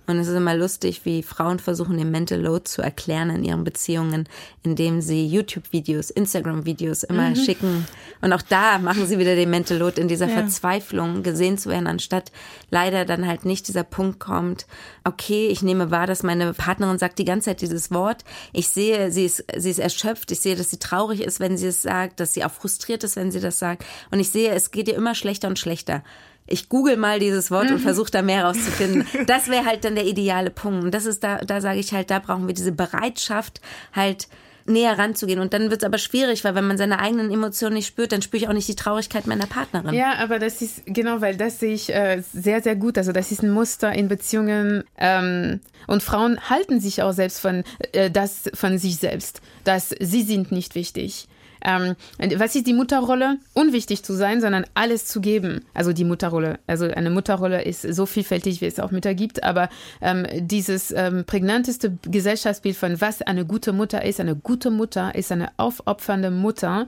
Und 0.10 0.18
es 0.18 0.28
ist 0.28 0.36
immer 0.36 0.56
lustig, 0.56 1.02
wie 1.04 1.22
Frauen 1.22 1.60
versuchen, 1.60 1.96
den 1.96 2.10
Mental 2.10 2.42
Load 2.42 2.64
zu 2.64 2.82
erklären 2.82 3.30
in 3.30 3.44
ihren 3.44 3.64
Beziehungen, 3.64 4.28
indem 4.64 5.02
sie 5.02 5.28
YouTube-Videos, 5.28 6.10
Instagram-Videos 6.10 7.04
immer 7.04 7.30
mhm. 7.30 7.36
schicken. 7.36 7.88
Und 8.20 8.34
auch 8.34 8.42
da 8.42 8.80
machen 8.80 9.06
sie 9.06 9.20
wieder 9.20 9.36
den 9.36 9.52
Mental 9.52 9.78
Load 9.78 10.02
in 10.02 10.08
dieser 10.08 10.28
ja. 10.28 10.34
Verzweiflung, 10.34 11.22
gesehen 11.22 11.60
zu 11.60 11.70
werden, 11.70 11.86
anstatt 11.86 12.32
leider 12.72 13.06
dann 13.06 13.28
halt 13.28 13.46
nicht 13.46 13.68
dieser 13.68 13.84
Punkt 13.84 14.20
kommt, 14.20 14.66
okay, 15.04 15.48
ich 15.50 15.62
nehme 15.62 15.92
wahr, 15.92 16.08
dass 16.08 16.24
meine 16.24 16.54
Partnerin 16.54 16.98
sagt 16.98 17.20
die 17.20 17.26
ganze 17.26 17.52
Zeit 17.52 17.62
dieses 17.62 17.92
Wort. 17.92 18.24
Ich 18.52 18.70
sehe, 18.70 19.12
sie 19.12 19.26
ist, 19.26 19.46
sie 19.58 19.70
ist 19.70 19.80
erschöpft. 19.80 20.32
Ich 20.32 20.40
sehe, 20.40 20.56
dass 20.56 20.72
sie 20.72 20.80
traurig 20.80 21.22
ist, 21.22 21.40
wenn 21.40 21.56
sie 21.56 21.68
es 21.68 21.84
sagt, 21.84 22.20
dass 22.20 22.34
sie 22.34 22.44
auch 22.44 22.52
frustriert 22.52 23.04
ist, 23.04 23.16
wenn 23.16 23.32
sie 23.32 23.42
das 23.42 23.60
sagt. 23.60 23.86
Und 24.10 24.20
ich 24.20 24.32
sehe, 24.32 24.50
es 24.54 24.72
geht 24.72 24.88
ihr 24.88 24.96
immer 24.96 25.14
schlechter 25.14 25.48
und 25.48 25.60
schlechter 25.60 26.04
ich 26.50 26.70
google 26.70 26.98
mal 26.98 27.20
dieses 27.20 27.52
Wort 27.52 27.70
und 27.70 27.78
mhm. 27.78 27.84
versuche 27.84 28.12
da 28.12 28.22
mehr 28.22 28.46
rauszufinden. 28.46 29.06
Das 29.28 29.48
wäre 29.48 29.66
halt 29.66 29.84
dann 29.84 29.96
der 29.96 30.06
ideale 30.06 30.50
Punkt. 30.50 30.84
Und 30.84 30.94
das 30.94 31.06
ist 31.06 31.24
da, 31.24 31.38
da 31.38 31.62
sage 31.62 31.80
ich 31.80 31.94
halt, 31.94 32.10
da 32.10 32.20
brauchen 32.20 32.48
wir 32.48 32.54
diese 32.54 32.72
Bereitschaft, 32.72 33.62
halt 33.94 34.28
näher 34.70 34.98
ranzugehen. 34.98 35.40
Und 35.40 35.54
dann 35.54 35.70
wird 35.70 35.82
es 35.82 35.86
aber 35.86 35.98
schwierig, 35.98 36.44
weil 36.44 36.56
wenn 36.56 36.68
man 36.68 36.78
seine 36.78 37.00
eigenen 37.00 37.32
Emotionen 37.32 37.76
nicht 37.76 37.88
spürt, 37.88 38.12
dann 38.12 38.22
spüre 38.22 38.44
ich 38.44 38.50
auch 38.50 38.54
nicht 38.54 38.68
die 38.68 38.76
Traurigkeit 38.76 39.28
meiner 39.28 39.48
Partnerin. 39.48 39.94
Ja, 39.94 40.14
aber 40.20 40.40
das 40.40 40.62
ist, 40.62 40.84
genau, 40.86 41.22
weil 41.22 41.36
das 41.36 41.60
sehe 41.60 41.74
ich 41.74 41.94
äh, 41.94 42.22
sehr, 42.34 42.62
sehr 42.62 42.76
gut. 42.76 42.98
Also 42.98 43.12
das 43.12 43.32
ist 43.32 43.44
ein 43.44 43.52
Muster 43.52 43.92
in 43.94 44.08
Beziehungen. 44.08 44.84
Ähm, 44.98 45.60
und 45.88 46.04
Frauen 46.04 46.40
halten 46.50 46.80
sich 46.80 47.02
auch 47.02 47.14
selbst 47.14 47.40
von 47.40 47.64
äh, 47.92 48.10
das 48.12 48.50
von 48.54 48.78
sich 48.78 48.98
selbst, 48.98 49.42
dass 49.64 49.90
sie 50.00 50.24
sind 50.24 50.52
nicht 50.52 50.76
wichtig. 50.76 51.28
Ähm, 51.64 51.96
was 52.38 52.56
ist 52.56 52.68
die 52.68 52.74
Mutterrolle? 52.74 53.38
Unwichtig 53.54 54.04
zu 54.04 54.14
sein, 54.14 54.42
sondern 54.42 54.66
alles 54.74 55.06
zu 55.06 55.22
geben. 55.22 55.66
Also 55.74 55.94
die 55.94 56.06
Mutterrolle. 56.06 56.60
Also 56.68 56.86
eine 56.86 57.10
Mutterrolle 57.10 57.64
ist 57.64 57.82
so 57.82 58.06
vielfältig, 58.06 58.62
wie 58.62 58.66
es 58.66 58.80
auch 58.80 58.92
Mütter 58.92 59.14
gibt, 59.14 59.44
aber 59.44 59.70
ähm, 60.02 60.26
dieses 60.40 60.92
ähm, 60.92 61.26
prägnanteste 61.26 61.98
Gesellschaftsbild 62.04 62.78
von 62.78 63.02
was 63.02 63.22
eine 63.22 63.46
gute 63.46 63.74
Mutter 63.74 64.04
ist, 64.04 64.20
eine 64.20 64.36
gute 64.36 64.72
Mutter 64.72 65.16
ist 65.16 65.32
eine 65.32 65.52
aufopfernde 65.58 66.32
Mutter, 66.32 66.88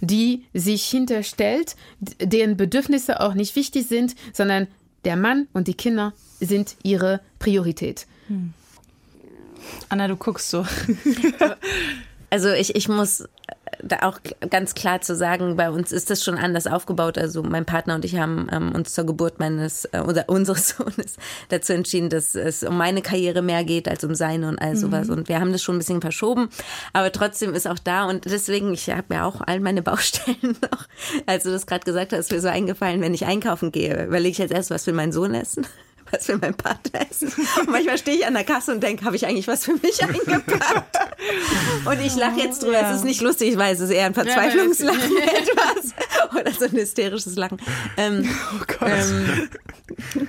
die 0.00 0.44
sich 0.52 0.84
hinterstellt, 0.84 1.76
deren 2.20 2.56
Bedürfnisse 2.56 3.20
auch 3.20 3.34
nicht 3.34 3.56
wichtig 3.56 3.86
sind, 3.86 4.14
sondern 4.32 4.68
der 5.04 5.16
Mann 5.16 5.48
und 5.52 5.68
die 5.68 5.74
Kinder 5.74 6.12
sind 6.40 6.76
ihre 6.82 7.20
Priorität. 7.38 8.06
Hm. 8.28 8.52
Anna, 9.88 10.08
du 10.08 10.16
guckst 10.16 10.50
so. 10.50 10.66
Also 12.34 12.50
ich, 12.50 12.74
ich 12.74 12.88
muss 12.88 13.28
da 13.82 13.98
auch 14.02 14.18
ganz 14.50 14.74
klar 14.74 15.00
zu 15.00 15.14
sagen, 15.14 15.56
bei 15.56 15.70
uns 15.70 15.92
ist 15.92 16.10
das 16.10 16.22
schon 16.22 16.36
anders 16.36 16.66
aufgebaut. 16.66 17.18
Also 17.18 17.42
mein 17.42 17.64
Partner 17.64 17.94
und 17.94 18.04
ich 18.04 18.16
haben 18.16 18.48
ähm, 18.52 18.72
uns 18.74 18.94
zur 18.94 19.04
Geburt 19.04 19.38
meines 19.38 19.84
äh, 19.86 20.00
oder 20.00 20.24
unseres 20.28 20.68
Sohnes 20.68 21.16
dazu 21.48 21.72
entschieden, 21.72 22.10
dass 22.10 22.34
es 22.34 22.62
um 22.62 22.76
meine 22.76 23.02
Karriere 23.02 23.42
mehr 23.42 23.64
geht 23.64 23.88
als 23.88 24.04
um 24.04 24.14
seine 24.14 24.48
und 24.48 24.58
all 24.58 24.76
sowas. 24.76 25.08
Mhm. 25.08 25.14
Und 25.14 25.28
wir 25.28 25.40
haben 25.40 25.52
das 25.52 25.62
schon 25.62 25.76
ein 25.76 25.78
bisschen 25.78 26.00
verschoben, 26.00 26.48
aber 26.92 27.12
trotzdem 27.12 27.54
ist 27.54 27.66
auch 27.66 27.78
da 27.78 28.04
und 28.06 28.24
deswegen, 28.24 28.74
ich 28.74 28.90
habe 28.90 29.14
ja 29.14 29.24
auch 29.24 29.40
all 29.40 29.60
meine 29.60 29.82
Baustellen 29.94 30.56
noch. 30.70 30.86
Als 31.26 31.44
du 31.44 31.50
das 31.50 31.66
gerade 31.66 31.84
gesagt 31.84 32.12
hast, 32.12 32.20
ist 32.20 32.32
mir 32.32 32.40
so 32.40 32.48
eingefallen, 32.48 33.00
wenn 33.00 33.14
ich 33.14 33.26
einkaufen 33.26 33.72
gehe, 33.72 34.06
überlege 34.06 34.30
ich 34.30 34.38
jetzt 34.38 34.52
erst, 34.52 34.70
was 34.70 34.86
will 34.86 34.94
mein 34.94 35.12
Sohn 35.12 35.34
essen? 35.34 35.66
was 36.10 36.26
für 36.26 36.38
mein 36.38 36.54
Partner 36.54 37.00
essen. 37.10 37.32
Und 37.60 37.70
manchmal 37.70 37.98
stehe 37.98 38.18
ich 38.18 38.26
an 38.26 38.34
der 38.34 38.44
Kasse 38.44 38.72
und 38.72 38.82
denke, 38.82 39.04
habe 39.04 39.16
ich 39.16 39.26
eigentlich 39.26 39.48
was 39.48 39.64
für 39.64 39.74
mich 39.74 40.02
eingepackt? 40.02 40.98
Und 41.84 42.00
ich 42.00 42.16
lache 42.16 42.40
jetzt 42.40 42.62
drüber. 42.62 42.80
Ja. 42.80 42.90
Es 42.90 42.96
ist 42.98 43.04
nicht 43.04 43.20
lustig, 43.20 43.50
ich 43.50 43.58
weiß, 43.58 43.78
es 43.80 43.90
ist 43.90 43.96
eher 43.96 44.06
ein 44.06 44.14
Verzweiflungslachen 44.14 45.16
etwas. 45.18 45.94
Oder 46.38 46.52
so 46.52 46.64
ein 46.64 46.72
hysterisches 46.72 47.36
Lachen. 47.36 47.58
Ähm, 47.96 48.28
oh 48.54 48.64
Gott. 48.66 48.90
Ähm, 48.90 49.48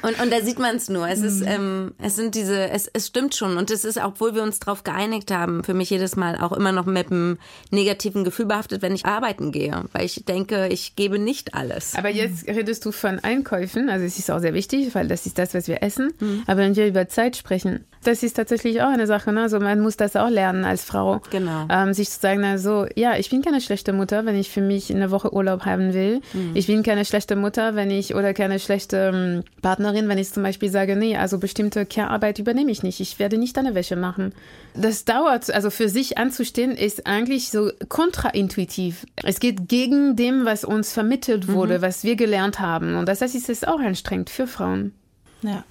und, 0.01 0.21
und 0.21 0.31
da 0.31 0.41
sieht 0.41 0.59
man 0.59 0.75
es 0.75 0.89
nur. 0.89 1.07
Es 1.07 1.21
ist, 1.21 1.41
mhm. 1.41 1.47
ähm, 1.47 1.91
es 2.01 2.15
sind 2.15 2.35
diese, 2.35 2.69
es, 2.69 2.89
es 2.93 3.07
stimmt 3.07 3.35
schon. 3.35 3.57
Und 3.57 3.71
es 3.71 3.85
ist, 3.85 3.97
obwohl 4.03 4.35
wir 4.35 4.43
uns 4.43 4.59
darauf 4.59 4.83
geeinigt 4.83 5.31
haben, 5.31 5.63
für 5.63 5.73
mich 5.73 5.89
jedes 5.89 6.15
Mal 6.15 6.37
auch 6.37 6.51
immer 6.51 6.71
noch 6.71 6.85
mit 6.85 7.11
einem 7.11 7.37
negativen 7.71 8.23
Gefühl 8.23 8.45
behaftet, 8.45 8.81
wenn 8.81 8.93
ich 8.93 9.05
arbeiten 9.05 9.51
gehe. 9.51 9.85
Weil 9.91 10.05
ich 10.05 10.25
denke, 10.25 10.67
ich 10.67 10.95
gebe 10.95 11.19
nicht 11.19 11.53
alles. 11.53 11.95
Aber 11.95 12.09
jetzt 12.09 12.47
redest 12.47 12.85
du 12.85 12.91
von 12.91 13.19
Einkäufen. 13.19 13.89
Also 13.89 14.05
es 14.05 14.19
ist 14.19 14.31
auch 14.31 14.39
sehr 14.39 14.53
wichtig, 14.53 14.93
weil 14.95 15.07
das 15.07 15.25
ist 15.25 15.37
das, 15.37 15.53
was 15.53 15.67
wir 15.67 15.83
essen. 15.83 16.13
Mhm. 16.19 16.43
Aber 16.47 16.61
wenn 16.61 16.75
wir 16.75 16.87
über 16.87 17.07
Zeit 17.07 17.35
sprechen, 17.35 17.85
das 18.03 18.23
ist 18.23 18.33
tatsächlich 18.33 18.81
auch 18.81 18.89
eine 18.89 19.07
Sache. 19.07 19.31
Ne? 19.31 19.41
Also 19.41 19.59
man 19.59 19.79
muss 19.79 19.97
das 19.97 20.15
auch 20.15 20.29
lernen 20.29 20.63
als 20.63 20.83
Frau. 20.83 21.21
Genau. 21.31 21.67
Ähm, 21.69 21.93
sich 21.93 22.09
zu 22.09 22.19
sagen, 22.19 22.43
also 22.43 22.85
ja, 22.95 23.17
ich 23.17 23.29
bin 23.29 23.41
keine 23.41 23.61
schlechte 23.61 23.93
Mutter, 23.93 24.25
wenn 24.25 24.35
ich 24.35 24.49
für 24.49 24.61
mich 24.61 24.93
eine 24.93 25.11
Woche 25.11 25.33
Urlaub 25.33 25.65
haben 25.65 25.93
will. 25.93 26.21
Mhm. 26.33 26.51
Ich 26.53 26.67
bin 26.67 26.83
keine 26.83 27.05
schlechte 27.05 27.35
Mutter, 27.35 27.75
wenn 27.75 27.91
ich 27.91 28.15
oder 28.15 28.33
keine 28.33 28.59
schlechte 28.59 29.11
ähm, 29.13 29.43
Partnerin, 29.75 30.07
wenn 30.07 30.17
ich 30.17 30.31
zum 30.31 30.43
Beispiel 30.43 30.69
sage, 30.69 30.95
nee, 30.95 31.17
also 31.17 31.37
bestimmte 31.37 31.85
Care-Arbeit 31.85 32.39
übernehme 32.39 32.71
ich 32.71 32.81
nicht. 32.81 33.01
Ich 33.01 33.19
werde 33.19 33.37
nicht 33.37 33.57
deine 33.57 33.75
Wäsche 33.75 33.97
machen. 33.97 34.33
Das 34.73 35.03
dauert, 35.03 35.51
also 35.51 35.69
für 35.69 35.89
sich 35.89 36.17
anzustehen, 36.17 36.71
ist 36.71 37.05
eigentlich 37.05 37.49
so 37.49 37.71
kontraintuitiv. 37.89 39.05
Es 39.21 39.41
geht 39.41 39.67
gegen 39.67 40.15
dem, 40.15 40.45
was 40.45 40.63
uns 40.63 40.93
vermittelt 40.93 41.49
wurde, 41.49 41.79
mhm. 41.79 41.81
was 41.81 42.05
wir 42.05 42.15
gelernt 42.15 42.61
haben. 42.61 42.95
Und 42.95 43.09
das 43.09 43.21
heißt, 43.21 43.35
es 43.35 43.49
ist 43.49 43.67
auch 43.67 43.79
anstrengend 43.79 44.29
für 44.29 44.47
Frauen. 44.47 44.93
Ja. 45.45 45.63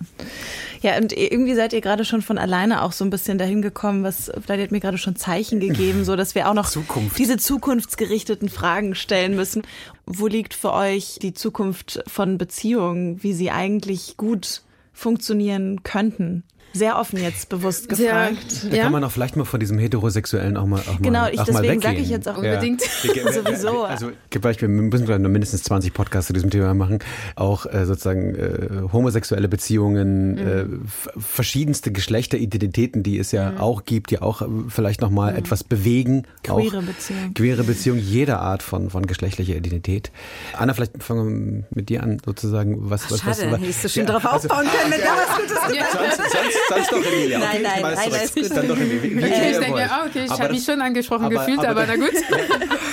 Ja, 0.82 0.98
und 0.98 1.12
irgendwie 1.16 1.54
seid 1.54 1.72
ihr 1.72 1.80
gerade 1.80 2.04
schon 2.04 2.20
von 2.20 2.36
alleine 2.36 2.82
auch 2.82 2.92
so 2.92 3.04
ein 3.04 3.10
bisschen 3.10 3.38
dahin 3.38 3.62
gekommen, 3.62 4.04
was, 4.04 4.30
vielleicht 4.44 4.64
hat 4.64 4.70
mir 4.70 4.80
gerade 4.80 4.98
schon 4.98 5.16
Zeichen 5.16 5.58
gegeben, 5.58 6.04
so 6.04 6.14
dass 6.14 6.34
wir 6.34 6.48
auch 6.48 6.54
noch 6.54 6.68
Zukunft. 6.68 7.18
diese 7.18 7.38
zukunftsgerichteten 7.38 8.50
Fragen 8.50 8.94
stellen 8.94 9.34
müssen. 9.34 9.62
Wo 10.04 10.26
liegt 10.26 10.52
für 10.52 10.74
euch 10.74 11.18
die 11.22 11.32
Zukunft 11.32 12.02
von 12.06 12.36
Beziehungen, 12.36 13.22
wie 13.22 13.32
sie 13.32 13.50
eigentlich 13.50 14.18
gut 14.18 14.60
funktionieren 14.92 15.82
könnten? 15.82 16.44
Sehr 16.74 16.98
offen 16.98 17.22
jetzt 17.22 17.48
bewusst 17.48 17.88
gefragt. 17.88 18.50
Sehr, 18.50 18.70
da 18.70 18.76
ja? 18.76 18.82
kann 18.82 18.92
man 18.92 19.04
auch 19.04 19.12
vielleicht 19.12 19.36
mal 19.36 19.44
von 19.44 19.60
diesem 19.60 19.78
Heterosexuellen 19.78 20.56
auch 20.56 20.66
mal 20.66 20.80
auch 20.80 21.00
Genau, 21.00 21.20
mal, 21.20 21.32
ich, 21.32 21.40
auch 21.40 21.44
deswegen 21.44 21.80
sage 21.80 21.98
ich 21.98 22.08
jetzt 22.08 22.28
auch 22.28 22.42
ja. 22.42 22.54
unbedingt 22.54 22.82
sowieso. 23.02 23.84
Also 23.84 24.10
wir 24.10 24.68
müssen 24.68 25.06
vielleicht 25.06 25.22
noch 25.22 25.30
mindestens 25.30 25.62
20 25.62 25.94
Podcasts 25.94 26.26
zu 26.26 26.32
diesem 26.32 26.50
Thema 26.50 26.74
machen. 26.74 26.98
Auch 27.36 27.64
äh, 27.66 27.86
sozusagen 27.86 28.34
äh, 28.34 28.68
homosexuelle 28.92 29.48
Beziehungen, 29.48 30.32
mhm. 30.32 30.38
äh, 30.38 31.20
verschiedenste 31.20 31.92
Geschlechteridentitäten, 31.92 33.04
die 33.04 33.18
es 33.18 33.30
ja 33.30 33.52
mhm. 33.52 33.58
auch 33.58 33.84
gibt, 33.84 34.10
die 34.10 34.18
auch 34.18 34.42
äh, 34.42 34.46
vielleicht 34.68 35.00
noch 35.00 35.10
mal 35.10 35.32
mhm. 35.32 35.38
etwas 35.38 35.62
bewegen. 35.62 36.26
Queere 36.42 36.82
Beziehungen. 36.82 37.34
Queere 37.34 37.62
Beziehungen, 37.62 38.00
jeder 38.00 38.40
Art 38.40 38.64
von, 38.64 38.90
von 38.90 39.06
geschlechtlicher 39.06 39.54
Identität. 39.54 40.10
Anna, 40.58 40.74
vielleicht 40.74 41.02
fangen 41.02 41.60
wir 41.60 41.64
mit 41.70 41.88
dir 41.88 42.02
an, 42.02 42.20
sozusagen. 42.24 42.90
Was, 42.90 43.04
Ach, 43.06 43.12
was, 43.12 43.20
schade, 43.20 43.30
was, 43.30 43.52
was, 43.52 43.60
hättest 43.60 43.84
du 43.84 43.88
schon 43.88 44.06
ja, 44.06 44.12
drauf 44.12 44.26
also, 44.26 44.48
aufbauen 44.48 44.66
können, 44.66 44.92
wenn 44.92 45.00
da 45.00 45.14
was 45.16 45.36
Gutes 45.36 45.54
gesagt 45.68 45.92
sonst, 45.92 46.32
sonst, 46.32 46.58
sonst 46.68 46.92
doch 46.92 47.04
Emilia. 47.04 47.38
Okay, 47.38 47.60
nein, 47.62 47.82
nein, 47.82 47.94
nein, 47.94 48.12
alles 48.12 48.34
gut. 48.34 48.50
Dann 48.50 48.68
doch 48.68 48.76
Emilia. 48.76 49.26
Okay, 49.26 49.50
ich 49.50 49.58
denke, 49.58 49.90
oh, 49.90 50.06
okay, 50.08 50.24
ich 50.24 50.30
habe 50.30 50.52
mich 50.52 50.64
schon 50.64 50.80
angesprochen 50.80 51.24
aber, 51.24 51.34
gefühlt, 51.34 51.58
aber, 51.60 51.82
aber, 51.82 51.86
na 51.86 51.96
gut. 51.96 52.14
okay, 52.30 52.44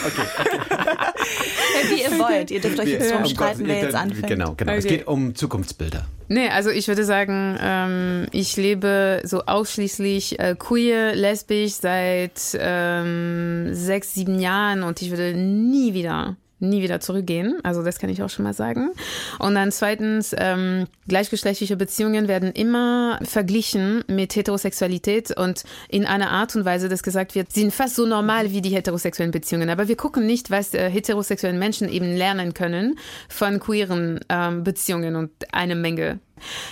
okay. 0.05 0.27
Wie 1.89 2.01
ihr 2.01 2.19
wollt. 2.19 2.51
Ihr 2.51 2.61
dürft 2.61 2.79
euch 2.79 2.89
jetzt 2.89 3.11
drum 3.11 3.25
streiten, 3.25 3.67
wer 3.67 3.79
jetzt 3.81 3.95
anfängt. 3.95 4.27
Genau, 4.27 4.53
genau. 4.55 4.71
Okay. 4.71 4.79
Es 4.79 4.85
geht 4.85 5.07
um 5.07 5.35
Zukunftsbilder. 5.35 6.05
Nee, 6.27 6.47
also 6.47 6.69
ich 6.69 6.87
würde 6.87 7.03
sagen, 7.03 7.57
ähm, 7.61 8.27
ich 8.31 8.55
lebe 8.55 9.21
so 9.25 9.43
ausschließlich 9.45 10.39
äh, 10.39 10.55
queer, 10.57 11.13
lesbisch 11.13 11.73
seit 11.73 12.39
ähm, 12.57 13.69
sechs, 13.73 14.13
sieben 14.13 14.39
Jahren 14.39 14.83
und 14.83 15.01
ich 15.01 15.09
würde 15.09 15.33
nie 15.33 15.93
wieder 15.93 16.37
nie 16.61 16.81
wieder 16.81 16.99
zurückgehen. 16.99 17.59
Also 17.63 17.83
das 17.83 17.99
kann 17.99 18.09
ich 18.09 18.23
auch 18.23 18.29
schon 18.29 18.43
mal 18.43 18.53
sagen. 18.53 18.91
Und 19.39 19.55
dann 19.55 19.71
zweitens, 19.71 20.35
ähm, 20.37 20.87
gleichgeschlechtliche 21.07 21.75
Beziehungen 21.75 22.27
werden 22.27 22.51
immer 22.51 23.19
verglichen 23.23 24.03
mit 24.07 24.35
Heterosexualität 24.35 25.35
und 25.37 25.63
in 25.89 26.05
einer 26.05 26.31
Art 26.31 26.55
und 26.55 26.65
Weise, 26.65 26.89
dass 26.89 27.03
gesagt 27.03 27.35
wird, 27.35 27.51
sind 27.51 27.73
fast 27.73 27.95
so 27.95 28.05
normal 28.05 28.51
wie 28.51 28.61
die 28.61 28.69
heterosexuellen 28.69 29.31
Beziehungen. 29.31 29.69
Aber 29.69 29.87
wir 29.87 29.97
gucken 29.97 30.25
nicht, 30.25 30.51
was 30.51 30.73
äh, 30.73 30.89
heterosexuellen 30.89 31.59
Menschen 31.59 31.89
eben 31.89 32.15
lernen 32.15 32.53
können 32.53 32.97
von 33.29 33.59
queeren 33.59 34.19
ähm, 34.29 34.63
Beziehungen 34.63 35.15
und 35.15 35.31
eine 35.51 35.75
Menge 35.75 36.19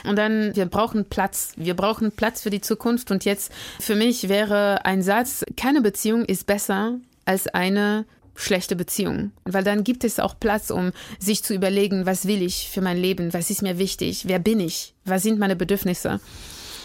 und 0.04 0.18
dann, 0.18 0.56
wir 0.56 0.66
brauchen 0.66 1.06
Platz. 1.06 1.54
Wir 1.56 1.76
brauchen 1.76 2.12
Platz 2.12 2.42
für 2.42 2.50
die 2.50 2.62
Zukunft. 2.62 3.12
Und 3.12 3.26
jetzt, 3.26 3.52
für 3.80 3.96
mich 3.96 4.30
wäre 4.30 4.86
ein 4.86 5.02
Satz, 5.02 5.44
keine 5.58 5.82
Beziehung 5.82 6.26
ist 6.26 6.48
besser 6.48 7.00
als 7.26 7.48
eine 7.48 8.06
schlechte 8.40 8.76
Beziehungen. 8.76 9.32
Weil 9.46 9.64
dann 9.64 9.84
gibt 9.84 10.04
es 10.04 10.20
auch 10.20 10.40
Platz, 10.40 10.72
um 10.72 10.92
sich 11.20 11.44
zu 11.44 11.54
überlegen, 11.54 12.06
was 12.06 12.28
will 12.28 12.42
ich 12.42 12.70
für 12.70 12.82
mein 12.82 12.98
Leben, 12.98 13.34
was 13.34 13.50
ist 13.50 13.62
mir 13.62 13.78
wichtig, 13.78 14.24
wer 14.28 14.40
bin 14.40 14.60
ich, 14.60 14.94
was 15.06 15.24
sind 15.24 15.40
meine 15.40 15.56
Bedürfnisse. 15.56 16.20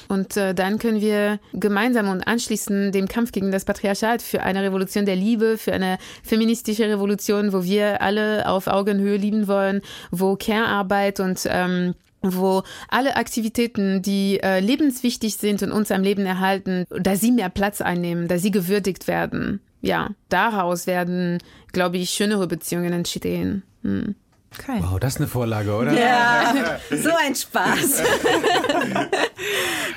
Und 0.09 0.37
äh, 0.37 0.55
dann 0.55 0.79
können 0.79 1.01
wir 1.01 1.39
gemeinsam 1.55 2.09
und 2.09 2.27
anschließend 2.27 2.95
dem 2.95 3.09
Kampf 3.09 3.33
gegen 3.33 3.51
das 3.51 3.65
Patriarchat 3.65 4.21
für 4.21 4.43
eine 4.43 4.63
Revolution 4.63 5.07
der 5.07 5.17
Liebe, 5.17 5.57
für 5.57 5.73
eine 5.73 5.99
feministische 6.23 6.89
Revolution, 6.89 7.53
wo 7.53 7.65
wir 7.65 8.03
alle 8.03 8.49
auf 8.49 8.67
Augenhöhe 8.67 9.17
lieben 9.17 9.49
wollen, 9.49 9.81
wo 10.11 10.37
Care-Arbeit 10.37 11.21
und 11.21 11.41
ähm, 11.47 11.95
wo 12.21 12.63
alle 12.89 13.17
Aktivitäten, 13.17 14.03
die 14.03 14.41
äh, 14.43 14.61
lebenswichtig 14.61 15.37
sind 15.37 15.63
und 15.63 15.73
uns 15.73 15.91
am 15.91 16.03
Leben 16.03 16.27
erhalten, 16.27 16.85
da 16.91 17.17
sie 17.17 17.33
mehr 17.33 17.51
Platz 17.51 17.81
einnehmen, 17.81 18.29
da 18.29 18.39
sie 18.39 18.51
gewürdigt 18.51 19.09
werden 19.09 19.61
ja, 19.85 20.11
daraus 20.29 20.87
werden, 20.87 21.39
glaube 21.73 21.99
ich, 21.99 22.11
schönere 22.11 22.47
Beziehungen 22.47 22.93
entstehen. 22.93 23.63
Hm. 23.83 24.15
Okay. 24.59 24.79
Wow, 24.81 25.01
das 25.01 25.15
ist 25.15 25.21
eine 25.21 25.27
Vorlage, 25.27 25.75
oder? 25.75 25.93
Ja, 25.93 26.79
so 26.91 27.11
ein 27.11 27.35
Spaß. 27.35 28.03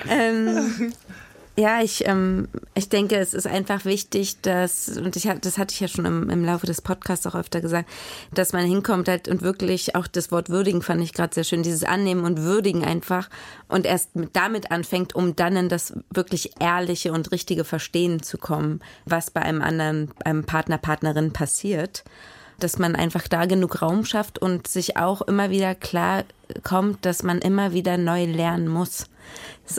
ähm, 0.10 0.94
ja, 1.60 1.82
ich, 1.82 2.08
ähm, 2.08 2.48
ich 2.76 2.88
denke, 2.88 3.16
es 3.16 3.34
ist 3.34 3.48
einfach 3.48 3.84
wichtig, 3.84 4.42
dass, 4.42 4.90
und 4.90 5.16
ich 5.16 5.28
das 5.42 5.58
hatte 5.58 5.74
ich 5.74 5.80
ja 5.80 5.88
schon 5.88 6.06
im, 6.06 6.30
im 6.30 6.46
Laufe 6.46 6.68
des 6.68 6.82
Podcasts 6.82 7.26
auch 7.26 7.34
öfter 7.34 7.62
gesagt, 7.62 7.90
dass 8.32 8.54
man 8.54 8.64
hinkommt 8.66 9.10
halt 9.10 9.28
und 9.28 9.42
wirklich 9.42 9.96
auch 9.96 10.06
das 10.06 10.32
Wort 10.32 10.50
würdigen 10.50 10.84
fand 10.84 11.02
ich 11.02 11.14
gerade 11.14 11.34
sehr 11.34 11.44
schön, 11.44 11.64
dieses 11.64 11.84
Annehmen 11.84 12.26
und 12.26 12.44
würdigen 12.44 12.86
einfach 12.86 13.28
und 13.68 13.88
erst 13.88 14.12
damit 14.34 14.70
anfängt, 14.70 15.16
um 15.16 15.36
dann 15.36 15.56
in 15.56 15.68
das 15.68 15.94
wirklich 16.12 16.52
ehrliche 16.60 17.12
und 17.12 17.32
richtige 17.32 17.64
Verstehen 17.64 18.22
zu 18.22 18.38
kommen, 18.38 18.80
was 19.06 19.32
bei 19.32 19.42
einem 19.42 19.64
anderen, 19.64 20.12
einem 20.24 20.44
Partner, 20.44 20.78
Partnerin 20.78 21.34
passiert 21.34 22.04
dass 22.60 22.80
man 22.80 22.96
einfach 22.96 23.28
da 23.28 23.46
genug 23.46 23.84
Raum 23.84 24.04
schafft 24.04 24.40
und 24.40 24.68
sich 24.68 24.98
auch 24.98 25.22
immer 25.22 25.52
wieder 25.52 25.76
klar 25.76 26.24
kommt, 26.64 27.06
dass 27.06 27.22
man 27.22 27.38
immer 27.38 27.72
wieder 27.72 27.98
neu 27.98 28.26
lernen 28.26 28.68
muss. 28.68 29.06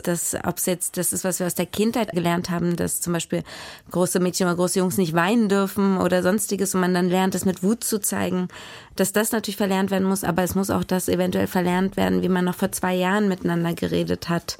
Das, 0.03 0.35
ob 0.43 0.57
es 0.57 0.65
jetzt, 0.65 0.97
das 0.97 1.13
ist, 1.13 1.23
was 1.23 1.39
wir 1.39 1.47
aus 1.47 1.55
der 1.55 1.65
Kindheit 1.65 2.11
gelernt 2.11 2.49
haben, 2.49 2.75
dass 2.75 3.01
zum 3.01 3.13
Beispiel 3.13 3.43
große 3.91 4.19
Mädchen 4.19 4.47
oder 4.47 4.55
große 4.55 4.79
Jungs 4.79 4.97
nicht 4.97 5.13
weinen 5.13 5.49
dürfen 5.49 5.97
oder 5.97 6.21
sonstiges 6.21 6.75
und 6.75 6.81
man 6.81 6.93
dann 6.93 7.09
lernt, 7.09 7.33
das 7.33 7.45
mit 7.45 7.63
Wut 7.63 7.83
zu 7.83 7.99
zeigen, 7.99 8.49
dass 8.95 9.13
das 9.13 9.31
natürlich 9.31 9.57
verlernt 9.57 9.89
werden 9.89 10.07
muss, 10.07 10.23
aber 10.23 10.43
es 10.43 10.55
muss 10.55 10.69
auch 10.69 10.83
das 10.83 11.09
eventuell 11.09 11.47
verlernt 11.47 11.97
werden, 11.97 12.21
wie 12.21 12.29
man 12.29 12.45
noch 12.45 12.55
vor 12.55 12.71
zwei 12.71 12.93
Jahren 12.93 13.27
miteinander 13.27 13.73
geredet 13.73 14.29
hat 14.29 14.57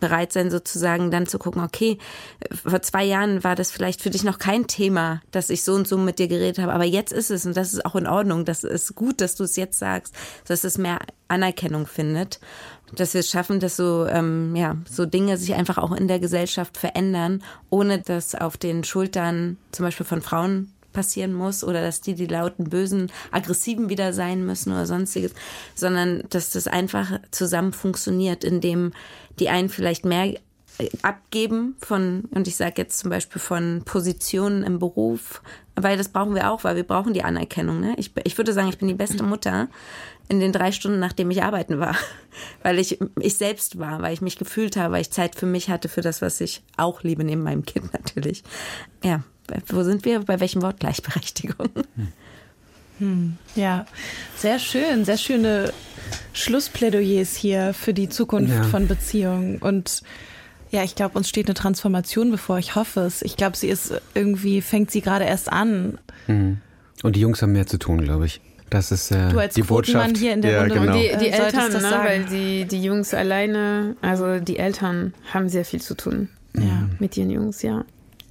bereit 0.00 0.32
sein, 0.32 0.50
sozusagen 0.50 1.10
dann 1.10 1.26
zu 1.26 1.38
gucken, 1.38 1.62
okay, 1.62 1.98
vor 2.52 2.82
zwei 2.82 3.04
Jahren 3.04 3.44
war 3.44 3.54
das 3.54 3.70
vielleicht 3.70 4.02
für 4.02 4.10
dich 4.10 4.24
noch 4.24 4.38
kein 4.38 4.66
Thema, 4.66 5.20
dass 5.30 5.50
ich 5.50 5.62
so 5.62 5.74
und 5.74 5.88
so 5.88 5.98
mit 5.98 6.18
dir 6.18 6.28
geredet 6.28 6.58
habe, 6.58 6.72
aber 6.72 6.84
jetzt 6.84 7.12
ist 7.12 7.30
es 7.30 7.46
und 7.46 7.56
das 7.56 7.72
ist 7.72 7.84
auch 7.84 7.96
in 7.96 8.06
Ordnung. 8.06 8.44
Das 8.44 8.64
ist 8.64 8.94
gut, 8.94 9.20
dass 9.20 9.34
du 9.34 9.44
es 9.44 9.56
jetzt 9.56 9.78
sagst, 9.78 10.14
dass 10.46 10.64
es 10.64 10.78
mehr 10.78 10.98
Anerkennung 11.28 11.86
findet. 11.86 12.40
Dass 12.94 13.12
wir 13.12 13.20
es 13.20 13.28
schaffen, 13.28 13.60
dass 13.60 13.76
so, 13.76 14.06
ähm, 14.06 14.56
ja, 14.56 14.76
so 14.90 15.04
Dinge 15.04 15.36
sich 15.36 15.54
einfach 15.54 15.76
auch 15.76 15.92
in 15.92 16.08
der 16.08 16.20
Gesellschaft 16.20 16.78
verändern, 16.78 17.42
ohne 17.68 18.00
dass 18.00 18.34
auf 18.34 18.56
den 18.56 18.82
Schultern 18.82 19.58
zum 19.72 19.84
Beispiel 19.84 20.06
von 20.06 20.22
Frauen 20.22 20.72
passieren 20.92 21.32
muss 21.32 21.62
oder 21.62 21.82
dass 21.82 22.00
die 22.00 22.14
die 22.14 22.26
lauten, 22.26 22.70
bösen, 22.70 23.12
aggressiven 23.30 23.88
wieder 23.88 24.12
sein 24.12 24.44
müssen 24.44 24.72
oder 24.72 24.86
sonstiges, 24.86 25.32
sondern 25.74 26.24
dass 26.30 26.50
das 26.50 26.66
einfach 26.66 27.20
zusammen 27.30 27.72
funktioniert, 27.72 28.42
indem 28.42 28.92
die 29.40 29.48
einen 29.48 29.68
vielleicht 29.68 30.04
mehr 30.04 30.34
abgeben 31.02 31.76
von, 31.80 32.24
und 32.30 32.46
ich 32.46 32.56
sage 32.56 32.74
jetzt 32.76 32.98
zum 32.98 33.10
Beispiel 33.10 33.40
von 33.40 33.82
Positionen 33.84 34.62
im 34.62 34.78
Beruf, 34.78 35.42
weil 35.74 35.96
das 35.96 36.08
brauchen 36.08 36.34
wir 36.34 36.50
auch, 36.50 36.64
weil 36.64 36.76
wir 36.76 36.84
brauchen 36.84 37.14
die 37.14 37.24
Anerkennung. 37.24 37.80
Ne? 37.80 37.94
Ich, 37.96 38.12
ich 38.24 38.38
würde 38.38 38.52
sagen, 38.52 38.68
ich 38.68 38.78
bin 38.78 38.88
die 38.88 38.94
beste 38.94 39.22
Mutter 39.22 39.68
in 40.28 40.40
den 40.40 40.52
drei 40.52 40.72
Stunden, 40.72 40.98
nachdem 40.98 41.30
ich 41.30 41.42
arbeiten 41.42 41.80
war, 41.80 41.96
weil 42.62 42.78
ich 42.78 42.98
ich 43.18 43.36
selbst 43.36 43.78
war, 43.78 44.02
weil 44.02 44.12
ich 44.12 44.20
mich 44.20 44.38
gefühlt 44.38 44.76
habe, 44.76 44.94
weil 44.94 45.00
ich 45.00 45.10
Zeit 45.10 45.34
für 45.34 45.46
mich 45.46 45.70
hatte, 45.70 45.88
für 45.88 46.02
das, 46.02 46.22
was 46.22 46.40
ich 46.40 46.62
auch 46.76 47.02
liebe, 47.02 47.24
neben 47.24 47.42
meinem 47.42 47.64
Kind 47.64 47.92
natürlich. 47.92 48.44
Ja, 49.02 49.22
wo 49.68 49.82
sind 49.82 50.04
wir? 50.04 50.20
Bei 50.20 50.40
welchem 50.40 50.62
Wort 50.62 50.80
Gleichberechtigung? 50.80 51.70
Hm, 51.96 52.12
ja, 53.54 53.86
sehr 54.36 54.58
schön, 54.58 55.04
sehr 55.04 55.18
schöne 55.18 55.72
Schlussplädoyers 56.32 57.36
hier 57.36 57.74
für 57.74 57.94
die 57.94 58.08
Zukunft 58.08 58.54
ja. 58.54 58.62
von 58.64 58.88
Beziehungen. 58.88 59.58
Und 59.58 60.02
ja, 60.70 60.84
ich 60.84 60.94
glaube, 60.94 61.16
uns 61.16 61.28
steht 61.28 61.46
eine 61.46 61.54
Transformation 61.54 62.30
bevor. 62.30 62.58
Ich 62.58 62.74
hoffe 62.74 63.00
es. 63.00 63.22
Ich 63.22 63.36
glaube, 63.36 63.56
sie 63.56 63.68
ist 63.68 64.00
irgendwie, 64.14 64.60
fängt 64.60 64.90
sie 64.90 65.00
gerade 65.00 65.24
erst 65.24 65.50
an. 65.50 65.98
Hm. 66.26 66.58
Und 67.02 67.16
die 67.16 67.20
Jungs 67.20 67.42
haben 67.42 67.52
mehr 67.52 67.66
zu 67.66 67.78
tun, 67.78 68.02
glaube 68.02 68.26
ich. 68.26 68.40
Das 68.70 68.92
ist 68.92 69.10
äh, 69.10 69.30
du 69.30 69.38
als 69.38 69.54
die 69.54 69.62
Botschaft. 69.62 70.18
hier 70.18 70.34
in 70.34 70.42
der 70.42 70.52
ja, 70.52 70.60
Runde 70.60 70.74
genau. 70.74 70.92
die, 70.92 71.10
die 71.18 71.30
Eltern, 71.30 71.72
ne, 71.72 72.00
weil 72.02 72.24
die, 72.24 72.66
die 72.66 72.82
Jungs 72.82 73.14
alleine, 73.14 73.96
also 74.02 74.40
die 74.40 74.58
Eltern 74.58 75.14
haben 75.32 75.48
sehr 75.48 75.64
viel 75.64 75.80
zu 75.80 75.96
tun. 75.96 76.28
Ja. 76.54 76.88
Mit 76.98 77.16
ihren 77.16 77.30
Jungs, 77.30 77.62
ja. 77.62 77.84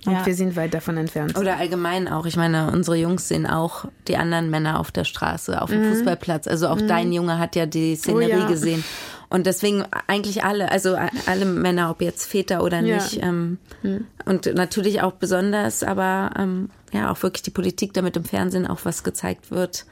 Und 0.08 0.14
ja. 0.14 0.26
wir 0.26 0.36
sind 0.36 0.55
weit 0.55 0.74
davon 0.74 0.95
entfernt. 0.95 1.38
Oder 1.38 1.58
allgemein 1.58 2.08
auch. 2.08 2.26
Ich 2.26 2.38
meine, 2.38 2.72
unsere 2.72 2.95
Jungs 2.95 3.28
sehen 3.28 3.45
auch 3.45 3.86
die 4.08 4.16
anderen 4.16 4.49
Männer 4.49 4.80
auf 4.80 4.89
der 4.89 5.03
Straße, 5.03 5.62
auf 5.62 5.70
dem 5.70 5.82
mhm. 5.84 5.93
Fußballplatz. 5.93 6.47
Also 6.47 6.70
auch 6.70 6.80
mhm. 6.80 6.88
dein 6.88 7.12
Junge 7.12 7.39
hat 7.39 7.58
ja 7.58 7.66
die 7.66 7.97
Szenerie 7.97 8.36
oh, 8.36 8.39
ja. 8.39 8.47
gesehen. 8.47 8.86
Und 9.30 9.45
deswegen 9.45 9.84
eigentlich 10.08 10.45
alle, 10.45 10.72
also 10.72 10.97
alle 11.26 11.45
Männer, 11.45 11.91
ob 11.91 12.01
jetzt 12.01 12.26
Väter 12.26 12.64
oder 12.64 12.82
nicht. 12.82 13.16
Ja. 13.16 13.28
Ähm, 13.28 13.58
mhm. 13.84 14.08
Und 14.24 14.45
natürlich 14.55 15.01
auch 15.01 15.12
besonders, 15.12 15.84
aber 15.84 16.32
ähm, 16.39 16.70
ja, 16.93 17.12
auch 17.12 17.22
wirklich 17.22 17.43
die 17.43 17.51
Politik, 17.51 17.93
damit 17.93 18.16
im 18.16 18.24
Fernsehen 18.24 18.66
auch 18.66 18.86
was 18.86 19.03
gezeigt 19.03 19.51
wird, 19.51 19.86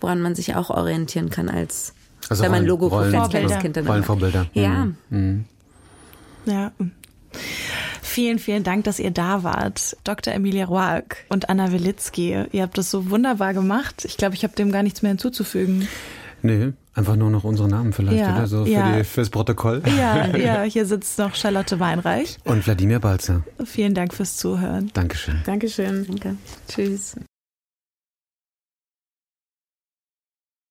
woran 0.00 0.20
man 0.20 0.34
sich 0.34 0.56
auch 0.56 0.70
orientieren 0.70 1.30
kann 1.30 1.48
als 1.48 1.94
also 2.28 2.42
wenn 2.42 2.50
man 2.50 2.66
Logo 2.66 2.88
Rollen, 2.88 3.14
als 3.14 3.30
kleines 3.30 3.58
Kind 3.60 3.76
dann 3.76 3.86
Rollenvorbilder. 3.86 4.46
Ja. 4.52 4.88
Mhm. 5.08 5.44
Ja. 6.44 6.72
Vielen, 8.20 8.38
vielen 8.38 8.64
Dank, 8.64 8.84
dass 8.84 8.98
ihr 8.98 9.12
da 9.12 9.44
wart. 9.44 9.96
Dr. 10.04 10.34
Emilia 10.34 10.66
Roark 10.66 11.24
und 11.30 11.48
Anna 11.48 11.72
Wilitzki. 11.72 12.36
Ihr 12.52 12.62
habt 12.62 12.76
das 12.76 12.90
so 12.90 13.08
wunderbar 13.08 13.54
gemacht. 13.54 14.04
Ich 14.04 14.18
glaube, 14.18 14.34
ich 14.34 14.44
habe 14.44 14.54
dem 14.54 14.70
gar 14.70 14.82
nichts 14.82 15.00
mehr 15.00 15.08
hinzuzufügen. 15.08 15.88
Nee, 16.42 16.74
einfach 16.92 17.16
nur 17.16 17.30
noch 17.30 17.44
unsere 17.44 17.66
Namen 17.66 17.94
vielleicht, 17.94 18.18
ja, 18.18 18.36
oder? 18.36 18.46
So 18.46 18.66
für 18.66 18.70
ja. 18.70 18.98
die, 18.98 19.04
fürs 19.04 19.30
Protokoll. 19.30 19.82
Ja, 19.96 20.26
ja, 20.36 20.62
hier 20.64 20.84
sitzt 20.84 21.18
noch 21.18 21.34
Charlotte 21.34 21.80
Weinreich. 21.80 22.36
Und 22.44 22.66
Wladimir 22.66 23.00
Balzer. 23.00 23.42
Vielen 23.64 23.94
Dank 23.94 24.12
fürs 24.12 24.36
Zuhören. 24.36 24.90
Dankeschön. 24.92 25.40
Dankeschön. 25.46 26.04
Danke. 26.06 26.36
Tschüss. 26.68 27.16